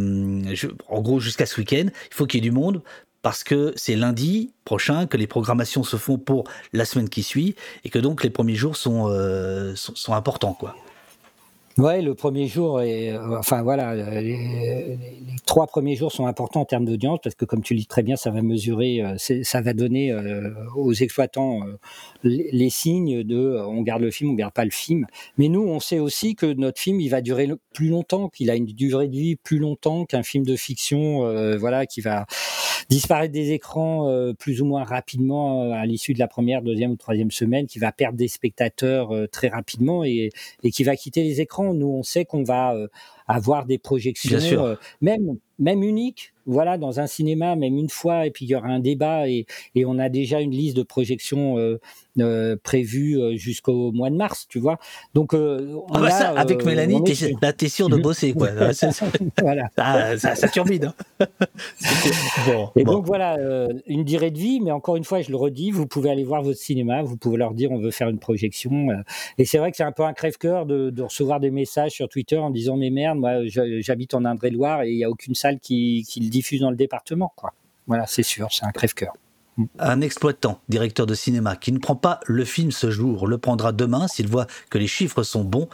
gros 1.02 1.20
jusqu'à 1.20 1.46
ce 1.46 1.60
week-end, 1.60 1.86
il 1.88 2.14
faut 2.14 2.26
qu'il 2.26 2.44
y 2.44 2.48
ait 2.48 2.50
du 2.50 2.56
monde 2.56 2.82
parce 3.22 3.44
que 3.44 3.74
c'est 3.76 3.96
lundi 3.96 4.54
prochain 4.66 5.08
que 5.08 5.18
les 5.18 5.28
programmations 5.28 5.84
se 5.84 5.98
font 5.98 6.18
pour 6.18 6.46
la 6.74 6.86
semaine 6.86 7.10
qui 7.10 7.24
suit 7.24 7.56
et 7.84 7.90
que 7.90 8.00
donc 8.00 8.24
les 8.24 8.30
premiers 8.30 8.56
jours 8.56 8.76
sont, 8.76 9.10
euh, 9.10 9.76
importants. 10.10 10.54
Quoi. 10.54 10.76
Ouais, 11.78 12.02
le 12.02 12.16
premier 12.16 12.48
jour, 12.48 12.80
euh, 12.80 13.38
enfin 13.38 13.62
voilà, 13.62 14.20
les, 14.20 14.98
trois 15.46 15.68
premiers 15.68 15.96
jours 15.96 16.12
sont 16.12 16.26
importants 16.26 16.62
en 16.62 16.66
termes 16.66 16.86
d'audience 16.86 17.20
parce 17.24 17.36
que, 17.36 17.46
comme 17.46 17.62
tu 17.62 17.76
le 17.76 17.82
dis 17.82 17.86
très 17.86 18.02
bien, 18.02 18.16
ça 18.16 18.32
va 18.32 18.42
mesurer, 18.42 19.04
euh, 19.04 19.44
ça 19.44 19.62
va 19.62 19.74
donner 19.74 20.12
aux 20.76 20.94
exploitants 20.94 21.60
les, 22.24 22.70
signes 22.72 23.24
de 23.24 23.60
on 23.64 23.84
garde 23.84 24.02
le 24.02 24.10
film, 24.10 24.32
on 24.32 24.34
garde 24.34 24.54
pas 24.54 24.66
le 24.66 24.72
film. 24.72 25.06
Mais 25.38 25.50
nous, 25.50 25.62
on 25.62 25.80
sait 25.80 26.00
aussi 26.00 26.34
que 26.34 26.52
notre 26.52 26.82
film, 26.82 27.00
il 27.00 27.10
va 27.10 27.22
durer 27.22 27.48
plus 27.74 27.90
longtemps, 27.90 28.30
qu'il 28.30 28.50
a 28.50 28.56
une 28.56 28.66
durée 28.66 29.08
de 29.08 29.16
vie 29.16 29.36
plus 29.36 29.60
longtemps 29.60 30.06
qu'un 30.06 30.24
film 30.24 30.46
de 30.46 30.56
fiction, 30.56 31.20
voilà, 31.60 31.86
qui 31.86 32.02
va 32.02 32.26
disparaître 32.90 33.34
des 33.34 33.52
écrans 33.52 34.10
euh, 34.10 34.34
plus 34.34 34.62
ou 34.62 34.66
moins 34.66 34.84
rapidement 34.84 35.64
euh, 35.64 35.72
à 35.72 35.86
l'issue 35.86 36.14
de 36.14 36.20
la 36.20 36.28
première, 36.28 36.62
deuxième 36.62 36.92
ou 36.92 36.96
troisième 36.96 37.32
semaine, 37.32 37.68
qui 37.68 37.80
va 37.80 37.92
perdre 37.92 38.18
des 38.18 38.28
spectateurs 38.28 39.12
euh, 39.12 39.28
très 39.28 39.50
rapidement 39.50 40.04
et, 40.04 40.32
qui 40.72 40.84
va 40.84 40.96
quitter 40.96 41.24
les 41.24 41.42
écrans. 41.42 41.67
Nous, 41.74 41.88
on 41.88 42.04
sait 42.04 42.26
qu'on 42.26 42.44
va 42.44 42.76
avoir 43.28 43.66
des 43.66 43.78
projections, 43.78 44.78
même 45.02 45.38
même 45.60 45.84
uniques, 45.84 46.34
voilà, 46.48 46.78
dans 46.78 47.00
un 47.00 47.08
cinéma, 47.08 47.56
même 47.56 47.78
une 47.78 47.90
fois, 47.90 48.26
et 48.26 48.32
puis 48.32 48.46
il 48.46 48.50
y 48.50 48.56
aura 48.56 48.70
un 48.70 48.80
débat, 48.80 49.28
et, 49.30 49.46
et 49.76 49.86
on 49.86 50.00
a 50.00 50.10
déjà 50.10 50.40
une 50.40 50.52
liste 50.52 50.78
de 50.78 50.84
projections 50.84 51.58
euh, 51.58 51.80
euh, 52.20 52.56
prévue 52.64 53.20
euh, 53.20 53.36
jusqu'au 53.36 53.92
mois 53.92 54.10
de 54.10 54.16
mars, 54.16 54.48
tu 54.50 54.58
vois. 54.58 54.80
Donc, 55.14 55.34
on 55.34 55.86
ah 55.94 56.00
bah 56.00 56.10
ça, 56.10 56.30
avec 56.30 56.66
Mélanie, 56.66 57.04
t'es 57.04 57.66
es 57.66 57.70
sûr 57.70 57.90
de 57.90 57.98
bosser, 57.98 58.34
quoi. 58.34 58.50
voilà. 59.42 59.70
ça, 59.76 60.18
ça, 60.18 60.36
ça 60.36 60.48
turbine. 60.48 60.94
Hein. 61.20 61.26
bon, 62.48 62.70
et 62.76 62.84
donc 62.84 63.06
voilà, 63.06 63.38
une 63.86 64.04
durée 64.04 64.32
de 64.32 64.40
vie, 64.40 64.62
mais 64.62 64.72
encore 64.72 64.96
une 64.96 65.04
fois, 65.04 65.22
je 65.22 65.30
le 65.30 65.36
redis, 65.36 65.72
vous 65.72 65.86
pouvez 65.86 66.10
aller 66.10 66.24
voir 66.24 66.42
votre 66.42 66.60
cinéma, 66.60 67.04
vous 67.04 67.18
pouvez 67.18 67.38
leur 67.38 67.54
dire 67.54 67.72
on 67.72 67.80
veut 67.80 67.92
faire 67.92 68.10
une 68.10 68.20
projection. 68.20 68.88
et 69.38 69.46
c'est 69.46 69.58
vrai 69.58 69.72
que 69.72 69.78
c'est 69.78 69.84
un 69.84 69.92
peu 69.92 70.04
un 70.04 70.14
crève-cœur 70.14 70.66
de, 70.66 70.90
de, 70.90 71.02
recevoir 71.04 71.40
des 71.40 71.52
messages 71.52 71.92
sur 71.92 72.08
Twitter 72.08 72.38
en 72.38 72.50
disant 72.50 72.78
mais 72.78 72.90
merde, 72.90 73.20
moi 73.20 73.46
j'habite 73.46 74.14
en 74.14 74.26
Indre-et-Loire 74.26 74.84
et 74.84 74.92
il 74.92 74.98
n'y 74.98 75.04
a 75.04 75.10
aucune 75.10 75.36
salle 75.36 75.60
qui, 75.60 76.06
qui 76.08 76.20
le 76.20 76.30
diffuse 76.38 76.62
dans 76.62 76.70
le 76.70 76.76
département. 76.76 77.34
Quoi. 77.36 77.54
Voilà, 77.88 78.06
c'est 78.08 78.24
sûr, 78.24 78.48
c'est 78.52 78.66
un 78.66 78.72
crève-cœur. 78.72 79.14
Un 79.80 80.02
exploitant, 80.02 80.60
directeur 80.70 81.08
de 81.08 81.16
cinéma, 81.16 81.56
qui 81.56 81.72
ne 81.72 81.80
prend 81.80 81.96
pas 81.96 82.20
le 82.26 82.46
film 82.46 82.72
ce 82.72 82.92
jour, 82.92 83.28
le 83.28 83.38
prendra 83.40 83.72
demain 83.72 84.08
s'il 84.08 84.28
voit 84.28 84.46
que 84.70 84.78
les 84.78 84.88
chiffres 84.88 85.24
sont 85.24 85.44
bons. 85.44 85.68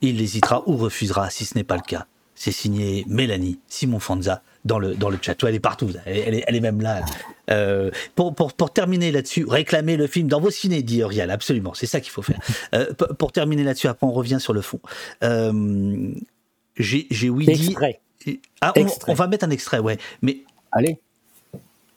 Il 0.00 0.20
hésitera 0.20 0.62
ou 0.68 0.76
refusera 0.76 1.30
si 1.30 1.44
ce 1.44 1.56
n'est 1.56 1.64
pas 1.64 1.76
le 1.76 1.82
cas. 1.82 2.06
C'est 2.36 2.52
signé 2.52 3.04
Mélanie 3.08 3.58
Simon 3.68 3.98
Fanza 3.98 4.42
dans 4.64 4.78
le, 4.78 4.94
dans 4.94 5.10
le 5.10 5.18
chat. 5.20 5.36
Elle 5.44 5.54
est 5.54 5.60
partout, 5.60 5.90
elle 6.04 6.34
est, 6.34 6.44
elle 6.46 6.56
est 6.56 6.60
même 6.60 6.80
là. 6.80 7.04
Euh, 7.50 7.90
pour, 8.14 8.34
pour, 8.34 8.52
pour, 8.52 8.72
terminer 8.72 9.12
là-dessus, 9.12 9.44
réclamer 9.46 9.96
le 9.96 10.06
film 10.06 10.28
dans 10.28 10.40
vos 10.40 10.50
ciné, 10.50 10.82
dit 10.82 11.00
Uriel, 11.00 11.30
absolument, 11.30 11.74
c'est 11.74 11.86
ça 11.86 12.00
qu'il 12.00 12.10
faut 12.10 12.22
faire. 12.22 12.40
Euh, 12.74 12.92
pour, 13.18 13.32
terminer 13.32 13.64
là-dessus, 13.64 13.88
après 13.88 14.06
on 14.06 14.12
revient 14.12 14.38
sur 14.40 14.52
le 14.52 14.62
fond. 14.62 14.80
Euh, 15.22 16.12
J'ai 16.76 17.30
oui 17.30 17.46
dit. 17.46 17.76
Ah, 18.60 18.72
on, 18.76 18.86
on, 19.08 19.14
va 19.14 19.26
mettre 19.26 19.44
un 19.44 19.50
extrait, 19.50 19.78
ouais. 19.78 19.98
Mais. 20.22 20.38
Allez. 20.72 20.98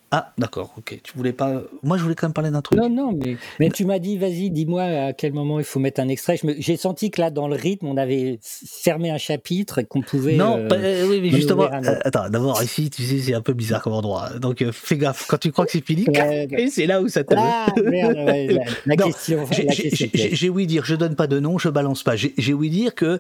Ah, 0.09 0.31
d'accord, 0.37 0.73
ok. 0.77 1.01
Tu 1.03 1.17
voulais 1.17 1.33
pas. 1.33 1.63
Moi, 1.83 1.97
je 1.97 2.03
voulais 2.03 2.15
quand 2.15 2.27
même 2.27 2.33
parler 2.33 2.49
d'un 2.49 2.61
truc. 2.61 2.79
Non, 2.79 2.89
non, 2.89 3.11
mais, 3.11 3.35
mais 3.59 3.69
tu 3.69 3.83
m'as 3.83 3.99
dit, 3.99 4.17
vas-y, 4.17 4.49
dis-moi 4.51 4.83
à 4.83 5.13
quel 5.13 5.33
moment 5.33 5.59
il 5.59 5.65
faut 5.65 5.81
mettre 5.81 5.99
un 5.99 6.07
extrait. 6.07 6.39
J'ai 6.59 6.77
senti 6.77 7.11
que 7.11 7.19
là, 7.19 7.29
dans 7.29 7.49
le 7.49 7.57
rythme, 7.57 7.87
on 7.87 7.97
avait 7.97 8.39
fermé 8.41 9.11
un 9.11 9.17
chapitre 9.17 9.79
et 9.79 9.85
qu'on 9.85 10.01
pouvait. 10.01 10.35
Non, 10.35 10.65
euh, 10.71 11.07
oui, 11.09 11.19
mais 11.21 11.29
justement. 11.29 11.63
Euh, 11.63 11.99
attends, 12.05 12.29
d'abord, 12.29 12.63
ici, 12.63 12.89
tu 12.89 13.03
sais, 13.03 13.19
c'est 13.19 13.33
un 13.33 13.41
peu 13.41 13.51
bizarre 13.51 13.81
comme 13.81 13.93
endroit. 13.93 14.29
Donc, 14.39 14.61
euh, 14.61 14.71
fais 14.71 14.95
gaffe. 14.95 15.27
Quand 15.27 15.39
tu 15.39 15.51
crois 15.51 15.65
que 15.65 15.73
c'est 15.73 15.85
fini, 15.85 16.05
c'est 16.71 16.85
là 16.85 17.01
où 17.01 17.09
ça 17.09 17.25
te. 17.25 17.35
Ah, 17.37 17.67
merde, 17.83 18.15
la, 18.15 18.63
la 18.85 18.95
question. 18.95 19.45
J'ai 19.51 20.49
ouï 20.49 20.67
dire, 20.67 20.85
je 20.85 20.95
donne 20.95 21.15
pas 21.15 21.27
de 21.27 21.41
nom, 21.41 21.57
je 21.57 21.67
balance 21.67 22.03
pas. 22.03 22.15
J'ai 22.15 22.53
ouï 22.53 22.69
dire 22.69 22.95
que 22.95 23.19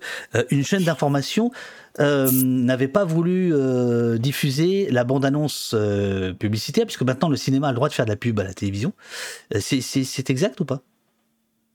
une 0.51 0.63
chaîne 0.63 0.83
d'information 0.83 1.51
euh, 1.99 2.29
n'avait 2.31 2.87
pas 2.87 3.05
voulu 3.05 3.53
euh, 3.53 4.17
diffuser 4.17 4.89
la 4.91 5.03
bande-annonce 5.03 5.73
euh, 5.73 6.33
publicitaire, 6.33 6.85
puisque 6.85 7.01
maintenant 7.01 7.29
le 7.29 7.37
cinéma 7.37 7.67
a 7.67 7.71
le 7.71 7.75
droit 7.75 7.89
de 7.89 7.93
faire 7.93 8.05
de 8.05 8.11
la 8.11 8.17
pub 8.17 8.39
à 8.39 8.43
la 8.43 8.53
télévision. 8.53 8.93
C'est 9.59 10.29
exact 10.29 10.59
ou 10.59 10.65
pas? 10.65 10.81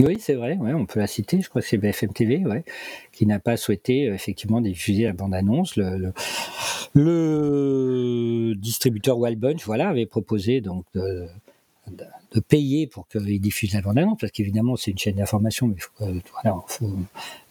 Oui, 0.01 0.17
c'est 0.21 0.35
vrai, 0.35 0.57
ouais, 0.57 0.75
on 0.75 0.85
peut 0.85 0.99
la 0.99 1.07
citer, 1.07 1.41
je 1.41 1.49
crois 1.49 1.63
que 1.63 1.69
c'est 1.69 1.79
BFM 1.79 2.13
TV, 2.13 2.39
ouais, 2.45 2.65
qui 3.13 3.25
n'a 3.25 3.39
pas 3.39 3.57
souhaité 3.57 4.07
effectivement 4.07 4.61
diffuser 4.61 5.05
la 5.05 5.13
bande-annonce. 5.13 5.77
Le, 5.77 6.13
le, 6.95 8.55
distributeur 8.57 9.19
Wildbunch 9.19 9.65
voilà, 9.65 9.89
avait 9.89 10.07
proposé 10.07 10.61
donc 10.61 10.85
de, 10.95 11.27
de, 11.87 12.41
payer 12.41 12.89
pour 12.89 13.07
qu'il 13.07 13.41
diffuse 13.41 13.75
la 13.75 13.81
bande-annonce, 13.81 14.19
parce 14.21 14.33
qu'évidemment 14.33 14.75
c'est 14.75 14.91
une 14.91 14.99
chaîne 14.99 15.17
d'information, 15.17 15.69
mais 15.69 15.77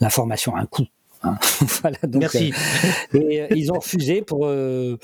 l'information 0.01 0.55
a 0.55 0.61
un 0.61 0.65
coût. 0.65 0.87
Hein. 1.23 1.37
donc, 2.03 2.21
Merci. 2.21 2.53
Euh, 3.13 3.19
et 3.19 3.41
euh, 3.41 3.47
ils 3.55 3.71
ont 3.71 3.79
refusé 3.79 4.21
pour. 4.21 4.47
Euh, 4.47 4.97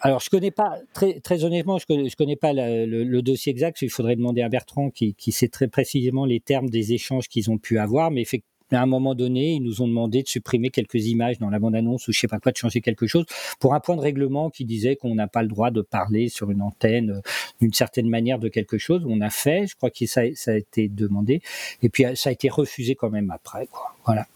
alors, 0.00 0.20
je 0.20 0.30
connais 0.30 0.50
pas 0.50 0.78
très, 0.92 1.20
très 1.20 1.44
honnêtement, 1.44 1.78
je 1.78 1.86
connais, 1.86 2.08
je 2.08 2.16
connais 2.16 2.36
pas 2.36 2.52
le, 2.52 3.20
dossier 3.20 3.50
exact. 3.50 3.82
Il 3.82 3.90
faudrait 3.90 4.16
demander 4.16 4.42
à 4.42 4.48
Bertrand 4.48 4.90
qui, 4.90 5.14
qui 5.14 5.32
sait 5.32 5.48
très 5.48 5.68
précisément 5.68 6.24
les 6.24 6.40
termes 6.40 6.70
des 6.70 6.92
échanges 6.92 7.28
qu'ils 7.28 7.50
ont 7.50 7.58
pu 7.58 7.78
avoir, 7.78 8.10
mais 8.10 8.22
effectivement 8.22 8.54
à 8.76 8.82
un 8.82 8.86
moment 8.86 9.14
donné, 9.14 9.52
ils 9.52 9.62
nous 9.62 9.82
ont 9.82 9.88
demandé 9.88 10.22
de 10.22 10.28
supprimer 10.28 10.70
quelques 10.70 11.06
images 11.06 11.38
dans 11.38 11.48
la 11.50 11.58
bande-annonce 11.58 12.06
ou 12.08 12.12
je 12.12 12.18
sais 12.18 12.28
pas 12.28 12.38
quoi, 12.38 12.52
de 12.52 12.56
changer 12.56 12.80
quelque 12.80 13.06
chose 13.06 13.24
pour 13.60 13.74
un 13.74 13.80
point 13.80 13.96
de 13.96 14.00
règlement 14.00 14.50
qui 14.50 14.64
disait 14.64 14.96
qu'on 14.96 15.14
n'a 15.14 15.26
pas 15.26 15.42
le 15.42 15.48
droit 15.48 15.70
de 15.70 15.80
parler 15.80 16.28
sur 16.28 16.50
une 16.50 16.62
antenne 16.62 17.22
d'une 17.60 17.72
certaine 17.72 18.08
manière 18.08 18.38
de 18.38 18.48
quelque 18.48 18.78
chose. 18.78 19.02
On 19.06 19.20
a 19.20 19.30
fait, 19.30 19.66
je 19.66 19.76
crois 19.76 19.90
que 19.90 20.06
ça, 20.06 20.22
ça 20.34 20.52
a 20.52 20.56
été 20.56 20.88
demandé, 20.88 21.40
et 21.82 21.88
puis 21.88 22.04
ça 22.14 22.28
a 22.30 22.32
été 22.32 22.48
refusé 22.48 22.94
quand 22.94 23.10
même 23.10 23.30
après. 23.30 23.66
Quoi. 23.70 23.94
Voilà. 24.04 24.26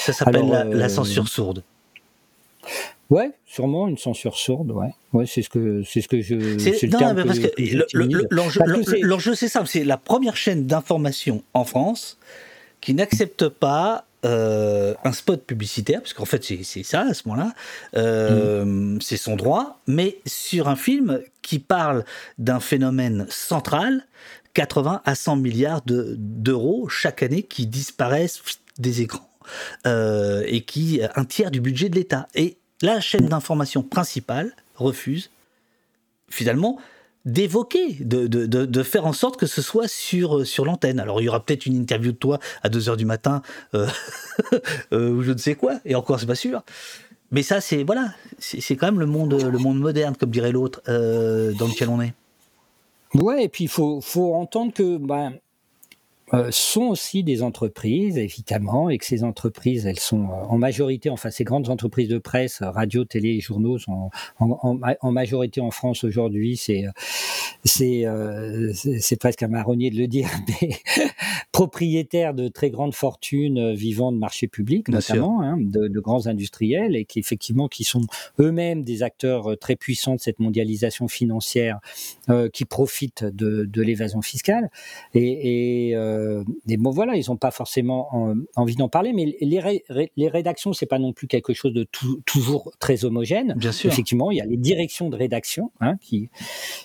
Ça 0.00 0.12
s'appelle 0.12 0.48
la, 0.48 0.64
euh, 0.64 0.88
censure 0.88 1.28
sourde. 1.28 1.62
Ouais, 3.10 3.32
sûrement 3.46 3.86
une 3.88 3.98
censure 3.98 4.36
sourde, 4.36 4.70
ouais. 4.70 4.94
Ouais, 5.12 5.26
c'est 5.26 5.42
ce 5.42 5.50
que 5.50 5.82
c'est 5.84 6.00
ce 6.00 6.08
que 6.08 6.20
je. 6.20 6.34
non, 6.86 7.14
mais 7.14 7.24
parce 7.24 7.38
que 7.38 9.04
l'enjeu, 9.04 9.34
c'est 9.34 9.48
ça. 9.48 9.62
C'est 9.66 9.84
la 9.84 9.98
première 9.98 10.36
chaîne 10.36 10.66
d'information 10.66 11.42
en 11.52 11.64
France 11.64 12.18
qui 12.80 12.94
n'accepte 12.94 13.48
pas 13.48 14.06
euh, 14.24 14.94
un 15.04 15.12
spot 15.12 15.44
publicitaire, 15.44 16.00
parce 16.00 16.14
qu'en 16.14 16.24
fait 16.24 16.42
c'est 16.44 16.82
ça 16.82 17.02
à 17.02 17.12
ce 17.12 17.28
moment-là, 17.28 17.52
euh, 17.94 18.64
mm. 18.64 19.00
c'est 19.02 19.18
son 19.18 19.36
droit, 19.36 19.80
mais 19.86 20.18
sur 20.26 20.68
un 20.68 20.76
film 20.76 21.20
qui 21.42 21.58
parle 21.58 22.04
d'un 22.38 22.60
phénomène 22.60 23.26
central, 23.28 24.06
80 24.54 25.02
à 25.04 25.14
100 25.14 25.36
milliards 25.36 25.82
d'euros 25.84 26.88
chaque 26.88 27.22
année 27.22 27.42
qui 27.42 27.66
disparaissent 27.66 28.40
des 28.78 29.02
écrans. 29.02 29.28
Euh, 29.86 30.42
et 30.46 30.62
qui 30.62 31.00
un 31.14 31.24
tiers 31.24 31.50
du 31.50 31.60
budget 31.60 31.88
de 31.88 31.96
l'État. 31.96 32.28
Et 32.34 32.56
la 32.82 33.00
chaîne 33.00 33.26
d'information 33.26 33.82
principale 33.82 34.54
refuse 34.76 35.30
finalement 36.28 36.78
d'évoquer, 37.24 37.96
de, 38.00 38.26
de, 38.26 38.44
de, 38.46 38.82
faire 38.82 39.06
en 39.06 39.14
sorte 39.14 39.38
que 39.38 39.46
ce 39.46 39.62
soit 39.62 39.88
sur, 39.88 40.46
sur 40.46 40.66
l'antenne. 40.66 41.00
Alors 41.00 41.22
il 41.22 41.24
y 41.24 41.28
aura 41.28 41.44
peut-être 41.44 41.64
une 41.64 41.74
interview 41.74 42.12
de 42.12 42.16
toi 42.16 42.38
à 42.62 42.68
2h 42.68 42.96
du 42.96 43.06
matin, 43.06 43.40
euh, 43.74 43.86
euh, 44.92 45.10
ou 45.10 45.22
je 45.22 45.32
ne 45.32 45.38
sais 45.38 45.54
quoi, 45.54 45.80
et 45.86 45.94
encore 45.94 46.20
c'est 46.20 46.26
pas 46.26 46.34
sûr. 46.34 46.62
Mais 47.30 47.42
ça, 47.42 47.60
c'est 47.60 47.82
voilà, 47.82 48.12
c'est 48.38 48.76
quand 48.76 48.86
même 48.86 49.00
le 49.00 49.06
monde, 49.06 49.32
le 49.32 49.58
monde 49.58 49.78
moderne, 49.78 50.14
comme 50.14 50.30
dirait 50.30 50.52
l'autre, 50.52 50.82
dans 50.86 51.66
lequel 51.66 51.88
on 51.88 52.00
est. 52.00 52.12
Ouais, 53.14 53.44
et 53.44 53.48
puis 53.48 53.64
il 53.64 53.70
faut, 53.70 54.00
faut 54.00 54.34
entendre 54.34 54.72
que 54.72 54.98
bah, 54.98 55.30
euh, 56.32 56.48
sont 56.50 56.84
aussi 56.84 57.22
des 57.22 57.42
entreprises, 57.42 58.16
évidemment, 58.16 58.88
et 58.88 58.96
que 58.96 59.04
ces 59.04 59.24
entreprises, 59.24 59.84
elles 59.84 60.00
sont 60.00 60.24
euh, 60.24 60.44
en 60.48 60.56
majorité, 60.56 61.10
enfin 61.10 61.30
ces 61.30 61.44
grandes 61.44 61.68
entreprises 61.68 62.08
de 62.08 62.16
presse, 62.16 62.62
radio, 62.62 63.04
télé, 63.04 63.40
journaux, 63.40 63.78
sont 63.78 64.08
en, 64.40 64.78
en, 65.00 65.12
majorité 65.12 65.60
en 65.60 65.70
France 65.70 66.02
aujourd'hui, 66.02 66.56
c'est 66.56 66.86
c'est 67.62 68.06
euh, 68.06 68.72
c'est 68.72 69.20
presque 69.20 69.42
un 69.42 69.48
marronnier 69.48 69.90
de 69.90 69.96
le 69.96 70.06
dire, 70.06 70.30
mais 70.62 70.70
propriétaires 71.52 72.32
de 72.32 72.48
très 72.48 72.70
grandes 72.70 72.94
fortunes 72.94 73.74
vivant 73.74 74.10
de 74.10 74.16
marchés 74.16 74.48
publics, 74.48 74.88
notamment, 74.88 75.42
hein, 75.42 75.58
de, 75.60 75.88
de, 75.88 76.00
grands 76.00 76.26
industriels, 76.26 76.96
et 76.96 77.04
qui 77.04 77.18
effectivement 77.18 77.68
qui 77.68 77.84
sont 77.84 78.06
eux-mêmes 78.40 78.82
des 78.82 79.02
acteurs 79.02 79.58
très 79.58 79.76
puissants 79.76 80.14
de 80.14 80.20
cette 80.20 80.40
mondialisation 80.40 81.06
financière, 81.06 81.80
qui 82.52 82.64
profitent 82.64 83.24
de, 83.24 83.66
de 83.66 83.82
l'évasion 83.82 84.22
fiscale, 84.22 84.70
et, 85.12 85.90
et 85.90 85.96
euh, 86.14 86.44
bon, 86.78 86.90
voilà, 86.90 87.16
ils 87.16 87.24
n'ont 87.28 87.36
pas 87.36 87.50
forcément 87.50 88.34
envie 88.56 88.76
d'en 88.76 88.88
parler, 88.88 89.12
mais 89.12 89.36
les, 89.40 89.82
les 90.16 90.28
rédactions, 90.28 90.72
c'est 90.72 90.86
pas 90.86 90.98
non 90.98 91.12
plus 91.12 91.26
quelque 91.26 91.52
chose 91.52 91.72
de 91.72 91.86
toujours 92.24 92.72
très 92.78 93.04
homogène. 93.04 93.54
Bien 93.56 93.72
sûr. 93.72 93.90
Effectivement, 93.90 94.30
il 94.30 94.38
y 94.38 94.40
a 94.40 94.46
les 94.46 94.56
directions 94.56 95.10
de 95.10 95.16
rédaction 95.16 95.72
hein, 95.80 95.96
qui, 96.00 96.30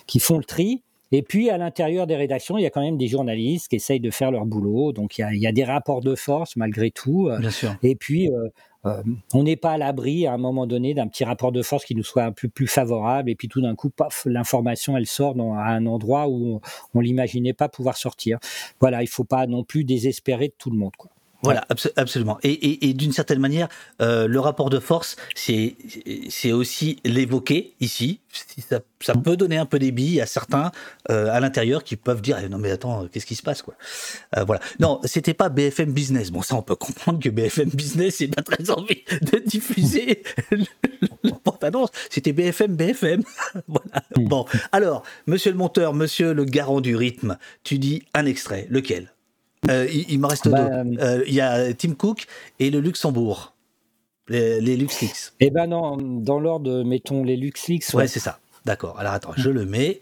qui 0.06 0.20
font 0.20 0.38
le 0.38 0.44
tri. 0.44 0.82
Et 1.12 1.22
puis, 1.22 1.50
à 1.50 1.58
l'intérieur 1.58 2.06
des 2.06 2.14
rédactions, 2.14 2.56
il 2.56 2.62
y 2.62 2.66
a 2.66 2.70
quand 2.70 2.82
même 2.82 2.96
des 2.96 3.08
journalistes 3.08 3.66
qui 3.68 3.76
essayent 3.76 3.98
de 3.98 4.10
faire 4.10 4.30
leur 4.30 4.46
boulot. 4.46 4.92
Donc, 4.92 5.18
il 5.18 5.22
y 5.22 5.24
a, 5.24 5.32
il 5.34 5.40
y 5.40 5.46
a 5.46 5.52
des 5.52 5.64
rapports 5.64 6.02
de 6.02 6.14
force, 6.14 6.54
malgré 6.54 6.92
tout. 6.92 7.28
Bien 7.40 7.50
sûr. 7.50 7.74
Et 7.82 7.96
puis, 7.96 8.28
euh, 8.28 8.48
euh, 8.86 9.02
on 9.34 9.42
n'est 9.42 9.56
pas 9.56 9.72
à 9.72 9.78
l'abri 9.78 10.26
à 10.26 10.32
un 10.32 10.38
moment 10.38 10.66
donné 10.66 10.94
d'un 10.94 11.06
petit 11.06 11.24
rapport 11.24 11.52
de 11.52 11.62
force 11.62 11.84
qui 11.84 11.94
nous 11.94 12.02
soit 12.02 12.24
un 12.24 12.32
peu 12.32 12.48
plus 12.48 12.66
favorable 12.66 13.28
et 13.28 13.34
puis 13.34 13.48
tout 13.48 13.60
d'un 13.60 13.74
coup, 13.74 13.90
paf, 13.90 14.22
l'information 14.26 14.96
elle 14.96 15.06
sort 15.06 15.36
à 15.38 15.68
un 15.68 15.86
endroit 15.86 16.28
où 16.28 16.60
on, 16.94 16.98
ne 16.98 17.04
l'imaginait 17.04 17.52
pas 17.52 17.68
pouvoir 17.68 17.96
sortir. 17.96 18.38
Voilà, 18.80 19.02
il 19.02 19.08
faut 19.08 19.24
pas 19.24 19.46
non 19.46 19.64
plus 19.64 19.84
désespérer 19.84 20.48
de 20.48 20.54
tout 20.56 20.70
le 20.70 20.78
monde. 20.78 20.96
Quoi. 20.96 21.10
Voilà, 21.42 21.66
absolument. 21.96 22.38
Et, 22.42 22.92
d'une 22.94 23.12
certaine 23.12 23.38
manière, 23.38 23.68
euh, 24.02 24.26
le 24.26 24.40
rapport 24.40 24.68
de 24.68 24.78
force, 24.78 25.16
c'est 25.34 26.52
aussi 26.52 26.98
l'évoquer 27.04 27.74
ici. 27.80 28.20
Ça, 28.68 28.80
ça, 29.00 29.14
peut 29.14 29.36
donner 29.36 29.56
un 29.56 29.66
peu 29.66 29.78
des 29.78 29.90
billes 29.90 30.20
à 30.20 30.26
certains 30.26 30.70
euh, 31.10 31.32
à 31.32 31.40
l'intérieur 31.40 31.82
qui 31.82 31.96
peuvent 31.96 32.22
dire 32.22 32.38
eh, 32.42 32.48
non 32.48 32.58
mais 32.58 32.70
attends, 32.70 33.08
qu'est-ce 33.10 33.26
qui 33.26 33.34
se 33.34 33.42
passe 33.42 33.62
quoi? 33.62 33.74
Euh, 34.36 34.44
Voilà. 34.44 34.60
Non, 34.78 35.00
c'était 35.04 35.34
pas 35.34 35.48
BFM 35.48 35.92
Business. 35.92 36.30
Bon, 36.30 36.42
ça 36.42 36.54
on 36.54 36.62
peut 36.62 36.76
comprendre 36.76 37.18
que 37.18 37.28
BFM 37.28 37.70
Business 37.70 38.20
n'ait 38.20 38.28
pas 38.28 38.42
très 38.42 38.70
envie 38.70 39.02
de 39.22 39.38
diffuser 39.38 40.22
la 41.24 41.32
porte-annonce. 41.32 41.90
C'était 42.08 42.32
BFM 42.32 42.76
BFM. 42.76 43.22
voilà. 43.68 44.02
Hmm. 44.16 44.24
Bon, 44.24 44.44
alors, 44.72 45.02
Monsieur 45.26 45.50
le 45.50 45.56
monteur, 45.56 45.94
Monsieur 45.94 46.32
le 46.32 46.44
garant 46.44 46.80
du 46.80 46.94
rythme, 46.94 47.36
tu 47.64 47.78
dis 47.78 48.02
un 48.14 48.26
extrait. 48.26 48.66
Lequel? 48.70 49.12
Euh, 49.68 49.86
il, 49.90 50.18
me 50.18 50.26
reste 50.26 50.48
bah, 50.48 50.84
deux. 50.84 50.98
Euh, 51.00 51.24
il 51.26 51.34
y 51.34 51.40
a 51.40 51.72
Tim 51.74 51.94
Cook 51.94 52.26
et 52.58 52.70
le 52.70 52.80
Luxembourg. 52.80 53.54
Les, 54.28 54.60
les 54.60 54.76
LuxLeaks. 54.76 55.32
Eh 55.40 55.50
ben 55.50 55.66
non, 55.66 55.96
dans 55.96 56.38
l'ordre, 56.38 56.84
mettons 56.84 57.24
les 57.24 57.36
LuxLeaks. 57.36 57.92
Ouais, 57.94 58.06
c'est 58.06 58.20
ça. 58.20 58.38
D'accord. 58.64 58.98
Alors 58.98 59.12
attends, 59.12 59.32
je 59.36 59.50
le 59.50 59.66
mets. 59.66 60.00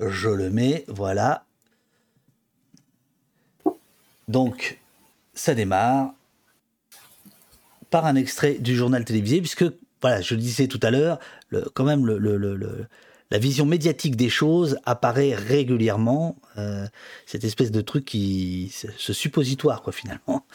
Je 0.00 0.28
le 0.28 0.48
mets. 0.50 0.84
Voilà. 0.86 1.44
Donc, 4.28 4.78
ça 5.34 5.54
démarre 5.54 6.14
par 7.90 8.06
un 8.06 8.16
extrait 8.16 8.54
du 8.54 8.74
journal 8.74 9.04
télévisé, 9.04 9.40
puisque, 9.40 9.64
voilà, 10.00 10.20
je 10.20 10.34
le 10.34 10.40
disais 10.40 10.66
tout 10.66 10.80
à 10.82 10.90
l'heure, 10.90 11.18
quand 11.74 11.84
même, 11.84 12.06
le, 12.06 12.18
le, 12.18 12.36
le, 12.36 12.86
la 13.30 13.38
vision 13.38 13.66
médiatique 13.66 14.16
des 14.16 14.28
choses 14.28 14.78
apparaît 14.84 15.34
régulièrement, 15.34 16.36
euh, 16.58 16.86
cette 17.26 17.44
espèce 17.44 17.70
de 17.70 17.80
truc 17.80 18.04
qui, 18.04 18.72
ce 18.72 19.12
suppositoire 19.12 19.82
quoi 19.82 19.92
finalement, 19.92 20.46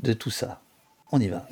de 0.00 0.12
tout 0.12 0.30
ça. 0.30 0.60
On 1.12 1.20
y 1.20 1.28
va. 1.28 1.46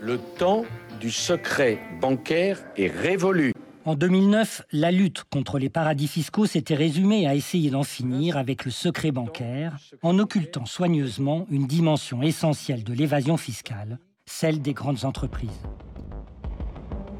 Le 0.00 0.18
temps 0.18 0.64
du 1.00 1.10
secret 1.10 1.78
bancaire 2.00 2.62
est 2.76 2.88
révolu. 2.88 3.52
En 3.86 3.94
2009, 3.94 4.62
la 4.72 4.90
lutte 4.90 5.24
contre 5.30 5.58
les 5.58 5.70
paradis 5.70 6.08
fiscaux 6.08 6.44
s'était 6.44 6.74
résumée 6.74 7.26
à 7.26 7.34
essayer 7.34 7.70
d'en 7.70 7.84
finir 7.84 8.36
avec 8.36 8.64
le 8.64 8.70
secret 8.70 9.12
bancaire 9.12 9.76
en 10.02 10.18
occultant 10.18 10.66
soigneusement 10.66 11.46
une 11.50 11.66
dimension 11.66 12.22
essentielle 12.22 12.82
de 12.82 12.92
l'évasion 12.92 13.36
fiscale, 13.36 13.98
celle 14.26 14.60
des 14.60 14.72
grandes 14.72 15.04
entreprises. 15.04 15.62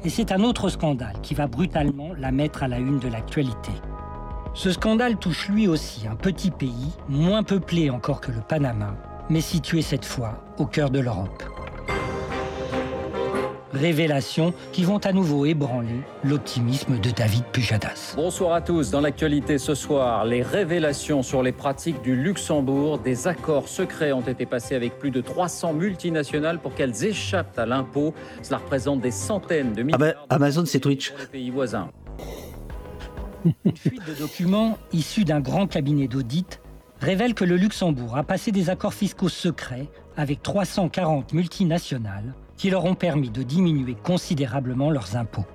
Et 0.07 0.09
c'est 0.09 0.31
un 0.31 0.41
autre 0.45 0.69
scandale 0.69 1.19
qui 1.21 1.33
va 1.33 1.47
brutalement 1.47 2.11
la 2.17 2.31
mettre 2.31 2.63
à 2.63 2.69
la 2.69 2.79
une 2.79 2.97
de 2.97 3.09
l'actualité. 3.09 3.73
Ce 4.53 4.71
scandale 4.71 5.17
touche 5.17 5.49
lui 5.49 5.67
aussi 5.67 6.07
un 6.07 6.15
petit 6.15 6.49
pays, 6.49 6.93
moins 7.09 7.43
peuplé 7.43 7.89
encore 7.89 8.21
que 8.21 8.31
le 8.31 8.39
Panama, 8.39 8.95
mais 9.29 9.41
situé 9.41 9.81
cette 9.81 10.05
fois 10.05 10.45
au 10.59 10.65
cœur 10.65 10.91
de 10.91 11.01
l'Europe. 11.01 11.56
Révélations 13.73 14.53
qui 14.71 14.83
vont 14.83 14.97
à 14.99 15.11
nouveau 15.11 15.45
ébranler 15.45 15.99
l'optimisme 16.23 16.99
de 16.99 17.09
David 17.11 17.43
Pujadas. 17.51 18.13
Bonsoir 18.15 18.53
à 18.53 18.61
tous. 18.61 18.91
Dans 18.91 19.01
l'actualité 19.01 19.57
ce 19.57 19.75
soir, 19.75 20.23
les 20.25 20.41
révélations 20.41 21.21
sur 21.21 21.43
les 21.43 21.51
pratiques 21.51 22.01
du 22.01 22.15
Luxembourg. 22.15 22.97
Des 22.99 23.27
accords 23.27 23.67
secrets 23.67 24.13
ont 24.13 24.21
été 24.21 24.45
passés 24.45 24.75
avec 24.75 24.97
plus 24.97 25.11
de 25.11 25.19
300 25.21 25.73
multinationales 25.73 26.59
pour 26.59 26.73
qu'elles 26.75 27.03
échappent 27.05 27.59
à 27.59 27.65
l'impôt. 27.65 28.13
Cela 28.41 28.59
représente 28.59 29.01
des 29.01 29.11
centaines 29.11 29.73
de 29.73 29.83
milliards 29.83 29.99
Ah 30.01 30.13
bah, 30.13 30.35
Amazon, 30.35 30.63
c'est 30.65 30.79
Twitch. 30.79 31.11
pour 31.11 31.19
les 31.19 31.25
pays 31.27 31.49
voisins. 31.49 31.89
Une 33.65 33.75
fuite 33.77 34.05
de 34.07 34.13
documents 34.13 34.77
issus 34.93 35.25
d'un 35.25 35.39
grand 35.41 35.67
cabinet 35.67 36.07
d'audit 36.07 36.61
révèle 36.99 37.33
que 37.33 37.43
le 37.45 37.55
Luxembourg 37.57 38.17
a 38.17 38.23
passé 38.23 38.51
des 38.51 38.69
accords 38.69 38.93
fiscaux 38.93 39.29
secrets 39.29 39.87
avec 40.15 40.41
340 40.41 41.33
multinationales 41.33 42.33
qui 42.57 42.69
leur 42.69 42.85
ont 42.85 42.95
permis 42.95 43.29
de 43.29 43.43
diminuer 43.43 43.95
considérablement 44.03 44.89
leurs 44.89 45.15
impôts. 45.15 45.45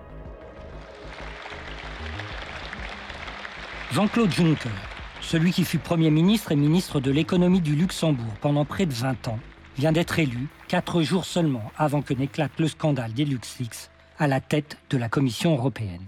Jean-Claude 3.93 4.31
Juncker, 4.31 4.71
celui 5.21 5.53
qui 5.53 5.65
fut 5.65 5.79
Premier 5.79 6.11
ministre 6.11 6.53
et 6.53 6.57
ministre 6.57 7.01
de 7.01 7.11
l'économie 7.11 7.61
du 7.61 7.77
Luxembourg 7.77 8.35
pendant 8.41 8.65
près 8.65 8.87
de 8.87 8.93
20 8.93 9.29
ans, 9.29 9.39
vient 9.77 9.93
d'être 9.93 10.19
élu, 10.19 10.49
quatre 10.69 11.03
jours 11.03 11.25
seulement 11.25 11.71
avant 11.77 12.03
que 12.03 12.15
n'éclate 12.15 12.59
le 12.59 12.69
scandale 12.69 13.13
des 13.13 13.25
LuxLeaks, 13.25 13.91
à 14.19 14.29
la 14.29 14.41
tête 14.41 14.79
de 14.91 14.97
la 14.97 15.09
Commission 15.09 15.55
européenne. 15.55 16.07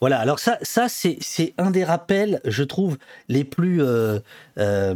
Voilà, 0.00 0.18
alors 0.20 0.38
ça, 0.38 0.58
ça 0.62 0.88
c'est, 0.88 1.54
un 1.56 1.70
des 1.70 1.84
rappels, 1.84 2.40
je 2.44 2.62
trouve, 2.62 2.98
les 3.28 3.44
plus, 3.44 3.82
euh, 3.82 4.20
euh, 4.58 4.94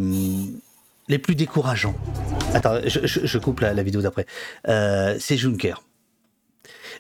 les 1.08 1.18
plus 1.18 1.34
décourageants. 1.34 1.94
Attends, 2.54 2.80
je, 2.84 3.38
coupe 3.38 3.60
la, 3.60 3.82
vidéo 3.82 4.00
d'après. 4.00 4.26
Euh, 4.68 5.16
c'est 5.18 5.36
Juncker. 5.36 5.82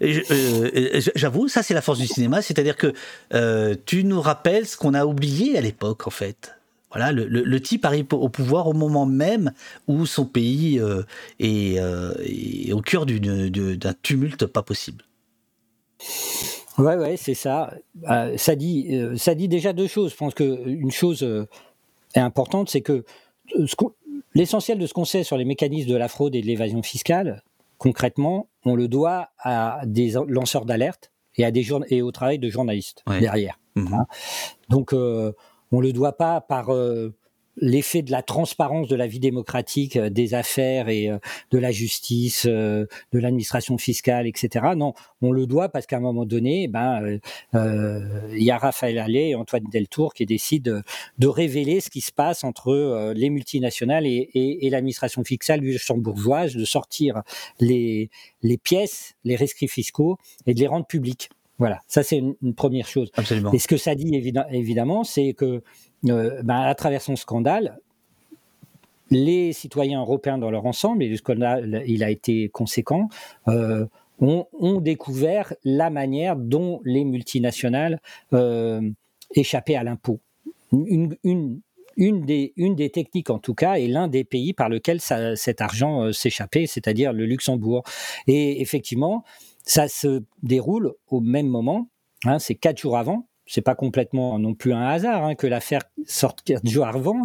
Euh, 0.02 1.00
J'avoue, 1.14 1.48
ça 1.48 1.62
c'est 1.62 1.74
la 1.74 1.82
force 1.82 1.98
du 1.98 2.06
cinéma, 2.06 2.42
c'est-à-dire 2.42 2.76
que 2.76 2.92
euh, 3.34 3.74
tu 3.86 4.04
nous 4.04 4.20
rappelles 4.20 4.66
ce 4.66 4.76
qu'on 4.76 4.94
a 4.94 5.04
oublié 5.04 5.56
à 5.58 5.60
l'époque, 5.60 6.06
en 6.06 6.10
fait. 6.10 6.54
Voilà, 6.90 7.12
le, 7.12 7.60
type 7.60 7.84
arrive 7.84 8.06
au 8.12 8.30
pouvoir 8.30 8.66
au 8.66 8.72
moment 8.72 9.04
même 9.04 9.52
où 9.88 10.06
son 10.06 10.24
pays 10.24 10.80
est, 11.38 12.72
au 12.72 12.80
cœur 12.80 13.04
d'un 13.04 13.94
tumulte 14.02 14.46
pas 14.46 14.62
possible. 14.62 15.04
Ouais, 16.78 16.96
ouais, 16.96 17.18
c'est 17.18 17.34
ça. 17.34 17.74
Ça, 18.36 18.54
dit, 18.54 19.02
ça 19.16 19.34
dit 19.34 19.48
déjà 19.48 19.74
deux 19.74 19.86
choses. 19.86 20.12
Je 20.12 20.16
pense 20.16 20.32
qu'une 20.32 20.90
chose 20.90 21.22
est 22.14 22.20
importante, 22.20 22.70
c'est 22.70 22.80
que 22.80 23.04
ce 23.66 23.74
l'essentiel 24.38 24.78
de 24.78 24.86
ce 24.86 24.94
qu'on 24.94 25.04
sait 25.04 25.24
sur 25.24 25.36
les 25.36 25.44
mécanismes 25.44 25.90
de 25.90 25.96
la 25.96 26.08
fraude 26.08 26.34
et 26.34 26.40
de 26.40 26.46
l'évasion 26.46 26.82
fiscale, 26.82 27.42
concrètement, 27.76 28.48
on 28.64 28.74
le 28.74 28.88
doit 28.88 29.28
à 29.38 29.80
des 29.84 30.12
lanceurs 30.28 30.64
d'alerte 30.64 31.12
et, 31.36 31.44
à 31.44 31.50
des 31.50 31.62
journa- 31.62 31.86
et 31.90 32.00
au 32.02 32.10
travail 32.12 32.38
de 32.38 32.48
journalistes 32.48 33.02
Ouais. 33.06 33.20
derrière. 33.20 33.58
hein. 33.76 34.06
Donc, 34.68 34.92
euh, 34.92 35.32
on 35.70 35.80
le 35.80 35.92
doit 35.92 36.16
pas 36.16 36.40
par 36.40 36.72
euh, 36.72 37.14
l'effet 37.60 38.02
de 38.02 38.10
la 38.10 38.22
transparence 38.22 38.88
de 38.88 38.96
la 38.96 39.06
vie 39.06 39.20
démocratique, 39.20 39.96
euh, 39.96 40.10
des 40.10 40.34
affaires 40.34 40.88
et 40.88 41.08
euh, 41.10 41.18
de 41.50 41.58
la 41.58 41.70
justice, 41.72 42.46
euh, 42.48 42.86
de 43.12 43.18
l'administration 43.18 43.78
fiscale, 43.78 44.26
etc. 44.26 44.66
Non, 44.76 44.94
on 45.22 45.32
le 45.32 45.46
doit 45.46 45.68
parce 45.68 45.86
qu'à 45.86 45.96
un 45.96 46.00
moment 46.00 46.24
donné, 46.26 46.68
ben, 46.68 47.02
euh, 47.02 47.18
euh, 47.54 48.28
il 48.32 48.42
y 48.42 48.50
a 48.50 48.58
Raphaël 48.58 48.98
Allais 48.98 49.30
et 49.30 49.34
Antoine 49.34 49.64
Deltour 49.70 50.14
qui 50.14 50.26
décident 50.26 50.72
de, 50.72 50.82
de 51.18 51.26
révéler 51.26 51.80
ce 51.80 51.90
qui 51.90 52.00
se 52.00 52.12
passe 52.12 52.44
entre 52.44 53.12
les 53.14 53.30
multinationales 53.30 54.06
et, 54.06 54.30
et- 54.34 54.66
et 54.66 54.70
l'administration 54.70 55.24
fiscale 55.24 55.60
luxembourgeoise, 55.60 56.54
de 56.54 56.64
sortir 56.64 57.22
les, 57.60 58.10
les 58.42 58.58
pièces, 58.58 59.14
les 59.24 59.36
rescrits 59.36 59.68
fiscaux 59.68 60.16
et 60.46 60.54
de 60.54 60.60
les 60.60 60.66
rendre 60.66 60.86
publics. 60.86 61.30
Voilà, 61.58 61.80
ça 61.88 62.02
c'est 62.04 62.18
une, 62.18 62.34
une 62.42 62.54
première 62.54 62.86
chose. 62.86 63.10
Absolument. 63.16 63.52
Et 63.52 63.58
ce 63.58 63.66
que 63.66 63.76
ça 63.76 63.94
dit 63.96 64.12
évi- 64.12 64.46
évidemment, 64.52 65.02
c'est 65.02 65.32
que 65.32 65.62
euh, 66.06 66.42
ben, 66.42 66.60
à 66.60 66.74
travers 66.74 67.02
son 67.02 67.16
scandale, 67.16 67.78
les 69.10 69.52
citoyens 69.52 70.00
européens 70.00 70.38
dans 70.38 70.50
leur 70.50 70.66
ensemble, 70.66 71.02
et 71.02 71.08
le 71.08 71.16
scandale 71.16 71.82
il 71.86 72.04
a 72.04 72.10
été 72.10 72.48
conséquent, 72.48 73.08
euh, 73.48 73.86
ont, 74.20 74.80
découvert 74.80 75.54
la 75.64 75.90
manière 75.90 76.36
dont 76.36 76.80
les 76.84 77.04
multinationales 77.04 78.00
euh, 78.32 78.80
échappaient 79.34 79.76
à 79.76 79.84
l'impôt. 79.84 80.18
Une, 80.72 81.16
des, 82.24 82.90
techniques, 82.92 83.30
en 83.30 83.38
tout 83.38 83.54
cas, 83.54 83.74
est 83.74 83.86
l'un 83.86 84.08
des 84.08 84.24
pays 84.24 84.52
par 84.52 84.68
lequel 84.68 85.00
cet 85.00 85.60
argent 85.60 86.12
s'échappait, 86.12 86.66
c'est-à-dire 86.66 87.12
le 87.12 87.26
Luxembourg. 87.26 87.84
Et 88.26 88.60
effectivement, 88.60 89.24
ça 89.62 89.86
se 89.86 90.22
déroule 90.42 90.94
au 91.08 91.20
même 91.20 91.46
moment, 91.46 91.88
hein, 92.24 92.38
c'est 92.38 92.54
quatre 92.54 92.78
jours 92.78 92.98
avant. 92.98 93.27
C'est 93.48 93.62
pas 93.62 93.74
complètement 93.74 94.38
non 94.38 94.54
plus 94.54 94.74
un 94.74 94.86
hasard 94.86 95.24
hein, 95.24 95.34
que 95.34 95.46
l'affaire 95.46 95.80
sorte 96.04 96.42
quatre 96.42 96.68
jours 96.68 96.86
avant, 96.86 97.22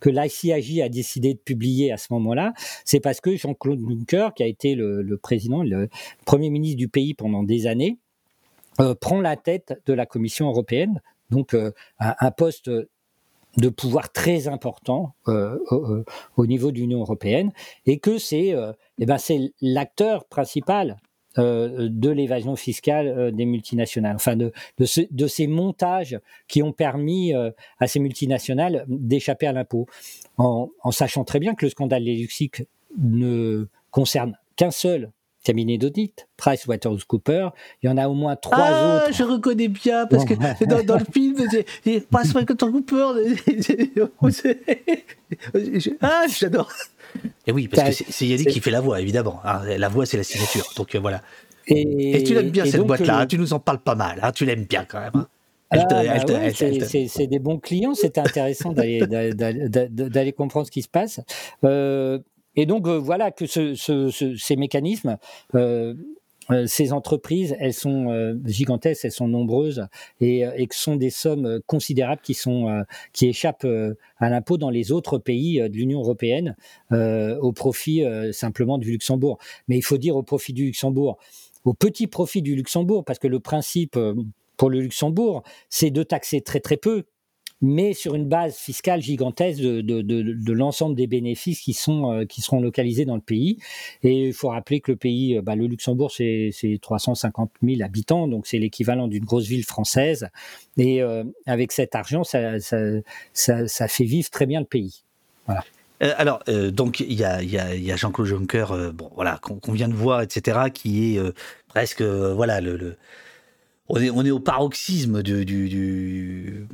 que 0.00 0.08
l'ICIJ 0.08 0.80
a 0.82 0.88
décidé 0.88 1.34
de 1.34 1.38
publier 1.38 1.92
à 1.92 1.98
ce 1.98 2.06
moment-là. 2.14 2.54
C'est 2.84 3.00
parce 3.00 3.20
que 3.20 3.36
Jean-Claude 3.36 3.80
Juncker, 3.80 4.30
qui 4.34 4.42
a 4.42 4.46
été 4.46 4.74
le, 4.74 5.18
président, 5.18 5.62
le 5.62 5.88
premier 6.24 6.48
ministre 6.48 6.78
du 6.78 6.88
pays 6.88 7.12
pendant 7.12 7.42
des 7.42 7.66
années, 7.66 7.98
euh, 8.80 8.94
prend 8.94 9.20
la 9.20 9.36
tête 9.36 9.80
de 9.86 9.92
la 9.92 10.06
Commission 10.06 10.48
européenne, 10.48 11.00
donc 11.30 11.54
euh, 11.54 11.72
un, 11.98 12.30
poste 12.30 12.70
de 12.70 13.68
pouvoir 13.68 14.12
très 14.12 14.48
important 14.48 15.14
euh, 15.28 15.58
au, 15.70 16.04
au 16.36 16.46
niveau 16.46 16.72
de 16.72 16.78
l'Union 16.78 17.00
européenne, 17.00 17.52
et 17.84 17.98
que 17.98 18.18
c'est 18.18 18.54
eh 18.98 19.06
ben, 19.06 19.18
c'est 19.18 19.52
l'acteur 19.60 20.24
principal 20.26 20.96
de 21.38 22.10
l'évasion 22.10 22.56
fiscale 22.56 23.08
euh, 23.08 23.30
des 23.30 23.44
multinationales, 23.44 24.16
enfin 24.16 24.36
de, 24.36 24.52
de, 24.78 24.84
ce- 24.84 25.00
de 25.10 25.26
ces 25.26 25.46
montages 25.46 26.18
qui 26.48 26.62
ont 26.62 26.72
permis 26.72 27.34
euh, 27.34 27.50
à 27.78 27.86
ces 27.86 27.98
multinationales 28.00 28.84
d'échapper 28.88 29.46
à 29.46 29.52
l'impôt, 29.52 29.86
en, 30.38 30.70
en 30.82 30.90
sachant 30.90 31.24
très 31.24 31.38
bien 31.40 31.54
que 31.54 31.66
le 31.66 31.70
scandale 31.70 32.04
des 32.04 32.14
LuxLeaks 32.16 32.66
ne 32.98 33.66
concerne 33.90 34.38
qu'un 34.56 34.70
seul 34.70 35.10
cabinet 35.46 35.78
d'audit, 35.78 36.26
PricewaterhouseCoopers. 36.36 37.52
Il 37.82 37.86
y 37.86 37.88
en 37.92 37.96
a 37.96 38.08
au 38.08 38.14
moins 38.14 38.36
trois 38.36 38.58
ah, 38.58 38.96
autres. 39.06 39.16
je 39.16 39.22
reconnais 39.22 39.68
bien, 39.68 40.06
parce 40.06 40.24
que 40.24 40.34
Bon. 40.34 40.44
dans, 40.66 40.82
dans 40.82 40.98
le 40.98 41.04
film, 41.12 41.36
PricewaterhouseCoopers. 42.10 43.14
ah, 46.00 46.24
j'adore. 46.28 46.70
Et 47.46 47.52
oui, 47.52 47.68
parce 47.68 47.98
que 47.98 48.04
c'est 48.08 48.26
Yannick 48.26 48.48
qui 48.48 48.60
fait 48.60 48.70
la 48.70 48.80
voix, 48.80 49.00
évidemment. 49.00 49.40
hein. 49.44 49.62
La 49.78 49.88
voix, 49.88 50.04
c'est 50.06 50.16
la 50.16 50.24
signature. 50.24 50.66
Donc 50.76 50.94
euh, 50.94 50.98
voilà. 51.00 51.22
Et, 51.68 52.16
Et 52.18 52.22
tu 52.22 52.34
l'aimes 52.34 52.50
bien 52.50 52.64
et 52.64 52.70
cette 52.70 52.82
boîte-là, 52.82 53.18
euh, 53.18 53.22
hein, 53.22 53.26
tu 53.26 53.38
nous 53.38 53.52
en 53.52 53.58
parles 53.58 53.80
pas 53.80 53.94
mal, 53.96 54.20
hein, 54.22 54.30
tu 54.32 54.44
l'aimes 54.44 54.64
bien 54.64 54.84
quand 54.84 55.00
même. 55.00 55.10
hein. 55.14 55.26
Ah, 55.70 55.84
bah 55.88 56.02
ouais, 56.02 56.52
c'est- 57.08 57.26
des 57.26 57.38
bons 57.40 57.58
clients, 57.58 57.94
c'est 57.94 58.18
intéressant 58.18 58.72
d'aller 58.72 60.32
comprendre 60.32 60.64
ce 60.66 60.70
qui 60.70 60.82
se 60.82 60.88
passe. 60.88 61.20
Euh, 61.64 62.20
et 62.56 62.66
donc 62.66 62.88
euh, 62.88 62.98
voilà 62.98 63.30
que 63.30 63.46
ce- 63.46 63.74
ce- 63.74 64.10
ce- 64.10 64.36
ces 64.36 64.56
mécanismes, 64.56 65.16
euh, 65.54 65.94
euh, 66.50 66.66
ces 66.66 66.92
entreprises, 66.92 67.56
elles 67.58 67.74
sont 67.74 68.36
gigantesques, 68.44 69.04
elles 69.04 69.10
sont 69.10 69.26
nombreuses 69.28 69.86
et, 70.20 70.44
et 70.56 70.66
que 70.68 70.76
sont 70.76 70.94
des 70.96 71.10
sommes 71.10 71.60
considérables 71.66 72.20
qui 72.22 72.34
sont 72.34 72.84
qui 73.12 73.26
échappent 73.26 73.66
à 74.18 74.30
l'impôt 74.30 74.56
dans 74.56 74.70
les 74.70 74.92
autres 74.92 75.18
pays 75.18 75.58
de 75.58 75.74
l'Union 75.76 76.00
européenne 76.00 76.54
au 76.92 77.52
profit 77.52 78.04
simplement 78.32 78.78
du 78.78 78.92
Luxembourg. 78.92 79.38
Mais 79.66 79.76
il 79.76 79.82
faut 79.82 79.98
dire 79.98 80.14
au 80.14 80.22
profit 80.22 80.52
du 80.52 80.66
Luxembourg, 80.66 81.18
au 81.64 81.74
petit 81.74 82.06
profit 82.06 82.42
du 82.42 82.54
Luxembourg, 82.54 83.04
parce 83.04 83.18
que 83.18 83.26
le 83.26 83.40
principe 83.40 83.98
pour 84.56 84.70
le 84.70 84.80
Luxembourg, 84.80 85.42
c'est 85.68 85.90
de 85.90 86.04
taxer 86.04 86.42
très 86.42 86.60
très 86.60 86.76
peu, 86.76 87.06
mais 87.62 87.94
sur 87.94 88.14
une 88.14 88.28
base 88.28 88.56
fiscale 88.56 89.00
gigantesque 89.00 89.60
de, 89.60 89.80
de, 89.80 90.02
de, 90.02 90.52
l'ensemble 90.52 90.94
des 90.94 91.06
bénéfices 91.06 91.60
qui, 91.60 91.72
sont, 91.72 92.12
euh, 92.12 92.24
qui 92.24 92.42
seront 92.42 92.60
localisés 92.60 93.04
dans 93.04 93.14
le 93.14 93.20
pays. 93.22 93.58
Et 94.02 94.28
il 94.28 94.34
faut 94.34 94.48
rappeler 94.48 94.80
que 94.80 94.92
le 94.92 94.96
pays, 94.96 95.36
euh, 95.36 95.42
bah, 95.42 95.56
le 95.56 95.66
Luxembourg, 95.66 96.10
c'est 96.10 96.50
c'est 96.52 96.78
350 96.80 97.50
000 97.62 97.82
habitants, 97.82 98.28
donc 98.28 98.46
c'est 98.46 98.58
l'équivalent 98.58 99.08
d'une 99.08 99.24
grosse 99.24 99.46
ville 99.46 99.64
française. 99.64 100.28
Et 100.76 101.02
euh, 101.02 101.24
avec 101.46 101.72
cet 101.72 101.94
argent, 101.94 102.24
ça, 102.24 102.60
ça, 102.60 102.78
ça, 103.32 103.88
fait 103.88 104.04
vivre 104.04 104.28
très 104.30 104.46
bien 104.46 104.60
le 104.60 104.66
pays. 104.66 105.02
Voilà. 105.46 105.64
Alors, 106.18 106.42
donc, 106.72 107.00
il 107.00 107.14
y 107.14 107.24
a, 107.24 107.42
y 107.42 107.56
a- 107.56 107.74
y 107.74 107.90
a 107.90 107.96
Jean-Claude 107.96 108.26
Juncker, 108.26 108.66
bon, 108.92 109.10
voilà, 109.14 109.38
qu'on 109.40 109.72
vient 109.72 109.88
de 109.88 109.94
voir, 109.94 110.20
etc., 110.20 110.58
qui 110.72 111.16
est 111.16 111.20
presque, 111.68 112.02
voilà, 112.02 112.60
le, 112.60 112.96
on 113.88 114.00
est, 114.00 114.10
on 114.10 114.24
est 114.24 114.30
au 114.30 114.40
paroxysme 114.40 115.22
du, 115.22 115.44
du, 115.44 115.68
du, 115.68 116.66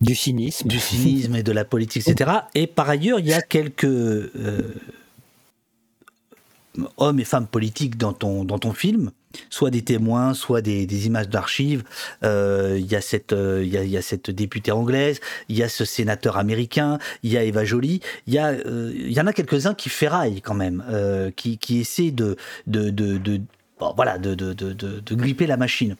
du 0.00 0.14
cynisme. 0.14 0.68
Du 0.68 0.78
cynisme 0.78 1.34
et 1.36 1.42
de 1.42 1.52
la 1.52 1.64
politique, 1.64 2.06
etc. 2.06 2.30
Et 2.54 2.66
par 2.66 2.88
ailleurs, 2.88 3.20
il 3.20 3.26
y 3.26 3.32
a 3.32 3.42
quelques 3.42 3.84
euh, 3.84 4.74
hommes 6.96 7.20
et 7.20 7.24
femmes 7.24 7.46
politiques 7.46 7.96
dans 7.96 8.12
ton, 8.12 8.44
dans 8.44 8.58
ton 8.58 8.72
film, 8.72 9.12
soit 9.48 9.70
des 9.70 9.82
témoins, 9.82 10.34
soit 10.34 10.60
des, 10.60 10.86
des 10.86 11.06
images 11.06 11.28
d'archives. 11.28 11.84
Euh, 12.24 12.76
il 12.80 12.86
y, 12.90 12.96
a 12.96 13.00
cette, 13.00 13.32
euh, 13.32 13.62
il, 13.64 13.72
y 13.72 13.78
a, 13.78 13.84
il 13.84 13.90
y 13.90 13.96
a 13.96 14.02
cette 14.02 14.30
députée 14.30 14.72
anglaise, 14.72 15.20
il 15.48 15.56
y 15.56 15.62
a 15.62 15.68
ce 15.68 15.84
sénateur 15.84 16.36
américain, 16.36 16.98
il 17.22 17.30
y 17.30 17.36
a 17.36 17.44
Eva 17.44 17.64
Joly, 17.64 18.00
il 18.26 18.34
y, 18.34 18.38
a, 18.38 18.54
il 18.54 19.12
y 19.12 19.20
en 19.20 19.26
a 19.28 19.32
quelques-uns 19.32 19.74
qui 19.74 19.88
ferraillent 19.88 20.42
quand 20.42 20.54
même, 20.54 20.84
qui, 21.36 21.58
qui 21.58 21.78
essaient 21.78 22.10
de, 22.10 22.36
de, 22.66 22.90
de, 22.90 23.18
de 23.18 23.40
bon, 23.78 23.92
voilà, 23.94 24.18
de, 24.18 24.34
de, 24.34 24.52
de, 24.52 24.72
de 24.72 25.14
gripper 25.14 25.46
la 25.46 25.56
machine. 25.56 25.96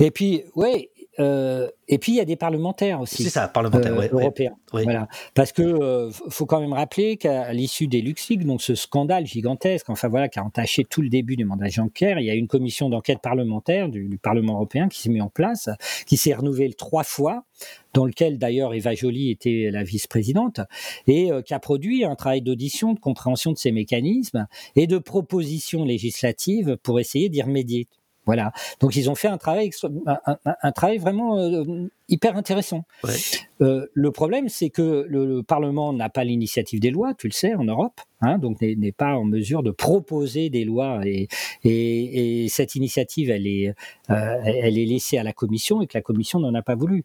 Et 0.00 0.10
puis, 0.10 0.44
ouais, 0.54 0.90
euh, 1.18 1.68
et 1.88 1.98
puis 1.98 2.12
il 2.12 2.14
y 2.14 2.20
a 2.20 2.24
des 2.24 2.36
parlementaires 2.36 3.00
aussi. 3.00 3.22
C'est 3.22 3.30
ça, 3.30 3.46
parlementaires 3.46 3.92
euh, 3.92 3.98
ouais, 3.98 4.08
européens. 4.10 4.54
ouais. 4.72 4.84
Voilà, 4.84 5.08
parce 5.34 5.52
que 5.52 5.62
euh, 5.62 6.10
faut 6.10 6.46
quand 6.46 6.60
même 6.60 6.72
rappeler 6.72 7.18
qu'à 7.18 7.52
l'issue 7.52 7.86
des 7.86 8.00
LuxLeaks, 8.00 8.46
donc 8.46 8.62
ce 8.62 8.74
scandale 8.74 9.26
gigantesque, 9.26 9.90
enfin 9.90 10.08
voilà, 10.08 10.28
qui 10.28 10.38
a 10.38 10.44
entaché 10.44 10.84
tout 10.84 11.02
le 11.02 11.10
début 11.10 11.36
du 11.36 11.44
mandat 11.44 11.68
Juncker, 11.68 12.16
il 12.18 12.24
y 12.24 12.30
a 12.30 12.34
une 12.34 12.48
commission 12.48 12.88
d'enquête 12.88 13.18
parlementaire 13.22 13.90
du, 13.90 14.08
du, 14.08 14.18
Parlement 14.18 14.54
européen 14.54 14.88
qui 14.88 15.00
s'est 15.00 15.10
mise 15.10 15.22
en 15.22 15.28
place, 15.28 15.68
qui 16.06 16.16
s'est 16.16 16.32
renouvelée 16.32 16.72
trois 16.72 17.04
fois, 17.04 17.44
dans 17.92 18.06
lequel 18.06 18.38
d'ailleurs 18.38 18.72
Eva 18.72 18.94
Joly 18.94 19.30
était 19.30 19.68
la 19.70 19.82
vice-présidente, 19.82 20.60
et 21.06 21.30
euh, 21.30 21.42
qui 21.42 21.52
a 21.52 21.58
produit 21.58 22.04
un 22.04 22.14
travail 22.14 22.40
d'audition, 22.40 22.94
de 22.94 23.00
compréhension 23.00 23.52
de 23.52 23.58
ces 23.58 23.72
mécanismes 23.72 24.46
et 24.76 24.86
de 24.86 24.98
propositions 24.98 25.84
législatives 25.84 26.78
pour 26.82 27.00
essayer 27.00 27.28
d'y 27.28 27.42
remédier. 27.42 27.88
Voilà. 28.24 28.52
Donc 28.80 28.94
ils 28.94 29.10
ont 29.10 29.14
fait 29.14 29.28
un 29.28 29.38
travail, 29.38 29.70
un, 30.06 30.18
un, 30.26 30.54
un 30.62 30.72
travail 30.72 30.98
vraiment 30.98 31.38
euh, 31.38 31.88
hyper 32.08 32.36
intéressant. 32.36 32.84
Ouais. 33.02 33.14
Euh, 33.60 33.86
le 33.92 34.10
problème, 34.12 34.48
c'est 34.48 34.70
que 34.70 35.04
le, 35.08 35.26
le 35.26 35.42
Parlement 35.42 35.92
n'a 35.92 36.08
pas 36.08 36.22
l'initiative 36.22 36.78
des 36.78 36.90
lois, 36.90 37.14
tu 37.14 37.26
le 37.26 37.32
sais, 37.32 37.54
en 37.54 37.64
Europe, 37.64 38.00
hein, 38.20 38.38
donc 38.38 38.60
n'est 38.60 38.92
pas 38.92 39.14
en 39.16 39.24
mesure 39.24 39.62
de 39.64 39.72
proposer 39.72 40.50
des 40.50 40.64
lois. 40.64 41.00
Et, 41.04 41.26
et, 41.64 42.44
et 42.44 42.48
cette 42.48 42.76
initiative, 42.76 43.30
elle 43.30 43.46
est, 43.46 43.74
euh, 44.10 44.36
elle 44.44 44.78
est 44.78 44.86
laissée 44.86 45.18
à 45.18 45.24
la 45.24 45.32
Commission 45.32 45.82
et 45.82 45.86
que 45.88 45.98
la 45.98 46.02
Commission 46.02 46.38
n'en 46.38 46.54
a 46.54 46.62
pas 46.62 46.76
voulu. 46.76 47.04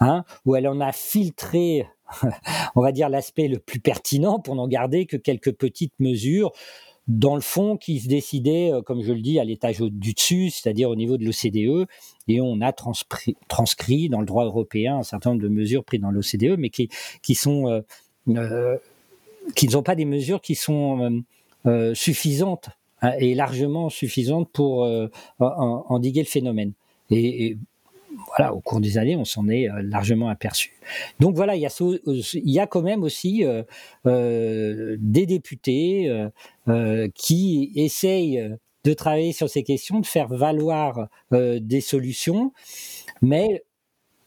Hein, 0.00 0.24
où 0.44 0.56
elle 0.56 0.66
en 0.66 0.80
a 0.80 0.90
filtré, 0.90 1.86
on 2.74 2.82
va 2.82 2.90
dire, 2.90 3.08
l'aspect 3.08 3.46
le 3.46 3.60
plus 3.60 3.78
pertinent 3.78 4.40
pour 4.40 4.56
n'en 4.56 4.66
garder 4.66 5.06
que 5.06 5.16
quelques 5.16 5.52
petites 5.52 5.94
mesures 6.00 6.50
dans 7.06 7.34
le 7.34 7.40
fond, 7.40 7.76
qui 7.76 8.00
se 8.00 8.08
décidait, 8.08 8.72
comme 8.86 9.02
je 9.02 9.12
le 9.12 9.20
dis, 9.20 9.38
à 9.38 9.44
l'étage 9.44 9.80
du 9.80 10.14
dessus, 10.14 10.50
c'est-à-dire 10.50 10.88
au 10.88 10.96
niveau 10.96 11.18
de 11.18 11.24
l'OCDE, 11.24 11.86
et 12.28 12.40
on 12.40 12.60
a 12.60 12.72
transcrit 12.72 14.08
dans 14.08 14.20
le 14.20 14.26
droit 14.26 14.44
européen 14.44 14.98
un 14.98 15.02
certain 15.02 15.30
nombre 15.30 15.42
de 15.42 15.48
mesures 15.48 15.84
prises 15.84 16.00
dans 16.00 16.10
l'OCDE, 16.10 16.56
mais 16.58 16.70
qui, 16.70 16.88
qui 17.22 17.34
sont, 17.34 17.68
euh, 17.68 17.80
euh, 18.28 18.76
qui 19.54 19.66
ne 19.66 19.72
sont 19.72 19.82
pas 19.82 19.94
des 19.94 20.06
mesures 20.06 20.40
qui 20.40 20.54
sont 20.54 21.22
euh, 21.66 21.94
suffisantes 21.94 22.70
hein, 23.02 23.12
et 23.18 23.34
largement 23.34 23.90
suffisantes 23.90 24.48
pour 24.50 24.88
endiguer 25.38 26.20
le 26.20 26.26
phénomène. 26.26 26.72
Et, 27.10 27.46
et 27.46 27.58
voilà, 28.26 28.54
au 28.54 28.60
cours 28.60 28.80
des 28.80 28.98
années, 28.98 29.16
on 29.16 29.24
s'en 29.24 29.48
est 29.48 29.68
largement 29.82 30.28
aperçu. 30.28 30.74
Donc 31.20 31.36
voilà, 31.36 31.56
il 31.56 31.62
y 31.62 32.58
a, 32.58 32.66
quand 32.66 32.82
même 32.82 33.02
aussi 33.02 33.44
euh, 33.44 33.62
euh, 34.06 34.96
des 35.00 35.26
députés 35.26 36.28
euh, 36.68 37.08
qui 37.14 37.72
essayent 37.74 38.56
de 38.84 38.92
travailler 38.92 39.32
sur 39.32 39.48
ces 39.48 39.62
questions, 39.62 40.00
de 40.00 40.06
faire 40.06 40.28
valoir 40.28 41.08
des 41.30 41.80
solutions, 41.80 42.52
mais 43.22 43.64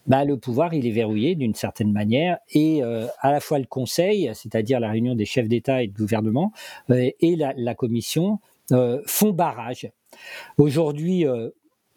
bah, 0.07 0.25
le 0.25 0.37
pouvoir, 0.37 0.73
il 0.73 0.87
est 0.87 0.91
verrouillé 0.91 1.35
d'une 1.35 1.53
certaine 1.53 1.91
manière, 1.91 2.39
et 2.53 2.81
à 2.81 3.31
la 3.31 3.39
fois 3.39 3.59
le 3.59 3.65
Conseil, 3.65 4.31
c'est-à-dire 4.33 4.79
la 4.79 4.89
réunion 4.89 5.13
des 5.13 5.25
chefs 5.25 5.47
d'État 5.47 5.83
et 5.83 5.87
de 5.87 5.93
gouvernement, 5.93 6.53
et 6.89 7.35
la 7.35 7.75
Commission 7.75 8.39
font 9.05 9.31
barrage. 9.31 9.91
Aujourd'hui, 10.57 11.25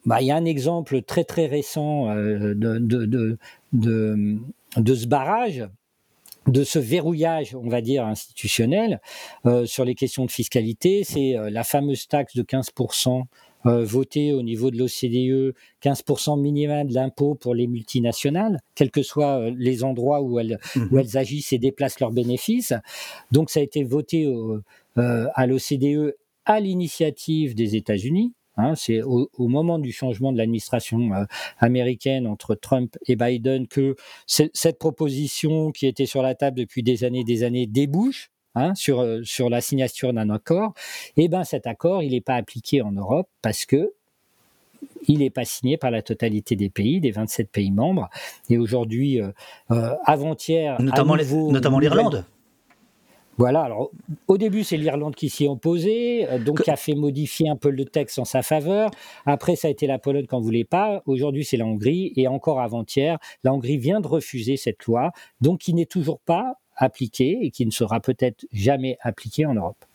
bah, 0.07 0.21
il 0.21 0.27
y 0.27 0.31
a 0.31 0.37
un 0.37 0.45
exemple 0.45 1.03
très 1.03 1.25
très 1.25 1.47
récent 1.47 2.11
euh, 2.11 2.55
de, 2.55 2.79
de, 2.79 3.05
de, 3.07 3.39
de, 3.73 4.39
de 4.77 4.95
ce 4.95 5.07
barrage 5.07 5.69
de 6.47 6.65
ce 6.65 6.79
verrouillage, 6.79 7.55
on 7.55 7.69
va 7.69 7.81
dire, 7.81 8.07
institutionnel 8.07 9.01
euh, 9.47 9.67
sur 9.67 9.85
les 9.85 9.95
questions 9.95 10.25
de 10.25 10.31
fiscalité, 10.31 11.05
c'est 11.05 11.37
euh, 11.37 11.51
la 11.51 11.65
fameuse 11.65 12.09
taxe 12.09 12.35
de 12.35 12.43
15% 12.43 13.25
euh, 13.67 13.85
votée 13.85 14.33
au 14.33 14.43
niveau 14.43 14.71
de 14.71 14.79
l'OCDE, 14.79 15.55
15% 15.83 16.41
minimum 16.41 16.89
de 16.89 16.95
l'impôt 16.95 17.35
pour 17.35 17.55
les 17.55 17.67
multinationales, 17.67 18.61
quels 18.75 18.91
que 18.91 19.03
soient 19.03 19.51
les 19.51 19.85
endroits 19.85 20.23
où 20.23 20.39
elles, 20.39 20.59
mmh. 20.75 20.87
où 20.91 20.99
elles 20.99 21.19
agissent 21.19 21.53
et 21.53 21.59
déplacent 21.59 22.01
leurs 22.01 22.13
bénéfices. 22.13 22.73
Donc 23.33 23.51
ça 23.51 23.61
a 23.61 23.63
été 23.63 23.85
voté 23.85 24.27
au, 24.27 24.61
à 24.97 25.47
l'OCDE 25.47 26.15
à 26.47 26.59
l'initiative 26.59 27.55
des 27.55 27.77
États-Unis. 27.77 28.33
Hein, 28.61 28.74
c'est 28.74 29.03
au, 29.03 29.31
au, 29.39 29.49
moment 29.49 29.78
du 29.78 29.91
changement 29.91 30.32
de 30.32 30.39
l'administration 30.39 31.15
euh, 31.15 31.24
américaine 31.59 32.27
entre 32.27 32.55
Trump 32.55 32.97
et 33.07 33.16
Biden 33.16 33.66
que 33.66 33.97
cette 34.27 34.78
proposition 34.78 35.73
qui 35.73 35.87
était 35.87 36.07
sur 36.07 36.23
la 36.23 36.35
table 36.35 36.59
depuis 36.59 36.82
des 36.82 37.05
années 37.05 37.24
des 37.24 37.43
années 37.43 37.66
débouche 37.66 38.31
hein, 38.55 38.74
sur, 38.74 39.01
euh, 39.01 39.20
sur 39.24 39.49
la 39.49 39.61
signature 39.61 40.12
d'un 40.12 40.28
accord. 40.28 40.74
Et 41.16 41.28
ben 41.28 41.45
cet 41.45 41.66
accord, 41.66 42.03
il 42.03 42.12
n'est 42.12 42.20
pas 42.20 42.35
appliqué 42.35 42.82
en 42.82 42.93
Europe 42.93 43.28
parce 43.41 43.65
que 43.65 43.93
il 45.09 45.20
n'est 45.20 45.31
pas 45.31 45.45
signé 45.45 45.77
par 45.77 45.91
la 45.91 46.03
totalité 46.03 46.57
des 46.57 46.70
pays, 46.70 47.01
des 47.01 47.11
27 47.11 47.51
pays 47.51 47.70
membres. 47.70 48.09
Et 48.49 48.59
aujourd'hui, 48.59 49.20
euh, 49.20 49.95
avant-hier, 50.05 50.81
notamment 51.51 51.78
l'Irlande. 51.78 52.24
Voilà, 53.41 53.62
alors 53.62 53.91
au 54.29 54.37
début 54.37 54.65
c'est 54.65 54.77
l'Irlande 54.77 55.15
qui 55.15 55.31
s'y 55.31 55.47
est 55.47 55.49
opposée, 55.49 56.29
donc 56.45 56.59
que... 56.59 56.62
qui 56.65 56.71
a 56.71 56.77
fait 56.77 56.95
modifier 56.95 57.49
un 57.49 57.57
peu 57.57 57.71
le 57.71 57.87
texte 57.87 58.19
en 58.19 58.27
sa 58.27 58.43
faveur. 58.43 58.91
Après 59.25 59.57
ça 59.57 59.69
a 59.69 59.71
été 59.71 59.87
la 59.87 59.99
Pologne 59.99 60.27
qui 60.27 60.35
n'en 60.35 60.43
voulait 60.43 60.65
pas. 60.65 61.03
Aujourd'hui 61.07 61.43
c'est 61.43 61.57
la 61.57 61.65
Hongrie 61.65 62.12
et 62.17 62.29
encore 62.29 62.61
avant-hier, 62.61 63.19
la 63.43 63.55
Hongrie 63.55 63.79
vient 63.79 64.03
de 64.03 64.09
refuser 64.09 64.59
cette 64.59 64.85
loi, 64.85 65.12
donc 65.41 65.61
qui 65.61 65.73
n'est 65.73 65.87
toujours 65.87 66.21
pas 66.21 66.57
appliquée 66.77 67.39
et 67.41 67.51
qui 67.51 67.65
ne 67.65 67.71
sera 67.71 68.01
peut-être 68.01 68.45
jamais 68.53 68.99
appliquée 69.01 69.47
en 69.47 69.55
Europe. 69.55 69.87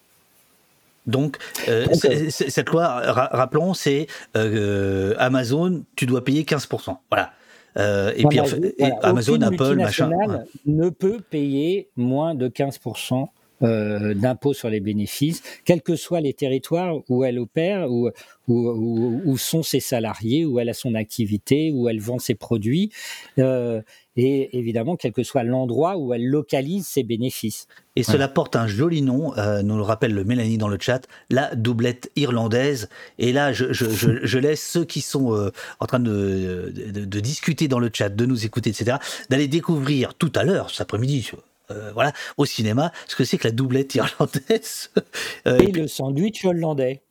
Donc, 1.06 1.38
euh, 1.68 1.86
euh... 2.06 2.30
cette 2.32 2.70
loi, 2.70 2.88
rappelons, 2.88 3.76
c'est 3.76 4.08
euh, 4.36 5.14
Amazon, 5.20 5.84
tu 5.96 6.08
dois 6.08 6.24
payer 6.24 6.46
15%. 6.46 6.98
Voilà. 7.12 7.32
Euh, 7.78 8.14
et 8.16 8.24
puis 8.26 8.40
voilà, 8.40 8.96
Amazon, 9.02 9.42
Apple, 9.42 9.76
machin. 9.76 10.10
Ouais. 10.10 10.38
ne 10.66 10.90
peut 10.90 11.20
payer 11.30 11.90
moins 11.96 12.36
de 12.36 12.48
15% 12.48 13.28
euh, 13.64 14.14
d'impôts 14.14 14.54
sur 14.54 14.70
les 14.70 14.82
bénéfices, 14.82 15.42
quels 15.64 15.82
que 15.82 15.96
soient 15.96 16.20
les 16.20 16.34
territoires 16.34 16.98
où 17.08 17.24
elle 17.24 17.40
opère, 17.40 17.90
où, 17.90 18.10
où, 18.48 18.70
où, 18.70 19.22
où, 19.24 19.38
sont 19.38 19.64
ses 19.64 19.80
salariés, 19.80 20.46
où 20.46 20.60
elle 20.60 20.70
a 20.70 20.74
son 20.74 20.94
activité, 20.94 21.72
où 21.72 21.88
elle 21.88 22.02
vend 22.02 22.20
ses 22.20 22.36
produits, 22.36 22.92
euh, 23.40 23.82
et 24.18 24.58
évidemment, 24.58 24.96
quel 24.96 25.12
que 25.12 25.24
soit 25.24 25.44
l'endroit 25.44 25.98
où 25.98 26.14
elle 26.14 26.26
localise 26.26 26.88
ses 26.88 27.04
bénéfices. 27.04 27.68
Et 27.98 28.04
cela 28.04 28.28
porte 28.28 28.56
un 28.56 28.68
joli 28.68 29.02
nom, 29.02 29.36
euh, 29.38 29.62
nous 29.62 29.78
le 29.78 29.82
rappelle 29.82 30.14
le 30.14 30.24
Mélanie 30.24 30.58
dans 30.58 30.68
le 30.68 30.78
chat, 30.80 31.08
la 31.30 31.54
doublette 31.56 32.12
irlandaise. 32.16 32.90
Et 33.20 33.34
là, 33.34 33.54
je, 33.54 33.74
je, 33.74 33.90
je, 33.90 34.20
je 34.26 34.40
laisse 34.40 34.66
ceux 34.66 34.86
qui 34.86 35.02
sont 35.02 35.34
euh, 35.34 35.52
en 35.80 35.86
train 35.86 36.00
de, 36.00 36.72
de, 36.74 37.06
de, 37.06 37.20
discuter 37.20 37.68
dans 37.68 37.80
le 37.80 37.90
chat, 37.94 38.10
de 38.10 38.26
nous 38.26 38.46
écouter, 38.46 38.70
etc., 38.70 38.98
d'aller 39.30 39.48
découvrir 39.48 40.14
tout 40.14 40.32
à 40.36 40.44
l'heure, 40.44 40.70
cet 40.70 40.82
après-midi, 40.82 41.32
euh, 41.72 41.92
voilà, 41.94 42.14
au 42.38 42.46
cinéma, 42.46 42.92
ce 43.08 43.16
que 43.16 43.24
c'est 43.24 43.38
que 43.38 43.48
la 43.48 43.52
doublette 43.52 43.96
irlandaise. 43.96 44.92
Et, 45.46 45.50
et 45.50 45.72
le 45.72 45.88
sandwich 45.88 46.46
hollandais. 46.46 47.02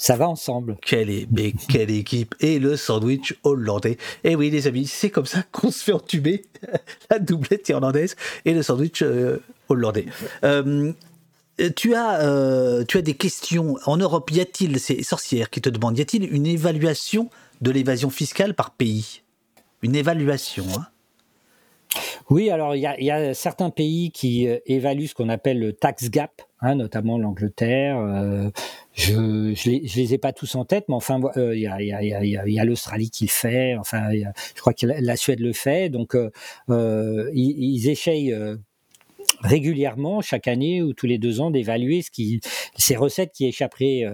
Ça 0.00 0.16
va 0.16 0.30
ensemble. 0.30 0.78
Quelle, 0.80 1.10
équipe 1.10 2.34
Et 2.40 2.58
le 2.58 2.78
sandwich 2.78 3.38
hollandais. 3.44 3.98
Et 4.24 4.34
oui, 4.34 4.48
les 4.48 4.66
amis, 4.66 4.86
c'est 4.86 5.10
comme 5.10 5.26
ça 5.26 5.42
qu'on 5.52 5.70
se 5.70 5.84
fait 5.84 5.92
entuber 5.92 6.46
la 7.10 7.18
doublette 7.18 7.68
irlandaise 7.68 8.16
et 8.46 8.54
le 8.54 8.62
sandwich 8.62 9.02
euh, 9.02 9.42
hollandais. 9.68 10.06
Euh, 10.42 10.92
tu 11.76 11.94
as, 11.94 12.22
euh, 12.22 12.82
tu 12.88 12.96
as 12.96 13.02
des 13.02 13.12
questions. 13.12 13.76
En 13.84 13.98
Europe, 13.98 14.30
y 14.30 14.40
a-t-il, 14.40 14.80
ces 14.80 15.02
sorcières 15.02 15.50
qui 15.50 15.60
te 15.60 15.68
demandent, 15.68 15.98
y 15.98 16.00
a-t-il 16.00 16.32
une 16.32 16.46
évaluation 16.46 17.28
de 17.60 17.70
l'évasion 17.70 18.08
fiscale 18.08 18.54
par 18.54 18.70
pays? 18.70 19.20
Une 19.82 19.94
évaluation, 19.94 20.64
hein 20.78 20.86
oui, 22.28 22.50
alors 22.50 22.76
il 22.76 22.80
y, 22.80 23.10
a 23.10 23.34
certains 23.34 23.70
pays 23.70 24.12
qui 24.12 24.46
euh, 24.46 24.58
évaluent 24.66 25.06
ce 25.06 25.14
qu'on 25.14 25.28
appelle 25.28 25.58
le 25.58 25.72
tax 25.72 26.10
gap, 26.10 26.42
hein, 26.60 26.76
notamment 26.76 27.18
l'Angleterre. 27.18 27.98
Euh, 27.98 28.50
je 28.92 29.14
ne 29.14 29.96
les, 29.96 30.14
ai 30.14 30.18
pas 30.18 30.32
tous 30.32 30.54
en 30.54 30.64
tête, 30.64 30.84
mais 30.88 30.94
enfin, 30.94 31.20
il 31.34 31.40
euh, 31.40 31.56
y 31.56 32.58
a, 32.58 32.64
l'Australie 32.64 33.10
qui 33.10 33.24
le 33.24 33.30
fait. 33.30 33.76
Enfin, 33.76 34.10
je 34.12 34.60
crois 34.60 34.72
que 34.74 34.86
la 34.86 35.16
Suède 35.16 35.40
le 35.40 35.52
fait. 35.52 35.88
Donc, 35.88 36.14
euh, 36.14 37.30
ils, 37.34 37.56
ils, 37.58 37.88
essayent 37.88 38.34
régulièrement, 39.40 40.20
chaque 40.20 40.48
année 40.48 40.82
ou 40.82 40.92
tous 40.92 41.06
les 41.06 41.18
deux 41.18 41.40
ans, 41.40 41.50
d'évaluer 41.50 42.02
ces 42.76 42.96
recettes 42.96 43.32
qui 43.32 43.46
échapperaient 43.46 44.04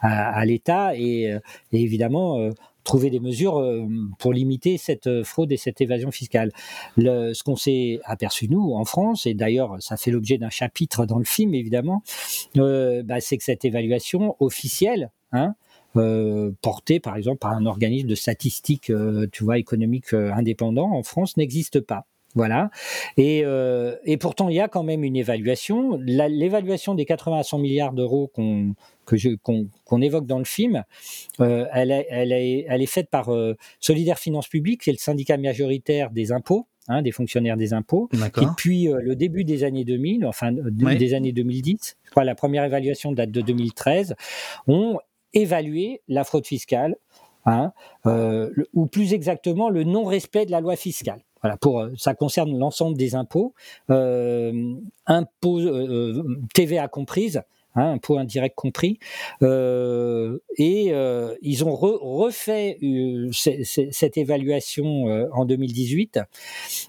à, 0.00 0.44
l'État 0.44 0.94
et, 0.96 1.32
évidemment 1.72 2.50
trouver 2.84 3.10
des 3.10 3.20
mesures 3.20 3.62
pour 4.18 4.32
limiter 4.32 4.78
cette 4.78 5.22
fraude 5.22 5.52
et 5.52 5.56
cette 5.56 5.80
évasion 5.80 6.10
fiscale. 6.10 6.50
Le, 6.96 7.32
ce 7.34 7.42
qu'on 7.42 7.56
s'est 7.56 8.00
aperçu, 8.04 8.48
nous, 8.48 8.72
en 8.72 8.84
France, 8.84 9.26
et 9.26 9.34
d'ailleurs 9.34 9.76
ça 9.80 9.96
fait 9.96 10.10
l'objet 10.10 10.38
d'un 10.38 10.50
chapitre 10.50 11.06
dans 11.06 11.18
le 11.18 11.24
film, 11.24 11.54
évidemment, 11.54 12.02
bah, 12.54 13.20
c'est 13.20 13.36
que 13.36 13.44
cette 13.44 13.64
évaluation 13.64 14.36
officielle, 14.40 15.10
hein, 15.32 15.54
euh, 15.96 16.52
porté 16.62 17.00
par 17.00 17.16
exemple 17.16 17.38
par 17.38 17.50
un 17.50 17.66
organisme 17.66 18.06
de 18.06 18.14
statistiques, 18.14 18.90
euh, 18.90 19.26
tu 19.32 19.42
vois, 19.42 19.58
économique 19.58 20.14
euh, 20.14 20.32
indépendant 20.32 20.92
en 20.92 21.02
France 21.02 21.36
n'existe 21.36 21.80
pas. 21.80 22.06
Voilà. 22.34 22.70
Et, 23.16 23.44
et, 24.04 24.16
pourtant, 24.16 24.48
il 24.48 24.56
y 24.56 24.60
a 24.60 24.68
quand 24.68 24.82
même 24.82 25.04
une 25.04 25.16
évaluation. 25.16 25.96
L'évaluation 25.98 26.94
des 26.94 27.04
80 27.04 27.38
à 27.38 27.42
100 27.42 27.58
milliards 27.58 27.92
d'euros 27.92 28.30
qu'on 28.34 28.74
qu'on 29.42 30.00
évoque 30.00 30.26
dans 30.26 30.38
le 30.38 30.44
film, 30.44 30.84
elle, 31.40 31.90
est, 31.90 32.06
elle, 32.10 32.30
est, 32.30 32.64
elle, 32.68 32.80
est, 32.80 32.86
faite 32.86 33.10
par 33.10 33.28
Solidaire 33.80 34.20
Finances 34.20 34.46
Publiques, 34.46 34.82
qui 34.82 34.90
est 34.90 34.92
le 34.92 34.98
syndicat 34.98 35.36
majoritaire 35.36 36.10
des 36.10 36.30
impôts. 36.30 36.66
Hein, 36.88 37.02
des 37.02 37.12
fonctionnaires 37.12 37.56
des 37.56 37.72
impôts, 37.72 38.08
qui 38.08 38.44
depuis 38.46 38.88
le 38.90 39.14
début 39.14 39.44
des 39.44 39.64
années 39.64 39.84
2000, 39.84 40.26
enfin 40.26 40.50
des 40.50 41.14
années 41.14 41.30
2010, 41.30 41.96
je 42.02 42.10
crois 42.10 42.24
la 42.24 42.34
première 42.34 42.64
évaluation 42.64 43.12
date 43.12 43.30
de 43.30 43.42
2013, 43.42 44.14
ont 44.66 44.98
évaluer 45.32 46.02
la 46.08 46.24
fraude 46.24 46.46
fiscale, 46.46 46.96
hein, 47.46 47.72
euh, 48.06 48.50
ou 48.74 48.86
plus 48.86 49.12
exactement 49.12 49.70
le 49.70 49.84
non-respect 49.84 50.46
de 50.46 50.50
la 50.50 50.60
loi 50.60 50.76
fiscale. 50.76 51.20
Voilà, 51.42 51.56
pour, 51.56 51.80
euh, 51.80 51.90
ça 51.96 52.14
concerne 52.14 52.56
l'ensemble 52.58 52.96
des 52.96 53.14
impôts, 53.14 53.54
euh, 53.90 54.74
impôts, 55.06 55.60
TVA 56.54 56.88
comprise, 56.88 57.42
hein, 57.74 57.92
impôt 57.92 58.18
indirect 58.18 58.54
compris. 58.54 58.98
Euh, 59.42 60.38
et 60.56 60.88
euh, 60.92 61.34
ils 61.42 61.64
ont 61.64 61.74
refait 61.74 62.78
euh, 62.82 63.30
cette 63.32 64.16
évaluation 64.16 65.04
en 65.32 65.44
2018, 65.44 66.20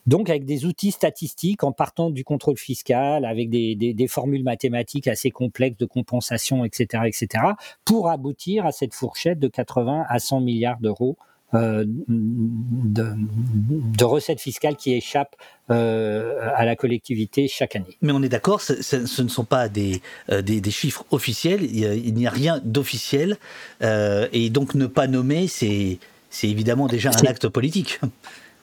donc 0.06 0.30
avec 0.30 0.45
des 0.45 0.65
outils 0.65 0.91
statistiques 0.91 1.64
en 1.64 1.72
partant 1.72 2.10
du 2.10 2.23
contrôle 2.23 2.57
fiscal, 2.57 3.26
avec 3.26 3.49
des, 3.49 3.76
des, 3.76 4.07
formules 4.07 4.44
mathématiques 4.44 5.07
assez 5.07 5.32
complexes 5.32 5.78
de 5.78 5.86
compensation, 5.86 6.65
etc., 6.65 7.03
etc., 7.06 7.44
pour 7.86 8.10
aboutir 8.10 8.65
à 8.65 8.72
cette 8.72 8.94
fourchette 8.94 9.40
de 9.40 9.48
80 9.48 10.06
à 10.07 10.19
100 10.19 10.41
milliards 10.41 10.80
d'euros 10.80 11.18
euh, 11.53 11.84
de, 11.88 14.03
recettes 14.03 14.40
fiscales 14.40 14.78
qui 14.78 14.94
échappent 14.94 15.36
euh, 15.69 16.40
à 16.56 16.65
la 16.65 16.76
collectivité 16.76 17.48
chaque 17.49 17.76
année. 17.76 17.98
Mais 18.02 18.14
on 18.14 18.23
est 18.23 18.30
d'accord, 18.30 18.61
ce, 18.61 19.22
ne 19.22 19.28
sont 19.28 19.44
pas 19.44 19.68
des, 19.68 20.02
euh, 20.30 20.41
des, 20.41 20.72
chiffres 20.72 21.03
officiels, 21.11 21.64
il 21.64 22.14
n'y 22.14 22.26
a, 22.26 22.30
rien 22.30 22.61
d'officiel, 22.64 23.38
et 23.82 24.49
donc 24.49 24.76
ne 24.76 24.88
pas 24.88 25.07
nommer, 25.07 25.48
c'est 25.48 25.99
évidemment 26.44 26.88
déjà 26.88 27.10
un 27.10 27.28
acte 27.28 27.49
politique. 27.49 27.99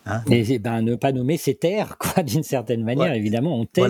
Hein 0.08 0.22
et 0.30 0.58
ben, 0.58 0.82
ne 0.82 0.94
pas 0.94 1.12
nommer 1.12 1.36
ces 1.36 1.54
terres, 1.54 1.98
quoi, 1.98 2.22
d'une 2.24 2.42
certaine 2.42 2.82
manière, 2.82 3.12
évidemment, 3.12 3.58
on 3.58 3.66
tait 3.66 3.82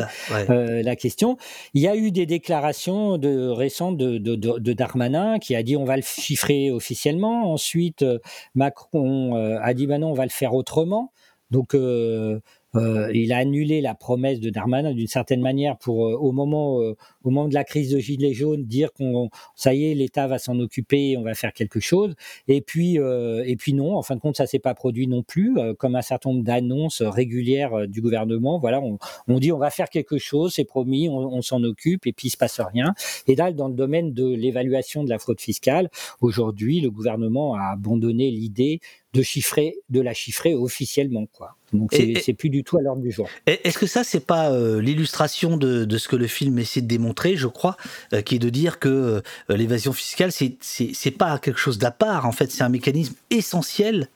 euh, 0.51 0.83
la 0.83 0.97
question. 0.97 1.37
Il 1.75 1.83
y 1.83 1.89
a 1.89 1.97
eu 1.97 2.11
des 2.11 2.27
déclarations 2.27 3.19
de, 3.19 3.49
récentes 3.49 3.97
de, 3.97 4.19
de, 4.19 4.35
de, 4.37 4.73
Darmanin 4.73 5.39
qui 5.39 5.55
a 5.55 5.63
dit 5.63 5.77
on 5.77 5.85
va 5.85 5.97
le 5.97 6.03
chiffrer 6.03 6.71
officiellement. 6.71 7.53
Ensuite, 7.53 8.03
euh, 8.03 8.19
Macron 8.55 9.37
euh, 9.37 9.59
a 9.63 9.75
dit 9.75 9.87
ben 9.87 10.01
non, 10.01 10.11
on 10.11 10.15
va 10.15 10.25
le 10.25 10.31
faire 10.31 10.55
autrement. 10.55 11.13
Donc, 11.51 11.75
euh, 11.75 12.41
il 12.75 13.33
a 13.33 13.39
annulé 13.39 13.81
la 13.81 13.95
promesse 13.95 14.41
de 14.41 14.51
Darmanin 14.51 14.93
d'une 14.93 15.07
certaine 15.07 15.41
manière 15.41 15.79
pour 15.79 16.07
euh, 16.07 16.17
au 16.17 16.33
moment 16.33 16.83
euh, 16.83 16.97
au 17.25 17.31
moment 17.31 17.49
de 17.49 17.55
la 17.55 17.65
crise 17.65 17.91
de 17.91 17.99
gilets 17.99 18.35
jaunes 18.35 18.65
dire 18.65 18.93
qu'on 18.93 19.31
ça 19.55 19.73
y 19.73 19.91
est 19.91 19.95
l'État 19.95 20.27
va 20.27 20.39
s'en 20.39 20.59
occuper 20.61 21.17
on 21.17 21.23
va 21.23 21.35
faire 21.35 21.53
quelque 21.53 21.81
chose. 21.81 22.15
Et 22.47 22.61
puis 22.61 22.97
et 22.97 23.57
puis 23.57 23.73
non 23.75 23.97
en 23.97 24.03
fin 24.03 24.17
de 24.17 24.21
compte 24.21 24.37
ça 24.37 24.47
s'est 24.47 24.59
pas 24.59 24.75
produit 24.75 25.07
non 25.07 25.23
plus 25.23 25.57
comme 25.79 25.97
un 25.97 26.03
certain 26.03 26.31
nombre 26.31 26.45
d'annonces 26.45 27.03
régulières 27.03 27.89
du 27.89 28.01
gouvernement. 28.01 28.59
Voilà 28.59 28.81
on, 28.81 28.99
on, 29.29 29.39
dit 29.39 29.53
on 29.53 29.59
va 29.59 29.71
faire 29.71 29.89
quelque 29.89 30.19
chose 30.19 30.53
c'est 30.55 30.65
promis 30.65 31.09
on, 31.09 31.17
on 31.17 31.43
s'en 31.43 31.63
occupe 31.63 32.07
et 32.07 32.13
puis 32.13 32.29
il 32.29 32.31
se 32.31 32.37
passe 32.37 32.61
rien. 32.61 32.95
Et 33.27 33.35
là 33.35 33.53
dans 33.53 33.69
le 33.69 33.75
domaine 33.75 34.13
de 34.13 34.29
l'évaluation 34.29 35.05
de 35.05 35.09
la 35.09 35.19
fraude 35.19 35.41
fiscale 35.41 35.89
aujourd'hui 36.21 36.81
le 36.81 36.91
gouvernement 36.91 37.55
a 37.55 37.73
abandonné 37.73 38.31
l'idée 38.31 38.81
de 39.15 39.23
chiffrer, 39.23 39.77
de 39.89 40.01
la 40.01 40.13
chiffrer 40.13 40.55
officiellement, 40.55 41.27
quoi. 41.33 41.57
Donc 41.73 41.93
c'est 41.93 42.33
plus 42.33 42.51
du 42.51 42.65
tout 42.65 42.79
à 42.79 42.83
l'ordre 42.83 43.03
du 43.03 43.11
jour. 43.11 43.29
Est-ce 43.47 43.79
que 43.79 43.87
ça 43.87 44.05
c'est 44.05 44.25
pas 44.25 44.51
euh, 44.51 44.81
l'illustration 44.81 45.57
de, 45.57 45.85
de, 45.85 45.99
ce 45.99 46.09
que 46.09 46.17
le 46.17 46.27
film 46.27 46.59
essaie 46.59 46.81
de 46.81 46.87
démontrer, 46.87 47.37
je 47.37 47.47
crois, 47.47 47.77
euh, 48.13 48.23
qui 48.23 48.37
est 48.37 48.39
de 48.39 48.49
dire 48.49 48.79
que 48.79 48.89
euh, 48.89 49.57
l'évasion 49.57 49.93
fiscale 49.93 50.33
c'est 50.33 50.57
c'est 50.61 51.11
pas 51.11 51.39
quelque 51.39 51.59
chose 51.59 51.79
d'à 51.79 51.91
part. 51.91 52.27
En 52.27 52.33
fait, 52.33 52.51
c'est 52.51 52.63
un 52.63 52.69
mécanisme 52.69 53.15
essentiel 53.31 54.09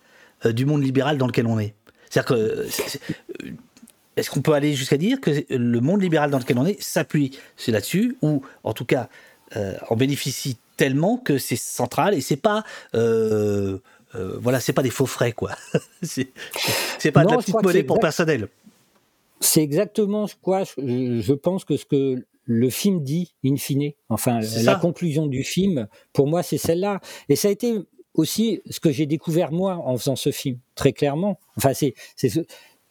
du 0.44 0.66
monde 0.66 0.82
libéral 0.82 1.19
dans 1.19 1.27
lequel 1.27 1.47
on 1.47 1.59
est. 1.59 1.74
C'est-à-dire 2.10 2.36
que 2.36 2.66
est-ce 4.16 4.31
qu'on 4.31 4.43
peut 4.43 4.55
aller 4.55 4.74
jusqu'à 4.74 4.97
dire 4.97 5.20
que 5.20 5.44
le 5.51 5.81
monde 5.81 6.02
libéral 6.02 6.31
dans 6.31 6.39
lequel 6.39 6.59
on 6.59 6.66
est 6.66 6.81
s'appuie 6.82 7.39
là-dessus, 7.69 8.16
ou 8.23 8.43
en 8.64 8.73
tout 8.73 8.85
cas 8.85 9.09
en 9.89 9.97
bénéficie 9.97 10.56
tellement 10.77 11.19
que 11.19 11.39
c'est 11.39 11.56
central 11.56 12.14
et 12.14 12.23
c'est 12.23 12.36
pas 12.36 12.64
euh, 14.14 14.39
voilà, 14.40 14.60
c'est 14.60 14.72
pas 14.72 14.82
des 14.82 14.90
faux 14.90 15.06
frais, 15.06 15.32
quoi. 15.32 15.52
c'est 16.02 16.26
pas 17.12 17.24
de 17.24 17.30
la 17.30 17.39
petite 17.39 17.62
monnaie 17.62 17.82
pour 17.82 18.01
personnel. 18.01 18.48
C'est 19.40 19.62
exactement 19.62 20.26
quoi 20.40 20.62
je, 20.64 21.32
pense 21.32 21.64
que 21.64 21.76
ce 21.76 21.84
que 21.84 22.24
le 22.44 22.70
film 22.70 23.02
dit, 23.02 23.34
in 23.44 23.56
fine, 23.56 23.93
enfin, 24.09 24.40
la 24.62 24.76
conclusion 24.76 25.26
du 25.26 25.43
film, 25.43 25.89
pour 26.12 26.26
moi, 26.26 26.43
c'est 26.43 26.59
celle-là. 26.59 27.01
Et 27.28 27.36
ça 27.36 27.48
a 27.48 27.51
été 27.51 27.74
aussi 28.14 28.60
ce 28.68 28.78
que 28.78 28.90
j'ai 28.90 29.06
découvert 29.06 29.52
moi 29.52 29.76
en 29.84 29.97
faisant 29.97 30.16
ce 30.16 30.30
film, 30.30 30.59
très 30.74 30.93
clairement. 30.93 31.39
Enfin, 31.56 31.72
c'est 31.74 31.94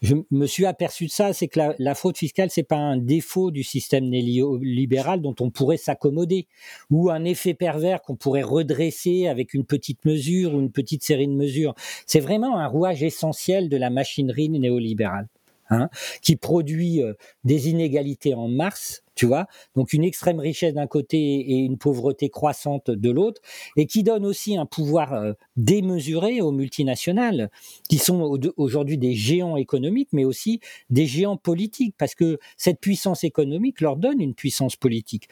je 0.01 0.15
me 0.31 0.47
suis 0.47 0.65
aperçu 0.65 1.05
de 1.05 1.11
ça, 1.11 1.31
c'est 1.31 1.47
que 1.47 1.59
la, 1.77 1.95
fraude 1.95 2.17
fiscale, 2.17 2.49
c'est 2.49 2.63
pas 2.63 2.77
un 2.77 2.97
défaut 2.97 3.51
du 3.51 3.63
système 3.63 4.09
néolibéral 4.09 5.21
dont 5.21 5.35
on 5.39 5.51
pourrait 5.51 5.77
s'accommoder, 5.77 6.47
ou 6.89 7.11
un 7.11 7.23
effet 7.23 7.53
pervers 7.53 8.01
qu'on 8.01 8.15
pourrait 8.15 8.41
redresser 8.41 9.27
avec 9.27 9.53
une 9.53 9.65
petite 9.65 10.03
mesure 10.05 10.55
ou 10.55 10.59
une 10.59 10.71
petite 10.71 11.03
série 11.03 11.27
de 11.27 11.33
mesures. 11.33 11.75
C'est 12.07 12.19
vraiment 12.19 12.57
un 12.57 12.67
rouage 12.67 13.03
essentiel 13.03 13.69
de 13.69 13.77
la 13.77 13.91
machinerie 13.91 14.49
néolibérale. 14.49 15.27
Hein, 15.73 15.87
qui 16.21 16.35
produit 16.35 17.01
euh, 17.01 17.13
des 17.45 17.69
inégalités 17.69 18.33
en 18.33 18.49
masse, 18.49 19.03
tu 19.15 19.25
vois, 19.25 19.47
donc 19.73 19.93
une 19.93 20.03
extrême 20.03 20.37
richesse 20.37 20.73
d'un 20.73 20.85
côté 20.85 21.17
et 21.17 21.59
une 21.59 21.77
pauvreté 21.77 22.29
croissante 22.29 22.91
de 22.91 23.09
l'autre, 23.09 23.41
et 23.77 23.85
qui 23.85 24.03
donne 24.03 24.25
aussi 24.25 24.57
un 24.57 24.65
pouvoir 24.65 25.13
euh, 25.13 25.31
démesuré 25.55 26.41
aux 26.41 26.51
multinationales, 26.51 27.49
qui 27.87 27.99
sont 27.99 28.37
aujourd'hui 28.57 28.97
des 28.97 29.13
géants 29.13 29.55
économiques, 29.55 30.09
mais 30.11 30.25
aussi 30.25 30.59
des 30.89 31.05
géants 31.05 31.37
politiques, 31.37 31.95
parce 31.97 32.15
que 32.15 32.37
cette 32.57 32.81
puissance 32.81 33.23
économique 33.23 33.79
leur 33.79 33.95
donne 33.95 34.19
une 34.19 34.35
puissance 34.35 34.75
politique. 34.75 35.29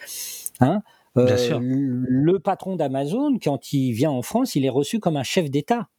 Hein. 0.61 0.84
Euh, 1.18 1.60
le 1.60 2.40
patron 2.40 2.78
d'Amazon, 2.78 3.40
quand 3.44 3.74
il 3.74 3.91
vient 3.91 4.11
en 4.11 4.22
France, 4.22 4.56
il 4.56 4.64
est 4.64 4.70
reçu 4.70 4.99
comme 4.99 5.18
un 5.18 5.24
chef 5.24 5.49
d'État 5.49 5.90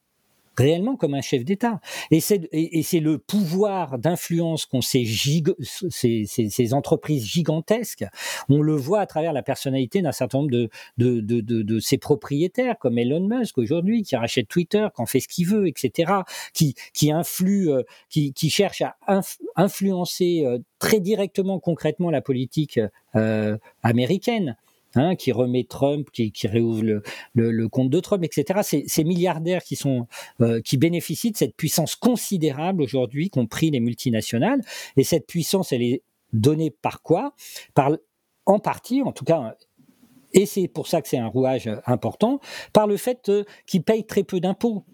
réellement 0.61 0.97
comme 0.97 1.15
un 1.15 1.21
chef 1.21 1.45
d'État. 1.45 1.81
Et 2.11 2.21
c'est 2.21 2.49
et, 2.53 2.83
c'est 2.83 3.01
le 3.01 3.19
pouvoir 3.19 3.99
d'influence 3.99 4.67
qu'ont 4.67 4.81
ces, 4.81 5.05
ces, 5.05 6.27
ces, 6.27 6.75
entreprises 6.75 7.25
gigantesques. 7.25 8.05
On 8.49 8.63
le 8.63 8.75
voit 8.75 9.01
à 9.01 9.07
travers 9.07 9.33
la 9.33 9.43
personnalité 9.43 10.03
d'un 10.03 10.13
certain 10.13 10.39
nombre 10.39 10.51
de, 10.51 10.69
de, 10.99 11.21
de, 11.21 11.41
de, 11.41 11.63
de 11.63 11.81
ses 11.81 11.99
propriétaires, 11.99 12.79
comme 12.79 12.99
Elon 12.99 13.27
Musk 13.27 13.59
aujourd'hui, 13.59 14.03
qui 14.03 14.17
rachète 14.17 14.49
Twitter, 14.49 14.87
qui 14.95 15.03
en 15.03 15.07
fait 15.07 15.21
ce 15.21 15.29
qu'il 15.29 15.47
veut, 15.47 15.67
etc., 15.67 16.13
qui, 16.53 16.75
qui 16.93 17.11
influe, 17.11 17.71
euh, 17.71 17.83
qui, 18.09 18.33
qui 18.33 18.51
cherche 18.51 18.83
à 18.83 18.97
influencer 19.57 20.43
euh, 20.45 20.59
très 20.79 21.01
directement, 21.01 21.59
concrètement 21.59 22.11
la 22.11 22.21
politique 22.21 22.81
euh, 23.17 23.57
américaine. 23.83 24.57
Hein, 24.97 25.15
qui 25.15 25.31
remet 25.31 25.63
Trump, 25.63 26.11
qui, 26.11 26.33
réouvre 26.49 26.83
le, 27.35 27.69
compte 27.69 27.91
de 27.91 28.01
Trump, 28.01 28.25
etc. 28.25 28.61
Ces, 28.65 28.85
ces 28.89 29.05
milliardaires 29.05 29.63
qui 29.63 29.77
sont 29.77 30.09
euh, 30.41 30.61
qui 30.61 30.79
bénéficient 30.79 31.31
de 31.31 31.37
cette 31.37 31.55
puissance 31.55 31.95
considérable 31.95 32.83
aujourd'hui 32.83 33.31
qu'ont 33.31 33.47
pris 33.47 33.71
les 33.71 33.79
multinationales. 33.79 34.63
Et 34.97 35.05
cette 35.05 35.29
puissance, 35.29 35.71
elle 35.73 35.83
est 35.83 36.03
donnée 36.33 36.73
par 36.73 37.03
quoi? 37.03 37.35
Par 37.75 37.93
en 38.47 38.59
partie, 38.59 39.01
en 39.03 39.13
tout 39.13 39.25
cas, 39.25 39.55
et 40.33 40.47
c'est 40.47 40.69
pour 40.69 40.87
ça 40.87 41.03
que 41.03 41.09
c'est 41.09 41.19
un 41.19 41.29
rouage 41.29 41.71
important, 41.87 42.41
par 42.73 42.87
le 42.87 42.97
fait 42.97 43.29
euh, 43.29 43.45
qu'ils 43.67 43.83
payent 43.83 44.07
très 44.07 44.23
peu 44.23 44.41
d'impôts. 44.41 44.85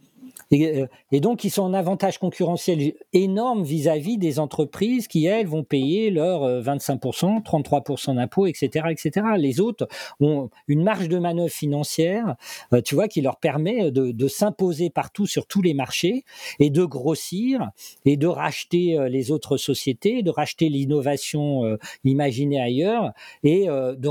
Et, 0.50 0.84
et, 1.12 1.20
donc, 1.20 1.44
ils 1.44 1.50
sont 1.50 1.62
en 1.62 1.74
avantage 1.74 2.18
concurrentiel 2.18 2.94
énorme 3.12 3.64
vis-à-vis 3.64 4.18
des 4.18 4.38
entreprises 4.38 5.08
qui, 5.08 5.26
elles, 5.26 5.46
vont 5.46 5.64
payer 5.64 6.10
leurs 6.10 6.62
25%, 6.62 7.42
33% 7.42 8.14
d'impôts, 8.14 8.46
etc., 8.46 8.86
etc. 8.90 9.26
Les 9.38 9.60
autres 9.60 9.88
ont 10.20 10.50
une 10.68 10.82
marge 10.82 11.08
de 11.08 11.18
manœuvre 11.18 11.50
financière, 11.50 12.36
tu 12.84 12.94
vois, 12.94 13.08
qui 13.08 13.22
leur 13.22 13.38
permet 13.38 13.90
de, 13.90 14.28
s'imposer 14.28 14.90
partout 14.90 15.26
sur 15.26 15.46
tous 15.46 15.62
les 15.62 15.72
marchés 15.72 16.24
et 16.58 16.70
de 16.70 16.84
grossir 16.84 17.70
et 18.04 18.16
de 18.16 18.26
racheter 18.26 18.98
les 19.08 19.30
autres 19.30 19.56
sociétés, 19.56 20.22
de 20.22 20.30
racheter 20.30 20.68
l'innovation 20.68 21.78
imaginée 22.04 22.60
ailleurs 22.60 23.12
et 23.42 23.66
de 23.66 24.08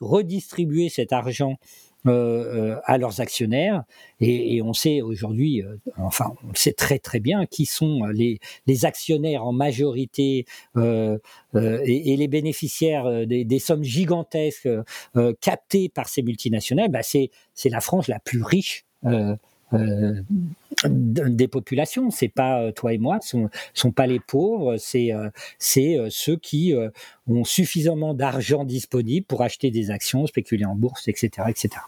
redistribuer 0.00 0.88
cet 0.88 1.12
argent 1.12 1.56
euh, 1.56 1.87
à 2.08 2.98
leurs 2.98 3.20
actionnaires. 3.20 3.84
Et, 4.20 4.60
on 4.62 4.72
sait 4.72 5.00
aujourd'hui, 5.00 5.62
euh, 5.62 5.76
enfin, 5.96 6.32
on 6.48 6.54
sait 6.54 6.72
très 6.72 6.98
très 6.98 7.20
bien 7.20 7.46
qui 7.46 7.66
sont 7.66 8.04
les, 8.06 8.40
les 8.66 8.84
actionnaires 8.84 9.44
en 9.44 9.52
majorité 9.52 10.44
euh, 10.76 11.18
et, 11.54 12.16
les 12.16 12.28
bénéficiaires 12.28 13.26
des, 13.26 13.58
sommes 13.58 13.84
gigantesques 13.84 14.68
captées 15.40 15.88
par 15.88 16.08
ces 16.08 16.22
multinationales. 16.22 16.90
Bah 16.90 17.02
c'est 17.02 17.30
la 17.64 17.80
France 17.80 18.08
la 18.08 18.18
plus 18.18 18.42
riche. 18.42 18.84
des 20.84 21.48
populations, 21.48 22.10
c'est 22.10 22.28
pas 22.28 22.72
toi 22.72 22.92
et 22.92 22.98
moi, 22.98 23.20
sont 23.20 23.50
sont 23.74 23.92
pas 23.92 24.06
les 24.06 24.20
pauvres, 24.20 24.76
c'est 24.78 25.10
c'est 25.58 25.96
ceux 26.10 26.36
qui 26.36 26.74
ont 27.28 27.44
suffisamment 27.44 28.14
d'argent 28.14 28.64
disponible 28.64 29.26
pour 29.26 29.42
acheter 29.42 29.70
des 29.70 29.90
actions, 29.90 30.26
spéculer 30.26 30.64
en 30.64 30.74
bourse, 30.74 31.06
etc., 31.08 31.48
etc. 31.48 31.80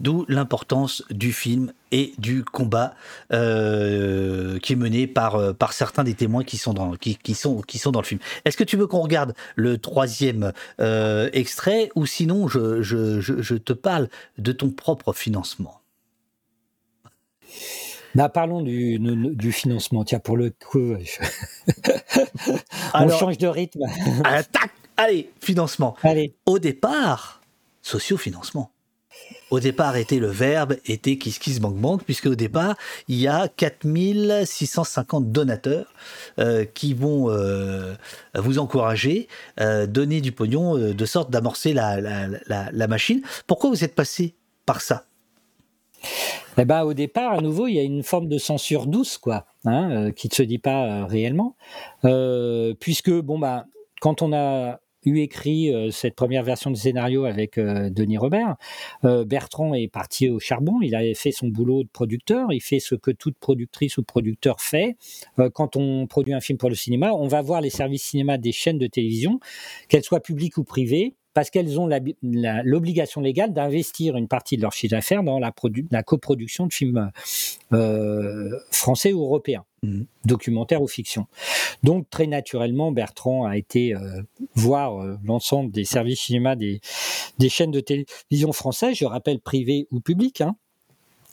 D'où 0.00 0.24
l'importance 0.28 1.04
du 1.10 1.32
film 1.32 1.72
et 1.92 2.14
du 2.18 2.44
combat 2.44 2.94
euh, 3.32 4.58
qui 4.58 4.72
est 4.72 4.76
mené 4.76 5.06
par, 5.06 5.36
euh, 5.36 5.52
par 5.52 5.72
certains 5.72 6.02
des 6.02 6.14
témoins 6.14 6.42
qui 6.42 6.56
sont 6.56 6.74
dans, 6.74 6.96
qui, 6.96 7.16
qui 7.16 7.34
sont, 7.34 7.60
qui 7.60 7.78
sont 7.78 7.92
dans 7.92 8.00
le 8.00 8.06
film. 8.06 8.20
Est-ce 8.44 8.56
que 8.56 8.64
tu 8.64 8.76
veux 8.76 8.88
qu'on 8.88 9.00
regarde 9.00 9.34
le 9.54 9.78
troisième 9.78 10.52
euh, 10.80 11.30
extrait 11.32 11.90
ou 11.94 12.06
sinon 12.06 12.48
je, 12.48 12.82
je, 12.82 13.20
je, 13.20 13.54
te 13.54 13.72
parle 13.72 14.08
de 14.38 14.50
ton 14.50 14.70
propre 14.70 15.12
financement? 15.12 15.80
Bah, 18.16 18.28
parlons 18.28 18.62
du, 18.62 18.98
du, 18.98 19.52
financement. 19.52 20.04
Tiens, 20.04 20.20
pour 20.20 20.36
le 20.36 20.50
coup, 20.50 20.94
on 22.94 23.08
change 23.10 23.38
de 23.38 23.46
rythme. 23.46 23.82
Allez, 24.96 25.30
financement. 25.40 25.96
Allez. 26.02 26.34
Au 26.46 26.58
départ, 26.58 27.40
sociofinancement 27.82 28.73
au 29.54 29.60
départ 29.60 29.96
était 29.96 30.18
le 30.18 30.26
verbe, 30.26 30.76
était 30.86 31.16
Kiss 31.16 31.38
Kiss 31.38 31.60
Bank 31.60 31.76
Bank, 31.76 32.02
puisque 32.04 32.26
au 32.26 32.34
départ, 32.34 32.76
il 33.08 33.16
y 33.20 33.28
a 33.28 33.48
4650 33.48 35.30
donateurs 35.30 35.92
euh, 36.38 36.64
qui 36.64 36.94
vont 36.94 37.30
euh, 37.30 37.94
vous 38.34 38.58
encourager, 38.58 39.28
euh, 39.60 39.86
donner 39.86 40.20
du 40.20 40.32
pognon, 40.32 40.76
de 40.76 41.04
sorte 41.04 41.30
d'amorcer 41.30 41.72
la, 41.72 42.86
machine. 42.88 43.22
Pourquoi 43.46 43.70
vous 43.70 43.84
êtes 43.84 43.94
passé 43.94 44.34
par 44.66 44.80
ça? 44.80 45.04
Eh 46.58 46.64
ben, 46.64 46.82
au 46.82 46.94
départ, 46.94 47.32
à 47.32 47.40
nouveau, 47.40 47.66
il 47.66 47.74
y 47.74 47.78
a 47.78 47.82
une 47.82 48.02
forme 48.02 48.28
de 48.28 48.38
censure 48.38 48.86
douce, 48.86 49.18
quoi, 49.18 49.46
hein, 49.64 50.10
qui 50.12 50.28
ne 50.28 50.34
se 50.34 50.42
dit 50.42 50.58
pas 50.58 51.06
réellement, 51.06 51.56
puisque 52.80 53.10
bon 53.10 53.38
bah, 53.38 53.66
quand 54.00 54.20
on 54.20 54.32
a 54.32 54.80
eu 55.04 55.20
écrit 55.20 55.74
euh, 55.74 55.90
cette 55.90 56.14
première 56.14 56.42
version 56.42 56.70
du 56.70 56.80
scénario 56.80 57.24
avec 57.24 57.58
euh, 57.58 57.90
Denis 57.90 58.18
Robert. 58.18 58.56
Euh, 59.04 59.24
Bertrand 59.24 59.74
est 59.74 59.88
parti 59.88 60.28
au 60.28 60.38
charbon, 60.38 60.80
il 60.82 60.94
avait 60.94 61.14
fait 61.14 61.32
son 61.32 61.48
boulot 61.48 61.82
de 61.82 61.88
producteur, 61.88 62.52
il 62.52 62.60
fait 62.60 62.80
ce 62.80 62.94
que 62.94 63.10
toute 63.10 63.36
productrice 63.38 63.98
ou 63.98 64.02
producteur 64.02 64.60
fait. 64.60 64.96
quand 65.54 65.76
on 65.76 66.06
produit 66.06 66.32
un 66.32 66.40
film 66.40 66.58
pour 66.58 66.68
le 66.68 66.74
cinéma, 66.74 67.12
on 67.12 67.28
va 67.28 67.42
voir 67.42 67.60
les 67.60 67.70
services 67.70 68.02
cinéma 68.02 68.38
des 68.38 68.52
chaînes 68.52 68.78
de 68.78 68.86
télévision, 68.86 69.40
qu'elles 69.88 70.04
soient 70.04 70.20
publiques 70.20 70.58
ou 70.58 70.64
privées, 70.64 71.14
parce 71.32 71.50
qu'elles 71.50 71.80
ont 71.80 71.88
l'obligation 72.22 73.20
légale 73.20 73.52
d'investir 73.52 74.16
une 74.16 74.28
partie 74.28 74.56
de 74.56 74.62
leur 74.62 74.72
chiffre 74.72 74.92
d'affaires 74.92 75.22
dans 75.22 75.38
la, 75.38 75.52
la, 75.90 76.02
coproduction 76.02 76.66
de 76.66 76.72
films 76.72 77.10
français 78.70 79.12
ou 79.12 79.22
européens, 79.22 79.64
documentaires 80.24 80.82
ou 80.82 80.88
fiction. 80.88 81.26
Donc 81.82 82.08
très 82.10 82.26
naturellement, 82.26 82.92
Bertrand 82.92 83.44
a 83.44 83.56
été 83.56 83.94
euh, 83.94 84.22
voir 84.54 85.00
euh, 85.00 85.16
l'ensemble 85.24 85.70
des 85.72 85.84
services 85.84 86.20
cinéma 86.20 86.56
des, 86.56 86.80
des, 87.38 87.48
chaînes 87.48 87.70
de 87.70 87.80
télévision 87.80 88.52
françaises, 88.52 88.96
je 88.96 89.04
rappelle 89.04 89.40
privées 89.40 89.86
ou 89.90 90.00
publiques. 90.00 90.40
Hein. 90.40 90.56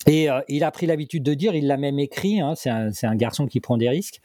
Et 0.08 0.30
il 0.48 0.64
a 0.64 0.72
pris 0.72 0.88
l'habitude 0.88 1.22
de 1.22 1.36
dire, 1.36 1.54
il 1.54 1.68
l'a 1.68 1.78
même 1.78 2.00
écrit, 2.00 2.40
hein, 2.40 2.56
c'est 2.56 2.72
un, 2.72 2.90
un, 3.04 3.16
garçon 3.16 3.46
qui 3.46 3.60
prend 3.60 3.78
des 3.78 3.88
risques, 3.88 4.20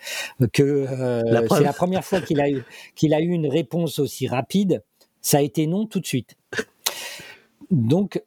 que 0.55 0.87
c'est 0.89 1.61
la 1.61 1.75
première 1.75 2.03
fois 2.03 2.23
qu'il 2.23 2.41
a, 2.41 2.49
eu, 2.49 2.65
qu'il 2.95 3.13
a 3.13 3.21
eu 3.21 3.29
une 3.29 3.47
réponse 3.47 3.99
aussi 3.99 4.27
rapide 4.27 4.83
ça 5.27 5.39
a 5.39 5.41
été 5.41 5.67
non 5.67 5.87
tout 5.87 5.99
de 5.99 6.07
suite. 6.07 6.37
Donc, 7.73 8.23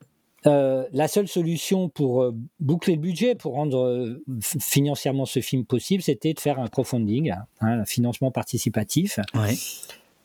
euh, 0.46 0.86
la 0.94 1.08
seule 1.08 1.28
solution 1.28 1.90
pour 1.90 2.24
euh, 2.24 2.36
boucler 2.60 2.96
le 2.96 3.02
budget, 3.02 3.36
pour 3.36 3.54
rendre 3.54 3.80
euh, 3.80 4.24
financièrement 4.40 5.26
ce 5.26 5.42
film 5.42 5.66
possible, 5.66 6.02
c'était 6.02 6.34
de 6.34 6.40
faire 6.40 6.60
un 6.60 6.68
crowdfunding, 6.68 7.32
hein, 7.32 7.46
un 7.60 7.86
financement 7.86 8.32
participatif. 8.32 9.20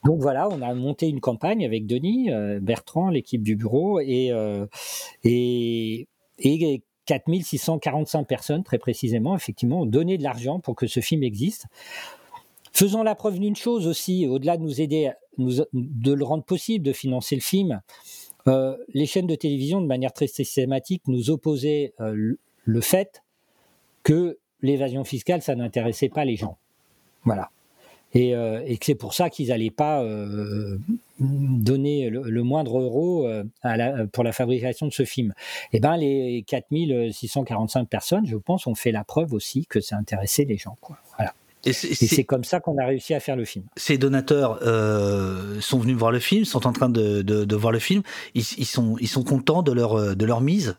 Donc 0.05 0.21
voilà, 0.21 0.49
on 0.51 0.61
a 0.61 0.75
monté 0.75 1.09
une 1.09 1.21
campagne 1.21 1.65
avec 1.65 1.87
Denis, 1.87 2.29
Bertrand, 2.61 3.09
l'équipe 3.09 3.43
du 3.43 3.57
bureau, 3.57 4.01
et, 4.01 4.33
et, 5.25 6.07
et 6.39 6.83
4645 7.07 8.25
personnes, 8.25 8.65
très 8.65 8.77
précisément, 8.77 9.35
effectivement, 9.35 9.81
ont 9.81 9.87
donné 9.87 10.19
de 10.19 10.23
l'argent 10.23 10.61
pour 10.61 10.77
que 10.77 10.87
ce 10.87 11.01
film 11.01 11.23
existe. 11.23 11.65
Faisons 12.75 13.03
la 13.03 13.15
preuve 13.15 13.39
d'une 13.39 13.57
chose 13.57 13.87
aussi, 13.87 14.27
au-delà 14.27 14.59
de 14.59 14.63
nous 14.63 14.83
aider, 14.83 15.11
de 15.39 16.13
le 16.13 16.25
rendre 16.25 16.45
possible, 16.45 16.85
de 16.85 16.93
financer 16.93 17.35
le 17.35 17.41
film, 17.41 17.81
euh, 18.47 18.77
les 18.93 19.07
chaînes 19.07 19.27
de 19.27 19.35
télévision, 19.35 19.81
de 19.81 19.87
manière 19.87 20.13
très 20.13 20.27
systématique, 20.27 21.03
nous 21.07 21.31
opposaient 21.31 21.95
euh, 22.01 22.37
le 22.65 22.81
fait 22.81 23.23
que 24.03 24.39
l'évasion 24.61 25.05
fiscale, 25.05 25.43
ça 25.43 25.55
n'intéressait 25.55 26.09
pas 26.09 26.25
les 26.25 26.37
gens. 26.37 26.59
Voilà. 27.25 27.51
Et, 28.13 28.35
euh, 28.35 28.63
que 28.77 28.85
c'est 28.85 28.95
pour 28.95 29.15
ça 29.15 29.29
qu'ils 29.31 29.49
n'allaient 29.49 29.71
pas 29.71 30.05
donner 31.19 32.11
le, 32.11 32.43
moindre 32.43 32.79
euro 32.79 33.27
pour 34.13 34.25
la 34.25 34.33
fabrication 34.33 34.87
de 34.87 34.93
ce 34.93 35.05
film. 35.05 35.35
Eh 35.73 35.81
bien, 35.81 35.97
les 35.97 36.45
4645 36.47 37.89
personnes, 37.89 38.27
je 38.27 38.37
pense, 38.37 38.67
ont 38.67 38.75
fait 38.75 38.93
la 38.93 39.05
preuve 39.05 39.33
aussi 39.33 39.67
que 39.67 39.81
ça 39.81 39.97
intéressait 39.97 40.45
les 40.45 40.59
gens. 40.59 40.77
Quoi. 40.81 40.99
Voilà. 41.17 41.35
Et 41.67 41.73
c'est 41.73 42.25
comme 42.25 42.45
ça 42.45 42.61
qu'on 42.61 42.79
a 42.79 42.87
réussi 42.87 43.15
à 43.15 43.21
faire 43.21 43.37
le 43.37 43.45
film. 43.45 43.65
Ces 43.77 43.99
donateurs 43.99 44.61
euh, 44.63 45.61
sont 45.61 45.79
venus 45.79 45.97
voir 45.97 46.13
le 46.13 46.19
film, 46.19 46.45
sont 46.45 46.67
en 46.67 46.73
train 46.73 46.89
de, 46.89 47.23
de, 47.23 47.57
voir 47.57 47.73
le 47.73 47.79
film. 47.79 48.03
Ils, 48.35 48.45
ils, 48.59 48.67
sont, 48.67 48.97
ils 49.01 49.09
sont 49.09 49.25
contents 49.25 49.63
de 49.63 49.73
leur, 49.73 49.99
euh, 49.99 50.15
de 50.15 50.25
leur 50.25 50.41
mise. 50.41 50.77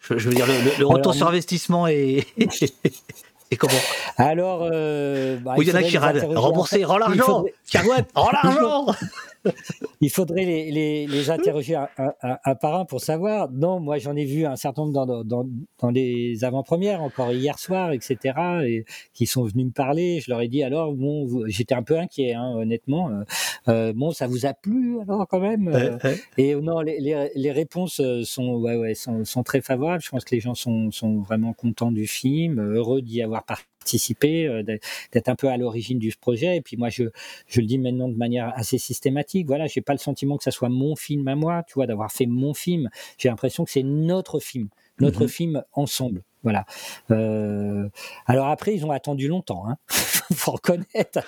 Je, 0.00 0.14
veux 0.14 0.34
dire, 0.34 0.46
le, 0.78 0.84
retour 0.84 1.14
sur 1.14 1.28
investissement 1.28 1.86
est. 1.86 2.26
Et 3.50 3.56
comment? 3.56 3.72
Alors. 4.16 4.68
Euh, 4.72 5.36
bah, 5.38 5.54
il 5.58 5.68
y 5.68 5.72
en 5.72 5.74
a 5.74 5.82
qui 5.82 5.98
râlent. 5.98 6.24
Rembourser, 6.34 6.84
rends 6.84 6.98
l'argent 6.98 7.44
Rends 8.14 8.30
l'argent 8.32 8.86
il 10.00 10.10
faudrait 10.10 10.44
les, 10.44 11.06
les, 11.06 11.30
interroger 11.30 11.76
un, 11.76 12.54
par 12.54 12.74
un 12.74 12.84
pour 12.84 13.00
savoir. 13.00 13.50
Non, 13.50 13.80
moi 13.80 13.98
j'en 13.98 14.16
ai 14.16 14.24
vu 14.24 14.46
un 14.46 14.56
certain 14.56 14.82
nombre 14.82 15.06
dans, 15.06 15.24
dans, 15.24 15.48
dans 15.80 15.90
les 15.90 16.44
avant-premières, 16.44 17.02
encore 17.02 17.32
hier 17.32 17.58
soir, 17.58 17.92
etc., 17.92 18.16
et 18.64 18.84
qui 19.14 19.26
sont 19.26 19.44
venus 19.44 19.66
me 19.66 19.72
parler. 19.72 20.20
Je 20.20 20.30
leur 20.30 20.40
ai 20.40 20.48
dit 20.48 20.62
alors, 20.62 20.92
bon, 20.92 21.46
j'étais 21.46 21.74
un 21.74 21.82
peu 21.82 21.98
inquiet, 21.98 22.34
hein, 22.34 22.52
honnêtement. 22.56 23.10
Euh, 23.10 23.24
euh, 23.68 23.92
bon, 23.94 24.10
ça 24.12 24.26
vous 24.26 24.46
a 24.46 24.54
plu 24.54 25.00
alors 25.00 25.26
quand 25.28 25.40
même 25.40 25.68
euh, 25.68 25.98
Et 26.38 26.54
non, 26.54 26.80
les, 26.80 27.00
les, 27.00 27.30
les, 27.34 27.52
réponses 27.52 28.00
sont, 28.24 28.54
ouais, 28.56 28.76
ouais, 28.76 28.94
sont, 28.94 29.24
sont, 29.24 29.42
très 29.42 29.60
favorables. 29.60 30.02
Je 30.02 30.10
pense 30.10 30.24
que 30.24 30.34
les 30.34 30.40
gens 30.40 30.54
sont, 30.54 30.90
sont 30.90 31.20
vraiment 31.20 31.52
contents 31.52 31.92
du 31.92 32.06
film, 32.06 32.60
heureux 32.60 33.02
d'y 33.02 33.22
avoir 33.22 33.44
participé 33.44 33.71
euh, 34.24 34.62
d'être 34.62 35.28
un 35.28 35.34
peu 35.34 35.48
à 35.48 35.56
l'origine 35.56 35.98
du 35.98 36.12
projet. 36.20 36.56
Et 36.56 36.60
puis 36.60 36.76
moi, 36.76 36.88
je, 36.88 37.04
je 37.46 37.60
le 37.60 37.66
dis 37.66 37.78
maintenant 37.78 38.08
de 38.08 38.16
manière 38.16 38.52
assez 38.56 38.78
systématique. 38.78 39.46
Voilà, 39.46 39.66
j'ai 39.66 39.80
pas 39.80 39.92
le 39.92 39.98
sentiment 39.98 40.36
que 40.36 40.44
ça 40.44 40.50
soit 40.50 40.68
mon 40.68 40.96
film 40.96 41.26
à 41.28 41.34
moi, 41.34 41.62
tu 41.66 41.74
vois, 41.74 41.86
d'avoir 41.86 42.12
fait 42.12 42.26
mon 42.26 42.54
film. 42.54 42.90
J'ai 43.18 43.28
l'impression 43.28 43.64
que 43.64 43.70
c'est 43.70 43.82
notre 43.82 44.40
film, 44.40 44.68
notre 45.00 45.22
mhm. 45.22 45.28
film 45.28 45.62
ensemble. 45.72 46.22
Voilà. 46.42 46.64
Euh, 47.10 47.88
alors 48.26 48.48
après, 48.48 48.74
ils 48.74 48.84
ont 48.84 48.90
attendu 48.90 49.28
longtemps. 49.28 49.64
Hein. 49.68 49.76
faut 50.34 50.52
reconnaître. 50.52 51.20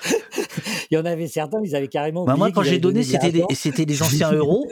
Il 0.91 0.95
y 0.95 0.97
en 0.97 1.05
avait 1.05 1.28
certains, 1.28 1.61
ils 1.62 1.77
avaient 1.77 1.89
carrément. 1.89 2.24
Bah 2.24 2.36
moi, 2.36 2.51
quand 2.51 2.62
j'ai 2.62 2.78
donné, 2.78 3.03
c'était 3.03 3.31
des, 3.31 3.45
c'était 3.55 3.86
des 3.86 4.03
anciens 4.03 4.32
euros. 4.32 4.69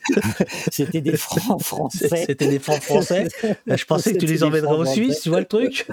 c'était 0.70 1.00
des 1.00 1.16
francs 1.16 1.62
français. 1.62 2.24
C'était 2.26 2.48
des 2.48 2.58
francs 2.58 2.82
français. 2.82 3.28
Je 3.66 3.84
pensais 3.84 4.12
que 4.12 4.18
tu 4.18 4.26
les 4.26 4.42
emmènerais 4.44 4.76
en 4.76 4.84
Suisse, 4.84 5.20
tu 5.22 5.28
vois 5.30 5.40
le 5.40 5.46
truc? 5.46 5.86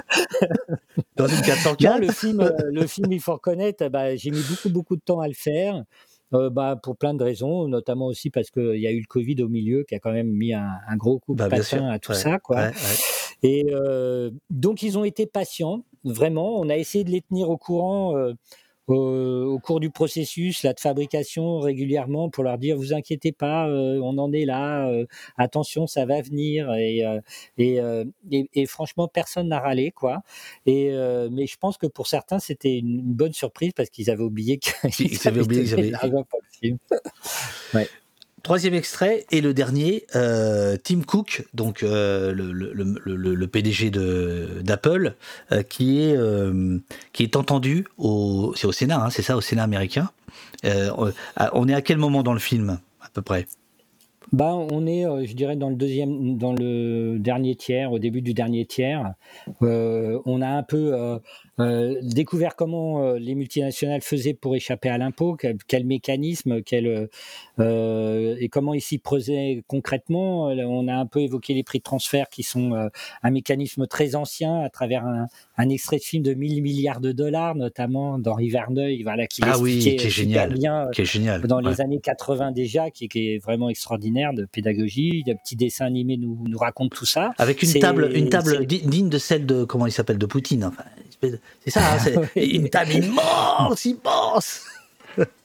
Dans 1.16 1.26
une 1.26 1.40
404. 1.40 1.98
le 2.00 2.12
film, 2.12 2.40
euh, 2.40 2.50
le 2.70 2.86
film, 2.86 3.12
il 3.12 3.20
faut 3.20 3.34
reconnaître, 3.34 3.88
bah, 3.88 4.14
j'ai 4.16 4.30
mis 4.30 4.42
beaucoup, 4.42 4.70
beaucoup 4.70 4.96
de 4.96 5.02
temps 5.02 5.20
à 5.20 5.28
le 5.28 5.34
faire. 5.34 5.84
Euh, 6.34 6.50
bah, 6.50 6.78
pour 6.82 6.98
plein 6.98 7.14
de 7.14 7.24
raisons, 7.24 7.68
notamment 7.68 8.06
aussi 8.06 8.28
parce 8.28 8.50
qu'il 8.50 8.76
y 8.76 8.86
a 8.86 8.90
eu 8.90 9.00
le 9.00 9.06
Covid 9.06 9.42
au 9.42 9.48
milieu 9.48 9.84
qui 9.84 9.94
a 9.94 9.98
quand 9.98 10.12
même 10.12 10.30
mis 10.30 10.52
un, 10.52 10.78
gros 10.96 11.18
coup 11.18 11.34
de 11.34 11.38
bah, 11.38 11.48
patin 11.48 11.88
à 11.88 11.98
tout 11.98 12.12
ça. 12.12 12.38
Quoi. 12.38 12.70
Et 13.42 13.66
donc, 14.50 14.82
ils 14.82 14.98
ont 14.98 15.04
été 15.04 15.26
patients, 15.26 15.84
vraiment. 16.04 16.60
On 16.60 16.68
a 16.68 16.76
essayé 16.76 17.02
de 17.02 17.10
les 17.10 17.22
tenir 17.22 17.48
au 17.48 17.56
courant 17.56 18.14
au 18.88 19.58
cours 19.58 19.80
du 19.80 19.90
processus 19.90 20.62
là, 20.62 20.72
de 20.72 20.80
fabrication 20.80 21.60
régulièrement 21.60 22.30
pour 22.30 22.44
leur 22.44 22.58
dire 22.58 22.76
vous 22.76 22.92
inquiétez 22.92 23.32
pas, 23.32 23.68
euh, 23.68 24.00
on 24.02 24.16
en 24.18 24.32
est 24.32 24.44
là, 24.44 24.88
euh, 24.88 25.06
attention, 25.36 25.86
ça 25.86 26.06
va 26.06 26.22
venir. 26.22 26.72
Et, 26.74 27.04
euh, 27.04 27.20
et, 27.58 28.48
et, 28.54 28.66
franchement, 28.66 29.08
personne 29.08 29.48
n'a 29.48 29.60
râlé. 29.60 29.90
quoi. 29.90 30.22
Et, 30.66 30.90
mais 31.30 31.46
je 31.46 31.56
pense 31.58 31.76
que 31.76 31.86
pour 31.86 32.06
certains, 32.06 32.38
c'était 32.38 32.78
une, 32.78 33.02
bonne 33.02 33.32
surprise 33.32 33.72
parce 33.74 33.90
qu'ils 33.90 34.10
avaient 34.10 34.22
oublié 34.22 34.58
qu'ils 34.92 35.28
avaient 35.28 35.40
oublié 35.40 35.64
qu'ils 35.64 35.74
avaient. 35.74 35.92
ouais. 37.74 37.88
Troisième 38.42 38.74
extrait 38.74 39.26
et 39.30 39.40
le 39.40 39.52
dernier, 39.52 40.04
euh, 40.14 40.76
Tim 40.82 41.00
Cook, 41.02 41.46
donc 41.54 41.82
euh, 41.82 42.32
le, 42.32 42.52
le, 42.52 42.72
le, 43.34 43.46
PDG 43.48 43.90
d'Apple, 44.62 45.14
euh, 45.50 45.62
qui 45.62 46.00
est 46.00 46.16
qui 47.12 47.24
est 47.24 47.36
entendu 47.36 47.86
au 47.96 48.52
c'est 48.56 48.66
au 48.66 48.72
Sénat, 48.72 49.04
hein, 49.04 49.10
c'est 49.10 49.22
ça, 49.22 49.36
au 49.36 49.40
Sénat 49.40 49.64
américain. 49.64 50.10
on 50.64 51.68
est 51.68 51.74
à 51.74 51.82
quel 51.82 51.98
moment 51.98 52.22
dans 52.22 52.32
le 52.32 52.38
film 52.38 52.78
à 53.00 53.08
peu 53.12 53.22
près? 53.22 53.46
Bah, 54.30 54.54
on 54.54 54.86
est, 54.86 55.04
je 55.26 55.34
dirais, 55.34 55.56
dans 55.56 55.70
le 55.70 55.76
deuxième, 55.76 56.36
dans 56.36 56.52
le 56.52 57.18
dernier 57.18 57.56
tiers, 57.56 57.92
au 57.92 57.98
début 57.98 58.22
du 58.22 58.34
dernier 58.34 58.66
tiers. 58.66 59.14
on 59.60 60.42
a 60.42 60.48
un 60.48 60.62
peu 60.62 61.18
euh, 61.60 61.96
découvert 62.02 62.54
comment 62.56 63.02
euh, 63.02 63.18
les 63.18 63.34
multinationales 63.34 64.00
faisaient 64.00 64.34
pour 64.34 64.54
échapper 64.54 64.88
à 64.88 64.98
l'impôt, 64.98 65.36
quel, 65.36 65.84
mécanisme, 65.84 66.62
quel, 66.62 67.08
euh, 67.58 68.36
et 68.38 68.48
comment 68.48 68.74
ils 68.74 68.80
s'y 68.80 68.98
presaient 68.98 69.62
concrètement. 69.66 70.46
On 70.46 70.88
a 70.88 70.94
un 70.94 71.06
peu 71.06 71.20
évoqué 71.20 71.54
les 71.54 71.64
prix 71.64 71.78
de 71.78 71.82
transfert 71.82 72.28
qui 72.28 72.42
sont 72.42 72.88
un 73.22 73.30
mécanisme 73.30 73.86
très 73.86 74.14
ancien 74.14 74.60
à 74.60 74.70
travers 74.70 75.04
un, 75.04 75.26
un, 75.56 75.68
extrait 75.68 75.96
de 75.96 76.02
film 76.02 76.22
de 76.22 76.34
1000 76.34 76.62
milliards 76.62 77.00
de 77.00 77.12
dollars, 77.12 77.54
notamment 77.54 78.18
d'Henri 78.18 78.50
Verneuil, 78.50 79.02
voilà, 79.02 79.26
qui 79.26 79.40
ah 79.44 79.58
oui, 79.58 79.78
qui 79.78 79.88
est 79.90 80.08
génial, 80.08 80.54
bien 80.54 80.88
qui 80.92 81.02
est 81.02 81.04
génial. 81.04 81.42
dans 81.42 81.60
les 81.60 81.80
années 81.80 82.00
80 82.00 82.52
déjà, 82.52 82.90
qui, 82.90 83.08
qui, 83.08 83.34
est 83.34 83.38
vraiment 83.38 83.68
extraordinaire 83.68 84.32
de 84.32 84.44
pédagogie. 84.44 85.24
Le 85.26 85.34
petit 85.34 85.56
dessin 85.56 85.86
animé 85.86 86.16
nous, 86.16 86.38
nous 86.46 86.58
raconte 86.58 86.92
tout 86.92 87.06
ça. 87.06 87.32
Avec 87.38 87.62
une 87.62 87.72
table, 87.74 88.10
une 88.14 88.28
table 88.28 88.66
digne 88.66 89.08
de 89.08 89.18
celle 89.18 89.46
de 89.46 89.64
comment 89.64 89.86
il 89.86 89.92
s'appelle 89.92 90.18
de 90.18 90.26
Poutine. 90.26 90.64
Enfin, 90.64 90.84
c'est 91.20 91.70
ça, 91.70 91.80
hein, 91.80 91.98
c'est 91.98 92.14
une 92.46 92.68
table 92.68 92.92
immense, 92.92 93.84
immense. 93.84 94.62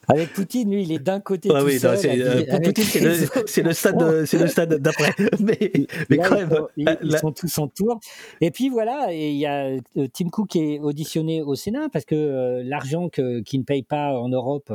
Avec 0.08 0.32
Poutine, 0.32 0.70
lui, 0.70 0.82
il 0.82 0.92
est 0.92 0.98
d'un 0.98 1.20
côté 1.20 1.48
tout 1.48 1.56
oui, 1.56 1.78
seul. 1.78 1.98
Euh, 2.04 2.44
pour 2.48 2.60
Poutine, 2.60 2.84
c'est 2.84 3.62
le, 3.62 3.72
stade, 3.72 4.24
c'est 4.26 4.38
le 4.38 4.46
stade 4.46 4.74
d'après. 4.74 5.12
Mais, 5.40 5.72
mais 6.08 6.18
quand 6.18 6.34
même, 6.34 6.50
ils, 6.76 7.18
sont 7.18 7.32
tous 7.32 7.58
en 7.58 7.68
tour. 7.68 8.00
Et 8.40 8.50
puis 8.50 8.68
voilà, 8.68 9.12
il 9.12 9.36
y 9.36 9.46
a 9.46 9.66
euh, 9.66 10.06
Tim 10.12 10.28
Cook 10.28 10.48
qui 10.48 10.74
est 10.74 10.78
auditionné 10.78 11.42
au 11.42 11.54
Sénat 11.54 11.88
parce 11.92 12.04
que 12.04 12.14
euh, 12.14 12.62
l'argent 12.64 13.08
qu'ils 13.08 13.60
ne 13.60 13.64
payent 13.64 13.82
pas 13.82 14.18
en 14.18 14.28
Europe, 14.28 14.72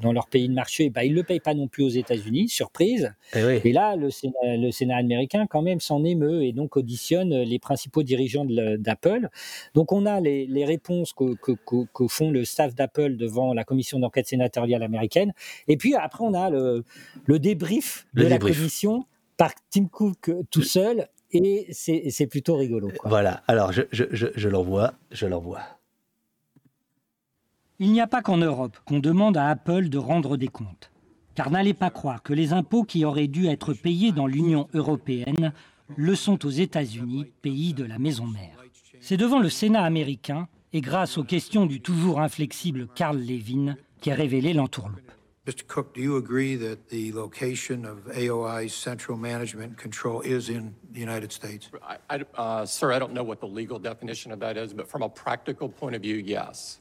dans 0.00 0.12
leur 0.12 0.28
pays 0.28 0.48
de 0.48 0.54
marché, 0.54 0.90
bah, 0.90 1.04
ils 1.04 1.12
ne 1.12 1.16
le 1.16 1.22
payent 1.22 1.40
pas 1.40 1.54
non 1.54 1.68
plus 1.68 1.84
aux 1.84 1.88
États-Unis. 1.88 2.48
Surprise. 2.48 3.12
Et, 3.34 3.68
et 3.68 3.72
là, 3.72 3.96
le 3.96 4.10
Sénat, 4.10 4.34
le 4.44 4.70
Sénat, 4.70 4.96
américain 4.96 5.46
quand 5.48 5.62
même 5.62 5.80
s'en 5.80 6.04
émeut 6.04 6.44
et 6.44 6.52
donc 6.52 6.76
auditionne 6.76 7.42
les 7.42 7.58
principaux 7.58 8.02
dirigeants 8.02 8.46
d'Apple. 8.46 9.28
Donc 9.74 9.92
on 9.92 10.06
a 10.06 10.20
les, 10.20 10.46
les 10.46 10.64
réponses 10.64 11.12
que, 11.12 11.34
que, 11.34 11.52
que, 11.64 12.08
font 12.08 12.30
le 12.30 12.44
staff 12.44 12.74
d'Apple 12.74 13.16
devant 13.16 13.54
la 13.54 13.64
commission 13.64 13.98
d'enquête 13.98 14.26
sénatoriale 14.26 14.47
américaine. 14.56 15.32
Et 15.66 15.76
puis 15.76 15.94
après, 15.94 16.24
on 16.24 16.34
a 16.34 16.50
le, 16.50 16.84
le 17.26 17.38
débrief 17.38 18.06
de 18.14 18.26
la 18.26 18.38
commission 18.38 19.06
par 19.36 19.52
Tim 19.70 19.86
Cook 19.86 20.30
tout 20.50 20.62
seul. 20.62 21.08
Et 21.30 21.66
c'est 21.72 22.26
plutôt 22.26 22.56
rigolo. 22.56 22.90
Voilà, 23.04 23.42
alors 23.48 23.72
je, 23.72 23.82
je, 23.92 24.04
je, 24.12 24.28
je 24.34 24.48
l'envoie, 24.48 24.94
je 25.10 25.26
l'envoie. 25.26 25.60
Il 27.80 27.92
n'y 27.92 28.00
a 28.00 28.06
pas 28.06 28.22
qu'en 28.22 28.38
Europe 28.38 28.78
qu'on 28.86 28.98
demande 28.98 29.36
à 29.36 29.48
Apple 29.48 29.88
de 29.88 29.98
rendre 29.98 30.36
des 30.36 30.48
comptes. 30.48 30.90
Car 31.34 31.50
n'allez 31.50 31.74
pas 31.74 31.90
croire 31.90 32.22
que 32.22 32.32
les 32.32 32.52
impôts 32.52 32.82
qui 32.82 33.04
auraient 33.04 33.28
dû 33.28 33.46
être 33.46 33.72
payés 33.72 34.10
dans 34.10 34.26
l'Union 34.26 34.68
européenne 34.74 35.52
le 35.96 36.14
sont 36.16 36.44
aux 36.44 36.50
États-Unis, 36.50 37.26
pays 37.42 37.74
de 37.74 37.84
la 37.84 37.98
maison 37.98 38.26
mère. 38.26 38.56
C'est 39.00 39.16
devant 39.16 39.38
le 39.38 39.48
Sénat 39.48 39.82
américain 39.82 40.48
et 40.72 40.80
grâce 40.80 41.16
aux 41.16 41.24
questions 41.24 41.66
du 41.66 41.80
toujours 41.80 42.20
inflexible 42.20 42.88
Carl 42.94 43.18
Levin 43.18 43.76
qui 44.00 44.10
a 44.10 44.14
révélé 44.14 44.52
l'entourloupe. 44.52 45.00
Mr. 45.48 45.66
Cook, 45.66 45.94
do 45.94 46.02
you 46.02 46.18
agree 46.18 46.56
that 46.56 46.90
the 46.90 47.10
location 47.12 47.86
of 47.86 48.04
AOI's 48.14 48.74
central 48.74 49.16
management 49.16 49.78
control 49.78 50.20
is 50.20 50.50
in 50.50 50.74
the 50.92 51.00
United 51.00 51.32
States? 51.32 51.70
I, 51.82 51.96
I, 52.10 52.24
uh, 52.34 52.66
sir, 52.66 52.92
I 52.92 52.98
don't 52.98 53.14
know 53.14 53.22
what 53.22 53.40
the 53.40 53.46
legal 53.46 53.78
definition 53.78 54.30
of 54.30 54.40
that 54.40 54.58
is, 54.58 54.74
but 54.74 54.86
from 54.86 55.00
a 55.02 55.08
practical 55.08 55.70
point 55.70 55.94
of 55.94 56.02
view, 56.02 56.16
yes. 56.16 56.80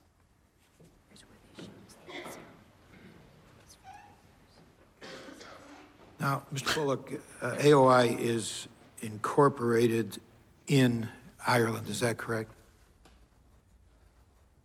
Now, 6.19 6.43
Mr. 6.53 6.75
Bullock, 6.75 7.21
uh, 7.41 7.55
AOI 7.59 8.17
is 8.19 8.67
incorporated 9.01 10.17
in 10.67 11.07
Ireland, 11.45 11.87
is 11.87 12.01
that 12.01 12.17
correct? 12.17 12.51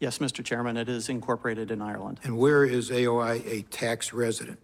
Yes, 0.03 0.19
Mr. 0.19 0.45
Chairman, 0.45 0.77
it 0.77 0.89
is 0.89 1.09
incorporated 1.09 1.70
in 1.70 1.81
Ireland. 1.81 2.19
And 2.24 2.37
where 2.37 2.65
is 2.65 2.91
AOI 2.91 3.41
a 3.47 3.62
tax 3.70 4.12
resident? 4.12 4.59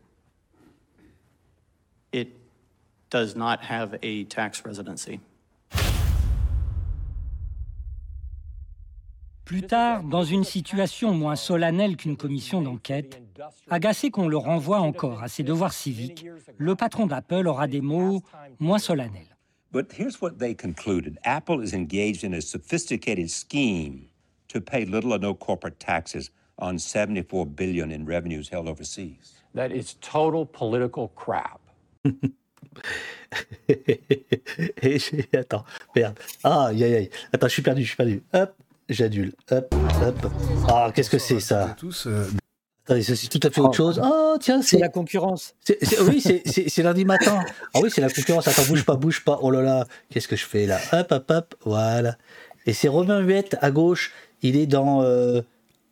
It 2.11 2.31
does 3.09 3.37
not 3.37 3.63
have 3.63 3.95
a 4.03 4.25
tax 4.25 4.65
residency. 4.65 5.21
Plus 9.45 9.63
tard, 9.63 10.03
dans 10.03 10.25
une 10.25 10.43
situation 10.43 11.15
moins 11.15 11.37
solennelle 11.37 11.97
qu'une 11.97 12.17
commission 12.17 12.61
d'enquête, 12.61 13.23
agacé 13.71 14.11
qu'on 14.11 14.27
le 14.27 14.37
renvoie 14.37 14.81
encore 14.81 15.23
à 15.23 15.29
ses 15.29 15.45
devoirs 15.45 15.73
civiques, 15.73 16.27
le 16.57 16.75
patron 16.75 17.07
d'Apple 17.07 17.47
aura 17.47 17.69
des 17.69 17.81
mots 17.81 18.25
moins 18.59 18.81
solennels. 18.81 19.37
But 19.71 19.93
here's 19.93 20.21
what 20.21 20.41
they 20.41 20.53
concluded. 20.53 21.17
Apple 21.23 21.63
is 21.63 21.73
engaged 21.75 22.25
in 22.25 22.35
a 22.35 22.41
sophisticated 22.41 23.31
scheme 23.31 24.08
to 24.49 24.61
pay 24.61 24.85
little 24.85 25.13
or 25.13 25.19
no 25.19 25.35
corporate 25.35 25.79
taxes 25.79 26.31
on 26.59 26.79
74 26.79 27.47
billion 27.47 27.91
in 27.91 28.05
revenues 28.05 28.49
held 28.49 28.69
overseas. 28.69 29.43
That 29.55 29.73
is 29.73 29.95
total 30.01 30.47
political 30.47 31.09
crap. 31.15 31.61
Attends, 35.35 35.65
merde. 35.95 36.19
Ah, 36.45 36.67
aïe, 36.67 36.85
aïe, 36.85 36.95
aïe. 36.95 37.11
Attends, 37.33 37.49
je 37.49 37.53
suis 37.53 37.63
perdu, 37.63 37.83
je 37.83 37.89
suis 37.89 37.97
perdu. 37.97 38.23
Hop, 38.33 38.55
j'adule. 38.89 39.33
Hop, 39.51 39.75
hop. 40.03 40.33
Ah, 40.69 40.91
qu'est-ce 40.95 41.11
que 41.11 41.19
c'est 41.19 41.41
ça 41.41 41.77
euh, 42.07 42.27
Attendez, 42.85 43.03
c'est 43.03 43.29
tout 43.29 43.41
à 43.47 43.51
fait 43.51 43.61
autre 43.61 43.77
chose. 43.77 44.01
Oh, 44.03 44.37
tiens, 44.41 44.63
c'est 44.63 44.79
la 44.79 44.89
concurrence. 44.89 45.55
oui, 46.03 46.21
c'est 46.21 46.83
lundi 46.83 47.05
matin. 47.05 47.45
Ah 47.75 47.81
oui, 47.83 47.91
c'est 47.91 48.01
la 48.01 48.11
concurrence. 48.11 48.49
Attends, 48.49 48.65
bouge 48.65 48.85
pas, 48.85 48.97
bouge 48.97 49.25
pas. 49.25 49.39
Oh 49.43 49.51
là 49.51 49.63
là, 49.63 49.87
qu'est-ce 50.11 50.29
que 50.29 50.37
je 50.37 50.47
fais 50.47 50.67
là? 50.67 50.79
Hop, 50.93 51.13
hop, 51.13 51.31
hop. 51.31 51.55
Voilà. 51.65 52.17
Et 52.67 52.73
c'est 52.73 52.89
Romain 52.89 53.21
Huette 53.21 53.57
à 53.61 53.71
gauche 53.71 54.13
il 54.43 54.57
est 54.57 54.67
dans 54.67 55.03
euh, 55.03 55.43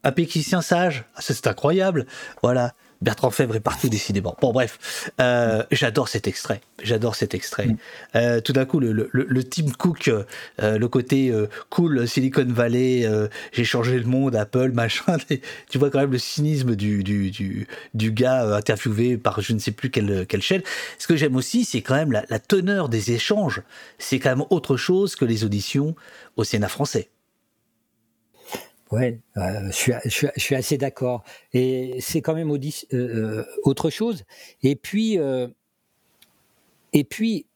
Un 0.05 0.13
péquicien 0.13 0.63
sage. 0.63 1.05
Ah, 1.15 1.21
c'est 1.21 1.47
incroyable. 1.47 2.07
Voilà. 2.43 2.75
Bertrand 3.03 3.31
Fèvre 3.31 3.55
est 3.55 3.61
partout 3.61 3.91
décidément. 3.91 4.39
Bon 4.41 4.55
bref, 4.55 5.11
euh, 5.21 5.63
j'adore 5.71 6.09
cet 6.09 6.27
extrait. 6.27 6.63
J'adore 6.83 7.15
cet 7.15 7.35
extrait. 7.35 7.69
Euh, 8.15 8.41
tout 8.41 8.55
d'un 8.55 8.65
coup, 8.65 8.81
le, 8.81 8.91
le, 8.91 9.11
le, 9.13 9.45
Tim 9.45 9.71
Cook, 9.77 10.11
le 10.59 10.87
côté 10.87 11.31
cool 11.69 12.09
Silicon 12.09 12.47
Valley, 12.49 13.07
j'ai 13.53 13.65
changé 13.65 13.99
le 13.99 14.07
monde, 14.07 14.35
Apple, 14.35 14.71
machin. 14.73 15.19
tu 15.69 15.77
vois 15.77 15.91
quand 15.91 15.99
même 16.01 16.13
le 16.13 16.19
cynisme 16.19 16.75
du, 16.75 17.05
du, 17.05 17.31
du, 17.31 17.69
du, 17.93 18.13
gars 18.13 18.57
interviewé 18.57 19.19
par 19.19 19.43
je 19.43 19.53
ne 19.53 19.59
sais 19.59 19.73
plus 19.73 19.91
quelle, 19.91 20.27
quelle 20.27 20.43
chaîne. 20.43 20.63
Ce 20.99 21.07
que 21.07 21.17
j'aime 21.17 21.37
aussi, 21.37 21.67
c'est 21.67 21.83
quand 21.83 21.97
même 21.97 22.13
la, 22.13 22.25
la 22.31 22.39
teneur 22.39 22.89
des 22.89 23.13
échanges. 23.13 23.61
C'est 23.99 24.21
quand 24.21 24.31
même 24.31 24.47
autre 24.49 24.79
chose 24.79 25.17
que 25.17 25.27
les 25.27 25.45
auditions 25.45 25.95
au 26.37 26.45
Sénat 26.45 26.69
français. 26.69 27.11
Ouais, 28.93 29.21
euh, 29.37 29.67
je, 29.67 29.73
suis, 29.73 29.93
je, 30.05 30.31
suis, 30.37 30.55
assez 30.55 30.79
d'accord. 30.79 31.25
Et 31.53 31.97
c'est 32.01 32.21
quand 32.21 32.35
même 32.35 32.51
euh, 32.51 32.59
euh, 32.93 33.45
autre 33.65 33.91
chose. 33.91 34.25
Et 34.63 34.77
puis, 34.77 35.19
et 36.93 37.05
puis, 37.05 37.47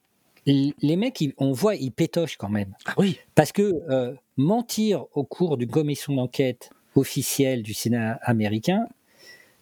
les 0.46 0.96
mecs, 0.96 1.22
on 1.38 1.52
voit, 1.52 1.76
ils 1.76 1.92
pétochent 1.92 2.36
quand 2.36 2.48
même. 2.48 2.74
Ah 2.86 2.94
oui. 2.98 3.18
Parce 3.34 3.52
que 3.52 4.16
mentir 4.36 5.04
au 5.12 5.24
cours 5.24 5.56
d'une 5.56 5.70
commission 5.70 6.14
d'enquête 6.14 6.70
officielle 6.96 7.62
du 7.62 7.74
Sénat 7.74 8.18
américain, 8.22 8.88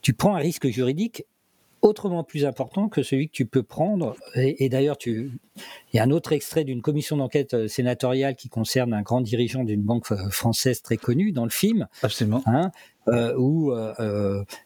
tu 0.01 0.15
prends 0.15 0.37
un 0.37 0.41
risque 0.41 0.69
juridique 0.69 1.25
autrement 1.83 2.25
plus 2.25 2.45
important 2.45 2.89
que 2.89 3.03
celui 3.03 3.29
que 3.29 3.33
tu 3.33 3.47
peux 3.47 3.63
prendre. 3.63 4.17
Et, 4.35 4.69
d'ailleurs, 4.69 4.99
tu... 4.99 5.39
il 5.93 5.97
y 5.97 5.99
a 6.01 6.03
un 6.03 6.11
autre 6.11 6.33
extrait 6.33 6.65
d'une 6.65 6.83
commission 6.83 7.17
d'enquête 7.17 7.55
euh, 7.55 7.69
sénatoriale 7.69 8.37
qui 8.37 8.49
concerne 8.49 8.93
un 8.93 9.03
grand 9.03 9.21
dirigeant 9.21 9.65
d'une 9.65 9.83
banque 9.83 10.13
euh, 10.13 10.29
française 10.31 10.83
très 10.83 10.97
connue 10.97 11.33
dans 11.33 11.45
le 11.45 11.51
film. 11.51 11.87
Absolument. 12.03 12.43
Hein 12.47 12.71
où 13.39 13.73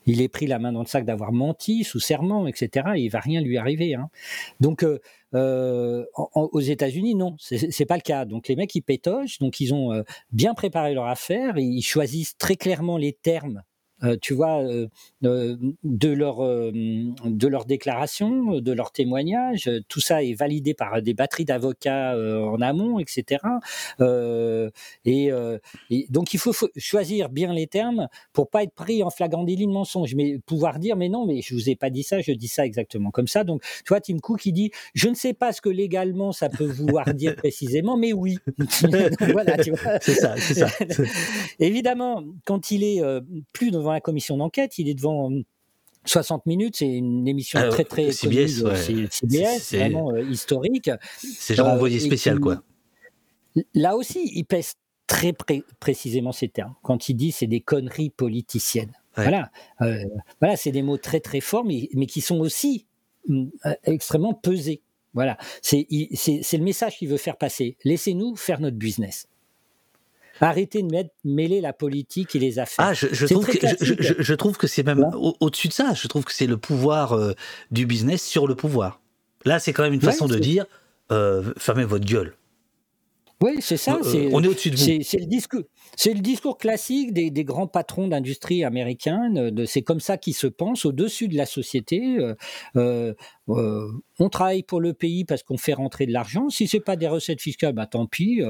il 0.05 0.21
est 0.21 0.29
pris 0.29 0.49
la 0.49 0.59
main 0.59 0.73
dans 0.73 0.81
le 0.81 0.87
sac 0.87 1.05
d'avoir 1.05 1.31
menti 1.31 1.85
sous 1.85 2.01
serment, 2.01 2.49
etc. 2.49 2.89
Et 2.97 3.03
il 3.03 3.09
va 3.09 3.21
rien 3.21 3.41
lui 3.41 3.57
arriver. 3.57 3.95
Hein. 3.95 4.11
Donc 4.59 4.85
aux 5.33 6.61
États-Unis, 6.61 7.15
non, 7.15 7.37
c'est 7.39 7.87
pas 7.87 7.95
le 7.95 8.03
cas. 8.03 8.25
Donc 8.25 8.49
les 8.49 8.57
mecs 8.57 8.75
ils 8.75 8.83
pétochent, 8.83 9.39
donc 9.39 9.61
ils 9.61 9.73
ont 9.73 10.03
bien 10.33 10.55
préparé 10.55 10.93
leur 10.93 11.07
affaire, 11.07 11.57
ils 11.57 11.83
choisissent 11.83 12.37
très 12.37 12.57
clairement 12.57 12.97
les 12.97 13.13
termes 13.13 13.63
euh, 13.63 13.72
tu 14.21 14.35
vois, 14.35 14.63
euh, 14.63 14.89
euh, 15.25 15.57
de 15.85 16.09
leur 16.09 16.43
de 16.43 17.47
leur 17.49 17.65
déclaration, 17.65 18.61
de 18.61 18.73
leur 18.73 18.93
témoignage. 18.93 19.71
Tout 19.89 20.01
ça 20.01 20.23
est 20.23 20.35
validé 20.35 20.75
par 20.75 21.01
des 21.03 21.15
batteries 21.15 21.45
d'avocats 21.45 22.17
en 22.17 22.61
amont, 22.61 22.99
etc. 22.99 23.41
Et, 25.05 25.31
donc 26.11 26.35
il 26.35 26.39
faut, 26.39 26.53
choisir 26.77 27.29
bien 27.29 27.53
les 27.53 27.67
termes 27.67 28.09
pour 28.33 28.51
pas 28.51 28.63
être 28.63 28.75
pris 28.75 29.03
en 29.03 29.11
flagrant 29.11 29.45
délit 29.45 29.67
de 29.67 29.73
mensonge, 29.73 30.15
mais 30.15 30.39
pouvoir 30.47 30.79
dire 30.79 30.97
mais 30.97 31.09
non, 31.09 31.27
mais 31.27 31.41
je 31.43 31.55
vous 31.55 31.71
ai 31.71 31.77
pas 31.77 31.91
dit 31.91 32.03
ça, 32.03 32.21
je 32.21 32.33
dis 32.33 32.49
ça 32.49 32.67
exactement 32.67 33.11
comme 33.11 33.29
ça. 33.29 33.45
Donc 33.45 33.63
tu 33.63 33.89
vois, 33.89 34.01
Tim 34.01 34.19
Cook 34.19 34.41
qui 34.41 34.53
dit 34.53 34.71
je 34.95 35.09
ne 35.09 35.15
sais 35.15 35.33
pas 35.35 35.53
ce 35.53 35.61
que 35.61 35.69
légalement 35.69 36.33
ça 36.33 36.49
peut 36.49 36.67
vouloir 36.67 37.05
dire 37.15 37.37
précisément, 37.37 37.97
mais 37.97 38.13
oui. 38.13 38.39
voilà, 39.33 39.57
C'est 40.01 40.15
ça, 40.15 40.35
c'est 40.37 40.55
ça. 40.55 40.69
Évidemment, 41.59 42.25
quand 42.45 42.71
il 42.71 42.83
est 42.85 43.03
plus 43.53 43.71
devant 43.71 43.92
la 43.93 44.01
commission 44.01 44.37
d'enquête, 44.37 44.79
il 44.79 44.89
est 44.89 44.95
devant 44.95 45.31
60 46.05 46.41
euh, 46.41 46.43
minutes, 46.47 46.77
c'est 46.77 46.89
une 46.89 47.27
émission 47.29 47.61
ah, 47.63 47.69
très 47.69 47.85
très 47.85 48.13
CBS, 48.13 48.63
connue, 48.63 49.09
CBS, 49.11 49.75
vraiment 49.75 50.11
euh, 50.11 50.23
historique. 50.23 50.91
C'est 51.21 51.55
genre 51.55 51.69
envoyé 51.69 51.97
euh, 51.99 52.05
spécial 52.05 52.41
quoi. 52.41 52.63
Là 53.75 53.97
aussi, 53.97 54.31
il 54.35 54.45
pèse 54.45 54.75
très 55.07 55.35
précisément 55.79 56.33
ces 56.33 56.49
termes 56.49 56.75
quand 56.83 57.09
il 57.09 57.15
dit 57.15 57.33
c'est 57.33 57.47
des 57.47 57.61
conneries 57.61 58.11
politiciennes. 58.11 58.93
Voilà, 59.15 59.51
voilà, 60.41 60.57
c'est 60.57 60.73
des 60.73 60.83
mots 60.83 60.97
très 60.97 61.21
très 61.21 61.41
forts, 61.41 61.65
mais, 61.65 61.91
mais 61.93 62.07
qui 62.07 62.23
sont 62.23 62.41
aussi 62.41 62.87
mm, 63.29 63.49
extrêmement 63.85 64.33
pesés. 64.33 64.81
Voilà, 65.13 65.37
c'est 65.61 65.87
le 65.91 66.65
message 66.65 66.97
qu'il 66.97 67.09
veut 67.09 67.19
faire 67.19 67.37
passer. 67.37 67.77
Laissez-nous 67.85 68.37
faire 68.37 68.59
notre 68.61 68.79
business. 68.79 69.29
Arrêtez 70.41 70.83
de 70.83 70.91
mettre, 70.91 71.11
mêler 71.25 71.61
la 71.61 71.73
politique 71.73 72.35
et 72.35 72.39
les 72.39 72.59
affaires. 72.59 72.87
Ah, 72.87 72.95
je, 72.95 73.27
trouve, 73.27 73.47
que, 73.47 73.53
je, 74.23 74.35
trouve, 74.35 74.57
que, 74.57 74.67
c'est 74.67 74.83
même 74.83 75.11
au-dessus 75.41 75.69
de 75.69 75.73
ça. 75.73 75.93
Je 75.95 76.09
trouve 76.09 76.25
que 76.25 76.33
c'est 76.33 76.47
le 76.47 76.57
pouvoir 76.57 77.13
euh, 77.13 77.33
du 77.71 77.87
business 77.87 78.23
sur 78.23 78.47
le 78.47 78.55
pouvoir. 78.55 79.01
Là, 79.45 79.59
c'est 79.59 79.73
quand 79.73 79.83
même 79.83 79.93
une 79.93 80.01
façon 80.01 80.27
de 80.27 80.39
dire 80.39 80.67
euh, 81.11 81.53
fermez 81.57 81.85
votre 81.85 82.07
gueule. 82.07 82.35
Oui, 83.43 83.57
c'est 83.61 83.77
ça. 83.77 83.99
Euh, 84.05 84.31
on 84.33 84.43
est 84.43 84.47
au-dessus 84.47 84.71
de 84.71 84.77
vous. 84.77 85.03
C'est 85.03 85.19
le 85.19 85.27
discours. 85.27 85.65
C'est 85.97 86.15
le 86.15 86.21
discours 86.21 86.59
classique 86.59 87.13
des, 87.13 87.45
grands 87.45 87.67
patrons 87.67 88.07
d'industrie 88.07 88.63
américains. 88.63 89.33
C'est 89.67 89.83
comme 89.83 89.99
ça 90.01 90.17
qu'ils 90.17 90.35
se 90.35 90.47
pensent 90.47 90.87
au-dessus 90.87 91.27
de 91.27 91.37
la 91.37 91.47
société. 91.47 92.19
Euh, 92.77 93.15
euh, 93.49 93.93
on 94.21 94.29
travaille 94.29 94.63
pour 94.63 94.81
le 94.81 94.95
pays 94.95 95.25
parce 95.25 95.43
qu'on 95.43 95.59
fait 95.59 95.75
rentrer 95.75 96.07
de 96.07 96.13
l'argent. 96.13 96.49
Si 96.51 96.69
c'est 96.69 96.81
pas 96.81 96.95
des 96.95 97.09
recettes 97.09 97.41
fiscales, 97.41 97.73
bah 97.73 97.87
tant 97.87 98.07
pis. 98.07 98.41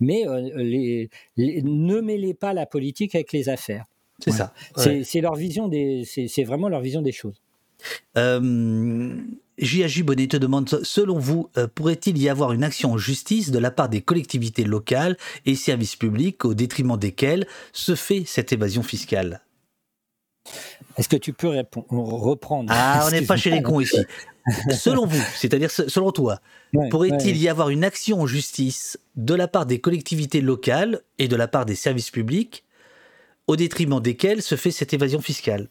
mais 0.00 0.24
les, 0.56 1.08
ne 1.36 2.00
mêlez 2.00 2.34
pas 2.34 2.52
la 2.52 2.66
politique 2.66 3.14
avec 3.14 3.32
les 3.32 3.48
affaires. 3.48 3.86
C'est 4.22 4.32
ça. 4.32 4.52
C'est 4.76 5.20
leur 5.22 5.34
vision 5.34 5.68
des. 5.68 6.04
C'est 6.04 6.44
vraiment 6.44 6.68
leur 6.68 6.82
vision 6.82 7.00
des 7.00 7.12
choses. 7.12 7.40
J.A.J. 9.62 10.02
Bonnet 10.02 10.26
te 10.26 10.36
demande, 10.36 10.68
selon 10.68 11.18
vous, 11.18 11.48
euh, 11.56 11.68
pourrait-il 11.72 12.18
y 12.18 12.28
avoir 12.28 12.52
une 12.52 12.64
action 12.64 12.92
en 12.92 12.98
justice 12.98 13.52
de 13.52 13.60
la 13.60 13.70
part 13.70 13.88
des 13.88 14.02
collectivités 14.02 14.64
locales 14.64 15.16
et 15.46 15.54
services 15.54 15.94
publics 15.94 16.44
au 16.44 16.54
détriment 16.54 16.96
desquels 16.96 17.46
se 17.72 17.94
fait 17.94 18.24
cette 18.26 18.52
évasion 18.52 18.82
fiscale? 18.82 19.40
Est-ce 20.98 21.08
que 21.08 21.16
tu 21.16 21.32
peux 21.32 21.62
reprendre 21.90 22.72
Ah, 22.74 23.04
on 23.06 23.10
n'est 23.12 23.22
pas 23.22 23.36
chez 23.36 23.50
les 23.50 23.62
cons 23.62 23.78
ici. 23.78 24.04
selon 24.76 25.06
vous, 25.06 25.22
c'est-à-dire 25.36 25.70
selon 25.70 26.10
toi, 26.10 26.40
pourrait-il 26.90 27.36
y 27.36 27.48
avoir 27.48 27.70
une 27.70 27.84
action 27.84 28.20
en 28.20 28.26
justice 28.26 28.98
de 29.14 29.34
la 29.34 29.46
part 29.46 29.66
des 29.66 29.80
collectivités 29.80 30.40
locales 30.40 31.02
et 31.20 31.28
de 31.28 31.36
la 31.36 31.46
part 31.46 31.66
des 31.66 31.76
services 31.76 32.10
publics 32.10 32.64
au 33.46 33.54
détriment 33.54 34.00
desquels 34.00 34.42
se 34.42 34.56
fait 34.56 34.72
cette 34.72 34.92
évasion 34.92 35.20
fiscale? 35.20 35.68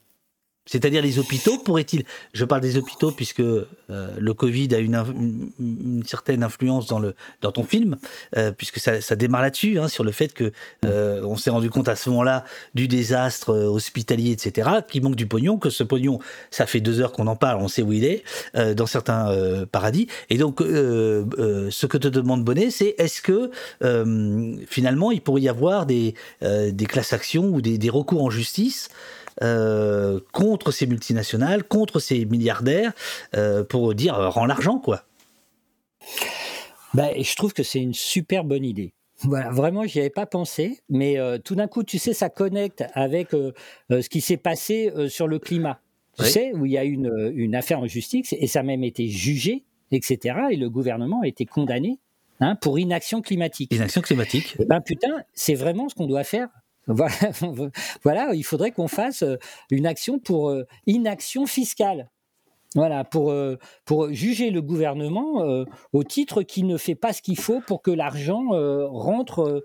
C'est-à-dire 0.65 1.01
les 1.01 1.17
hôpitaux, 1.17 1.57
pourraient-ils, 1.57 2.03
je 2.33 2.45
parle 2.45 2.61
des 2.61 2.77
hôpitaux 2.77 3.11
puisque 3.11 3.39
euh, 3.39 3.65
le 3.89 4.33
Covid 4.33 4.75
a 4.75 4.77
une, 4.77 6.03
certaine 6.05 6.43
influence 6.43 6.85
dans, 6.85 6.99
le, 6.99 7.15
dans 7.41 7.51
ton 7.51 7.63
film, 7.63 7.97
euh, 8.37 8.51
puisque 8.51 8.79
ça, 8.79 9.01
ça 9.01 9.15
démarre 9.15 9.41
là-dessus, 9.41 9.79
hein, 9.79 9.87
sur 9.87 10.03
le 10.03 10.11
fait 10.11 10.33
que 10.33 10.51
euh, 10.85 11.23
on 11.23 11.35
s'est 11.35 11.49
rendu 11.49 11.71
compte 11.71 11.89
à 11.89 11.95
ce 11.95 12.09
moment-là 12.11 12.45
du 12.75 12.87
désastre 12.87 13.53
hospitalier, 13.53 14.31
etc., 14.31 14.69
qu'il 14.87 15.01
manque 15.01 15.15
du 15.15 15.25
pognon, 15.25 15.57
que 15.57 15.71
ce 15.71 15.83
pognon, 15.83 16.19
ça 16.51 16.67
fait 16.67 16.79
deux 16.79 17.01
heures 17.01 17.11
qu'on 17.11 17.27
en 17.27 17.35
parle, 17.35 17.59
on 17.61 17.67
sait 17.67 17.81
où 17.81 17.91
il 17.91 18.05
est, 18.05 18.23
dans 18.75 18.85
certains 18.85 19.65
paradis. 19.71 20.07
Et 20.29 20.37
donc, 20.37 20.61
ce 20.61 21.85
que 21.85 21.97
te 21.97 22.07
demande 22.07 22.43
Bonnet, 22.43 22.69
c'est 22.69 22.95
est-ce 22.97 23.21
que 23.21 23.51
finalement, 24.67 25.11
il 25.11 25.21
pourrait 25.21 25.41
y 25.41 25.49
avoir 25.49 25.85
des, 25.85 26.13
des 26.41 26.85
classes 26.85 27.13
actions 27.13 27.45
ou 27.45 27.61
des 27.61 27.89
recours 27.89 28.23
en 28.23 28.29
justice 28.29 28.89
euh, 29.41 30.19
contre 30.31 30.71
ces 30.71 30.87
multinationales, 30.87 31.63
contre 31.63 31.99
ces 31.99 32.25
milliardaires, 32.25 32.91
euh, 33.35 33.63
pour 33.63 33.93
dire 33.95 34.15
euh, 34.15 34.29
rends 34.29 34.45
l'argent, 34.45 34.79
quoi. 34.79 35.03
Ben, 36.93 37.11
je 37.17 37.35
trouve 37.35 37.53
que 37.53 37.63
c'est 37.63 37.79
une 37.79 37.93
super 37.93 38.43
bonne 38.43 38.65
idée. 38.65 38.93
Voilà, 39.23 39.49
vraiment, 39.49 39.85
j'y 39.85 39.99
avais 39.99 40.09
pas 40.09 40.25
pensé, 40.25 40.81
mais 40.89 41.17
tout 41.45 41.53
d'un 41.53 41.67
coup, 41.67 41.83
tu 41.83 41.99
sais, 41.99 42.11
ça 42.11 42.29
connecte 42.29 42.83
avec 42.95 43.29
ce 43.29 44.09
qui 44.09 44.19
s'est 44.19 44.35
passé 44.35 44.91
sur 45.09 45.27
le 45.27 45.37
climat. 45.37 45.79
Tu 46.17 46.25
sais, 46.25 46.51
où 46.53 46.65
il 46.65 46.71
y 46.71 46.77
a 46.77 46.83
une, 46.83 47.31
une 47.35 47.53
affaire 47.53 47.79
en 47.79 47.85
justice 47.85 48.33
et 48.33 48.47
ça 48.47 48.61
a 48.61 48.63
même 48.63 48.83
été 48.83 49.07
jugé, 49.07 49.63
etc. 49.91 50.37
Et 50.49 50.55
le 50.55 50.71
gouvernement 50.71 51.21
a 51.21 51.27
été 51.27 51.45
condamné 51.45 51.99
hein, 52.39 52.55
pour 52.55 52.79
inaction 52.79 53.21
climatique. 53.21 53.71
Inaction 53.71 54.01
climatique. 54.01 54.55
Et 54.57 54.63
eh 54.63 54.65
ben 54.65 54.81
putain, 54.81 55.23
c'est 55.33 55.55
vraiment 55.55 55.87
ce 55.87 55.93
qu'on 55.95 56.07
doit 56.07 56.23
faire 56.23 56.49
Voilà, 58.03 58.33
il 58.33 58.43
faudrait 58.43 58.71
qu'on 58.71 58.87
fasse 58.87 59.23
euh, 59.23 59.37
une 59.69 59.85
action 59.85 60.19
pour 60.19 60.49
euh, 60.49 60.65
inaction 60.87 61.45
fiscale. 61.45 62.09
Voilà, 62.75 63.03
pour, 63.03 63.31
euh, 63.31 63.57
pour 63.83 64.11
juger 64.13 64.49
le 64.49 64.61
gouvernement 64.61 65.65
au 65.91 66.03
titre 66.05 66.41
qu'il 66.41 66.67
ne 66.67 66.77
fait 66.77 66.95
pas 66.95 67.11
ce 67.11 67.21
qu'il 67.21 67.37
faut 67.37 67.59
pour 67.59 67.81
que 67.81 67.91
l'argent 67.91 68.47
rentre. 68.87 69.63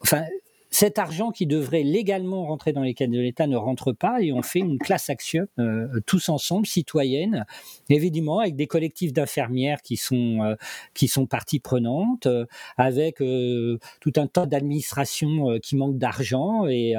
enfin, 0.00 0.24
cet 0.70 0.98
argent 0.98 1.30
qui 1.32 1.46
devrait 1.46 1.82
légalement 1.82 2.46
rentrer 2.46 2.72
dans 2.72 2.82
les 2.82 2.94
caisses 2.94 3.10
de 3.10 3.18
l'État 3.18 3.46
ne 3.46 3.56
rentre 3.56 3.92
pas 3.92 4.22
et 4.22 4.32
on 4.32 4.42
fait 4.42 4.60
une 4.60 4.78
classe 4.78 5.10
action 5.10 5.46
euh, 5.58 5.88
tous 6.06 6.28
ensemble, 6.28 6.66
citoyenne, 6.66 7.44
évidemment 7.88 8.38
avec 8.38 8.54
des 8.54 8.68
collectifs 8.68 9.12
d'infirmières 9.12 9.82
qui 9.82 9.96
sont 9.96 10.42
euh, 10.42 10.54
qui 10.94 11.08
sont 11.08 11.26
partie 11.26 11.58
prenante, 11.58 12.26
euh, 12.26 12.46
avec 12.76 13.18
tout 13.18 14.12
un 14.16 14.26
tas 14.26 14.46
d'administrations 14.46 15.58
qui 15.62 15.76
manquent 15.76 15.98
d'argent 15.98 16.66
et 16.66 16.94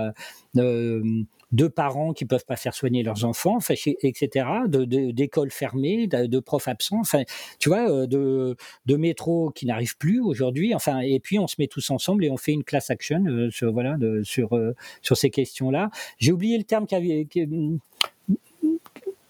de 1.51 1.67
parents 1.67 2.13
qui 2.13 2.25
peuvent 2.25 2.45
pas 2.45 2.55
faire 2.55 2.73
soigner 2.73 3.03
leurs 3.03 3.25
enfants, 3.25 3.59
etc., 4.03 4.45
d'écoles 4.67 5.49
de, 5.49 5.53
fermées, 5.53 6.07
de, 6.07 6.39
profs 6.39 6.67
absents, 6.67 6.99
enfin, 7.01 7.23
tu 7.59 7.69
vois, 7.69 7.89
euh, 7.89 8.07
de, 8.07 8.55
de 8.85 8.95
métro 8.95 9.51
qui 9.51 9.65
n'arrive 9.65 9.97
plus 9.97 10.21
aujourd'hui, 10.21 10.73
enfin, 10.73 10.99
et 10.99 11.19
puis 11.19 11.39
on 11.39 11.47
se 11.47 11.55
met 11.59 11.67
tous 11.67 11.89
ensemble 11.91 12.23
et 12.25 12.29
on 12.29 12.37
fait 12.37 12.53
une 12.53 12.63
class 12.63 12.89
action 12.89 13.23
euh, 13.25 13.49
sur, 13.51 13.71
voilà, 13.73 13.97
sur, 14.23 14.55
euh, 14.55 14.73
sur 15.01 15.17
ces 15.17 15.29
questions-là. 15.29 15.89
J'ai 16.19 16.31
oublié 16.31 16.57
le 16.57 16.63
terme 16.63 16.87
qui 16.87 16.95
avait, 16.95 17.25
qui, 17.25 17.41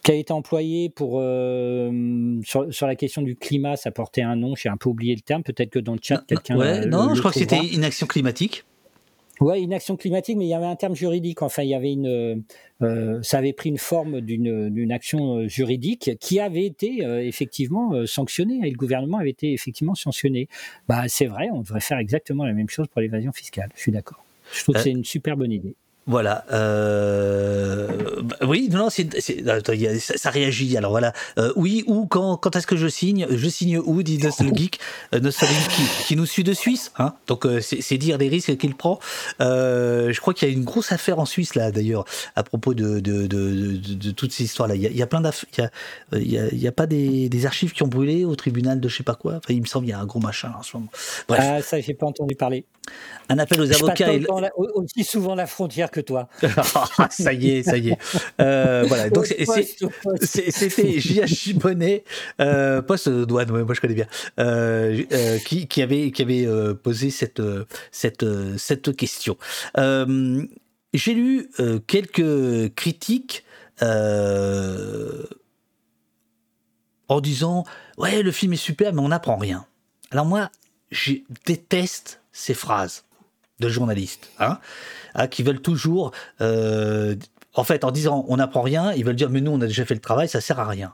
a 0.07 0.13
été 0.13 0.33
employé 0.33 0.89
pour 0.89 1.21
sur, 2.43 2.73
sur, 2.73 2.87
la 2.87 2.95
question 2.95 3.21
du 3.21 3.35
climat, 3.35 3.77
ça 3.77 3.91
portait 3.91 4.21
un 4.21 4.35
nom, 4.35 4.55
j'ai 4.55 4.69
un 4.69 4.77
peu 4.77 4.89
oublié 4.89 5.15
le 5.15 5.21
terme, 5.21 5.41
peut-être 5.41 5.69
que 5.69 5.79
dans 5.79 5.93
le 5.93 5.99
chat 6.01 6.23
quelqu'un. 6.27 6.57
Ouais, 6.57 6.85
non, 6.85 7.15
je 7.15 7.19
crois 7.19 7.31
que 7.31 7.39
c'était 7.39 7.65
une 7.65 7.83
action 7.83 8.07
climatique. 8.07 8.65
Oui, 9.41 9.59
une 9.63 9.73
action 9.73 9.97
climatique, 9.97 10.37
mais 10.37 10.45
il 10.45 10.49
y 10.49 10.53
avait 10.53 10.67
un 10.67 10.75
terme 10.75 10.95
juridique. 10.95 11.41
Enfin, 11.41 11.63
il 11.63 11.69
y 11.69 11.73
avait 11.73 11.91
une, 11.91 12.43
euh, 12.83 13.19
ça 13.23 13.39
avait 13.39 13.53
pris 13.53 13.69
une 13.69 13.79
forme 13.79 14.21
d'une 14.21 14.91
action 14.91 15.37
euh, 15.37 15.47
juridique 15.47 16.11
qui 16.19 16.39
avait 16.39 16.65
été 16.65 17.03
euh, 17.03 17.25
effectivement 17.25 18.05
sanctionnée. 18.05 18.59
Et 18.63 18.69
le 18.69 18.77
gouvernement 18.77 19.17
avait 19.17 19.31
été 19.31 19.51
effectivement 19.51 19.95
sanctionné. 19.95 20.47
Bah, 20.87 21.05
c'est 21.07 21.25
vrai, 21.25 21.49
on 21.51 21.61
devrait 21.61 21.79
faire 21.81 21.97
exactement 21.97 22.45
la 22.45 22.53
même 22.53 22.69
chose 22.69 22.87
pour 22.87 23.01
l'évasion 23.01 23.31
fiscale. 23.31 23.69
Je 23.75 23.81
suis 23.81 23.91
d'accord. 23.91 24.23
Je 24.53 24.61
trouve 24.61 24.75
que 24.75 24.81
c'est 24.81 24.91
une 24.91 25.05
super 25.05 25.35
bonne 25.35 25.51
idée. 25.51 25.75
Voilà. 26.11 26.43
Euh... 26.51 27.87
Bah, 28.21 28.35
oui, 28.45 28.67
non, 28.69 28.89
ça, 28.89 30.29
réagit. 30.29 30.75
Alors 30.75 30.91
voilà. 30.91 31.13
Euh, 31.37 31.53
oui, 31.55 31.85
ou 31.87 32.05
quand, 32.05 32.35
quand 32.35 32.53
est-ce 32.57 32.67
que 32.67 32.75
je 32.75 32.89
signe 32.89 33.27
Je 33.29 33.47
signe 33.47 33.79
où 33.79 34.03
dit 34.03 34.17
Nostalgeek, 34.17 34.77
euh, 35.15 35.31
qui, 36.05 36.17
nous 36.17 36.25
suit 36.25 36.43
de 36.43 36.51
Suisse. 36.51 36.91
Hein 36.97 37.13
Donc 37.27 37.45
euh, 37.45 37.61
c'est, 37.61 37.97
dire 37.97 38.17
les 38.17 38.27
risques 38.27 38.57
qu'il 38.57 38.75
prend. 38.75 38.99
Je 39.39 40.19
crois 40.19 40.33
qu'il 40.33 40.49
y 40.49 40.51
a 40.51 40.53
une 40.53 40.65
grosse 40.65 40.91
affaire 40.91 41.17
en 41.17 41.25
Suisse 41.25 41.55
là, 41.55 41.71
d'ailleurs, 41.71 42.03
à 42.35 42.43
propos 42.43 42.73
de, 42.73 42.99
toutes 44.11 44.33
ces 44.33 44.43
histoires-là. 44.43 44.75
Il 44.75 44.81
y 44.81 45.01
a, 45.01 45.07
plein 45.07 45.21
d'affaires. 45.21 45.69
Il 46.11 46.29
y 46.29 46.67
a, 46.67 46.71
pas 46.73 46.87
des, 46.87 47.29
des, 47.29 47.45
archives 47.45 47.71
qui 47.71 47.83
ont 47.83 47.87
brûlé 47.87 48.25
au 48.25 48.35
tribunal 48.35 48.81
de 48.81 48.89
je 48.89 48.97
sais 48.97 49.03
pas 49.03 49.15
quoi. 49.15 49.35
Enfin, 49.35 49.53
il 49.53 49.61
me 49.61 49.65
semble 49.65 49.85
qu'il 49.85 49.93
y 49.93 49.97
a 49.97 49.99
un 49.99 50.05
gros 50.05 50.19
machin 50.19 50.51
en 50.59 50.63
ce 50.63 50.75
moment. 50.75 50.89
Bref. 51.29 51.39
Ah, 51.41 51.61
ça, 51.61 51.79
j'ai 51.79 51.93
pas 51.93 52.05
entendu 52.05 52.35
parler. 52.35 52.65
Un 53.29 53.37
appel 53.39 53.61
aux 53.61 53.65
Je 53.65 53.73
avocats. 53.73 54.05
passe 54.05 54.15
et- 54.15 54.19
la- 54.41 54.57
aussi 54.57 55.03
souvent 55.03 55.35
la 55.35 55.45
frontière 55.47 55.89
que 55.91 56.01
toi. 56.01 56.27
Ah, 56.97 57.07
ça 57.09 57.31
y 57.31 57.49
est, 57.51 57.63
ça 57.63 57.77
y 57.77 57.89
est. 57.91 57.97
Euh, 58.41 58.83
voilà. 58.87 59.09
Donc 59.09 59.25
c'était 59.27 60.99
J.H. 60.99 61.53
Bonnet, 61.57 62.03
euh, 62.41 62.81
poste 62.81 63.07
de 63.09 63.23
douane, 63.23 63.49
moi 63.63 63.73
je 63.73 63.79
connais 63.81 63.93
bien, 63.93 64.07
euh, 64.39 65.01
euh, 65.13 65.37
qui, 65.39 65.67
qui 65.67 65.81
avait 65.81 66.11
qui 66.11 66.21
avait 66.23 66.47
posé 66.83 67.09
cette 67.11 67.41
cette 67.91 68.25
cette 68.57 68.95
question. 68.95 69.37
J'ai 69.77 71.13
lu 71.13 71.49
quelques 71.87 72.73
critiques. 72.75 73.45
en 77.07 77.19
disant 77.21 77.65
ouais 77.97 78.23
le 78.23 78.31
film 78.31 78.53
est 78.53 78.57
super 78.57 78.93
mais 78.93 79.01
on 79.01 79.09
n'apprend 79.09 79.37
rien. 79.37 79.65
Alors 80.11 80.25
moi 80.25 80.49
je 80.91 81.13
déteste 81.45 82.20
ces 82.31 82.53
phrases 82.53 83.05
de 83.59 83.69
journalistes 83.69 84.29
hein, 84.39 84.59
hein, 85.15 85.27
qui 85.27 85.43
veulent 85.43 85.61
toujours 85.61 86.11
euh, 86.41 87.15
en 87.53 87.63
fait 87.63 87.83
en 87.83 87.91
disant 87.91 88.25
on 88.27 88.37
n'apprend 88.37 88.61
rien 88.61 88.91
ils 88.93 89.05
veulent 89.05 89.15
dire 89.15 89.29
mais 89.29 89.41
nous 89.41 89.51
on 89.51 89.61
a 89.61 89.67
déjà 89.67 89.85
fait 89.85 89.93
le 89.93 90.01
travail 90.01 90.27
ça 90.27 90.41
sert 90.41 90.59
à 90.59 90.67
rien. 90.67 90.93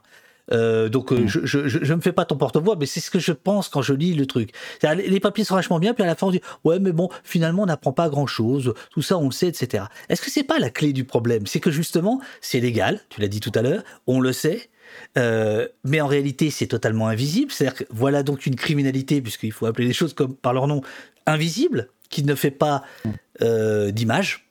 Euh, 0.51 0.87
donc 0.89 1.11
euh, 1.11 1.27
je, 1.27 1.45
je, 1.45 1.67
je, 1.67 1.79
je 1.81 1.93
me 1.93 2.01
fais 2.01 2.13
pas 2.13 2.25
ton 2.25 2.37
porte-voix, 2.37 2.75
mais 2.79 2.85
c'est 2.85 2.99
ce 2.99 3.11
que 3.11 3.19
je 3.19 3.33
pense 3.33 3.67
quand 3.67 3.81
je 3.81 3.93
lis 3.93 4.13
le 4.13 4.25
truc. 4.25 4.51
Les 4.81 5.19
papiers 5.19 5.43
sont 5.43 5.55
vachement 5.55 5.79
bien, 5.79 5.93
puis 5.93 6.03
à 6.03 6.07
la 6.07 6.15
fin 6.15 6.27
on 6.27 6.31
dit 6.31 6.41
ouais 6.63 6.79
mais 6.79 6.91
bon 6.91 7.09
finalement 7.23 7.63
on 7.63 7.67
n'apprend 7.67 7.91
pas 7.91 8.09
grand-chose, 8.09 8.73
tout 8.91 9.01
ça 9.01 9.17
on 9.17 9.25
le 9.25 9.31
sait, 9.31 9.47
etc. 9.47 9.85
Est-ce 10.09 10.21
que 10.21 10.31
c'est 10.31 10.43
pas 10.43 10.59
la 10.59 10.69
clé 10.69 10.93
du 10.93 11.03
problème? 11.03 11.45
C'est 11.47 11.59
que 11.59 11.71
justement 11.71 12.21
c'est 12.41 12.59
légal, 12.59 13.01
tu 13.09 13.21
l'as 13.21 13.27
dit 13.27 13.39
tout 13.39 13.51
à 13.55 13.61
l'heure, 13.61 13.83
on 14.07 14.19
le 14.19 14.31
sait, 14.31 14.69
euh, 15.17 15.67
mais 15.83 16.01
en 16.01 16.07
réalité, 16.07 16.49
c'est 16.49 16.67
totalement 16.67 17.07
invisible. 17.07 17.51
C'est-à-dire 17.51 17.77
que 17.77 17.83
voilà 17.89 18.23
donc 18.23 18.45
une 18.45 18.55
criminalité, 18.55 19.21
puisqu'il 19.21 19.51
faut 19.51 19.65
appeler 19.65 19.87
les 19.87 19.93
choses 19.93 20.13
comme 20.13 20.35
par 20.35 20.53
leur 20.53 20.67
nom, 20.67 20.81
invisible, 21.25 21.89
qui 22.09 22.23
ne 22.23 22.35
fait 22.35 22.51
pas 22.51 22.83
euh, 23.41 23.91
d'image. 23.91 24.43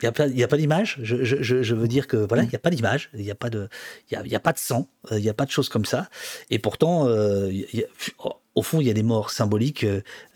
Il 0.00 0.04
n'y 0.04 0.44
a 0.44 0.48
pas, 0.48 0.56
d'image. 0.56 1.00
Je, 1.02 1.74
veux 1.74 1.88
dire 1.88 2.06
que 2.06 2.16
voilà, 2.16 2.44
il 2.44 2.48
n'y 2.48 2.54
a 2.54 2.60
pas 2.60 2.70
d'image. 2.70 3.10
Il 3.14 3.20
n'y 3.22 3.32
a 3.32 3.34
pas 3.34 3.50
de, 3.50 3.68
y 4.12 4.14
a, 4.14 4.40
pas 4.40 4.52
de 4.52 4.58
sang. 4.58 4.88
euh, 5.10 5.18
Il 5.18 5.22
n'y 5.22 5.28
a 5.28 5.34
pas 5.34 5.44
de 5.44 5.50
choses 5.50 5.68
comme 5.68 5.84
ça. 5.84 6.08
Et 6.50 6.60
pourtant, 6.60 7.08
au 8.54 8.62
fond, 8.62 8.80
il 8.80 8.86
y 8.86 8.90
a 8.90 8.94
des 8.94 9.02
morts 9.02 9.30
symboliques 9.30 9.84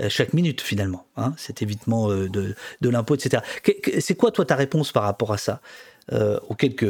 chaque 0.09 0.33
minute 0.33 0.61
finalement. 0.63 1.07
Hein, 1.17 1.33
cet 1.37 1.63
évitement 1.63 2.09
de, 2.09 2.57
l'impôt, 2.81 3.15
etc. 3.15 3.41
C'est 4.01 4.17
quoi 4.17 4.33
toi 4.33 4.45
ta 4.45 4.57
réponse 4.57 4.91
par 4.91 5.05
rapport 5.05 5.33
à 5.33 5.39
ça? 5.39 5.61
Euh, 6.13 6.39
aux 6.49 6.55
quelques. 6.55 6.89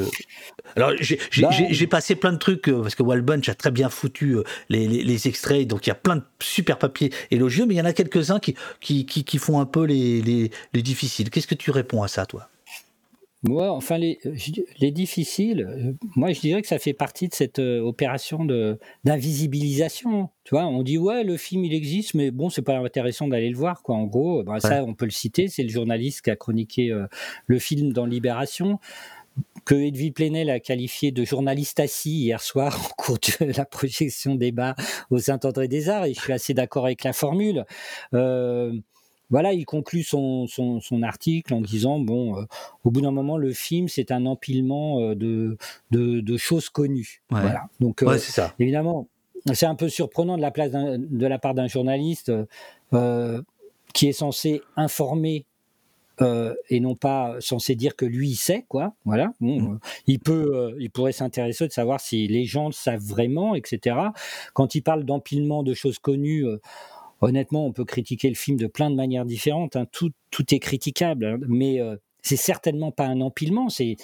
Alors, 0.76 0.92
j'ai 1.00 1.86
passé 1.86 2.14
plein 2.14 2.32
de 2.32 2.38
trucs 2.38 2.68
euh, 2.68 2.80
parce 2.82 2.94
que 2.94 3.02
Wall 3.02 3.20
Bunch 3.22 3.48
a 3.48 3.54
très 3.54 3.70
bien 3.70 3.88
foutu 3.90 4.36
euh, 4.36 4.44
les, 4.68 4.86
les- 4.88 5.04
les 5.04 5.28
extraits, 5.28 5.66
donc 5.66 5.86
il 5.86 5.90
y 5.90 5.92
a 5.92 5.96
plein 5.96 6.16
de 6.16 6.22
super 6.40 6.78
papiers 6.78 7.12
élogieux, 7.30 7.66
mais 7.66 7.74
il 7.74 7.78
y 7.78 7.80
en 7.82 7.84
a 7.84 7.92
quelques-uns 7.92 8.40
qui, 8.40 8.54
qui, 8.80 9.04
qui, 9.06 9.24
qui 9.24 9.38
font 9.38 9.60
un 9.60 9.66
peu 9.66 9.84
les, 9.84 10.22
les, 10.22 10.50
les 10.72 10.82
difficiles. 10.82 11.30
Qu'est-ce 11.30 11.46
que 11.48 11.54
tu 11.54 11.70
réponds 11.70 12.02
à 12.02 12.08
ça, 12.08 12.24
toi? 12.26 12.48
Ouais, 13.48 13.66
enfin, 13.66 13.98
les, 13.98 14.20
je- 14.34 14.62
les 14.78 14.92
difficiles, 14.92 15.66
euh, 15.68 15.92
moi 16.14 16.32
je 16.32 16.38
dirais 16.40 16.62
que 16.62 16.68
ça 16.68 16.78
fait 16.78 16.92
partie 16.92 17.26
de 17.26 17.34
cette 17.34 17.58
euh, 17.58 17.80
opération 17.80 18.44
de- 18.44 18.78
d'invisibilisation. 19.02 20.28
Tu 20.44 20.54
vois, 20.54 20.66
on 20.66 20.82
dit 20.84 20.96
ouais, 20.96 21.24
le 21.24 21.36
film 21.36 21.64
il 21.64 21.74
existe, 21.74 22.14
mais 22.14 22.30
bon, 22.30 22.50
c'est 22.50 22.62
pas 22.62 22.78
intéressant 22.78 23.26
d'aller 23.26 23.50
le 23.50 23.56
voir, 23.56 23.82
quoi. 23.82 23.96
En 23.96 24.04
gros, 24.04 24.44
ben, 24.44 24.60
ça 24.60 24.84
on 24.84 24.94
peut 24.94 25.06
le 25.06 25.10
citer, 25.10 25.48
c'est 25.48 25.64
le 25.64 25.70
journaliste 25.70 26.22
qui 26.22 26.30
a 26.30 26.36
chroniqué 26.36 26.92
euh, 26.92 27.06
le 27.46 27.58
film 27.58 27.92
dans 27.92 28.06
Libération 28.06 28.78
que 29.64 29.74
Edwige 29.74 30.12
Plenel 30.12 30.50
a 30.50 30.60
qualifié 30.60 31.10
de 31.10 31.24
journaliste 31.24 31.80
assis 31.80 32.10
hier 32.10 32.40
soir 32.42 32.78
au 32.90 32.94
cours 33.02 33.18
de 33.40 33.46
la 33.56 33.64
projection 33.64 34.34
débat 34.34 34.74
au 35.10 35.18
Saint-André 35.18 35.68
des 35.68 35.88
Arts, 35.88 36.04
et 36.04 36.14
je 36.14 36.20
suis 36.20 36.32
assez 36.32 36.54
d'accord 36.54 36.84
avec 36.84 37.02
la 37.04 37.12
formule. 37.12 37.64
Euh, 38.14 38.72
voilà, 39.32 39.52
il 39.54 39.64
conclut 39.64 40.04
son, 40.04 40.46
son, 40.46 40.80
son 40.80 41.02
article 41.02 41.54
en 41.54 41.60
disant 41.60 41.98
bon, 41.98 42.38
euh, 42.38 42.44
au 42.84 42.90
bout 42.92 43.00
d'un 43.00 43.10
moment, 43.10 43.36
le 43.38 43.52
film 43.52 43.88
c'est 43.88 44.12
un 44.12 44.26
empilement 44.26 45.00
euh, 45.00 45.14
de, 45.16 45.56
de, 45.90 46.20
de 46.20 46.36
choses 46.36 46.68
connues. 46.68 47.22
Ouais. 47.32 47.40
Voilà. 47.40 47.64
Donc, 47.80 48.02
euh, 48.02 48.06
Ouais, 48.06 48.18
ça. 48.18 48.54
évidemment, 48.60 49.08
c'est 49.54 49.66
un 49.66 49.74
peu 49.74 49.88
surprenant 49.88 50.36
de 50.36 50.42
la, 50.42 50.52
place 50.52 50.70
de 50.70 51.26
la 51.26 51.38
part 51.40 51.54
d'un 51.54 51.66
journaliste 51.66 52.30
qui 53.92 54.06
est 54.08 54.12
censé 54.12 54.62
informer 54.76 55.46
euh, 56.20 56.54
et 56.68 56.78
non 56.78 56.94
pas 56.94 57.36
censé 57.40 57.74
dire 57.74 57.96
que 57.96 58.04
lui 58.04 58.30
il 58.30 58.36
sait 58.36 58.64
quoi. 58.68 58.94
Voilà. 59.04 59.32
Bon, 59.40 59.72
euh, 59.72 59.78
il 60.06 60.20
peut, 60.20 60.52
euh, 60.54 60.76
il 60.78 60.90
pourrait 60.90 61.12
s'intéresser 61.12 61.66
de 61.66 61.72
savoir 61.72 62.00
si 62.00 62.28
les 62.28 62.44
gens 62.44 62.66
le 62.66 62.72
savent 62.72 63.02
vraiment, 63.02 63.54
etc. 63.54 63.96
Quand 64.52 64.74
il 64.74 64.82
parle 64.82 65.04
d'empilement 65.04 65.62
de 65.62 65.74
choses 65.74 65.98
connues. 65.98 66.46
Honnêtement, 67.22 67.64
on 67.66 67.72
peut 67.72 67.84
critiquer 67.86 68.28
le 68.28 68.34
film 68.34 68.58
de 68.58 68.66
plein 68.66 68.90
de 68.90 68.96
manières 68.96 69.24
différentes. 69.24 69.76
hein. 69.76 69.86
Tout, 69.90 70.10
tout 70.30 70.54
est 70.54 70.58
critiquable, 70.58 71.24
hein. 71.24 71.38
mais 71.48 71.80
euh, 71.80 71.96
c'est 72.22 72.36
certainement 72.36 72.92
pas 72.92 73.06
un 73.06 73.20
empilement. 73.20 73.68
C'est 73.68 73.96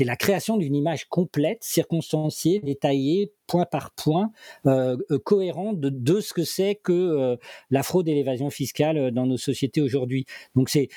la 0.00 0.16
création 0.16 0.56
d'une 0.56 0.74
image 0.74 1.04
complète, 1.08 1.62
circonstanciée, 1.62 2.60
détaillée, 2.60 3.32
point 3.46 3.66
par 3.66 3.92
point, 3.92 4.32
euh, 4.66 4.96
cohérente 5.24 5.78
de, 5.78 5.90
de 5.90 6.20
ce 6.20 6.32
que 6.34 6.44
c'est 6.44 6.74
que 6.74 6.92
euh, 6.92 7.36
la 7.70 7.82
fraude 7.82 8.08
et 8.08 8.14
l'évasion 8.14 8.50
fiscale 8.50 8.98
euh, 8.98 9.10
dans 9.10 9.26
nos 9.26 9.36
sociétés 9.36 9.80
aujourd'hui. 9.80 10.26
Donc 10.56 10.70
c'est 10.70 10.88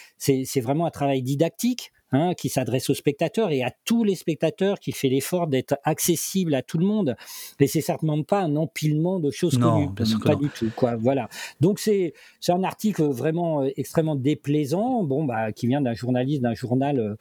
vraiment 0.62 0.86
un 0.88 0.92
travail 0.92 1.22
didactique. 1.22 1.92
Hein, 2.12 2.34
qui 2.34 2.50
s'adresse 2.50 2.90
aux 2.90 2.94
spectateurs 2.94 3.52
et 3.52 3.64
à 3.64 3.72
tous 3.86 4.04
les 4.04 4.16
spectateurs, 4.16 4.80
qui 4.80 4.92
fait 4.92 5.10
l'effort 5.10 5.48
d'être 5.48 5.76
accessible 5.84 6.54
à 6.56 6.62
tout 6.62 6.78
le 6.78 6.86
monde. 6.86 7.16
Et 7.60 7.68
c'est 7.68 7.82
certainement 7.82 8.22
pas 8.24 8.42
un 8.42 8.56
empilement 8.56 9.20
de 9.20 9.32
choses 9.32 9.58
Non, 9.58 9.74
connues, 9.74 9.90
bien 9.96 10.06
sûr 10.06 10.20
que 10.20 10.28
pas 10.28 10.34
non. 10.34 10.40
du 10.40 10.50
tout. 10.50 10.72
Quoi. 10.76 10.96
Voilà. 10.96 11.30
Donc 11.60 11.80
c'est 11.80 12.14
c'est 12.40 12.52
un 12.52 12.64
article 12.64 13.04
vraiment 13.04 13.64
euh, 13.64 13.70
extrêmement 13.78 14.16
déplaisant, 14.16 15.04
bon 15.04 15.24
bah 15.26 15.52
qui 15.52 15.68
vient 15.68 15.82
d'un 15.82 15.94
journaliste 15.94 16.42
d'un 16.42 16.54
journal 16.54 17.00
euh, 17.00 17.16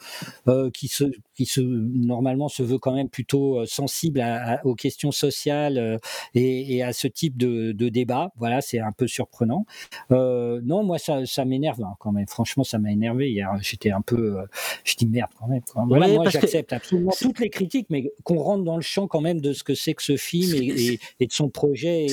euh, 0.48 0.70
qui 0.70 0.88
se 0.88 1.04
qui 1.34 1.46
se 1.46 1.60
normalement 1.60 2.48
se 2.48 2.62
veut 2.62 2.78
quand 2.78 2.94
même 2.94 3.08
plutôt 3.08 3.60
euh, 3.60 3.66
sensible 3.66 4.20
à- 4.20 4.54
à- 4.54 4.64
aux 4.66 4.74
questions 4.74 5.12
sociales 5.12 5.78
euh, 5.78 5.98
et, 6.34 6.76
et 6.76 6.82
à 6.82 6.92
ce 6.92 7.06
type 7.08 7.36
de, 7.36 7.72
de 7.72 7.88
débat. 7.88 8.30
Voilà, 8.36 8.60
c'est 8.60 8.78
un 8.80 8.92
peu 8.92 9.06
surprenant. 9.06 9.66
Euh, 10.10 10.60
non, 10.64 10.84
moi 10.84 10.98
ça, 10.98 11.24
ça 11.26 11.44
m'énerve 11.44 11.82
hein, 11.82 11.94
quand 11.98 12.12
même. 12.12 12.26
Franchement, 12.28 12.64
ça 12.64 12.78
m'a 12.78 12.90
énervé 12.92 13.30
hier. 13.30 13.50
J'étais 13.60 13.90
un 13.90 14.00
peu, 14.02 14.38
euh, 14.38 14.44
je 14.84 14.94
dis 14.96 15.06
merde 15.06 15.30
quand 15.38 15.46
même. 15.48 15.60
quoi. 15.62 15.84
Voilà, 15.88 16.06
Ouais, 16.08 16.14
moi 16.14 16.28
j'accepte 16.28 16.72
absolument 16.72 17.12
toutes 17.18 17.40
les 17.40 17.50
critiques, 17.50 17.86
mais 17.90 18.10
qu'on 18.22 18.38
rentre 18.38 18.64
dans 18.64 18.76
le 18.76 18.82
champ 18.82 19.06
quand 19.06 19.20
même 19.20 19.40
de 19.40 19.52
ce 19.52 19.62
que 19.64 19.74
c'est 19.74 19.94
que 19.94 20.02
ce 20.02 20.16
film 20.16 20.54
et, 20.54 20.58
et- 20.92 21.00
et 21.20 21.26
de 21.26 21.32
son 21.32 21.48
projet. 21.48 22.04
et- 22.04 22.08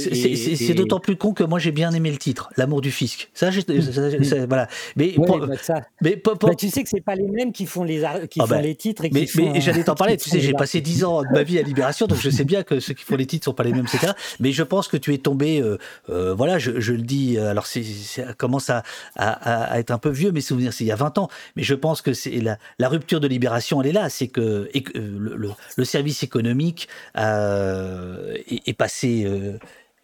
C'est- 0.56 0.74
d'autant 0.74 1.00
plus 1.00 1.16
con 1.18 1.34
que 1.34 1.44
moi 1.44 1.60
j'ai 1.60 1.72
bien 1.72 1.92
aimé 1.92 2.12
le 2.12 2.18
titre, 2.18 2.50
L'amour 2.58 2.82
du 2.82 2.92
fisc. 2.92 3.30
Ça, 3.34 3.52
j'ai- 3.52 3.62
ça, 3.62 4.10
ça- 4.24 4.46
voilà. 4.46 4.68
Mais, 4.96 5.18
Ouais, 5.18 5.26
pour- 5.26 5.40
bah, 5.40 5.58
ça- 5.62 5.86
mais 6.02 6.16
pour- 6.18 6.38
pour- 6.38 6.50
bah, 6.50 6.56
tu 6.56 6.70
sais 6.70 6.84
que 6.84 6.90
c'est 6.90 7.02
pas 7.02 7.16
les 7.16 7.28
mêmes 7.28 7.52
qui 7.52 7.66
font 7.66 7.84
les, 7.84 8.00
qui 8.30 8.40
Ah 8.40 8.46
font 8.46 8.50
bah, 8.50 8.62
les 8.62 8.76
titres 8.76 9.06
et 9.06 9.10
mais, 9.12 9.28
mais 9.36 9.62
j'allais 9.62 9.84
t'en 9.84 9.96
parler, 9.96 10.18
tu 10.18 10.30
sais, 10.30 10.40
j'ai 10.40 10.54
passé 10.54 10.78
articles. 10.80 10.96
10 10.96 11.04
ans 11.04 11.22
de 11.22 11.28
ma 11.32 11.44
vie 11.44 11.60
à 11.60 11.62
Libération, 11.62 12.08
donc 12.08 12.20
je 12.20 12.30
sais 12.30 12.44
bien 12.46 12.64
que 12.64 12.80
ceux 12.80 12.94
qui 12.94 13.04
font 13.04 13.16
les 13.16 13.26
titres 13.26 13.46
sont 13.46 13.54
pas 13.54 13.64
les 13.64 13.72
mêmes, 13.74 13.86
etc. 13.86 14.14
Mais 14.40 14.52
je 14.52 14.64
pense 14.64 14.88
que 14.88 14.98
tu 14.98 15.14
es 15.14 15.18
tombé, 15.18 15.62
euh, 15.62 15.78
euh, 16.10 16.34
voilà, 16.34 16.58
je, 16.60 16.80
je 16.80 16.94
le 16.94 17.02
dis, 17.02 17.38
euh, 17.38 17.50
alors 17.52 17.66
c'est, 17.66 17.84
ça 17.84 18.34
commence 18.34 18.70
à, 18.70 18.84
à- 19.16 19.64
à 19.74 19.80
être 19.80 19.92
un 19.92 19.98
peu 19.98 20.10
vieux, 20.10 20.32
mes 20.32 20.42
souvenirs, 20.42 20.74
c'est 20.74 20.84
il 20.84 20.88
y 20.88 20.92
a 20.92 20.96
20 20.96 21.18
ans, 21.18 21.30
mais 21.56 21.64
je 21.64 21.76
pense 21.76 22.02
que 22.02 22.14
c'est 22.14 22.32
la, 22.42 22.58
la 22.80 22.90
rupture 22.90 23.20
de 23.20 23.28
Libération, 23.28 23.82
elle 23.82 23.90
est 23.90 23.94
là, 23.94 24.10
c'est 24.10 24.28
que, 24.28 24.70
et 24.74 24.84
le, 24.96 25.36
le- 25.36 25.52
le 25.78 25.86
service 25.86 26.24
économique 26.24 26.88
est, 27.16 28.62
est 28.70 28.74
passé... 28.74 29.28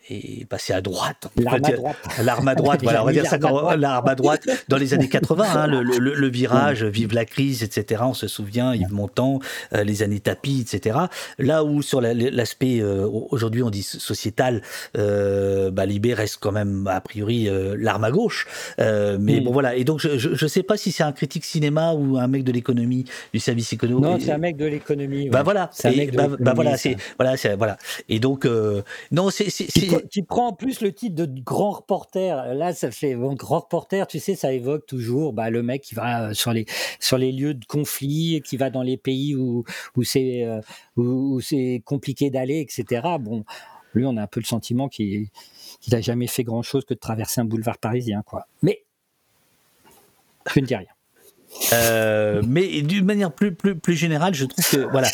est 0.09 0.45
passé 0.45 0.73
à 0.73 0.81
droite. 0.81 1.27
L'arme 1.37 1.63
à 1.65 1.71
droite. 1.71 1.97
L'arme 2.23 2.47
à 2.47 2.55
droite, 2.55 2.79
voilà, 2.83 3.03
on 3.03 3.05
va 3.05 3.11
dire 3.11 3.25
ça 3.25 3.37
l'arme 3.37 3.45
à 3.45 3.49
quand 3.49 3.61
droite. 3.61 3.79
l'arme 3.79 4.07
à 4.09 4.15
droite 4.15 4.47
dans 4.67 4.77
les 4.77 4.93
années 4.93 5.09
80, 5.09 5.45
hein, 5.45 5.67
le, 5.67 5.81
le- 5.81 6.13
le 6.13 6.27
virage, 6.29 6.83
vive 6.83 7.13
la 7.13 7.25
crise, 7.25 7.63
etc. 7.63 8.01
On 8.05 8.13
se 8.13 8.27
souvient, 8.27 8.73
Yves 8.73 8.93
Montand, 8.93 9.39
euh, 9.73 9.83
les 9.83 10.03
années 10.03 10.19
tapis, 10.19 10.61
etc. 10.61 10.97
Là 11.39 11.63
où 11.63 11.81
sur 11.81 12.01
la- 12.01 12.13
l'aspect 12.13 12.79
euh, 12.81 13.07
aujourd'hui 13.31 13.63
on 13.63 13.69
dit 13.69 13.83
sociétal, 13.83 14.61
euh, 14.97 15.71
bah, 15.71 15.85
Libé 15.85 16.13
reste 16.13 16.37
quand 16.39 16.51
même 16.51 16.87
a 16.87 17.01
priori 17.01 17.47
euh, 17.49 17.75
l'arme 17.79 18.03
à 18.03 18.11
gauche. 18.11 18.47
Mais 18.77 19.39
Mm. 19.39 19.43
bon 19.43 19.51
voilà. 19.51 19.75
Et 19.75 19.83
donc 19.83 19.99
je, 19.99 20.17
je 20.17 20.47
sais 20.47 20.63
pas 20.63 20.77
si 20.77 20.91
c'est 20.91 21.03
un 21.03 21.11
critique 21.11 21.45
cinéma 21.45 21.93
ou 21.93 22.17
un 22.17 22.27
mec 22.27 22.43
de 22.43 22.51
l'économie, 22.51 23.05
du 23.33 23.39
service 23.39 23.73
économique. 23.73 24.03
Non, 24.03 24.17
c'est 24.19 24.31
un 24.31 24.37
mec 24.37 24.57
de 24.57 24.65
l'économie. 24.65 25.29
Bah 25.29 25.39
ouais. 25.39 25.43
voilà, 25.43 25.69
C'est 25.73 25.95
Et 25.95 26.07
bah, 26.11 26.27
bah 26.39 26.53
voilà, 26.55 26.77
c'est 26.77 26.95
voilà, 27.19 27.37
c'est 27.37 27.55
voilà. 27.55 27.77
Et 28.09 28.19
donc 28.19 28.47
non, 29.11 29.29
c'est 29.29 29.49
c'est- 29.99 30.07
Qui, 30.07 30.09
c'est- 30.09 30.21
pre- 30.21 30.21
qui 30.21 30.23
prend 30.23 30.47
en 30.47 30.53
plus 30.53 30.81
le 30.81 30.93
titre 30.93 31.15
de 31.15 31.25
grand 31.41 31.71
reporter. 31.71 32.53
Là, 32.55 32.73
ça 32.73 32.91
fait 32.91 33.15
bon, 33.15 33.33
grand 33.33 33.59
reporter. 33.59 34.07
Tu 34.07 34.19
sais, 34.19 34.35
ça 34.35 34.53
évoque 34.53 34.85
toujours 34.85 35.33
bah, 35.33 35.49
le 35.49 35.63
mec 35.63 35.81
qui 35.83 35.95
va 35.95 36.29
euh, 36.29 36.33
sur 36.33 36.53
les 36.53 36.65
sur 36.99 37.17
les 37.17 37.31
lieux 37.31 37.53
de 37.53 37.65
conflit, 37.65 38.41
qui 38.45 38.57
va 38.57 38.69
dans 38.69 38.83
les 38.83 38.97
pays 38.97 39.35
où 39.35 39.63
où 39.95 40.03
c'est 40.03 40.43
euh, 40.45 40.61
où, 40.95 41.39
compliqué 41.85 42.29
d'aller, 42.29 42.59
etc. 42.59 43.07
Bon, 43.19 43.43
lui, 43.93 44.05
on 44.05 44.17
a 44.17 44.23
un 44.23 44.27
peu 44.27 44.39
le 44.39 44.45
sentiment 44.45 44.89
qu'il 44.89 45.27
qu'il 45.81 45.95
a 45.95 46.01
jamais 46.01 46.27
fait 46.27 46.43
grand 46.43 46.61
chose 46.63 46.85
que 46.85 46.93
de 46.93 46.99
traverser 46.99 47.41
un 47.41 47.45
boulevard 47.45 47.77
parisien, 47.77 48.23
quoi. 48.23 48.47
Mais 48.61 48.83
je 50.53 50.59
ne 50.59 50.65
dis 50.65 50.75
rien. 50.75 50.87
Euh, 51.73 52.41
mais 52.47 52.81
d'une 52.81 53.05
manière 53.05 53.31
plus, 53.31 53.53
plus, 53.53 53.75
plus 53.75 53.95
générale, 53.95 54.33
je 54.33 54.45
trouve 54.45 54.69
que 54.69 54.77
voilà, 54.91 55.09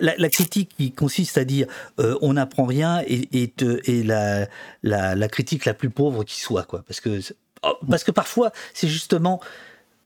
la, 0.00 0.14
la- 0.16 0.28
critique 0.28 0.70
qui 0.76 0.92
consiste 0.92 1.38
à 1.38 1.44
dire 1.44 1.66
euh, 1.98 2.16
on 2.20 2.34
n'apprend 2.34 2.64
rien 2.64 3.00
est, 3.06 3.34
est, 3.34 3.62
euh, 3.62 3.80
est 3.84 4.04
la, 4.06 4.46
la, 4.82 5.14
la 5.14 5.28
critique 5.28 5.64
la 5.64 5.74
plus 5.74 5.90
pauvre 5.90 6.24
qui 6.24 6.40
soit, 6.40 6.64
quoi. 6.64 6.84
Parce 6.86 7.00
que 7.00 7.20
Oh, 7.64 7.74
parce 7.90 8.04
que 8.04 8.12
parfois, 8.12 8.52
c'est 8.72 8.86
justement 8.86 9.40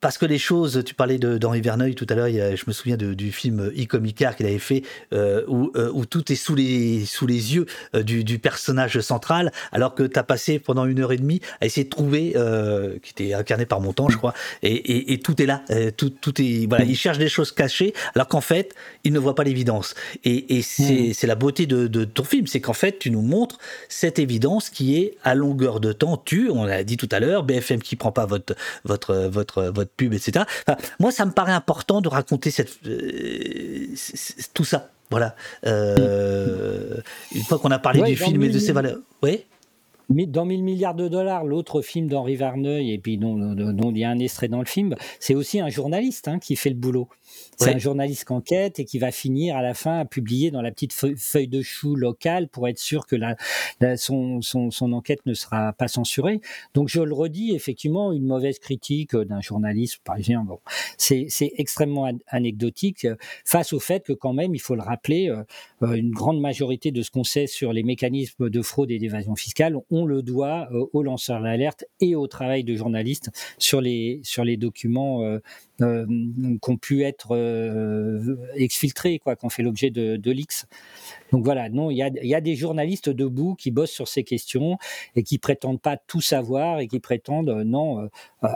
parce 0.02 0.18
que 0.18 0.26
les 0.26 0.38
choses, 0.38 0.82
tu 0.84 0.94
parlais 0.94 1.16
d'Henri 1.16 1.60
Verneuil 1.60 1.94
tout 1.94 2.08
à 2.10 2.14
l'heure, 2.14 2.26
je 2.28 2.64
me 2.66 2.72
souviens 2.72 2.96
de, 2.96 3.14
du 3.14 3.30
film 3.30 3.70
Icomicard 3.76 4.34
qu'il 4.34 4.46
avait 4.46 4.58
fait, 4.58 4.82
euh, 5.12 5.44
où, 5.46 5.70
euh, 5.76 5.92
où, 5.94 6.06
tout 6.06 6.32
est 6.32 6.36
sous 6.36 6.56
les, 6.56 7.06
sous 7.06 7.24
les 7.24 7.54
yeux 7.54 7.66
euh, 7.94 8.02
du, 8.02 8.24
du, 8.24 8.40
personnage 8.40 8.98
central, 8.98 9.52
alors 9.70 9.94
que 9.94 10.02
tu 10.02 10.18
as 10.18 10.24
passé 10.24 10.58
pendant 10.58 10.86
une 10.86 10.98
heure 10.98 11.12
et 11.12 11.18
demie 11.18 11.40
à 11.60 11.66
essayer 11.66 11.84
de 11.84 11.88
trouver, 11.88 12.32
euh, 12.34 12.98
qui 13.00 13.12
était 13.12 13.32
incarné 13.32 13.64
par 13.64 13.80
Montant, 13.80 14.08
je 14.08 14.16
crois, 14.16 14.34
et, 14.64 14.74
et, 14.74 15.12
et 15.12 15.20
tout 15.20 15.40
est 15.40 15.46
là, 15.46 15.62
tout, 15.96 16.10
tout 16.10 16.42
est, 16.42 16.66
voilà, 16.68 16.84
il 16.84 16.96
cherche 16.96 17.18
des 17.18 17.28
choses 17.28 17.52
cachées, 17.52 17.94
alors 18.16 18.26
qu'en 18.26 18.40
fait, 18.40 18.74
il 19.04 19.12
ne 19.12 19.20
voit 19.20 19.36
pas 19.36 19.44
l'évidence. 19.44 19.94
Et, 20.24 20.56
et 20.56 20.62
c'est 20.62 21.12
mm. 21.22 21.26
la 21.28 21.36
beauté 21.36 21.66
de, 21.66 21.86
de, 21.86 22.04
ton 22.04 22.24
film, 22.24 22.48
c'est 22.48 22.60
qu'en 22.60 22.72
fait, 22.72 22.98
tu 22.98 23.12
nous 23.12 23.22
montres 23.22 23.58
cette 23.88 24.18
évidence 24.18 24.68
qui 24.68 24.96
est 24.96 25.14
à 25.22 25.36
longueur 25.36 25.78
de 25.78 25.92
temps, 25.92 26.16
tu, 26.16 26.50
on 26.50 26.64
l'a 26.64 26.82
dit 26.82 26.96
tout 26.96 27.08
à 27.12 27.20
l'heure, 27.20 27.44
BFM 27.44 27.80
qui 27.80 27.94
prend 27.94 28.10
pas 28.10 28.26
votre, 28.26 28.56
votre, 28.84 29.14
votre, 29.14 29.62
votre 29.62 29.91
pub, 29.96 30.12
etc. 30.12 30.44
moi, 30.98 31.12
ça 31.12 31.24
me 31.24 31.32
paraît 31.32 31.52
important 31.52 32.00
de 32.00 32.08
raconter 32.08 32.50
cette, 32.50 32.70
euh, 32.86 33.86
tout 34.54 34.64
ça. 34.64 34.90
Voilà. 35.10 35.36
Euh, 35.66 36.96
une 37.34 37.42
fois 37.42 37.58
qu'on 37.58 37.70
a 37.70 37.78
parlé 37.78 38.02
du 38.02 38.16
film 38.16 38.42
et 38.42 38.48
de 38.48 38.58
ses 38.58 38.72
valeurs. 38.72 38.98
Oui 39.22 39.44
dans 40.26 40.44
1000 40.44 40.62
milliards 40.62 40.94
de 40.94 41.08
dollars, 41.08 41.44
l'autre 41.44 41.82
film 41.82 42.08
d'Henri 42.08 42.36
Verneuil, 42.36 42.92
et 42.92 42.98
puis 42.98 43.18
dont, 43.18 43.54
dont, 43.54 43.90
il 43.90 43.98
y 43.98 44.04
a 44.04 44.10
un 44.10 44.18
extrait 44.18 44.48
dans 44.48 44.60
le 44.60 44.66
film, 44.66 44.94
c'est 45.20 45.34
aussi 45.34 45.60
un 45.60 45.68
journaliste 45.68 46.28
hein, 46.28 46.38
qui 46.38 46.56
fait 46.56 46.70
le 46.70 46.76
boulot. 46.76 47.08
C'est 47.56 47.74
un 47.74 47.78
journaliste 47.78 48.26
qui 48.26 48.32
enquête 48.32 48.78
et 48.78 48.84
qui 48.84 48.98
va 48.98 49.10
finir 49.10 49.56
à 49.56 49.62
la 49.62 49.74
fin 49.74 49.98
à 49.98 50.04
publier 50.04 50.50
dans 50.50 50.62
la 50.62 50.70
petite 50.70 50.92
feuille 50.92 51.48
de 51.48 51.62
chou 51.62 51.94
locale 51.94 52.48
pour 52.48 52.68
être 52.68 52.78
sûr 52.78 53.06
que 53.06 53.16
la, 53.16 53.36
son, 53.96 54.40
son, 54.42 54.70
son, 54.70 54.92
enquête 54.92 55.20
ne 55.26 55.34
sera 55.34 55.72
pas 55.72 55.88
censurée. 55.88 56.40
Donc 56.74 56.88
je 56.88 57.00
le 57.00 57.14
redis, 57.14 57.54
effectivement, 57.54 58.12
une 58.12 58.26
mauvaise 58.26 58.58
critique 58.58 59.16
d'un 59.16 59.40
journaliste 59.40 60.00
parisien, 60.04 60.44
bon, 60.44 60.58
c'est 60.98 61.28
extrêmement 61.56 62.10
anecdotique 62.28 63.06
face 63.44 63.72
au 63.72 63.80
fait 63.80 64.04
que 64.04 64.12
quand 64.12 64.32
même, 64.32 64.54
il 64.54 64.60
faut 64.60 64.74
le 64.74 64.82
rappeler, 64.82 65.28
euh, 65.28 65.42
euh, 65.82 65.94
une 65.94 66.10
grande 66.10 66.40
majorité 66.40 66.90
de 66.90 67.02
ce 67.02 67.10
qu'on 67.10 67.24
sait 67.24 67.46
sur 67.46 67.72
les 67.72 67.82
mécanismes 67.82 68.50
de 68.50 68.62
fraude 68.62 68.90
et 68.90 68.98
d'évasion 68.98 69.36
fiscale, 69.36 69.76
le 70.06 70.22
doit 70.22 70.68
euh, 70.72 70.86
aux 70.92 71.02
lanceurs 71.02 71.42
d'alerte 71.42 71.84
et 72.00 72.14
au 72.14 72.26
travail 72.26 72.64
de 72.64 72.74
journalistes 72.74 73.30
sur 73.58 73.80
les, 73.80 74.20
sur 74.22 74.44
les 74.44 74.56
documents 74.56 75.22
euh, 75.80 76.06
qui 76.06 76.70
ont 76.70 76.76
pu 76.76 77.02
être 77.02 77.34
euh, 77.34 78.36
exfiltrés, 78.54 79.18
quoi, 79.18 79.36
qui 79.36 79.46
ont 79.46 79.48
fait 79.48 79.62
l'objet 79.62 79.90
de, 79.90 80.16
de 80.16 80.30
leaks. 80.30 80.66
Donc 81.32 81.44
voilà, 81.44 81.70
non, 81.70 81.90
il 81.90 81.96
y 81.96 82.02
a, 82.02 82.10
y 82.22 82.34
a, 82.34 82.42
des 82.42 82.54
journalistes 82.54 83.08
debout 83.08 83.54
qui 83.54 83.70
bossent 83.70 83.90
sur 83.90 84.06
ces 84.06 84.22
questions 84.22 84.76
et 85.16 85.22
qui 85.22 85.38
prétendent 85.38 85.80
pas 85.80 85.96
tout 85.96 86.20
savoir 86.20 86.80
et 86.80 86.88
qui 86.88 87.00
prétendent 87.00 87.48
euh, 87.48 87.64
non 87.64 88.08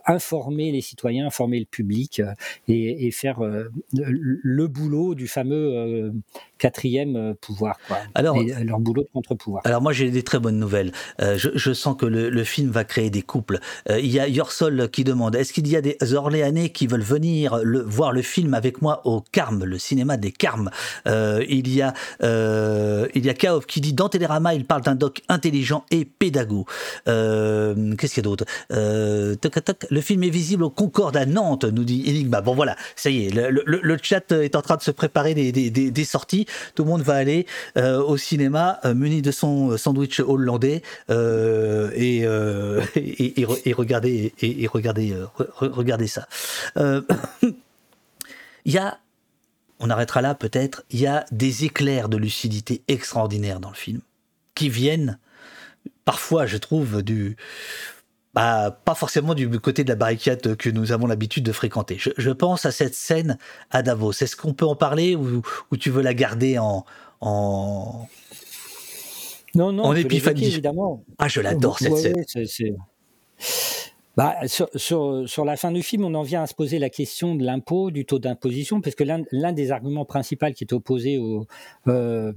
informer 0.05 0.73
les 0.73 0.83
citoyens, 0.83 1.29
informer 1.29 1.59
le 1.59 1.65
public 1.65 2.21
et, 2.69 3.07
et 3.07 3.11
faire 3.11 3.41
le, 3.41 4.67
boulot 4.67 5.15
du 5.15 5.29
fameux 5.29 6.13
quatrième 6.59 7.35
pouvoir, 7.41 7.79
quoi. 7.87 7.99
Alors, 8.15 8.37
leur 8.43 8.81
boulot 8.81 9.05
de 9.05 9.09
contre-pouvoir. 9.13 9.63
Alors 9.65 9.81
moi 9.81 9.93
j'ai 9.93 10.11
des 10.11 10.25
très 10.25 10.41
bonnes 10.41 10.59
nouvelles. 10.59 10.91
je, 11.21 11.51
je, 11.55 11.73
sens 11.73 11.97
que 11.97 12.05
le, 12.05 12.31
le, 12.31 12.45
film 12.45 12.71
va 12.71 12.85
créer 12.85 13.11
des 13.11 13.23
couples. 13.23 13.61
il 13.89 14.07
y 14.07 14.19
a 14.19 14.27
Yorsol 14.27 14.91
qui 14.91 15.05
demande 15.05 15.37
est-ce 15.37 15.53
qu'il 15.53 15.69
y 15.69 15.77
a 15.77 15.81
des 15.81 15.97
Orléanais 16.15 16.71
qui 16.71 16.89
veulent 16.89 17.01
venir 17.01 17.16
le, 17.19 17.83
voir 17.83 18.13
le 18.13 18.23
film 18.23 18.55
avec 18.55 18.83
moi 18.83 19.03
au 19.05 19.21
Carme, 19.21 19.65
le 19.65 19.79
cinéma 19.79 20.17
des 20.17 20.33
Carmes. 20.33 20.71
Euh, 21.07 21.45
il 21.49 21.73
y 21.75 21.83
a 21.83 21.95
euh, 22.23 23.07
il 23.15 23.25
y 23.25 23.31
a 23.31 23.35
Kaof 23.35 23.67
qui 23.67 23.81
dit 23.81 23.93
dans 23.93 24.09
Télérama, 24.09 24.55
il 24.55 24.65
parle 24.65 24.83
d'un 24.83 24.95
doc 24.95 25.23
intelligent 25.29 25.85
et 25.91 26.05
pédago. 26.05 26.67
Euh, 27.09 27.95
Qu'est-ce 27.97 28.15
qu'il 28.15 28.23
y 28.23 28.27
a 28.27 28.29
d'autre? 28.29 28.45
Euh, 28.73 29.37
Le 29.91 30.01
film 30.01 30.23
est 30.23 30.31
visible 30.31 30.65
au 30.65 30.71
Concorde 30.71 31.17
à 31.17 31.27
Nantes, 31.27 31.65
nous 31.65 31.85
dit 31.85 32.05
Enigma. 32.09 32.41
Bon 32.41 32.55
voilà, 32.55 32.77
ça 32.95 33.11
y 33.11 33.27
est, 33.27 33.31
le, 33.31 33.97
chat 34.03 34.33
est 34.33 34.55
en 34.55 34.63
train 34.63 34.77
de 34.77 34.83
se 34.83 34.91
préparer 34.91 35.35
des, 35.35 35.53
des, 35.71 36.05
sorties. 36.05 36.47
Tout 36.75 36.85
le 36.85 36.91
monde 36.91 37.03
va 37.03 37.15
aller 37.15 37.47
au 37.77 38.17
cinéma 38.17 38.81
muni 38.95 39.23
de 39.23 39.31
son 39.31 39.77
sandwich 39.77 40.21
hollandais 40.21 40.83
et, 41.09 42.21
et, 42.21 43.41
et, 43.41 43.47
et, 43.65 43.73
regarder 43.73 44.33
regarder 45.61 46.07
ça. 46.07 46.27
il 48.65 48.73
y 48.73 48.79
a, 48.79 48.99
on 49.81 49.91
arrêtera 49.91 50.23
là 50.23 50.35
peut-être, 50.35 50.85
il 50.91 51.01
y 51.01 51.07
a 51.07 51.25
des 51.31 51.65
éclairs 51.65 52.09
de 52.09 52.17
lucidité 52.17 52.83
extraordinaires 52.89 53.61
dans 53.61 53.71
le 53.71 53.77
film, 53.77 54.01
qui 54.55 54.69
viennent 54.69 55.19
parfois, 56.05 56.47
je 56.47 56.57
trouve, 56.57 57.03
du... 57.03 57.37
Bah, 58.35 58.79
pas 58.85 58.95
forcément 58.95 59.35
du 59.35 59.49
côté 59.61 59.83
de 59.83 59.89
la 59.89 59.95
barricade 59.95 60.57
que 60.57 60.69
nous 60.69 60.93
avons 60.93 61.07
l'habitude 61.07 61.43
de 61.43 61.53
fréquenter. 61.53 61.99
Je, 61.99 62.31
pense 62.31 62.67
à 62.67 62.71
cette 62.71 62.95
scène 62.95 63.39
à 63.71 63.83
Davos. 63.83 64.13
Est-ce 64.13 64.37
qu'on 64.37 64.53
peut 64.53 64.67
en 64.67 64.77
parler 64.77 65.17
ou, 65.17 65.41
ou, 65.71 65.77
tu 65.79 65.89
veux 65.89 66.03
la 66.03 66.13
garder 66.13 66.59
en... 66.59 66.85
en... 67.23 68.07
Non, 69.55 69.73
non, 69.73 69.85
en 69.85 69.95
épiphanie? 69.95 70.45
évidemment. 70.45 71.03
Ah, 71.17 71.29
je 71.29 71.41
l'adore 71.41 71.79
cette 71.79 71.97
scène. 71.97 72.77
Bah, 74.17 74.37
sur, 74.47 74.69
sur, 74.75 75.29
sur, 75.29 75.45
la 75.45 75.57
fin 75.57 75.71
du 75.73 75.83
film, 75.83 76.05
on 76.05 76.15
en 76.15 76.23
vient 76.23 76.43
à 76.43 76.47
se 76.47 76.55
poser 76.55 76.79
la 76.79 76.89
question 76.89 77.35
de 77.35 77.45
l'impôt, 77.45 77.91
du 77.91 78.07
taux 78.07 78.19
d'imposition, 78.19 78.81
parce 78.81 78.97
que 78.97 79.05
l'un 79.05 79.53
des 79.53 79.71
arguments 79.71 80.07
principaux 80.07 80.51
qui 80.55 80.65
est 80.65 80.73
opposé 80.73 81.19
au, 81.19 81.47
euh, 81.87 82.33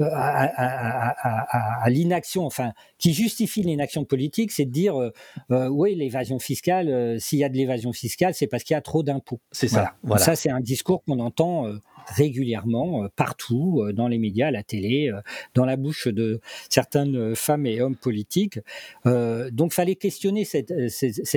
à, 0.00 0.44
à, 0.44 1.08
à, 1.08 1.84
à 1.84 1.90
l'inaction, 1.90 2.44
enfin, 2.44 2.72
qui 2.98 3.12
justifie 3.12 3.62
l'inaction 3.62 4.04
politique, 4.04 4.50
c'est 4.50 4.64
de 4.64 4.70
dire, 4.70 5.00
euh, 5.00 5.12
euh, 5.50 5.68
oui, 5.68 5.94
l'évasion 5.94 6.38
fiscale, 6.38 6.88
euh, 6.88 7.18
s'il 7.18 7.38
y 7.38 7.44
a 7.44 7.48
de 7.48 7.56
l'évasion 7.56 7.92
fiscale, 7.92 8.34
c'est 8.34 8.46
parce 8.46 8.64
qu'il 8.64 8.74
y 8.74 8.76
a 8.76 8.80
trop 8.80 9.02
d'impôts. 9.02 9.40
C'est 9.52 9.68
ça. 9.68 9.94
Voilà. 10.02 10.22
Ça, 10.22 10.36
c'est 10.36 10.50
un 10.50 10.60
discours 10.60 11.02
qu'on 11.04 11.20
entend 11.20 11.66
euh, 11.66 11.80
régulièrement, 12.06 13.04
euh, 13.04 13.08
partout, 13.14 13.82
euh, 13.82 13.92
dans 13.92 14.08
les 14.08 14.18
médias, 14.18 14.48
à 14.48 14.50
la 14.50 14.62
télé, 14.62 15.10
euh, 15.10 15.20
dans 15.54 15.64
la 15.64 15.76
bouche 15.76 16.08
de 16.08 16.40
certaines 16.68 17.34
femmes 17.34 17.66
et 17.66 17.80
hommes 17.80 17.96
politiques. 17.96 18.58
donc, 19.04 19.72
fallait 19.72 19.94
questionner 19.94 20.44
cette, 20.44 20.72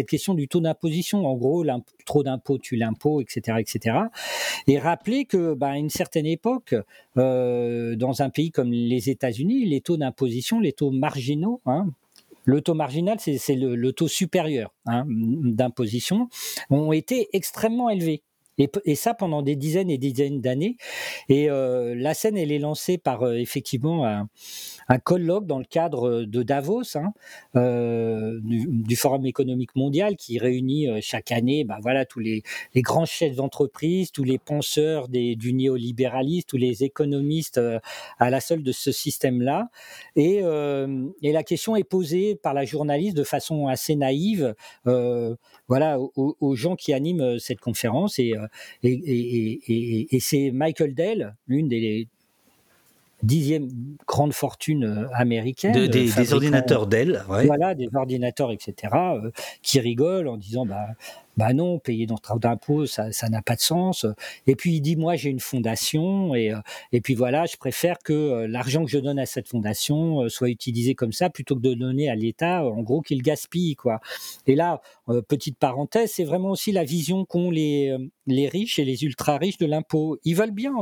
question 0.07 0.33
du 0.33 0.47
taux 0.47 0.59
d'imposition. 0.59 1.25
En 1.25 1.35
gros, 1.35 1.65
trop 2.05 2.23
d'impôts 2.23 2.57
tue 2.57 2.75
l'impôt, 2.75 3.21
etc., 3.21 3.57
etc. 3.59 3.97
Et 4.67 4.79
rappeler 4.79 5.25
que, 5.25 5.53
bah, 5.53 5.69
à 5.69 5.77
une 5.77 5.89
certaine 5.89 6.25
époque, 6.25 6.75
dans 7.15 8.21
un 8.21 8.29
pays 8.29 8.51
comme 8.51 8.71
les 8.71 9.09
États-Unis, 9.09 9.65
les 9.65 9.81
taux 9.81 9.97
d'imposition, 9.97 10.59
les 10.59 10.73
taux 10.73 10.91
marginaux, 10.91 11.61
hein, 11.65 11.87
le 12.47 12.61
taux 12.61 12.73
marginal, 12.73 13.17
c'est 13.19 13.55
le, 13.55 13.75
le, 13.75 13.91
taux 13.91 14.07
supérieur 14.07 14.73
hein, 14.85 15.03
d'imposition, 15.07 16.29
ont 16.69 16.93
été 16.93 17.27
extrêmement 17.33 17.89
élevés. 17.89 18.23
Et, 18.57 18.95
ça 18.95 19.13
pendant 19.13 19.41
des 19.41 19.55
dizaines 19.55 19.89
et 19.89 19.97
des 19.97 20.11
dizaines 20.11 20.41
d'années. 20.41 20.77
Et 21.29 21.49
euh, 21.49 21.93
la 21.95 22.13
scène, 22.13 22.37
elle 22.37 22.51
est 22.51 22.59
lancée 22.59 22.97
par 22.97 23.23
euh, 23.23 23.35
effectivement 23.35 24.05
un, 24.05 24.29
un, 24.87 24.99
colloque 24.99 25.45
dans 25.45 25.59
le 25.59 25.65
cadre 25.65 26.23
de 26.23 26.43
Davos, 26.43 26.97
hein, 26.97 27.13
euh, 27.55 28.39
du, 28.43 28.67
du, 28.67 28.95
Forum 28.95 29.25
économique 29.25 29.75
mondial, 29.75 30.15
qui 30.15 30.39
réunit 30.39 30.89
euh, 30.89 30.99
chaque 31.01 31.31
année, 31.31 31.63
ben 31.63 31.77
voilà, 31.81 32.05
tous 32.05 32.19
les, 32.19 32.43
les 32.73 32.81
grands 32.81 33.05
chefs 33.05 33.35
d'entreprise, 33.35 34.11
tous 34.11 34.23
les 34.23 34.37
penseurs 34.37 35.07
des, 35.07 35.35
du 35.35 35.53
néolibéralisme, 35.53 36.47
tous 36.47 36.57
les 36.57 36.83
économistes 36.83 37.57
euh, 37.57 37.79
à 38.19 38.29
la 38.29 38.39
seule 38.39 38.63
de 38.63 38.71
ce 38.71 38.91
système-là. 38.91 39.69
Et, 40.15 40.37
et, 41.21 41.31
la 41.31 41.43
question 41.43 41.75
est 41.75 41.83
posée 41.83 42.35
par 42.35 42.53
la 42.53 42.65
journaliste 42.65 43.15
de 43.15 43.23
façon 43.23 43.67
assez 43.67 43.95
naïve, 43.95 44.55
voilà, 45.67 45.99
aux, 45.99 46.35
aux, 46.39 46.55
gens 46.55 46.75
qui 46.75 46.93
animent 46.93 47.39
cette 47.39 47.59
conférence 47.59 48.19
et, 48.19 48.33
et, 48.83 50.15
et 50.15 50.19
c'est 50.19 50.51
Michael 50.51 50.95
Dell, 50.95 51.35
l'une 51.47 51.67
des 51.67 52.07
dixièmes 53.23 53.69
grandes 54.07 54.33
fortunes 54.33 55.07
américaines. 55.13 55.73
De, 55.73 55.87
des, 55.87 56.11
des, 56.11 56.33
ordinateurs 56.33 56.87
Dell, 56.87 57.23
ouais. 57.29 57.45
Voilà, 57.45 57.75
des 57.75 57.89
ordinateurs, 57.93 58.51
etc., 58.51 58.93
euh, 58.93 59.31
qui 59.61 59.79
rigolent 59.79 60.27
en 60.27 60.37
disant 60.37 60.65
bah, 60.65 60.87
bah 61.37 61.53
non, 61.53 61.77
payer 61.77 62.07
notre 62.07 62.39
d'impôts, 62.39 62.87
ça, 62.87 63.11
ça 63.11 63.29
n'a 63.29 63.43
pas 63.43 63.55
de 63.55 63.61
sens. 63.61 64.05
Et 64.47 64.55
puis 64.55 64.75
il 64.75 64.81
dit, 64.81 64.95
moi 64.95 65.15
j'ai 65.15 65.29
une 65.29 65.39
fondation 65.39 66.33
et, 66.35 66.51
euh, 66.51 66.57
et 66.91 66.99
puis 66.99 67.13
voilà, 67.13 67.45
je 67.45 67.57
préfère 67.57 67.99
que 67.99 68.13
euh, 68.13 68.47
l'argent 68.47 68.83
que 68.83 68.91
je 68.91 68.97
donne 68.97 69.19
à 69.19 69.27
cette 69.27 69.47
fondation 69.47 70.23
euh, 70.23 70.29
soit 70.29 70.49
utilisé 70.49 70.95
comme 70.95 71.13
ça 71.13 71.29
plutôt 71.29 71.55
que 71.55 71.61
de 71.61 71.75
donner 71.75 72.09
à 72.09 72.15
l'État, 72.15 72.65
en 72.65 72.81
gros 72.81 73.01
qu'il 73.01 73.21
gaspille 73.21 73.75
quoi. 73.75 73.99
Et 74.47 74.55
là, 74.55 74.81
petite 75.27 75.57
parenthèse, 75.57 76.11
c'est 76.11 76.23
vraiment 76.23 76.49
aussi 76.49 76.71
la 76.71 76.83
vision 76.83 77.23
qu'ont 77.25 77.51
les 77.51 77.95
les 78.25 78.49
riches 78.49 78.79
et 78.79 78.85
les 78.85 79.03
ultra 79.03 79.37
riches 79.37 79.57
de 79.57 79.65
l'impôt. 79.65 80.17
Ils 80.23 80.35
veulent 80.35 80.51
bien 80.51 80.73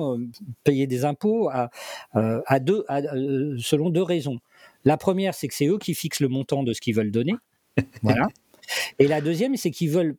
payer 0.63 0.87
des 0.87 1.05
impôts 1.05 1.49
à, 1.49 1.69
à 2.13 2.59
deux, 2.59 2.85
à, 2.87 3.01
selon 3.59 3.89
deux 3.89 4.01
raisons. 4.01 4.39
La 4.83 4.97
première, 4.97 5.33
c'est 5.33 5.47
que 5.47 5.53
c'est 5.53 5.67
eux 5.67 5.77
qui 5.77 5.93
fixent 5.93 6.21
le 6.21 6.29
montant 6.29 6.63
de 6.63 6.73
ce 6.73 6.81
qu'ils 6.81 6.95
veulent 6.95 7.11
donner. 7.11 7.33
Voilà. 8.03 8.27
Et 8.99 9.07
la 9.07 9.21
deuxième, 9.21 9.55
c'est 9.57 9.71
qu'ils 9.71 9.89
veulent 9.89 10.15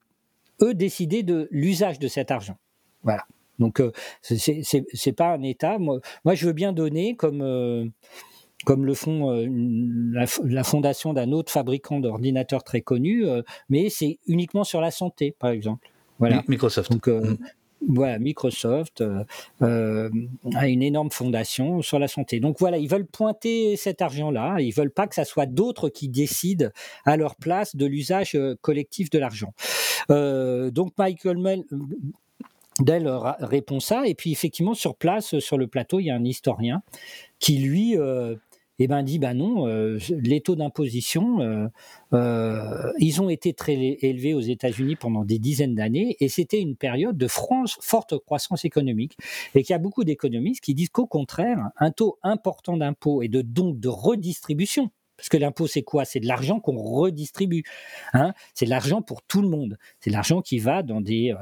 eux 0.62 0.74
décider 0.74 1.23
de 1.23 1.49
l'usage 1.51 1.99
de 1.99 2.09
cet 2.09 2.31
argent. 2.31 2.57
Voilà. 3.03 3.24
Donc 3.59 3.81
euh, 3.81 3.93
c'est 4.23 5.12
pas 5.16 5.33
un 5.35 5.43
État. 5.43 5.78
Moi, 5.78 6.01
moi, 6.24 6.35
je 6.35 6.47
veux 6.47 6.53
bien 6.53 6.73
donner 6.73 7.16
comme 7.16 7.43
euh, 7.43 7.87
comme 8.65 8.85
le 8.85 8.95
font 8.95 9.31
la, 10.12 10.65
fondation 10.65 11.12
d'un 11.12 11.31
autre 11.33 11.53
fabricant 11.53 12.01
d'ordinateurs 12.01 12.65
très 12.65 12.81
connu, 12.81 13.24
mais 13.69 13.91
c'est 13.91 14.19
uniquement 14.27 14.65
sur 14.65 14.81
la 14.81 14.91
santé, 14.91 15.37
par 15.39 15.51
exemple. 15.51 15.91
Voilà. 16.19 16.43
Microsoft. 16.49 16.91
Donc, 16.91 17.07
mm. 17.07 17.37
Microsoft 17.82 19.05
a 19.61 20.69
une 20.69 20.82
énorme 20.82 21.11
fondation 21.11 21.82
sur 21.82 21.98
la 21.98 22.09
santé. 22.09 22.40
Donc 22.40 22.57
voilà, 22.59 22.78
ils 22.78 22.89
veulent 22.89 23.07
pointer 23.07 23.77
cet 23.77 24.03
argent-là. 24.03 24.57
Ils 24.61 24.73
veulent 24.73 24.90
pas 24.90 25.07
que 25.07 25.15
ça 25.15 25.24
soit 25.24 25.47
d'autres 25.47 25.89
qui 25.89 26.09
décident 26.09 26.69
à 27.05 27.16
leur 27.16 27.36
place 27.36 27.77
de 27.77 27.86
l'usage 27.86 28.39
collectif 28.61 29.11
de 29.11 29.19
l'argent. 29.19 29.53
donc 30.09 30.93
Michael 30.98 31.39
Mel 31.39 31.65
Dell 32.81 33.11
répond 33.40 33.81
ça. 33.81 34.07
Et 34.07 34.15
puis 34.15 34.32
effectivement, 34.32 34.74
sur 34.74 34.97
place, 34.97 35.39
sur 35.39 35.59
le 35.59 35.66
plateau, 35.66 36.01
il 36.01 36.07
y 36.07 36.11
a 36.11 36.15
un 36.15 36.24
historien 36.24 36.82
qui, 37.39 37.59
lui, 37.59 37.97
euh, 37.97 38.36
eh 38.78 38.89
ben, 38.89 39.03
dit, 39.03 39.19
ben 39.19 39.35
non, 39.35 39.66
euh, 39.66 39.98
les 40.11 40.40
taux 40.40 40.57
d'imposition, 40.57 41.40
euh, 41.40 41.66
euh, 42.12 42.93
ils 42.98 43.23
ont 43.23 43.31
été 43.31 43.55
très 43.55 43.74
élevés 43.74 44.35
aux 44.35 44.40
États-Unis 44.40 44.97
pendant 44.97 45.24
des 45.24 45.39
dizaines 45.39 45.74
d'années, 45.74 46.16
et 46.20 46.28
c'était 46.28 46.61
une 46.61 46.77
période 46.77 47.16
de 47.16 47.27
forte 47.28 48.19
croissance 48.19 48.65
économique, 48.65 49.16
et 49.55 49.62
qu'il 49.62 49.73
y 49.73 49.74
a 49.74 49.78
beaucoup 49.78 50.05
d'économistes 50.05 50.62
qui 50.62 50.74
disent 50.74 50.90
qu'au 50.90 51.07
contraire, 51.07 51.70
un 51.78 51.90
taux 51.90 52.19
important 52.23 52.77
d'impôts 52.77 53.23
et 53.23 53.28
de 53.28 53.40
donc 53.40 53.81
de 53.81 53.89
redistribution, 53.89 54.90
parce 55.16 55.31
que 55.31 55.39
l'impôt, 55.39 55.66
c'est 55.66 55.82
quoi? 55.82 56.05
C'est 56.05 56.20
de 56.20 56.27
l'argent 56.27 56.61
qu'on 56.61 56.77
redistribue. 56.77 57.62
Hein? 58.12 58.35
C'est 58.53 58.66
de 58.66 58.70
l'argent 58.70 59.01
pour 59.01 59.23
tout 59.23 59.40
le 59.40 59.48
monde. 59.48 59.78
C'est 59.98 60.11
de 60.11 60.15
l'argent 60.15 60.43
qui 60.43 60.59
va 60.59 60.82
dans, 60.82 61.01
des, 61.01 61.35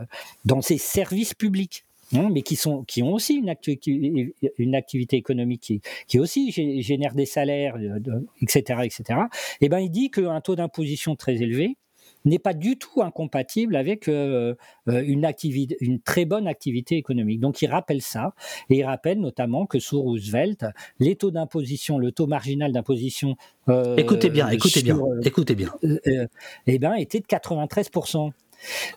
dans 0.44 0.62
ces 0.62 0.78
services 0.78 1.35
publics. 1.35 1.85
Hein, 2.15 2.28
mais 2.32 2.43
qui, 2.43 2.57
sont, 2.57 2.85
qui 2.85 3.03
ont 3.03 3.12
aussi 3.12 3.35
une, 3.35 3.53
une 4.59 4.74
activité 4.74 5.16
économique 5.16 5.62
qui, 5.62 5.81
qui 6.07 6.19
aussi 6.19 6.53
génère 6.82 7.15
des 7.15 7.27
salaires, 7.27 7.77
etc., 8.41 8.81
etc. 8.85 9.20
Et 9.61 9.69
ben, 9.69 9.81
il 9.81 9.91
dit 9.91 10.11
qu'un 10.11 10.41
taux 10.41 10.57
d'imposition 10.57 11.16
très 11.16 11.43
élevé, 11.43 11.77
n'est 12.24 12.39
pas 12.39 12.55
du 12.55 12.77
tout 12.78 13.03
incompatible 13.03 13.77
avec 13.77 14.09
euh, 14.09 14.55
euh, 14.89 15.03
une, 15.07 15.24
activité, 15.24 15.77
une 15.81 16.01
très 16.01 16.24
bonne 16.24 16.47
activité 16.47 16.97
économique. 16.97 17.41
Donc 17.41 17.61
il 17.62 17.66
rappelle 17.66 18.01
ça, 18.01 18.35
et 18.70 18.78
il 18.78 18.85
rappelle 18.85 19.20
notamment 19.20 19.66
que 19.66 19.78
sous 19.78 20.01
Roosevelt, 20.01 20.65
les 21.01 21.16
taux 21.16 21.31
d'imposition, 21.31 21.99
le 21.99 22.12
taux 22.12 22.27
marginal 22.27 22.73
d'imposition... 22.73 23.36
Euh, 23.69 23.97
écoutez 23.97 24.31
bien, 24.31 24.49
écoutez 24.49 24.82
bien, 24.82 24.99
écoutez 25.23 25.55
bien. 25.55 25.74
eh 26.66 26.78
ben, 26.78 26.95
était 26.95 27.20
de 27.20 27.27
93%. 27.27 28.31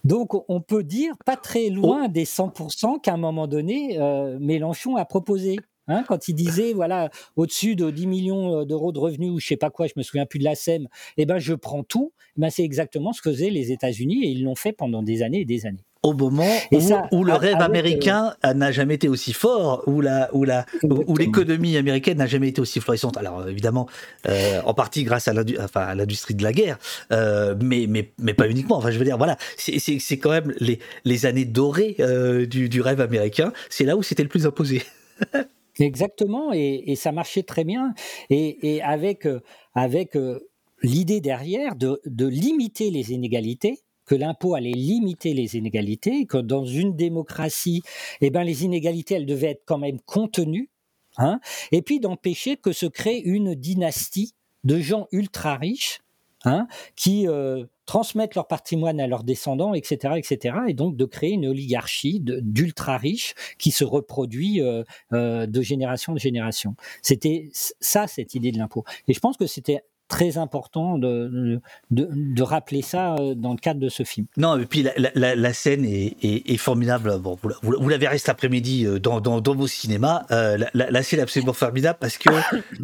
Donc 0.04 0.34
on 0.50 0.62
peut 0.62 0.84
dire 0.84 1.16
pas 1.26 1.36
très 1.36 1.70
loin 1.70 2.04
oh. 2.06 2.08
des 2.08 2.26
100% 2.26 3.02
qu'à 3.02 3.14
un 3.14 3.18
moment 3.18 3.48
donné, 3.48 3.98
Mélenchon 4.40 4.96
a 4.96 5.06
proposé. 5.06 5.58
Hein, 5.88 6.04
quand 6.08 6.28
il 6.28 6.34
disait, 6.34 6.74
voilà, 6.74 7.10
au-dessus 7.38 7.76
de 7.76 7.90
10 7.90 8.08
millions 8.08 8.60
euh, 8.60 8.66
d'euros 8.66 8.92
de 8.92 9.00
revenus 9.00 9.32
ou 9.32 9.40
je 9.40 9.48
sais 9.48 9.58
pas 9.58 9.70
quoi, 9.70 9.88
je 9.88 9.94
me 9.96 10.04
souviens 10.04 10.26
plus 10.26 10.40
de 10.40 10.44
la 10.44 10.56
SEM, 10.56 10.88
eh 11.16 11.26
ben, 11.26 11.40
je 11.40 11.54
prends 11.54 11.84
tout. 11.84 12.12
Eh 12.38 12.42
ben, 12.42 12.50
c'est 12.50 12.64
exactement 12.64 13.14
ce 13.14 13.22
que 13.22 13.32
faisaient 13.32 13.50
les 13.50 13.72
États-Unis 13.72 14.26
et 14.26 14.30
ils 14.30 14.44
l'ont 14.44 14.56
fait 14.56 14.74
pendant 14.74 15.02
des 15.02 15.22
années 15.24 15.42
et 15.42 15.46
des 15.46 15.66
années 15.66 15.86
au 16.04 16.14
moment 16.14 16.54
où, 17.12 17.24
le 17.24 17.34
rêve 17.34 17.62
américain 17.62 18.34
euh, 18.46 18.54
n'a 18.54 18.72
jamais 18.72 18.96
été 18.96 19.10
aussi 19.10 19.34
fort, 19.34 19.84
où 19.88 20.02
la, 20.02 20.30
où 20.34 20.44
la, 20.44 20.66
où 20.84 21.16
l'économie 21.18 21.78
américaine 21.78 22.18
n'a 22.18 22.28
jamais 22.28 22.50
été 22.50 22.62
aussi 22.62 22.80
florissante. 22.80 23.18
Alors 23.18 23.48
évidemment, 23.48 23.88
euh, 24.28 24.62
en 24.66 24.74
partie 24.74 25.04
grâce 25.04 25.28
à 25.28 25.96
l'industrie 25.96 26.36
de 26.36 26.44
la 26.44 26.54
guerre, 26.54 26.78
mais, 27.12 27.86
mais, 27.88 28.12
mais 28.18 28.34
pas 28.34 28.48
uniquement. 28.48 28.78
Enfin, 28.78 28.92
je 28.92 29.00
veux 29.00 29.06
dire, 29.06 29.18
voilà, 29.18 29.38
c'est 29.58 30.18
quand 30.18 30.32
même 30.32 30.54
les, 30.60 30.80
les 31.06 31.26
années 31.26 31.46
dorées 31.46 31.98
du, 32.50 32.70
du 32.70 32.82
rêve 32.82 33.02
américain. 33.02 33.52
C'est 33.70 33.86
là 33.86 33.96
où 33.98 34.04
c'était 34.04 34.24
le 34.24 34.30
plus 34.30 34.46
imposé. 34.46 34.84
Exactement, 35.80 36.52
et, 36.54 36.96
ça 36.96 37.12
marchait 37.12 37.44
très 37.44 37.64
bien. 37.64 37.94
Et, 38.30 38.82
avec, 38.82 39.26
euh, 39.26 39.42
avec 39.74 40.16
euh, 40.16 40.40
l'idée 40.82 41.22
derrière 41.22 41.76
de, 41.76 42.00
limiter 42.06 42.90
les 42.90 43.12
inégalités, 43.12 43.80
que 44.08 44.16
l'impôt 44.16 44.56
allait 44.56 44.72
limiter 44.72 45.34
les 45.34 45.56
inégalités, 45.56 46.26
que 46.26 46.38
dans 46.38 46.66
une 46.66 46.96
démocratie, 46.96 47.84
eh 48.22 48.32
ben, 48.32 48.44
les 48.44 48.64
inégalités, 48.64 49.16
elles 49.16 49.28
devaient 49.28 49.52
être 49.52 49.64
quand 49.66 49.78
même 49.78 50.00
contenues, 50.00 50.70
hein, 51.18 51.40
et 51.72 51.84
puis 51.84 52.00
d'empêcher 52.00 52.58
que 52.58 52.72
se 52.72 52.88
crée 52.88 53.20
une 53.20 53.54
dynastie 53.54 54.34
de 54.64 54.80
gens 54.80 55.08
ultra 55.12 55.58
riches 55.58 56.00
hein, 56.46 56.68
qui 56.96 57.28
euh, 57.28 57.66
transmettent 57.86 58.36
leur 58.36 58.48
patrimoine 58.48 59.00
à 59.00 59.08
leurs 59.08 59.24
descendants, 59.24 59.74
etc., 59.74 60.16
etc., 60.18 60.58
et 60.68 60.74
donc 60.74 60.96
de 60.96 61.06
créer 61.06 61.32
une 61.32 61.48
oligarchie 61.48 62.20
d'ultra 62.22 62.98
riches 62.98 63.34
qui 63.58 63.72
se 63.72 63.84
reproduit 63.84 64.62
euh, 64.62 64.84
euh, 65.14 65.48
de 65.48 65.62
génération 65.62 66.14
en 66.14 66.18
génération. 66.18 66.76
C'était 67.02 67.50
ça 67.54 68.08
cette 68.08 68.36
idée 68.36 68.52
de 68.52 68.58
l'impôt. 68.58 68.84
Et 69.08 69.14
je 69.14 69.20
pense 69.20 69.38
que 69.38 69.48
c'était 69.48 69.82
très 70.08 70.38
important 70.38 70.98
de, 70.98 71.60
de, 71.92 72.42
rappeler 72.42 72.82
ça 72.82 73.16
euh, 73.16 73.36
dans 73.36 73.52
le 73.52 73.58
cadre 73.58 73.80
de 73.80 73.90
ce 73.90 74.04
film. 74.04 74.28
Non, 74.38 74.58
et 74.58 74.66
puis 74.66 74.86
la, 75.16 75.54
scène 75.54 75.86
est, 75.86 76.58
formidable. 76.58 77.18
Bon, 77.20 77.38
vous, 77.62 77.90
la 77.90 77.98
verrez 77.98 78.18
cet 78.18 78.30
après-midi 78.30 78.86
euh, 78.86 79.00
dans, 79.00 79.20
dans, 79.20 79.56
vos 79.56 79.68
cinémas. 79.68 80.26
Euh, 80.32 80.58
la, 80.74 81.04
scène 81.04 81.20
est 81.20 81.24
absolument 81.24 81.54
formidable 81.54 81.98
parce 82.00 82.18
que 82.18 82.30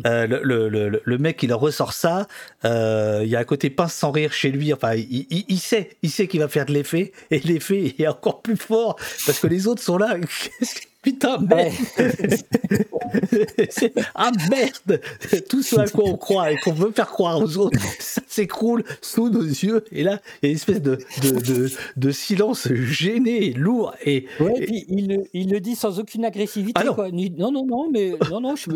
le, 0.03 1.01
le, 1.03 1.17
mec, 1.17 1.41
il 1.43 1.53
ressort 1.53 1.93
ça. 1.93 2.27
il 2.63 3.27
y 3.27 3.35
a 3.35 3.39
un 3.39 3.43
côté 3.43 3.69
pince 3.69 3.93
sans 3.93 4.11
rire 4.11 4.33
chez 4.33 4.51
lui. 4.51 4.73
Enfin, 4.73 4.95
il, 4.95 5.27
il 5.29 5.59
sait, 5.59 5.91
il 6.01 6.09
sait 6.09 6.27
qu'il 6.27 6.41
va 6.41 6.47
faire 6.47 6.65
de 6.65 6.73
l'effet. 6.73 7.11
Et 7.31 7.39
l'effet 7.39 7.95
est 7.97 8.07
encore 8.07 8.41
plus 8.41 8.57
fort 8.57 8.95
parce 9.25 9.39
que 9.39 9.47
les 9.47 9.67
autres 9.67 9.81
sont 9.81 9.97
là. 9.97 10.17
Putain, 11.03 11.37
merde 11.37 11.73
Ah 14.15 14.31
merde 14.49 15.01
Tout 15.49 15.61
ce 15.61 15.75
à 15.75 15.87
quoi 15.87 16.05
on 16.05 16.17
croit 16.17 16.51
et 16.51 16.57
qu'on 16.57 16.71
veut 16.71 16.91
faire 16.91 17.09
croire 17.09 17.39
aux 17.39 17.57
autres, 17.57 17.77
ça 17.99 18.21
s'écroule 18.25 18.83
sous 19.01 19.29
nos 19.29 19.43
yeux. 19.43 19.83
Et 19.91 20.03
là, 20.03 20.21
il 20.41 20.45
y 20.45 20.47
a 20.47 20.49
une 20.51 20.55
espèce 20.55 20.81
de, 20.81 20.97
de, 21.21 21.69
de, 21.97 22.11
silence 22.11 22.69
gêné, 22.71 23.51
lourd. 23.51 23.93
Et, 24.05 24.25
ouais, 24.39 24.65
puis 24.65 24.85
il, 24.87 25.23
il, 25.33 25.51
le 25.51 25.59
dit 25.59 25.75
sans 25.75 25.99
aucune 25.99 26.23
agressivité. 26.23 26.73
Ah 26.75 26.85
non. 26.85 26.93
Quoi. 26.93 27.11
non, 27.11 27.51
non, 27.51 27.65
non, 27.65 27.89
mais 27.91 28.13
non, 28.31 28.39
non, 28.39 28.55
je, 28.55 28.71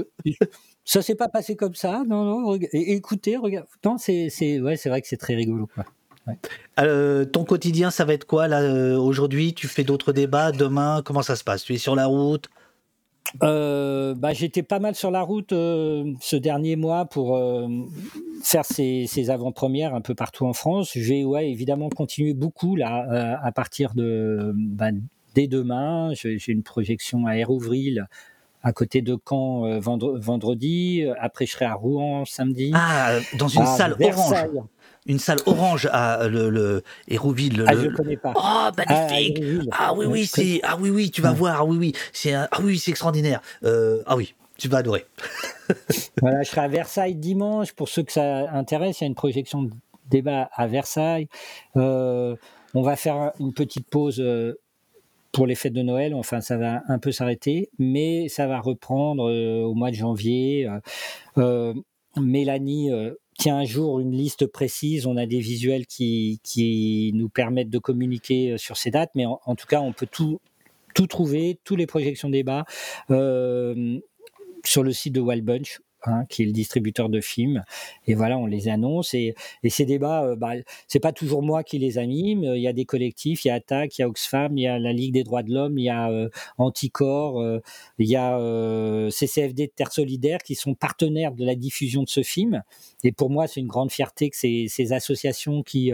ça 0.83 1.01
s'est 1.01 1.15
pas 1.15 1.29
passé 1.29 1.55
comme 1.55 1.75
ça. 1.75 2.03
Non, 2.07 2.23
non, 2.23 2.59
écoutez, 2.73 3.37
regarde. 3.37 3.67
Non, 3.85 3.97
c'est 3.97 4.29
ouais, 4.41 4.75
vrai 4.75 5.01
que 5.01 5.07
c'est 5.07 5.17
très 5.17 5.35
rigolo. 5.35 5.69
Quoi. 5.73 5.85
Euh, 6.79 7.25
ton 7.25 7.43
quotidien, 7.43 7.89
ça 7.89 8.05
va 8.05 8.13
être 8.13 8.25
quoi 8.25 8.47
là 8.47 8.61
euh, 8.61 8.97
aujourd'hui? 8.97 9.53
Tu 9.53 9.67
fais 9.67 9.83
d'autres 9.83 10.13
débats 10.13 10.51
Demain, 10.51 11.01
comment 11.03 11.21
ça 11.21 11.35
se 11.35 11.43
passe? 11.43 11.63
Tu 11.63 11.73
es 11.73 11.77
sur 11.77 11.95
la 11.95 12.05
route? 12.05 12.49
Euh, 13.43 14.15
bah, 14.15 14.33
J'étais 14.33 14.63
pas 14.63 14.79
mal 14.79 14.95
sur 14.95 15.11
la 15.11 15.21
route 15.21 15.49
ce 15.51 16.35
dernier 16.35 16.75
mois 16.75 17.05
pour 17.05 17.39
faire 18.43 18.63
ces, 18.65 19.29
avant-premières 19.29 19.95
un 19.95 20.01
peu 20.01 20.15
partout 20.15 20.45
en 20.45 20.53
France. 20.53 20.91
Je 20.95 21.13
vais 21.13 21.23
ouais, 21.23 21.49
évidemment 21.49 21.89
continuer 21.89 22.33
beaucoup 22.33 22.75
là 22.75 23.37
à 23.41 23.51
partir 23.51 23.93
de 23.95 24.53
bah, 24.55 24.91
dès 25.35 25.47
demain. 25.47 26.11
J'ai 26.13 26.51
une 26.51 26.63
projection 26.63 27.25
à 27.25 27.37
Hérouville 27.37 28.07
à 28.63 28.71
côté 28.71 29.01
de 29.01 29.17
Caen 29.27 29.79
vendredi. 29.79 31.03
Après, 31.19 31.45
je 31.45 31.51
serai 31.51 31.65
à 31.65 31.73
Rouen 31.73 32.23
samedi. 32.25 32.71
Ah, 32.73 33.17
dans 33.37 33.49
une 33.49 33.65
salle 33.65 33.95
orange 33.99 34.45
une 35.07 35.19
salle 35.19 35.39
orange 35.45 35.89
à 35.91 36.27
le, 36.27 36.49
le 36.49 36.83
Hérouville. 37.07 37.63
ah, 37.65 37.73
je 37.73 37.87
connais 37.87 38.17
pas. 38.17 38.33
Oh, 38.35 38.69
magnifique. 38.77 39.41
Ah, 39.71 39.93
oui, 39.95 40.05
oui, 40.05 40.25
c'est 40.25 40.59
ah 40.63 40.77
oui, 40.79 40.89
oui, 40.89 41.09
tu 41.09 41.21
vas 41.21 41.31
voir. 41.31 41.61
Ah 41.61 41.65
oui, 41.65 41.77
oui, 41.77 41.93
c'est 42.11 42.33
ah 42.33 42.49
oui, 42.61 42.77
c'est 42.77 42.91
extraordinaire. 42.91 43.41
Euh, 43.63 44.03
ah 44.05 44.15
oui, 44.15 44.35
tu 44.57 44.67
vas 44.67 44.79
adorer. 44.79 45.05
voilà, 46.21 46.43
je 46.43 46.49
serai 46.49 46.61
à 46.61 46.67
Versailles 46.67 47.15
dimanche. 47.15 47.73
Pour 47.73 47.89
ceux 47.89 48.03
que 48.03 48.11
ça 48.11 48.51
intéresse, 48.51 48.99
il 48.99 49.05
y 49.05 49.05
a 49.05 49.07
une 49.07 49.15
projection 49.15 49.63
de 49.63 49.71
débat 50.09 50.49
à 50.53 50.67
Versailles. 50.67 51.27
Euh, 51.77 52.35
on 52.73 52.81
va 52.81 52.95
faire 52.95 53.31
une 53.39 53.53
petite 53.53 53.89
pause. 53.89 54.19
Euh, 54.19 54.59
pour 55.33 55.45
les 55.45 55.55
fêtes 55.55 55.73
de 55.73 55.83
Noël, 55.83 56.15
enfin 56.15 56.41
ça 56.41 56.57
va 56.57 56.81
un 56.87 56.97
peu 56.97 57.11
s'arrêter, 57.11 57.69
mais 57.77 58.27
ça 58.27 58.47
va 58.47 58.59
reprendre 58.59 59.29
au 59.65 59.75
mois 59.75 59.91
de 59.91 59.95
janvier. 59.95 60.67
Mélanie 62.15 62.89
a 63.45 63.55
un 63.55 63.65
jour 63.65 63.99
une 63.99 64.11
liste 64.11 64.47
précise, 64.47 65.05
on 65.05 65.17
a 65.17 65.25
des 65.25 65.39
visuels 65.39 65.85
qui, 65.85 66.39
qui 66.43 67.11
nous 67.13 67.29
permettent 67.29 67.69
de 67.69 67.79
communiquer 67.79 68.53
euh, 68.53 68.57
sur 68.57 68.77
ces 68.77 68.91
dates, 68.91 69.11
mais 69.15 69.25
en, 69.25 69.55
tout 69.55 69.67
cas, 69.67 69.79
on 69.79 69.93
peut 69.93 70.07
tout, 70.07 70.39
tout 70.95 71.07
trouver, 71.07 71.59
toutes 71.63 71.77
les 71.77 71.87
projections 71.87 72.29
débat 72.29 72.65
euh, 73.11 73.99
sur 74.65 74.83
le 74.83 74.91
site 74.91 75.13
de 75.13 75.21
Wild 75.21 75.45
Bunch 75.45 75.79
Hein, 76.07 76.25
qui 76.29 76.43
est 76.43 76.45
le 76.45 76.53
distributeur 76.53 77.09
de 77.09 77.19
films. 77.19 77.63
Et 78.05 78.15
voilà, 78.15 78.37
on 78.37 78.45
les 78.45 78.69
annonce. 78.69 79.13
Et, 79.13 79.35
ces 79.67 79.83
débats, 79.83 80.23
euh, 80.23 80.35
bah, 80.37 80.53
c'est 80.87 81.01
pas 81.01 81.11
toujours 81.11 81.43
moi 81.43 81.63
qui 81.63 81.79
les 81.79 81.97
anime. 81.97 82.43
Il 82.43 82.61
y 82.61 82.67
a 82.67 82.73
des 82.73 82.85
collectifs, 82.85 83.43
il 83.43 83.49
y 83.49 83.51
a 83.51 83.55
Attac, 83.55 83.97
il 83.97 84.01
y 84.01 84.03
a 84.03 84.07
Oxfam, 84.07 84.57
il 84.57 84.61
y 84.61 84.67
a 84.67 84.79
la 84.79 84.93
Ligue 84.93 85.13
des 85.13 85.23
droits 85.23 85.43
de 85.43 85.53
l'homme, 85.53 85.77
il 85.77 85.83
y 85.83 85.89
a 85.89 86.09
euh, 86.09 86.29
Anticor, 86.57 87.41
euh, 87.41 87.59
il 87.97 88.07
y 88.07 88.15
a 88.15 88.37
CCFD 89.11 89.67
de 89.67 89.71
Terre 89.75 89.91
Solidaire 89.91 90.39
qui 90.39 90.55
sont 90.55 90.75
partenaires 90.75 91.33
de 91.33 91.43
la 91.43 91.55
diffusion 91.55 92.03
de 92.03 92.09
ce 92.09 92.23
film. 92.23 92.63
Et 93.03 93.11
pour 93.11 93.29
moi, 93.29 93.47
c'est 93.47 93.59
une 93.59 93.67
grande 93.67 93.91
fierté 93.91 94.29
que 94.29 94.37
ces, 94.37 94.93
associations 94.93 95.63
qui 95.63 95.91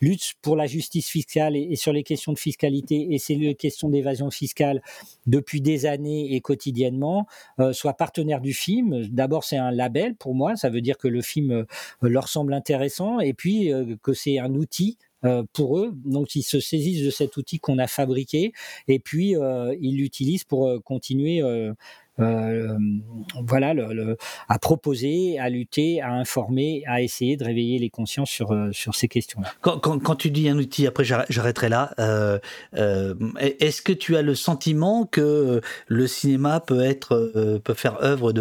luttent 0.00 0.34
pour 0.42 0.56
la 0.56 0.66
justice 0.66 1.08
fiscale 1.08 1.56
et, 1.56 1.76
sur 1.76 1.92
les 1.92 2.02
questions 2.02 2.32
de 2.32 2.38
fiscalité 2.38 3.14
et 3.14 3.18
ces 3.18 3.54
questions 3.54 3.88
d'évasion 3.88 4.30
fiscale 4.30 4.82
depuis 5.26 5.60
des 5.60 5.86
années 5.86 6.34
et 6.34 6.40
quotidiennement 6.40 7.26
soient 7.72 7.94
partenaires 7.94 8.40
du 8.40 8.52
film. 8.52 9.06
D'abord, 9.08 9.44
c'est 9.52 9.58
un 9.58 9.70
label 9.70 10.14
pour 10.14 10.34
moi. 10.34 10.56
Ça 10.56 10.70
veut 10.70 10.80
dire 10.80 10.96
que 10.96 11.08
le 11.08 11.20
film 11.20 11.66
leur 12.00 12.28
semble 12.28 12.54
intéressant 12.54 13.20
et 13.20 13.34
puis 13.34 13.70
que 14.02 14.14
c'est 14.14 14.38
un 14.38 14.54
outil 14.54 14.96
pour 15.52 15.78
eux. 15.78 15.92
Donc, 16.04 16.34
ils 16.34 16.42
se 16.42 16.60
saisissent 16.60 17.04
de 17.04 17.10
cet 17.10 17.36
outil 17.36 17.58
qu'on 17.58 17.78
a 17.78 17.86
fabriqué 17.86 18.52
et 18.88 18.98
puis 18.98 19.34
ils 19.80 19.96
l'utilisent 19.96 20.44
pour 20.44 20.82
continuer 20.84 21.42
euh, 22.20 22.76
voilà, 23.42 23.72
le, 23.72 24.16
à 24.48 24.58
proposer, 24.58 25.38
à 25.38 25.48
lutter, 25.48 26.02
à 26.02 26.12
informer, 26.12 26.82
à 26.86 27.00
essayer 27.00 27.36
de 27.36 27.44
réveiller 27.44 27.78
les 27.78 27.88
consciences 27.88 28.30
sur, 28.30 28.52
euh, 28.52 28.70
sur 28.72 28.94
ces 28.94 29.08
questions-là. 29.08 29.52
Quand, 29.62 30.16
tu 30.16 30.30
dis 30.30 30.48
un 30.48 30.58
outil, 30.58 30.86
après 30.86 31.04
j'arrêterai 31.04 31.68
là, 31.70 31.94
euh, 31.98 32.38
est-ce 33.38 33.80
que 33.80 33.92
tu 33.92 34.16
as 34.16 34.22
le 34.22 34.34
sentiment 34.34 35.06
que 35.06 35.60
le 35.86 36.06
cinéma 36.06 36.60
peut, 36.60 36.82
être, 36.82 37.58
peut 37.64 37.74
faire 37.74 38.02
œuvre 38.02 38.32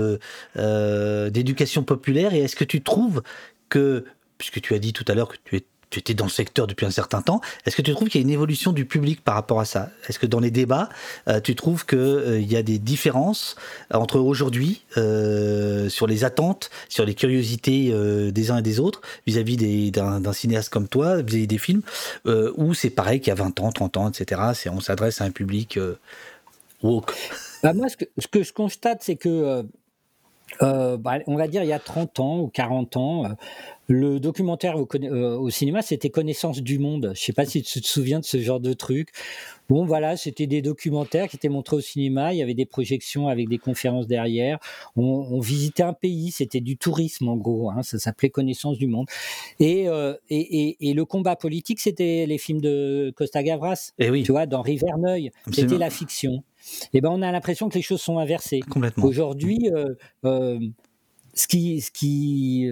d'éducation 1.30 1.84
populaire 1.84 2.34
et 2.34 2.42
est-ce 2.42 2.56
que 2.56 2.66
tu 2.66 2.82
trouves 2.82 3.24
que, 3.70 4.04
puisque 4.38 4.62
tu 4.62 4.74
as 4.74 4.80
dit 4.80 4.92
tout 4.92 5.06
à 5.08 5.14
l'heure 5.14 5.30
que 5.30 5.38
tu 5.46 5.56
es 5.56 5.66
tu 5.92 6.00
étais 6.00 6.14
dans 6.14 6.26
le 6.26 6.32
secteur 6.32 6.68
depuis 6.68 6.86
un 6.86 6.92
certain 6.92 7.22
temps. 7.22 7.42
Est-ce 7.66 7.76
que 7.76 7.82
tu 7.82 7.92
trouves 7.92 8.08
qu'il 8.08 8.22
y 8.22 8.24
a 8.24 8.26
une 8.26 8.34
évolution 8.34 8.72
du 8.72 8.86
public 8.86 9.24
par 9.24 9.36
rapport 9.36 9.60
à 9.60 9.66
ça? 9.66 9.90
Est-ce 10.08 10.18
que 10.18 10.26
dans 10.26 10.40
les 10.40 10.50
débats, 10.50 10.90
euh, 11.28 11.42
tu 11.42 11.54
trouves 11.54 11.86
qu'il 11.86 12.00
euh, 12.00 12.40
y 12.40 12.56
a 12.56 12.64
des 12.64 12.80
différences 12.80 13.58
entre 13.94 14.18
aujourd'hui 14.20 14.86
euh, 14.98 15.90
sur 15.90 16.08
les 16.08 16.24
attentes, 16.24 16.70
sur 16.88 17.06
les 17.06 17.14
curiosités 17.14 17.92
des 18.32 18.52
uns 18.52 18.58
et 18.58 18.62
des 18.62 18.80
autres 18.80 19.02
vis-à-vis 19.28 19.92
d'un 19.92 20.34
cinéaste 20.34 20.70
comme 20.70 20.88
toi, 20.88 21.22
vis-à-vis 21.22 21.48
des 21.48 21.58
films, 21.58 21.82
ou 22.26 22.74
c'est 22.74 22.90
pareil 22.90 23.20
qu'il 23.20 23.28
y 23.28 23.32
a 23.32 23.36
20 23.36 23.60
ans, 23.60 23.72
30 23.72 23.98
ans, 23.98 24.10
etc. 24.10 24.42
On 24.72 24.80
s'adresse 24.80 25.20
à 25.20 25.26
un 25.26 25.32
public 25.32 25.78
woke? 26.82 27.14
Bah 27.64 27.74
Moi, 27.74 27.90
ce 27.90 27.98
que, 27.98 28.06
ce 28.18 28.28
que 28.28 28.44
je 28.44 28.54
constate, 28.54 29.00
c'est 29.02 29.18
que 29.18 29.66
bah, 30.62 31.20
on 31.28 31.36
va 31.36 31.48
dire 31.48 31.64
il 31.64 31.70
y 31.70 31.74
a 31.74 31.80
30 31.80 32.20
ans 32.22 32.40
ou 32.40 32.48
40 32.48 32.98
ans, 32.98 33.24
le 33.92 34.20
documentaire 34.22 34.78
euh, 34.78 35.38
au, 35.38 35.50
cinéma, 35.50 35.82
c'était 35.82 36.10
Connaissance 36.10 36.62
du 36.62 36.80
monde. 36.80 37.12
Je 37.14 37.22
sais 37.22 37.34
pas 37.34 37.46
si 37.46 37.62
tu 37.62 37.82
te 37.82 37.88
souviens 37.88 38.20
de 38.20 38.26
ce 38.26 38.40
genre 38.40 38.62
de 38.62 38.72
truc. 38.74 39.10
Bon, 39.70 39.86
voilà, 39.86 40.16
c'était 40.18 40.48
des 40.48 40.62
documentaires 40.62 41.28
qui 41.28 41.36
étaient 41.36 41.50
montrés 41.50 41.76
au 41.76 41.82
cinéma. 41.82 42.34
Il 42.34 42.38
y 42.38 42.42
avait 42.42 42.54
des 42.54 42.66
projections 42.66 43.28
avec 43.28 43.50
des 43.50 43.58
conférences 43.58 44.08
derrière. 44.08 44.60
On, 44.96 45.40
visitait 45.40 45.84
un 45.84 45.94
pays. 45.94 46.32
C'était 46.32 46.62
du 46.62 46.78
tourisme, 46.78 47.28
en 47.28 47.36
gros. 47.36 47.70
Hein. 47.70 47.84
ça 47.84 48.00
s'appelait 48.00 48.30
Connaissance 48.30 48.78
du 48.78 48.88
monde. 48.88 49.08
Euh, 49.62 50.16
et, 50.30 50.90
et, 50.90 50.94
le 50.94 51.06
combat 51.06 51.36
politique, 51.36 51.80
c'était 51.80 52.26
les 52.26 52.38
films 52.38 52.62
de 52.62 53.14
Costa 53.16 53.44
Gavras. 53.44 53.92
Et 54.00 54.06
eh 54.06 54.10
oui. 54.10 54.24
Tu 54.24 54.32
vois, 54.32 54.46
d'Henri 54.46 54.78
Verneuil. 54.78 55.32
C'était 55.52 55.78
la 55.78 55.90
fiction. 55.90 56.44
Et 56.94 56.98
eh 56.98 57.02
ben, 57.02 57.10
on 57.10 57.22
a 57.22 57.32
l'impression 57.32 57.68
que 57.70 57.76
les 57.76 57.82
choses 57.82 58.02
sont 58.02 58.20
inversées. 58.20 58.60
Complètement. 58.62 59.04
Aujourd'hui, 59.04 59.70
euh, 60.24 60.60
ce 61.34 61.48
qui, 61.48 61.82
ce 61.82 61.92
qui 61.92 62.72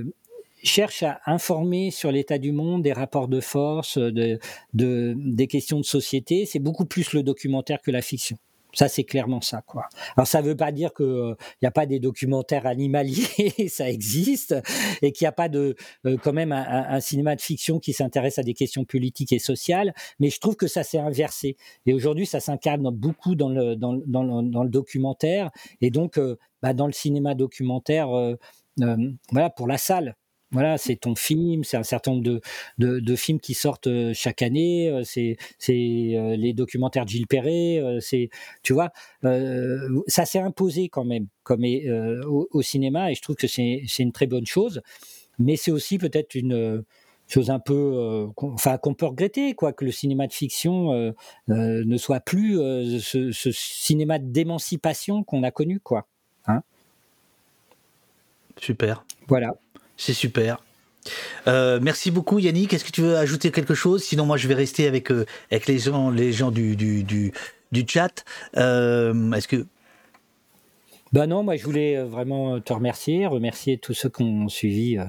cherche 0.64 1.03
à 1.03 1.19
informer 1.26 1.91
sur 1.91 2.11
l'état 2.11 2.38
du 2.38 2.52
monde, 2.52 2.84
des 2.84 2.94
rapports 2.94 3.27
de 3.27 3.40
force, 3.40 3.98
de, 3.98 4.40
de, 4.73 5.15
des 5.18 5.48
questions 5.48 5.80
de 5.80 5.86
société, 5.86 6.45
c'est 6.45 6.60
beaucoup 6.60 6.86
plus 6.86 7.14
le 7.14 7.23
documentaire 7.23 7.81
que 7.81 7.91
la 7.91 8.02
fiction. 8.02 8.38
Ça, 8.73 8.88
c'est 8.88 9.03
clairement 9.03 9.41
ça, 9.41 9.64
quoi. 9.64 9.86
Alors, 10.15 10.27
ça 10.27 10.41
ne 10.41 10.48
veut 10.48 10.56
pas 10.56 10.72
dire 10.72 10.94
qu'il 10.94 11.06
n'y 11.06 11.11
euh, 11.11 11.36
a 11.64 11.72
pas 11.72 11.88
des 11.88 11.99
documentaires 11.99 12.68
animaliers, 12.68 13.68
ça 13.68 13.90
existe, 13.90 14.56
et 15.02 15.11
qu'il 15.11 15.26
n'y 15.26 15.30
a 15.30 15.31
pas 15.31 15.49
de, 15.49 15.76
euh, 16.06 16.18
quand 16.22 16.34
même 16.34 16.52
un, 16.52 16.86
un, 16.90 16.99
cinéma 16.99 17.36
de 17.36 17.41
fiction 17.41 17.80
qui 17.80 17.94
s'intéresse 17.94 18.38
à 18.38 18.44
des 18.44 18.53
questions 18.53 18.86
politiques 18.86 19.34
et 19.34 19.40
sociales, 19.40 19.94
mais 20.19 20.30
je 20.30 20.40
trouve 20.40 20.56
que 20.56 20.68
ça 20.68 20.84
s'est 20.84 20.99
inversé. 20.99 21.57
Et 21.88 21.94
aujourd'hui, 21.94 22.27
ça 22.27 22.40
s'incarne 22.40 22.91
beaucoup 22.91 23.34
dans 23.34 23.49
le, 23.49 23.76
dans, 23.76 23.99
dans, 24.06 24.44
dans, 24.44 24.64
le 24.64 24.69
documentaire, 24.69 25.49
et 25.81 25.90
donc, 25.90 26.19
euh, 26.19 26.38
bah, 26.61 26.73
dans 26.73 26.86
le 26.86 26.94
cinéma 26.94 27.34
documentaire, 27.34 28.10
voilà, 29.31 29.49
pour 29.49 29.68
la 29.68 29.77
salle. 29.77 30.15
Voilà, 30.52 30.80
c'est 30.80 30.96
ton 30.96 31.14
film, 31.14 31.64
c'est 31.64 31.78
un 31.78 31.84
certain 31.84 32.12
nombre 32.12 32.24
de, 32.24 32.42
de, 32.80 33.00
de, 33.00 33.16
films 33.16 33.40
qui 33.40 33.54
sortent 33.54 33.86
euh, 33.86 34.14
chaque 34.16 34.42
année, 34.42 34.90
euh, 34.90 35.04
c'est 35.04 35.38
euh, 35.70 36.36
les 36.36 36.54
documentaires 36.54 37.06
de 37.06 37.10
Gilles 37.10 37.28
Perret, 37.28 38.00
c'est 38.02 38.30
tu 38.64 38.74
vois, 38.74 38.92
ça 39.22 40.26
s'est 40.26 40.40
imposé 40.40 40.90
quand 40.90 41.06
même 41.06 41.28
comme 41.44 41.64
au, 41.64 42.48
au, 42.52 42.62
cinéma 42.64 43.12
et 43.12 43.16
je 43.16 43.22
trouve 43.22 43.36
que 43.36 43.48
c'est 43.48 43.84
une 44.00 44.12
très 44.12 44.26
bonne 44.26 44.48
chose, 44.48 44.82
mais 45.38 45.56
c'est 45.56 45.72
aussi 45.72 46.00
peut-être 46.00 46.34
une 46.34 46.84
chose 47.28 47.52
un 47.52 47.60
peu, 47.60 48.28
enfin 48.38 48.80
qu'on 48.80 48.96
peut 48.96 49.06
regretter, 49.06 49.54
quoi, 49.54 49.72
que 49.72 49.86
le 49.86 49.92
cinéma 49.92 50.26
de 50.26 50.34
fiction 50.34 51.14
ne 51.48 51.98
soit 51.98 52.22
plus 52.22 52.56
ce, 52.56 53.32
ce, 53.32 53.52
cinéma 53.52 54.18
d'émancipation 54.18 55.24
qu'on 55.24 55.44
a 55.44 55.52
connu, 55.52 55.80
quoi. 55.80 56.08
Hein 56.48 56.64
Super. 58.58 59.06
Voilà. 59.28 59.54
C'est 60.00 60.14
super. 60.14 60.64
Euh, 61.48 61.80
merci 61.82 62.10
beaucoup 62.10 62.40
Yannick. 62.40 62.74
Est-ce 62.74 62.86
que 62.86 62.92
tu 62.92 63.02
veux 63.02 63.18
ajouter 63.18 63.52
quelque 63.52 63.74
chose? 63.74 64.02
Sinon 64.02 64.26
moi 64.26 64.38
je 64.38 64.48
vais 64.48 64.54
rester 64.54 64.88
avec, 64.88 65.12
euh, 65.12 65.26
les 65.52 65.78
gens, 65.78 66.52
du 66.52 67.86
chat. 67.86 68.24
Euh, 68.56 69.32
est-ce 69.34 69.50
que 69.50 69.66
ben 71.11 71.26
non, 71.26 71.41
moi 71.41 71.56
je 71.56 71.64
voulais 71.64 71.98
euh, 71.98 72.06
vraiment 72.06 72.60
te 72.60 72.72
remercier, 72.72 73.26
remercier 73.26 73.80
tous 73.80 73.95
ceux 73.95 74.10
qui 74.10 74.22
ont 74.22 74.48
suivi 74.48 74.98
euh, 74.99 75.06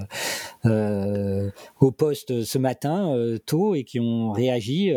euh, 0.65 1.51
au 1.79 1.91
poste 1.91 2.43
ce 2.43 2.57
matin 2.57 3.15
tôt 3.45 3.75
et 3.75 3.83
qui 3.83 3.99
ont 3.99 4.31
réagi. 4.31 4.93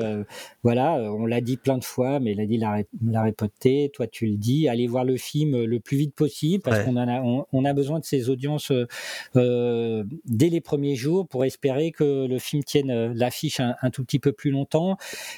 voilà, 0.63 0.95
on 0.95 1.27
l'a 1.27 1.41
dit 1.41 1.57
plein 1.57 1.79
de 1.79 1.85
fois, 1.85 2.21
mais 2.21 2.35
l'a 2.35 2.47
dit 2.47 2.59
la, 2.59 2.83
la 3.07 3.23
répété. 3.23 3.91
Toi, 3.93 4.07
tu 4.07 4.27
le 4.27 4.37
dis. 4.37 4.69
Allez 4.69 4.87
voir 4.87 5.05
le 5.05 5.17
film 5.17 5.65
le 5.65 5.81
plus 5.81 5.97
vite 5.97 6.15
possible 6.15 6.63
parce 6.63 6.85
qu'on 6.85 6.97
a 6.97 7.23
on, 7.53 7.65
a 7.65 7.73
besoin 7.73 7.99
de 8.01 8.05
ces 8.05 8.31
audiences 8.31 8.73
dès 9.35 10.49
les 10.49 10.61
premiers 10.61 10.97
jours 10.97 11.27
pour 11.27 11.45
espérer 11.45 11.93
que 11.93 12.27
le 12.27 12.39
film 12.39 12.63
tienne 12.63 13.13
l'affiche 13.13 13.61
un, 13.61 13.75
un, 13.83 13.91
tout 13.91 14.05
petit 14.05 14.19
peu 14.19 14.33
plus 14.33 14.51
longtemps 14.51 14.97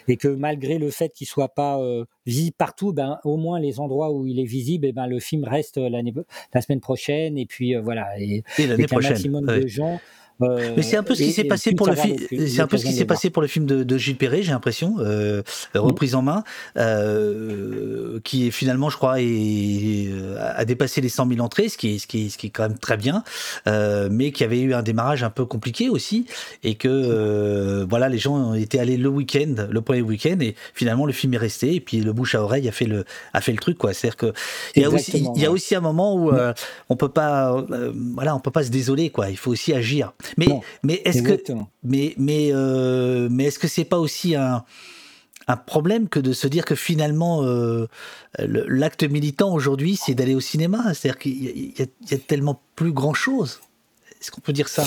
et 0.09 0.16
que 0.16 0.28
malgré 0.28 0.78
le 0.78 0.90
fait 0.90 1.10
qu'il 1.10 1.26
soit 1.26 1.55
pas 1.55 1.78
visible 2.27 2.57
partout, 2.59 2.93
ben 2.93 3.19
au 3.24 3.36
moins 3.36 3.61
les 3.61 3.81
endroits 3.81 4.12
où 4.12 4.27
il 4.27 4.39
est 4.40 4.44
visible, 4.44 4.86
et 4.86 4.90
eh 4.90 4.93
ben 4.93 5.07
le 5.07 5.20
film 5.20 5.44
reste 5.44 5.78
la 5.78 6.61
semaine 6.61 6.81
prochaine 6.81 7.39
et 7.39 7.47
puis 7.47 7.74
euh, 7.74 7.81
voilà 7.81 8.19
et, 8.19 8.43
et 8.59 8.66
l'année 8.66 8.86
prochaine. 8.86 9.12
maximum 9.12 9.47
de 9.47 9.66
gens 9.66 10.01
euh, 10.42 10.72
Mais 10.76 10.82
c'est 10.82 10.96
un 10.96 11.02
peu 11.02 11.14
ce 11.14 11.22
qui 11.22 11.32
s'est 11.32 11.44
passé 11.44 11.72
pour 11.72 11.86
le 11.86 11.96
film. 11.96 12.16
C'est 12.46 12.60
un 12.60 12.66
peu 12.66 12.76
ce 12.76 12.84
qui 12.84 12.92
s'est 12.92 13.04
passé 13.04 13.30
pour 13.30 13.42
le 13.42 13.48
film 13.48 13.66
de, 13.66 13.82
de 13.82 13.98
Gilles 13.98 14.16
Perret, 14.16 14.42
j'ai 14.42 14.52
l'impression, 14.52 14.96
euh, 15.00 15.42
reprise 15.74 16.14
en 16.14 16.22
main, 16.22 16.44
euh, 16.76 18.20
qui 18.24 18.46
est 18.46 18.50
finalement, 18.50 18.90
je 18.90 18.96
crois, 18.96 19.20
est, 19.20 20.08
a 20.38 20.64
dépassé 20.64 21.00
les 21.00 21.08
100 21.08 21.28
000 21.28 21.40
entrées, 21.40 21.68
ce 21.68 21.78
qui 21.78 21.94
est, 21.94 21.98
ce 21.98 22.06
qui 22.06 22.26
est, 22.26 22.28
ce 22.28 22.38
qui 22.38 22.48
est 22.48 22.50
quand 22.50 22.64
même 22.64 22.78
très 22.78 22.96
bien, 22.96 23.24
euh, 23.66 24.08
mais 24.10 24.32
qui 24.32 24.44
avait 24.44 24.60
eu 24.60 24.74
un 24.74 24.82
démarrage 24.82 25.22
un 25.22 25.30
peu 25.30 25.44
compliqué 25.44 25.88
aussi, 25.88 26.26
et 26.62 26.74
que 26.74 26.88
euh, 26.88 27.86
voilà, 27.88 28.08
les 28.08 28.18
gens 28.18 28.54
étaient 28.54 28.78
allés 28.78 28.96
le 28.96 29.08
week-end, 29.08 29.68
le 29.70 29.80
premier 29.80 30.02
week-end, 30.02 30.36
et 30.40 30.54
finalement 30.74 31.06
le 31.06 31.12
film 31.12 31.34
est 31.34 31.38
resté, 31.38 31.74
et 31.74 31.80
puis 31.80 32.00
le 32.00 32.12
bouche 32.12 32.34
à 32.34 32.42
oreille 32.42 32.68
a 32.68 32.72
fait 32.72 32.86
le, 32.86 33.04
a 33.32 33.40
fait 33.40 33.52
le 33.52 33.58
truc, 33.58 33.78
quoi. 33.78 33.92
C'est-à-dire 33.92 34.16
que 34.16 34.32
il 34.74 34.82
y 34.82 34.84
a 34.84 34.90
aussi, 34.90 35.24
il 35.34 35.42
y 35.42 35.46
a 35.46 35.50
aussi 35.50 35.74
un 35.74 35.80
moment 35.80 36.14
où 36.14 36.32
on 36.88 36.96
peut 36.96 37.08
pas, 37.08 37.64
voilà, 38.14 38.34
on 38.34 38.40
peut 38.40 38.50
pas 38.50 38.64
se 38.64 38.70
désoler, 38.70 39.10
quoi. 39.10 39.30
Il 39.30 39.36
faut 39.36 39.50
aussi 39.50 39.72
agir. 39.72 40.12
Mais, 40.36 40.48
mais 40.82 41.03
est-ce 41.05 41.23
que, 41.23 41.53
mais, 41.82 42.15
mais, 42.16 42.51
euh, 42.53 43.28
mais 43.31 43.44
est-ce 43.44 43.59
que 43.59 43.69
c'est 43.69 43.85
pas 43.85 43.98
aussi 43.98 44.35
un, 44.35 44.65
un 45.48 45.57
problème 45.57 46.09
que 46.09 46.20
de 46.20 46.32
se 46.32 46.47
dire 46.47 46.65
que 46.65 46.74
finalement 46.74 47.43
euh, 47.44 47.86
l'acte 48.39 49.05
militant 49.05 49.53
aujourd'hui 49.53 49.97
c'est 49.97 50.15
d'aller 50.15 50.35
au 50.35 50.40
cinéma? 50.40 50.94
C'est-à-dire 50.94 51.19
qu'il 51.19 51.32
y, 51.32 51.74
y, 51.78 52.15
a 52.15 52.19
tellement 52.19 52.61
plus 52.74 52.93
grand 52.93 53.15
chose. 53.15 53.61
Est-ce 54.20 54.31
qu'on 54.31 54.40
peut 54.40 54.53
dire 54.53 54.69
ça? 54.69 54.85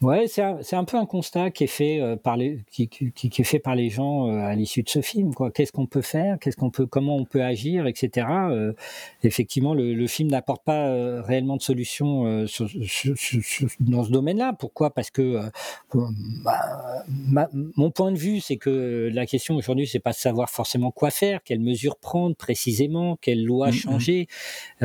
Ouais, 0.00 0.28
c'est 0.28 0.42
un, 0.42 0.60
un, 0.72 0.84
peu 0.84 0.96
un 0.96 1.06
constat 1.06 1.50
qui 1.50 1.64
est 1.64 1.66
fait 1.66 2.00
euh, 2.00 2.14
par 2.14 2.36
les 2.36 2.60
qui, 2.70 2.86
qui, 2.86 3.10
qui, 3.10 3.26
est 3.26 3.44
fait 3.44 3.58
par 3.58 3.74
les 3.74 3.90
gens 3.90 4.28
euh, 4.28 4.38
à 4.38 4.54
l'issue 4.54 4.84
de 4.84 4.88
ce 4.88 5.02
film. 5.02 5.34
Quoi, 5.34 5.50
qu'est-ce 5.50 5.72
qu'on 5.72 5.86
peut 5.86 6.02
faire? 6.02 6.38
Qu'est-ce 6.38 6.56
qu'on 6.56 6.70
peut 6.70 6.86
Comment 6.86 7.16
on 7.16 7.24
peut 7.24 7.42
agir, 7.42 7.88
etc. 7.88 8.28
Euh, 8.30 8.74
effectivement, 9.24 9.74
le, 9.74 9.94
le 9.94 10.06
film 10.06 10.30
n'apporte 10.30 10.62
pas 10.62 10.88
réellement 11.22 11.56
de 11.56 11.62
solution 11.62 12.46
sur, 12.46 12.68
sur, 12.68 13.18
sur, 13.18 13.68
dans 13.80 14.04
ce 14.04 14.10
domaine-là. 14.10 14.52
Pourquoi? 14.52 14.90
Parce 14.90 15.10
que 15.10 15.40
bah, 16.44 17.02
ma, 17.08 17.48
mon 17.52 17.90
point 17.90 18.12
de 18.12 18.18
vue, 18.18 18.40
c'est 18.40 18.56
que 18.56 19.10
la 19.12 19.26
question 19.26 19.56
aujourd'hui, 19.56 19.88
c'est 19.88 19.98
pas 19.98 20.12
de 20.12 20.16
savoir 20.16 20.48
forcément 20.48 20.92
quoi 20.92 21.10
faire, 21.10 21.42
quelles 21.42 21.60
mesures 21.60 21.96
prendre 21.96 22.36
précisément, 22.36 23.16
quelles 23.20 23.44
lois 23.44 23.68
mmh, 23.68 23.70
mmh. 23.70 23.72
changer. 23.72 24.28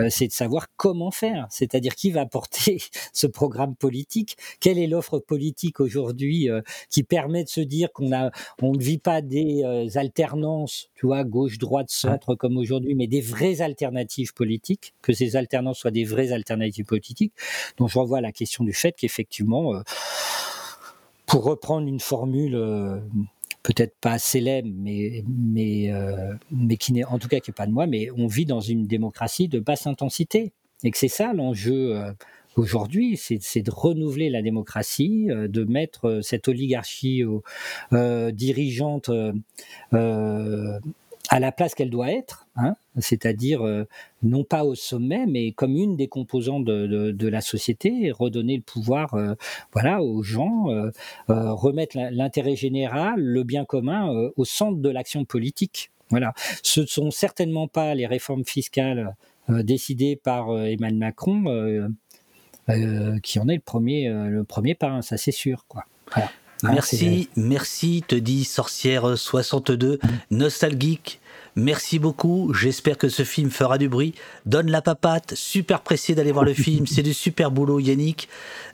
c'est 0.09 0.27
de 0.27 0.33
savoir 0.33 0.67
comment 0.75 1.11
faire. 1.11 1.45
C'est-à-dire 1.51 1.93
qui 1.93 2.09
va 2.09 2.25
porter 2.25 2.81
ce 3.13 3.27
programme 3.27 3.75
politique, 3.75 4.37
quelle 4.59 4.79
est 4.79 4.87
l'offre 4.87 5.02
politique 5.19 5.79
aujourd'hui 5.79 6.49
euh, 6.49 6.61
qui 6.89 7.03
permet 7.03 7.43
de 7.43 7.49
se 7.49 7.61
dire 7.61 7.91
qu'on 7.91 8.11
a, 8.13 8.31
on 8.61 8.73
ne 8.73 8.79
vit 8.79 8.97
pas 8.97 9.21
des 9.21 9.63
euh, 9.63 9.87
alternances, 9.95 10.89
tu 10.95 11.07
vois, 11.07 11.23
gauche, 11.23 11.57
droite, 11.57 11.89
centre 11.89 12.35
comme 12.35 12.57
aujourd'hui, 12.57 12.95
mais 12.95 13.07
des 13.07 13.21
vraies 13.21 13.61
alternatives 13.61 14.33
politiques, 14.33 14.93
que 15.01 15.13
ces 15.13 15.35
alternances 15.35 15.79
soient 15.79 15.91
des 15.91 16.05
vraies 16.05 16.31
alternatives 16.31 16.85
politiques. 16.85 17.33
Donc 17.77 17.89
je 17.89 17.99
revois 17.99 18.21
la 18.21 18.31
question 18.31 18.63
du 18.63 18.73
fait 18.73 18.93
qu'effectivement, 18.97 19.75
euh, 19.75 19.81
pour 21.25 21.43
reprendre 21.43 21.87
une 21.87 21.99
formule 21.99 22.59
peut-être 23.63 23.95
pas 23.99 24.19
célèbre, 24.19 24.69
mais, 24.71 25.23
mais, 25.27 25.91
mais 26.51 26.77
qui 26.77 26.93
n'est 26.93 27.05
en 27.05 27.17
tout 27.17 27.27
cas 27.27 27.39
qui 27.39 27.49
n'est 27.49 27.55
pas 27.55 27.65
de 27.65 27.71
moi, 27.71 27.87
mais 27.87 28.09
on 28.15 28.27
vit 28.27 28.45
dans 28.45 28.59
une 28.59 28.85
démocratie 28.85 29.47
de 29.47 29.59
basse 29.59 29.87
intensité. 29.87 30.51
et 30.83 30.91
que 30.91 30.97
c'est 30.97 31.07
ça 31.07 31.33
l'enjeu 31.33 32.13
aujourd'hui, 32.55 33.17
c'est 33.17 33.61
de 33.61 33.71
renouveler 33.71 34.29
la 34.29 34.41
démocratie, 34.41 35.27
de 35.27 35.63
mettre 35.63 36.19
cette 36.21 36.47
oligarchie 36.47 37.23
dirigeante 37.91 39.09
à 41.29 41.39
la 41.39 41.51
place 41.51 41.73
qu'elle 41.73 41.89
doit 41.89 42.11
être, 42.11 42.47
hein, 42.55 42.75
c'est-à-dire 42.99 43.65
euh, 43.65 43.87
non 44.21 44.43
pas 44.43 44.65
au 44.65 44.75
sommet, 44.75 45.25
mais 45.25 45.51
comme 45.51 45.75
une 45.75 45.95
des 45.95 46.07
composantes 46.07 46.65
de, 46.65 47.27
la 47.27 47.41
société, 47.41 48.11
redonner 48.11 48.57
le 48.57 48.61
pouvoir 48.61 49.13
euh, 49.15 49.33
voilà, 49.71 50.03
aux 50.03 50.21
gens, 50.21 50.69
euh, 50.69 50.91
remettre 51.27 51.97
l'intérêt 51.97 52.55
général, 52.55 53.19
le 53.19 53.43
bien 53.43 53.65
commun 53.65 54.09
au 54.35 54.45
centre 54.45 54.77
de 54.77 54.89
l'action 54.89 55.25
politique. 55.25 55.91
Voilà. 56.09 56.33
Ce 56.61 56.81
ne 56.81 56.85
sont 56.85 57.09
certainement 57.09 57.67
pas 57.67 57.95
les 57.95 58.05
réformes 58.05 58.45
fiscales 58.45 59.15
décidées 59.49 60.15
par 60.15 60.49
Emmanuel 60.51 60.99
Macron 60.99 61.89
qui 63.21 63.39
en 63.39 63.47
est 63.47 63.55
le 63.55 63.61
premier, 63.61 64.09
le 64.09 64.43
premier 64.43 64.75
pas, 64.75 64.89
hein, 64.89 65.01
ça 65.01 65.17
c'est 65.17 65.31
sûr. 65.31 65.65
Quoi. 65.67 65.85
Merci, 66.63 67.29
merci, 67.35 68.03
te 68.07 68.15
dit 68.15 68.45
Sorcière 68.45 69.17
62, 69.17 69.99
nostalgique, 70.31 71.19
Merci 71.55 71.99
beaucoup. 71.99 72.51
J'espère 72.53 72.97
que 72.97 73.09
ce 73.09 73.23
film 73.23 73.51
fera 73.51 73.77
du 73.77 73.87
bruit. 73.87 74.15
Donne 74.45 74.71
la 74.71 74.81
papate. 74.81 75.35
Super 75.35 75.81
pressé 75.81 76.15
d'aller 76.15 76.31
voir 76.31 76.45
le 76.45 76.53
film. 76.55 76.87
C'est 76.87 77.03
du 77.03 77.13
super 77.13 77.51
boulot, 77.51 77.79
Yannick. 77.79 78.27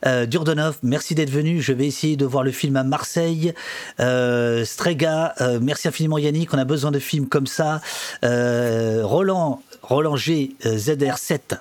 Euh, 0.06 0.26
Durdonov, 0.26 0.78
merci 0.82 1.14
d'être 1.14 1.30
venu. 1.30 1.62
Je 1.62 1.74
vais 1.74 1.88
essayer 1.88 2.16
de 2.16 2.26
voir 2.26 2.44
le 2.44 2.52
film 2.52 2.78
à 2.78 2.84
Marseille. 2.84 3.54
Euh, 4.00 4.64
Strega, 4.64 5.34
euh, 5.42 5.60
merci 5.62 5.90
infiniment, 5.90 6.18
Yannick. 6.18 6.54
On 6.54 6.58
a 6.58 6.66
besoin 6.66 6.92
de 6.92 7.00
films 7.00 7.28
comme 7.28 7.48
ça. 7.48 7.82
Euh, 8.24 9.02
Roland, 9.04 9.62
Roland 9.82 10.16
G, 10.16 10.56
ZR7. 10.64 11.58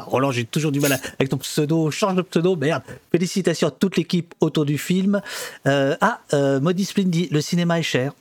Roland, 0.00 0.30
j'ai 0.30 0.44
toujours 0.44 0.72
du 0.72 0.80
mal 0.80 0.98
avec 1.18 1.28
ton 1.28 1.38
pseudo. 1.38 1.90
Change 1.90 2.16
de 2.16 2.22
pseudo, 2.22 2.56
merde. 2.56 2.82
Félicitations 3.12 3.68
à 3.68 3.70
toute 3.70 3.96
l'équipe 3.96 4.34
autour 4.40 4.64
du 4.64 4.78
film. 4.78 5.20
ah, 5.64 6.20
Modi 6.60 6.84
Splendy, 6.84 7.28
le 7.30 7.40
cinéma 7.40 7.78
est 7.78 7.82
cher 7.82 8.12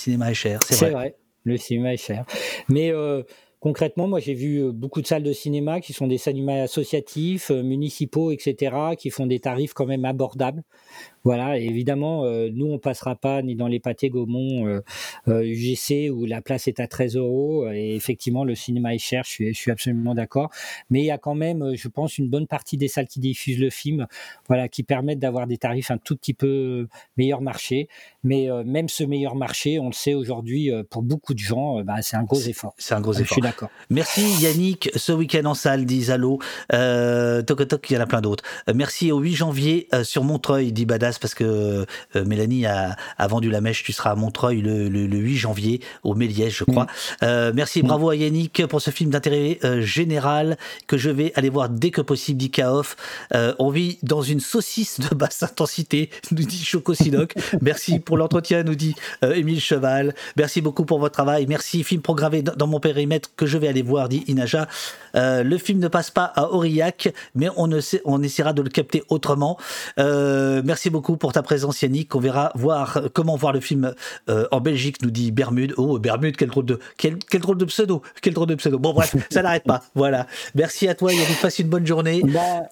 cinéma 0.00 0.30
est 0.30 0.34
cher, 0.34 0.60
c'est 0.64 0.90
vrai. 0.90 1.14
Le 1.44 1.56
cinéma 1.56 1.94
est 1.94 1.96
cher. 1.96 2.24
Mais 2.68 2.92
euh, 2.92 3.22
concrètement, 3.60 4.06
moi 4.06 4.20
j'ai 4.20 4.34
vu 4.34 4.58
euh, 4.58 4.72
beaucoup 4.72 5.00
de 5.00 5.06
salles 5.06 5.22
de 5.22 5.32
cinéma 5.32 5.80
qui 5.80 5.92
sont 5.92 6.06
des 6.06 6.18
cinémas 6.18 6.62
associatifs, 6.62 7.50
euh, 7.50 7.62
municipaux, 7.62 8.30
etc., 8.30 8.76
qui 8.98 9.10
font 9.10 9.26
des 9.26 9.40
tarifs 9.40 9.72
quand 9.72 9.86
même 9.86 10.04
abordables. 10.04 10.62
Voilà, 11.24 11.58
évidemment, 11.58 12.24
euh, 12.24 12.48
nous, 12.52 12.66
on 12.66 12.78
passera 12.78 13.14
pas 13.14 13.42
ni 13.42 13.54
dans 13.54 13.66
les 13.66 13.80
pâtés 13.80 14.10
Gaumont 14.10 14.80
UGC 15.26 16.10
où 16.10 16.24
la 16.24 16.40
place 16.40 16.68
est 16.68 16.80
à 16.80 16.86
13 16.86 17.16
euros. 17.16 17.70
Et 17.72 17.94
effectivement, 17.94 18.44
le 18.44 18.54
cinéma 18.54 18.94
est 18.94 18.98
cher, 18.98 19.22
je 19.24 19.30
suis, 19.30 19.54
je 19.54 19.58
suis 19.58 19.70
absolument 19.70 20.14
d'accord. 20.14 20.50
Mais 20.88 21.00
il 21.00 21.06
y 21.06 21.10
a 21.10 21.18
quand 21.18 21.34
même, 21.34 21.74
je 21.74 21.88
pense, 21.88 22.18
une 22.18 22.28
bonne 22.28 22.46
partie 22.46 22.76
des 22.76 22.88
salles 22.88 23.06
qui 23.06 23.20
diffusent 23.20 23.58
le 23.58 23.70
film, 23.70 24.06
voilà, 24.48 24.68
qui 24.68 24.82
permettent 24.82 25.18
d'avoir 25.18 25.46
des 25.46 25.58
tarifs 25.58 25.90
un 25.90 25.98
tout 25.98 26.16
petit 26.16 26.34
peu 26.34 26.86
meilleur 27.16 27.42
marché. 27.42 27.88
Mais 28.24 28.48
même 28.64 28.88
ce 28.88 29.04
meilleur 29.04 29.34
marché, 29.34 29.78
on 29.78 29.86
le 29.86 29.92
sait 29.92 30.14
aujourd'hui, 30.14 30.70
pour 30.90 31.02
beaucoup 31.02 31.34
de 31.34 31.38
gens, 31.38 31.82
bah, 31.82 32.02
c'est 32.02 32.16
un 32.16 32.24
gros 32.24 32.40
effort. 32.40 32.74
C'est 32.78 32.94
un 32.94 33.00
gros 33.00 33.12
effort. 33.12 33.26
Je 33.26 33.32
suis 33.32 33.42
d'accord. 33.42 33.70
Merci 33.90 34.22
Yannick. 34.42 34.90
Ce 34.94 35.12
week-end 35.12 35.44
en 35.44 35.54
salle, 35.54 35.84
dit 35.84 36.04
Zalo. 36.04 36.38
Euh, 36.72 37.42
toc, 37.42 37.66
toc, 37.68 37.90
il 37.90 37.94
y 37.94 37.96
en 37.96 38.00
a 38.00 38.06
plein 38.06 38.20
d'autres. 38.20 38.44
merci 38.74 39.12
au 39.12 39.18
8 39.18 39.34
janvier 39.34 39.88
sur 40.02 40.24
Montreuil, 40.24 40.72
dit 40.72 40.86
Parce 41.18 41.34
que 41.34 41.86
euh, 42.16 42.24
Mélanie 42.24 42.66
a, 42.66 42.96
vendu 43.28 43.50
la 43.50 43.60
mèche. 43.60 43.82
Tu 43.82 43.92
seras 43.92 44.10
à 44.10 44.14
Montreuil 44.14 44.60
le, 44.60 44.88
8 44.88 45.36
janvier 45.36 45.80
au 46.02 46.14
Méliès, 46.14 46.52
je 46.52 46.64
crois. 46.64 46.84
Mm. 46.84 47.24
Euh, 47.24 47.52
merci, 47.54 47.82
bravo 47.82 48.10
à 48.10 48.16
Yannick 48.16 48.66
pour 48.66 48.80
ce 48.80 48.90
film 48.90 49.10
d'intérêt 49.10 49.58
euh, 49.64 49.80
général 49.80 50.56
que 50.86 50.96
je 50.96 51.10
vais 51.10 51.32
aller 51.34 51.48
voir 51.48 51.68
dès 51.68 51.90
que 51.90 52.00
possible, 52.00 52.38
dit 52.38 52.50
Kaof. 52.50 52.96
on 53.58 53.70
vit 53.70 53.98
dans 54.02 54.22
une 54.22 54.40
saucisse 54.40 55.00
de 55.00 55.14
basse 55.14 55.42
intensité, 55.42 56.10
nous 56.30 56.44
dit 56.44 56.64
Choco 56.64 56.94
merci 57.60 57.98
pour 57.98 58.16
l'entretien, 58.16 58.62
nous 58.62 58.74
dit 58.74 58.94
Émile 59.22 59.60
Cheval. 59.60 60.14
Merci 60.36 60.60
beaucoup 60.60 60.84
pour 60.84 60.98
votre 60.98 61.14
travail. 61.14 61.46
Merci, 61.48 61.84
film 61.84 62.02
programmé 62.02 62.42
dans 62.42 62.66
mon 62.66 62.80
périmètre 62.80 63.30
que 63.36 63.46
je 63.46 63.58
vais 63.58 63.68
aller 63.68 63.82
voir, 63.82 64.08
dit 64.08 64.24
Inaja. 64.26 64.68
le 65.14 65.58
film 65.58 65.78
ne 65.78 65.88
passe 65.88 66.10
pas 66.10 66.24
à 66.24 66.50
Aurillac, 66.50 67.12
mais 67.34 67.48
on, 67.56 67.66
ne 67.66 67.80
sait, 67.80 68.02
on 68.04 68.22
essaiera 68.22 68.52
de 68.52 68.62
le 68.62 68.70
capter 68.70 69.02
autrement. 69.08 69.56
merci 69.96 70.90
beaucoup 70.90 70.99
pour 71.00 71.32
ta 71.32 71.42
présence 71.42 71.82
Yannick. 71.82 72.14
On 72.14 72.20
verra 72.20 72.52
voir 72.54 73.02
comment 73.12 73.36
voir 73.36 73.52
le 73.52 73.60
film 73.60 73.94
euh, 74.28 74.46
en 74.50 74.60
Belgique, 74.60 75.02
nous 75.02 75.10
dit 75.10 75.32
Bermude. 75.32 75.74
Oh 75.76 75.98
Bermude, 75.98 76.36
quel 76.36 76.48
drôle 76.48 76.66
de 76.66 76.78
quel, 76.96 77.18
quel 77.18 77.40
drôle 77.40 77.58
de 77.58 77.64
pseudo, 77.64 78.02
quel 78.22 78.34
drôle 78.34 78.48
de 78.48 78.54
pseudo. 78.54 78.78
Bon 78.78 78.92
bref, 78.92 79.16
ça 79.30 79.42
n'arrête 79.42 79.64
pas. 79.64 79.82
Voilà. 79.94 80.26
Merci 80.54 80.88
à 80.88 80.94
toi 80.94 81.12
Yannick, 81.12 81.40
passe 81.40 81.58
une 81.58 81.68
bonne 81.68 81.86
journée. 81.86 82.22
Bah, 82.24 82.62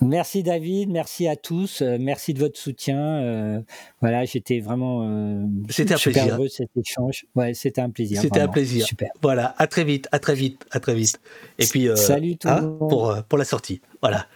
merci 0.00 0.42
David, 0.42 0.90
merci 0.90 1.26
à 1.26 1.36
tous, 1.36 1.82
euh, 1.82 1.96
merci 1.98 2.34
de 2.34 2.38
votre 2.38 2.58
soutien. 2.58 2.98
Euh, 2.98 3.60
voilà, 4.00 4.24
j'étais 4.24 4.60
vraiment 4.60 5.48
c'était 5.68 5.94
un 5.94 5.96
super 5.96 6.22
plaisir. 6.22 6.38
heureux 6.38 6.48
cet 6.48 6.70
échange. 6.76 7.26
Ouais, 7.34 7.54
c'était 7.54 7.80
un 7.80 7.90
plaisir. 7.90 8.20
C'était 8.20 8.40
un 8.40 8.48
plaisir. 8.48 8.86
Super. 8.86 9.10
Voilà, 9.22 9.54
à 9.58 9.66
très 9.66 9.84
vite, 9.84 10.08
à 10.12 10.18
très 10.18 10.34
vite, 10.34 10.64
à 10.70 10.80
très 10.80 10.94
vite. 10.94 11.20
Et 11.58 11.66
puis 11.66 11.88
salut 11.96 12.36
tout 12.36 12.48
hein, 12.48 12.76
pour 12.78 13.14
pour 13.28 13.38
la 13.38 13.44
sortie. 13.44 13.80
Voilà. 14.02 14.26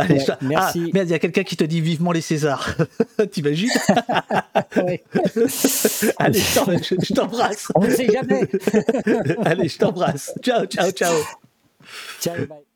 Allez, 0.00 0.24
ah, 0.28 0.38
merci. 0.40 0.90
merde, 0.92 1.08
il 1.08 1.12
y 1.12 1.14
a 1.14 1.18
quelqu'un 1.18 1.42
qui 1.42 1.56
te 1.56 1.64
dit 1.64 1.80
vivement 1.80 2.12
les 2.12 2.20
Césars. 2.20 2.76
T'imagines 3.30 3.70
Allez, 6.18 6.40
je 6.40 7.14
t'embrasse. 7.14 7.68
On 7.74 7.84
ne 7.84 7.90
sait 7.90 8.10
jamais. 8.10 8.42
Allez, 9.44 9.68
je 9.68 9.78
t'embrasse. 9.78 10.34
Ciao, 10.42 10.66
ciao, 10.66 10.90
ciao. 10.90 11.14
Ciao, 12.20 12.46
bye. 12.46 12.60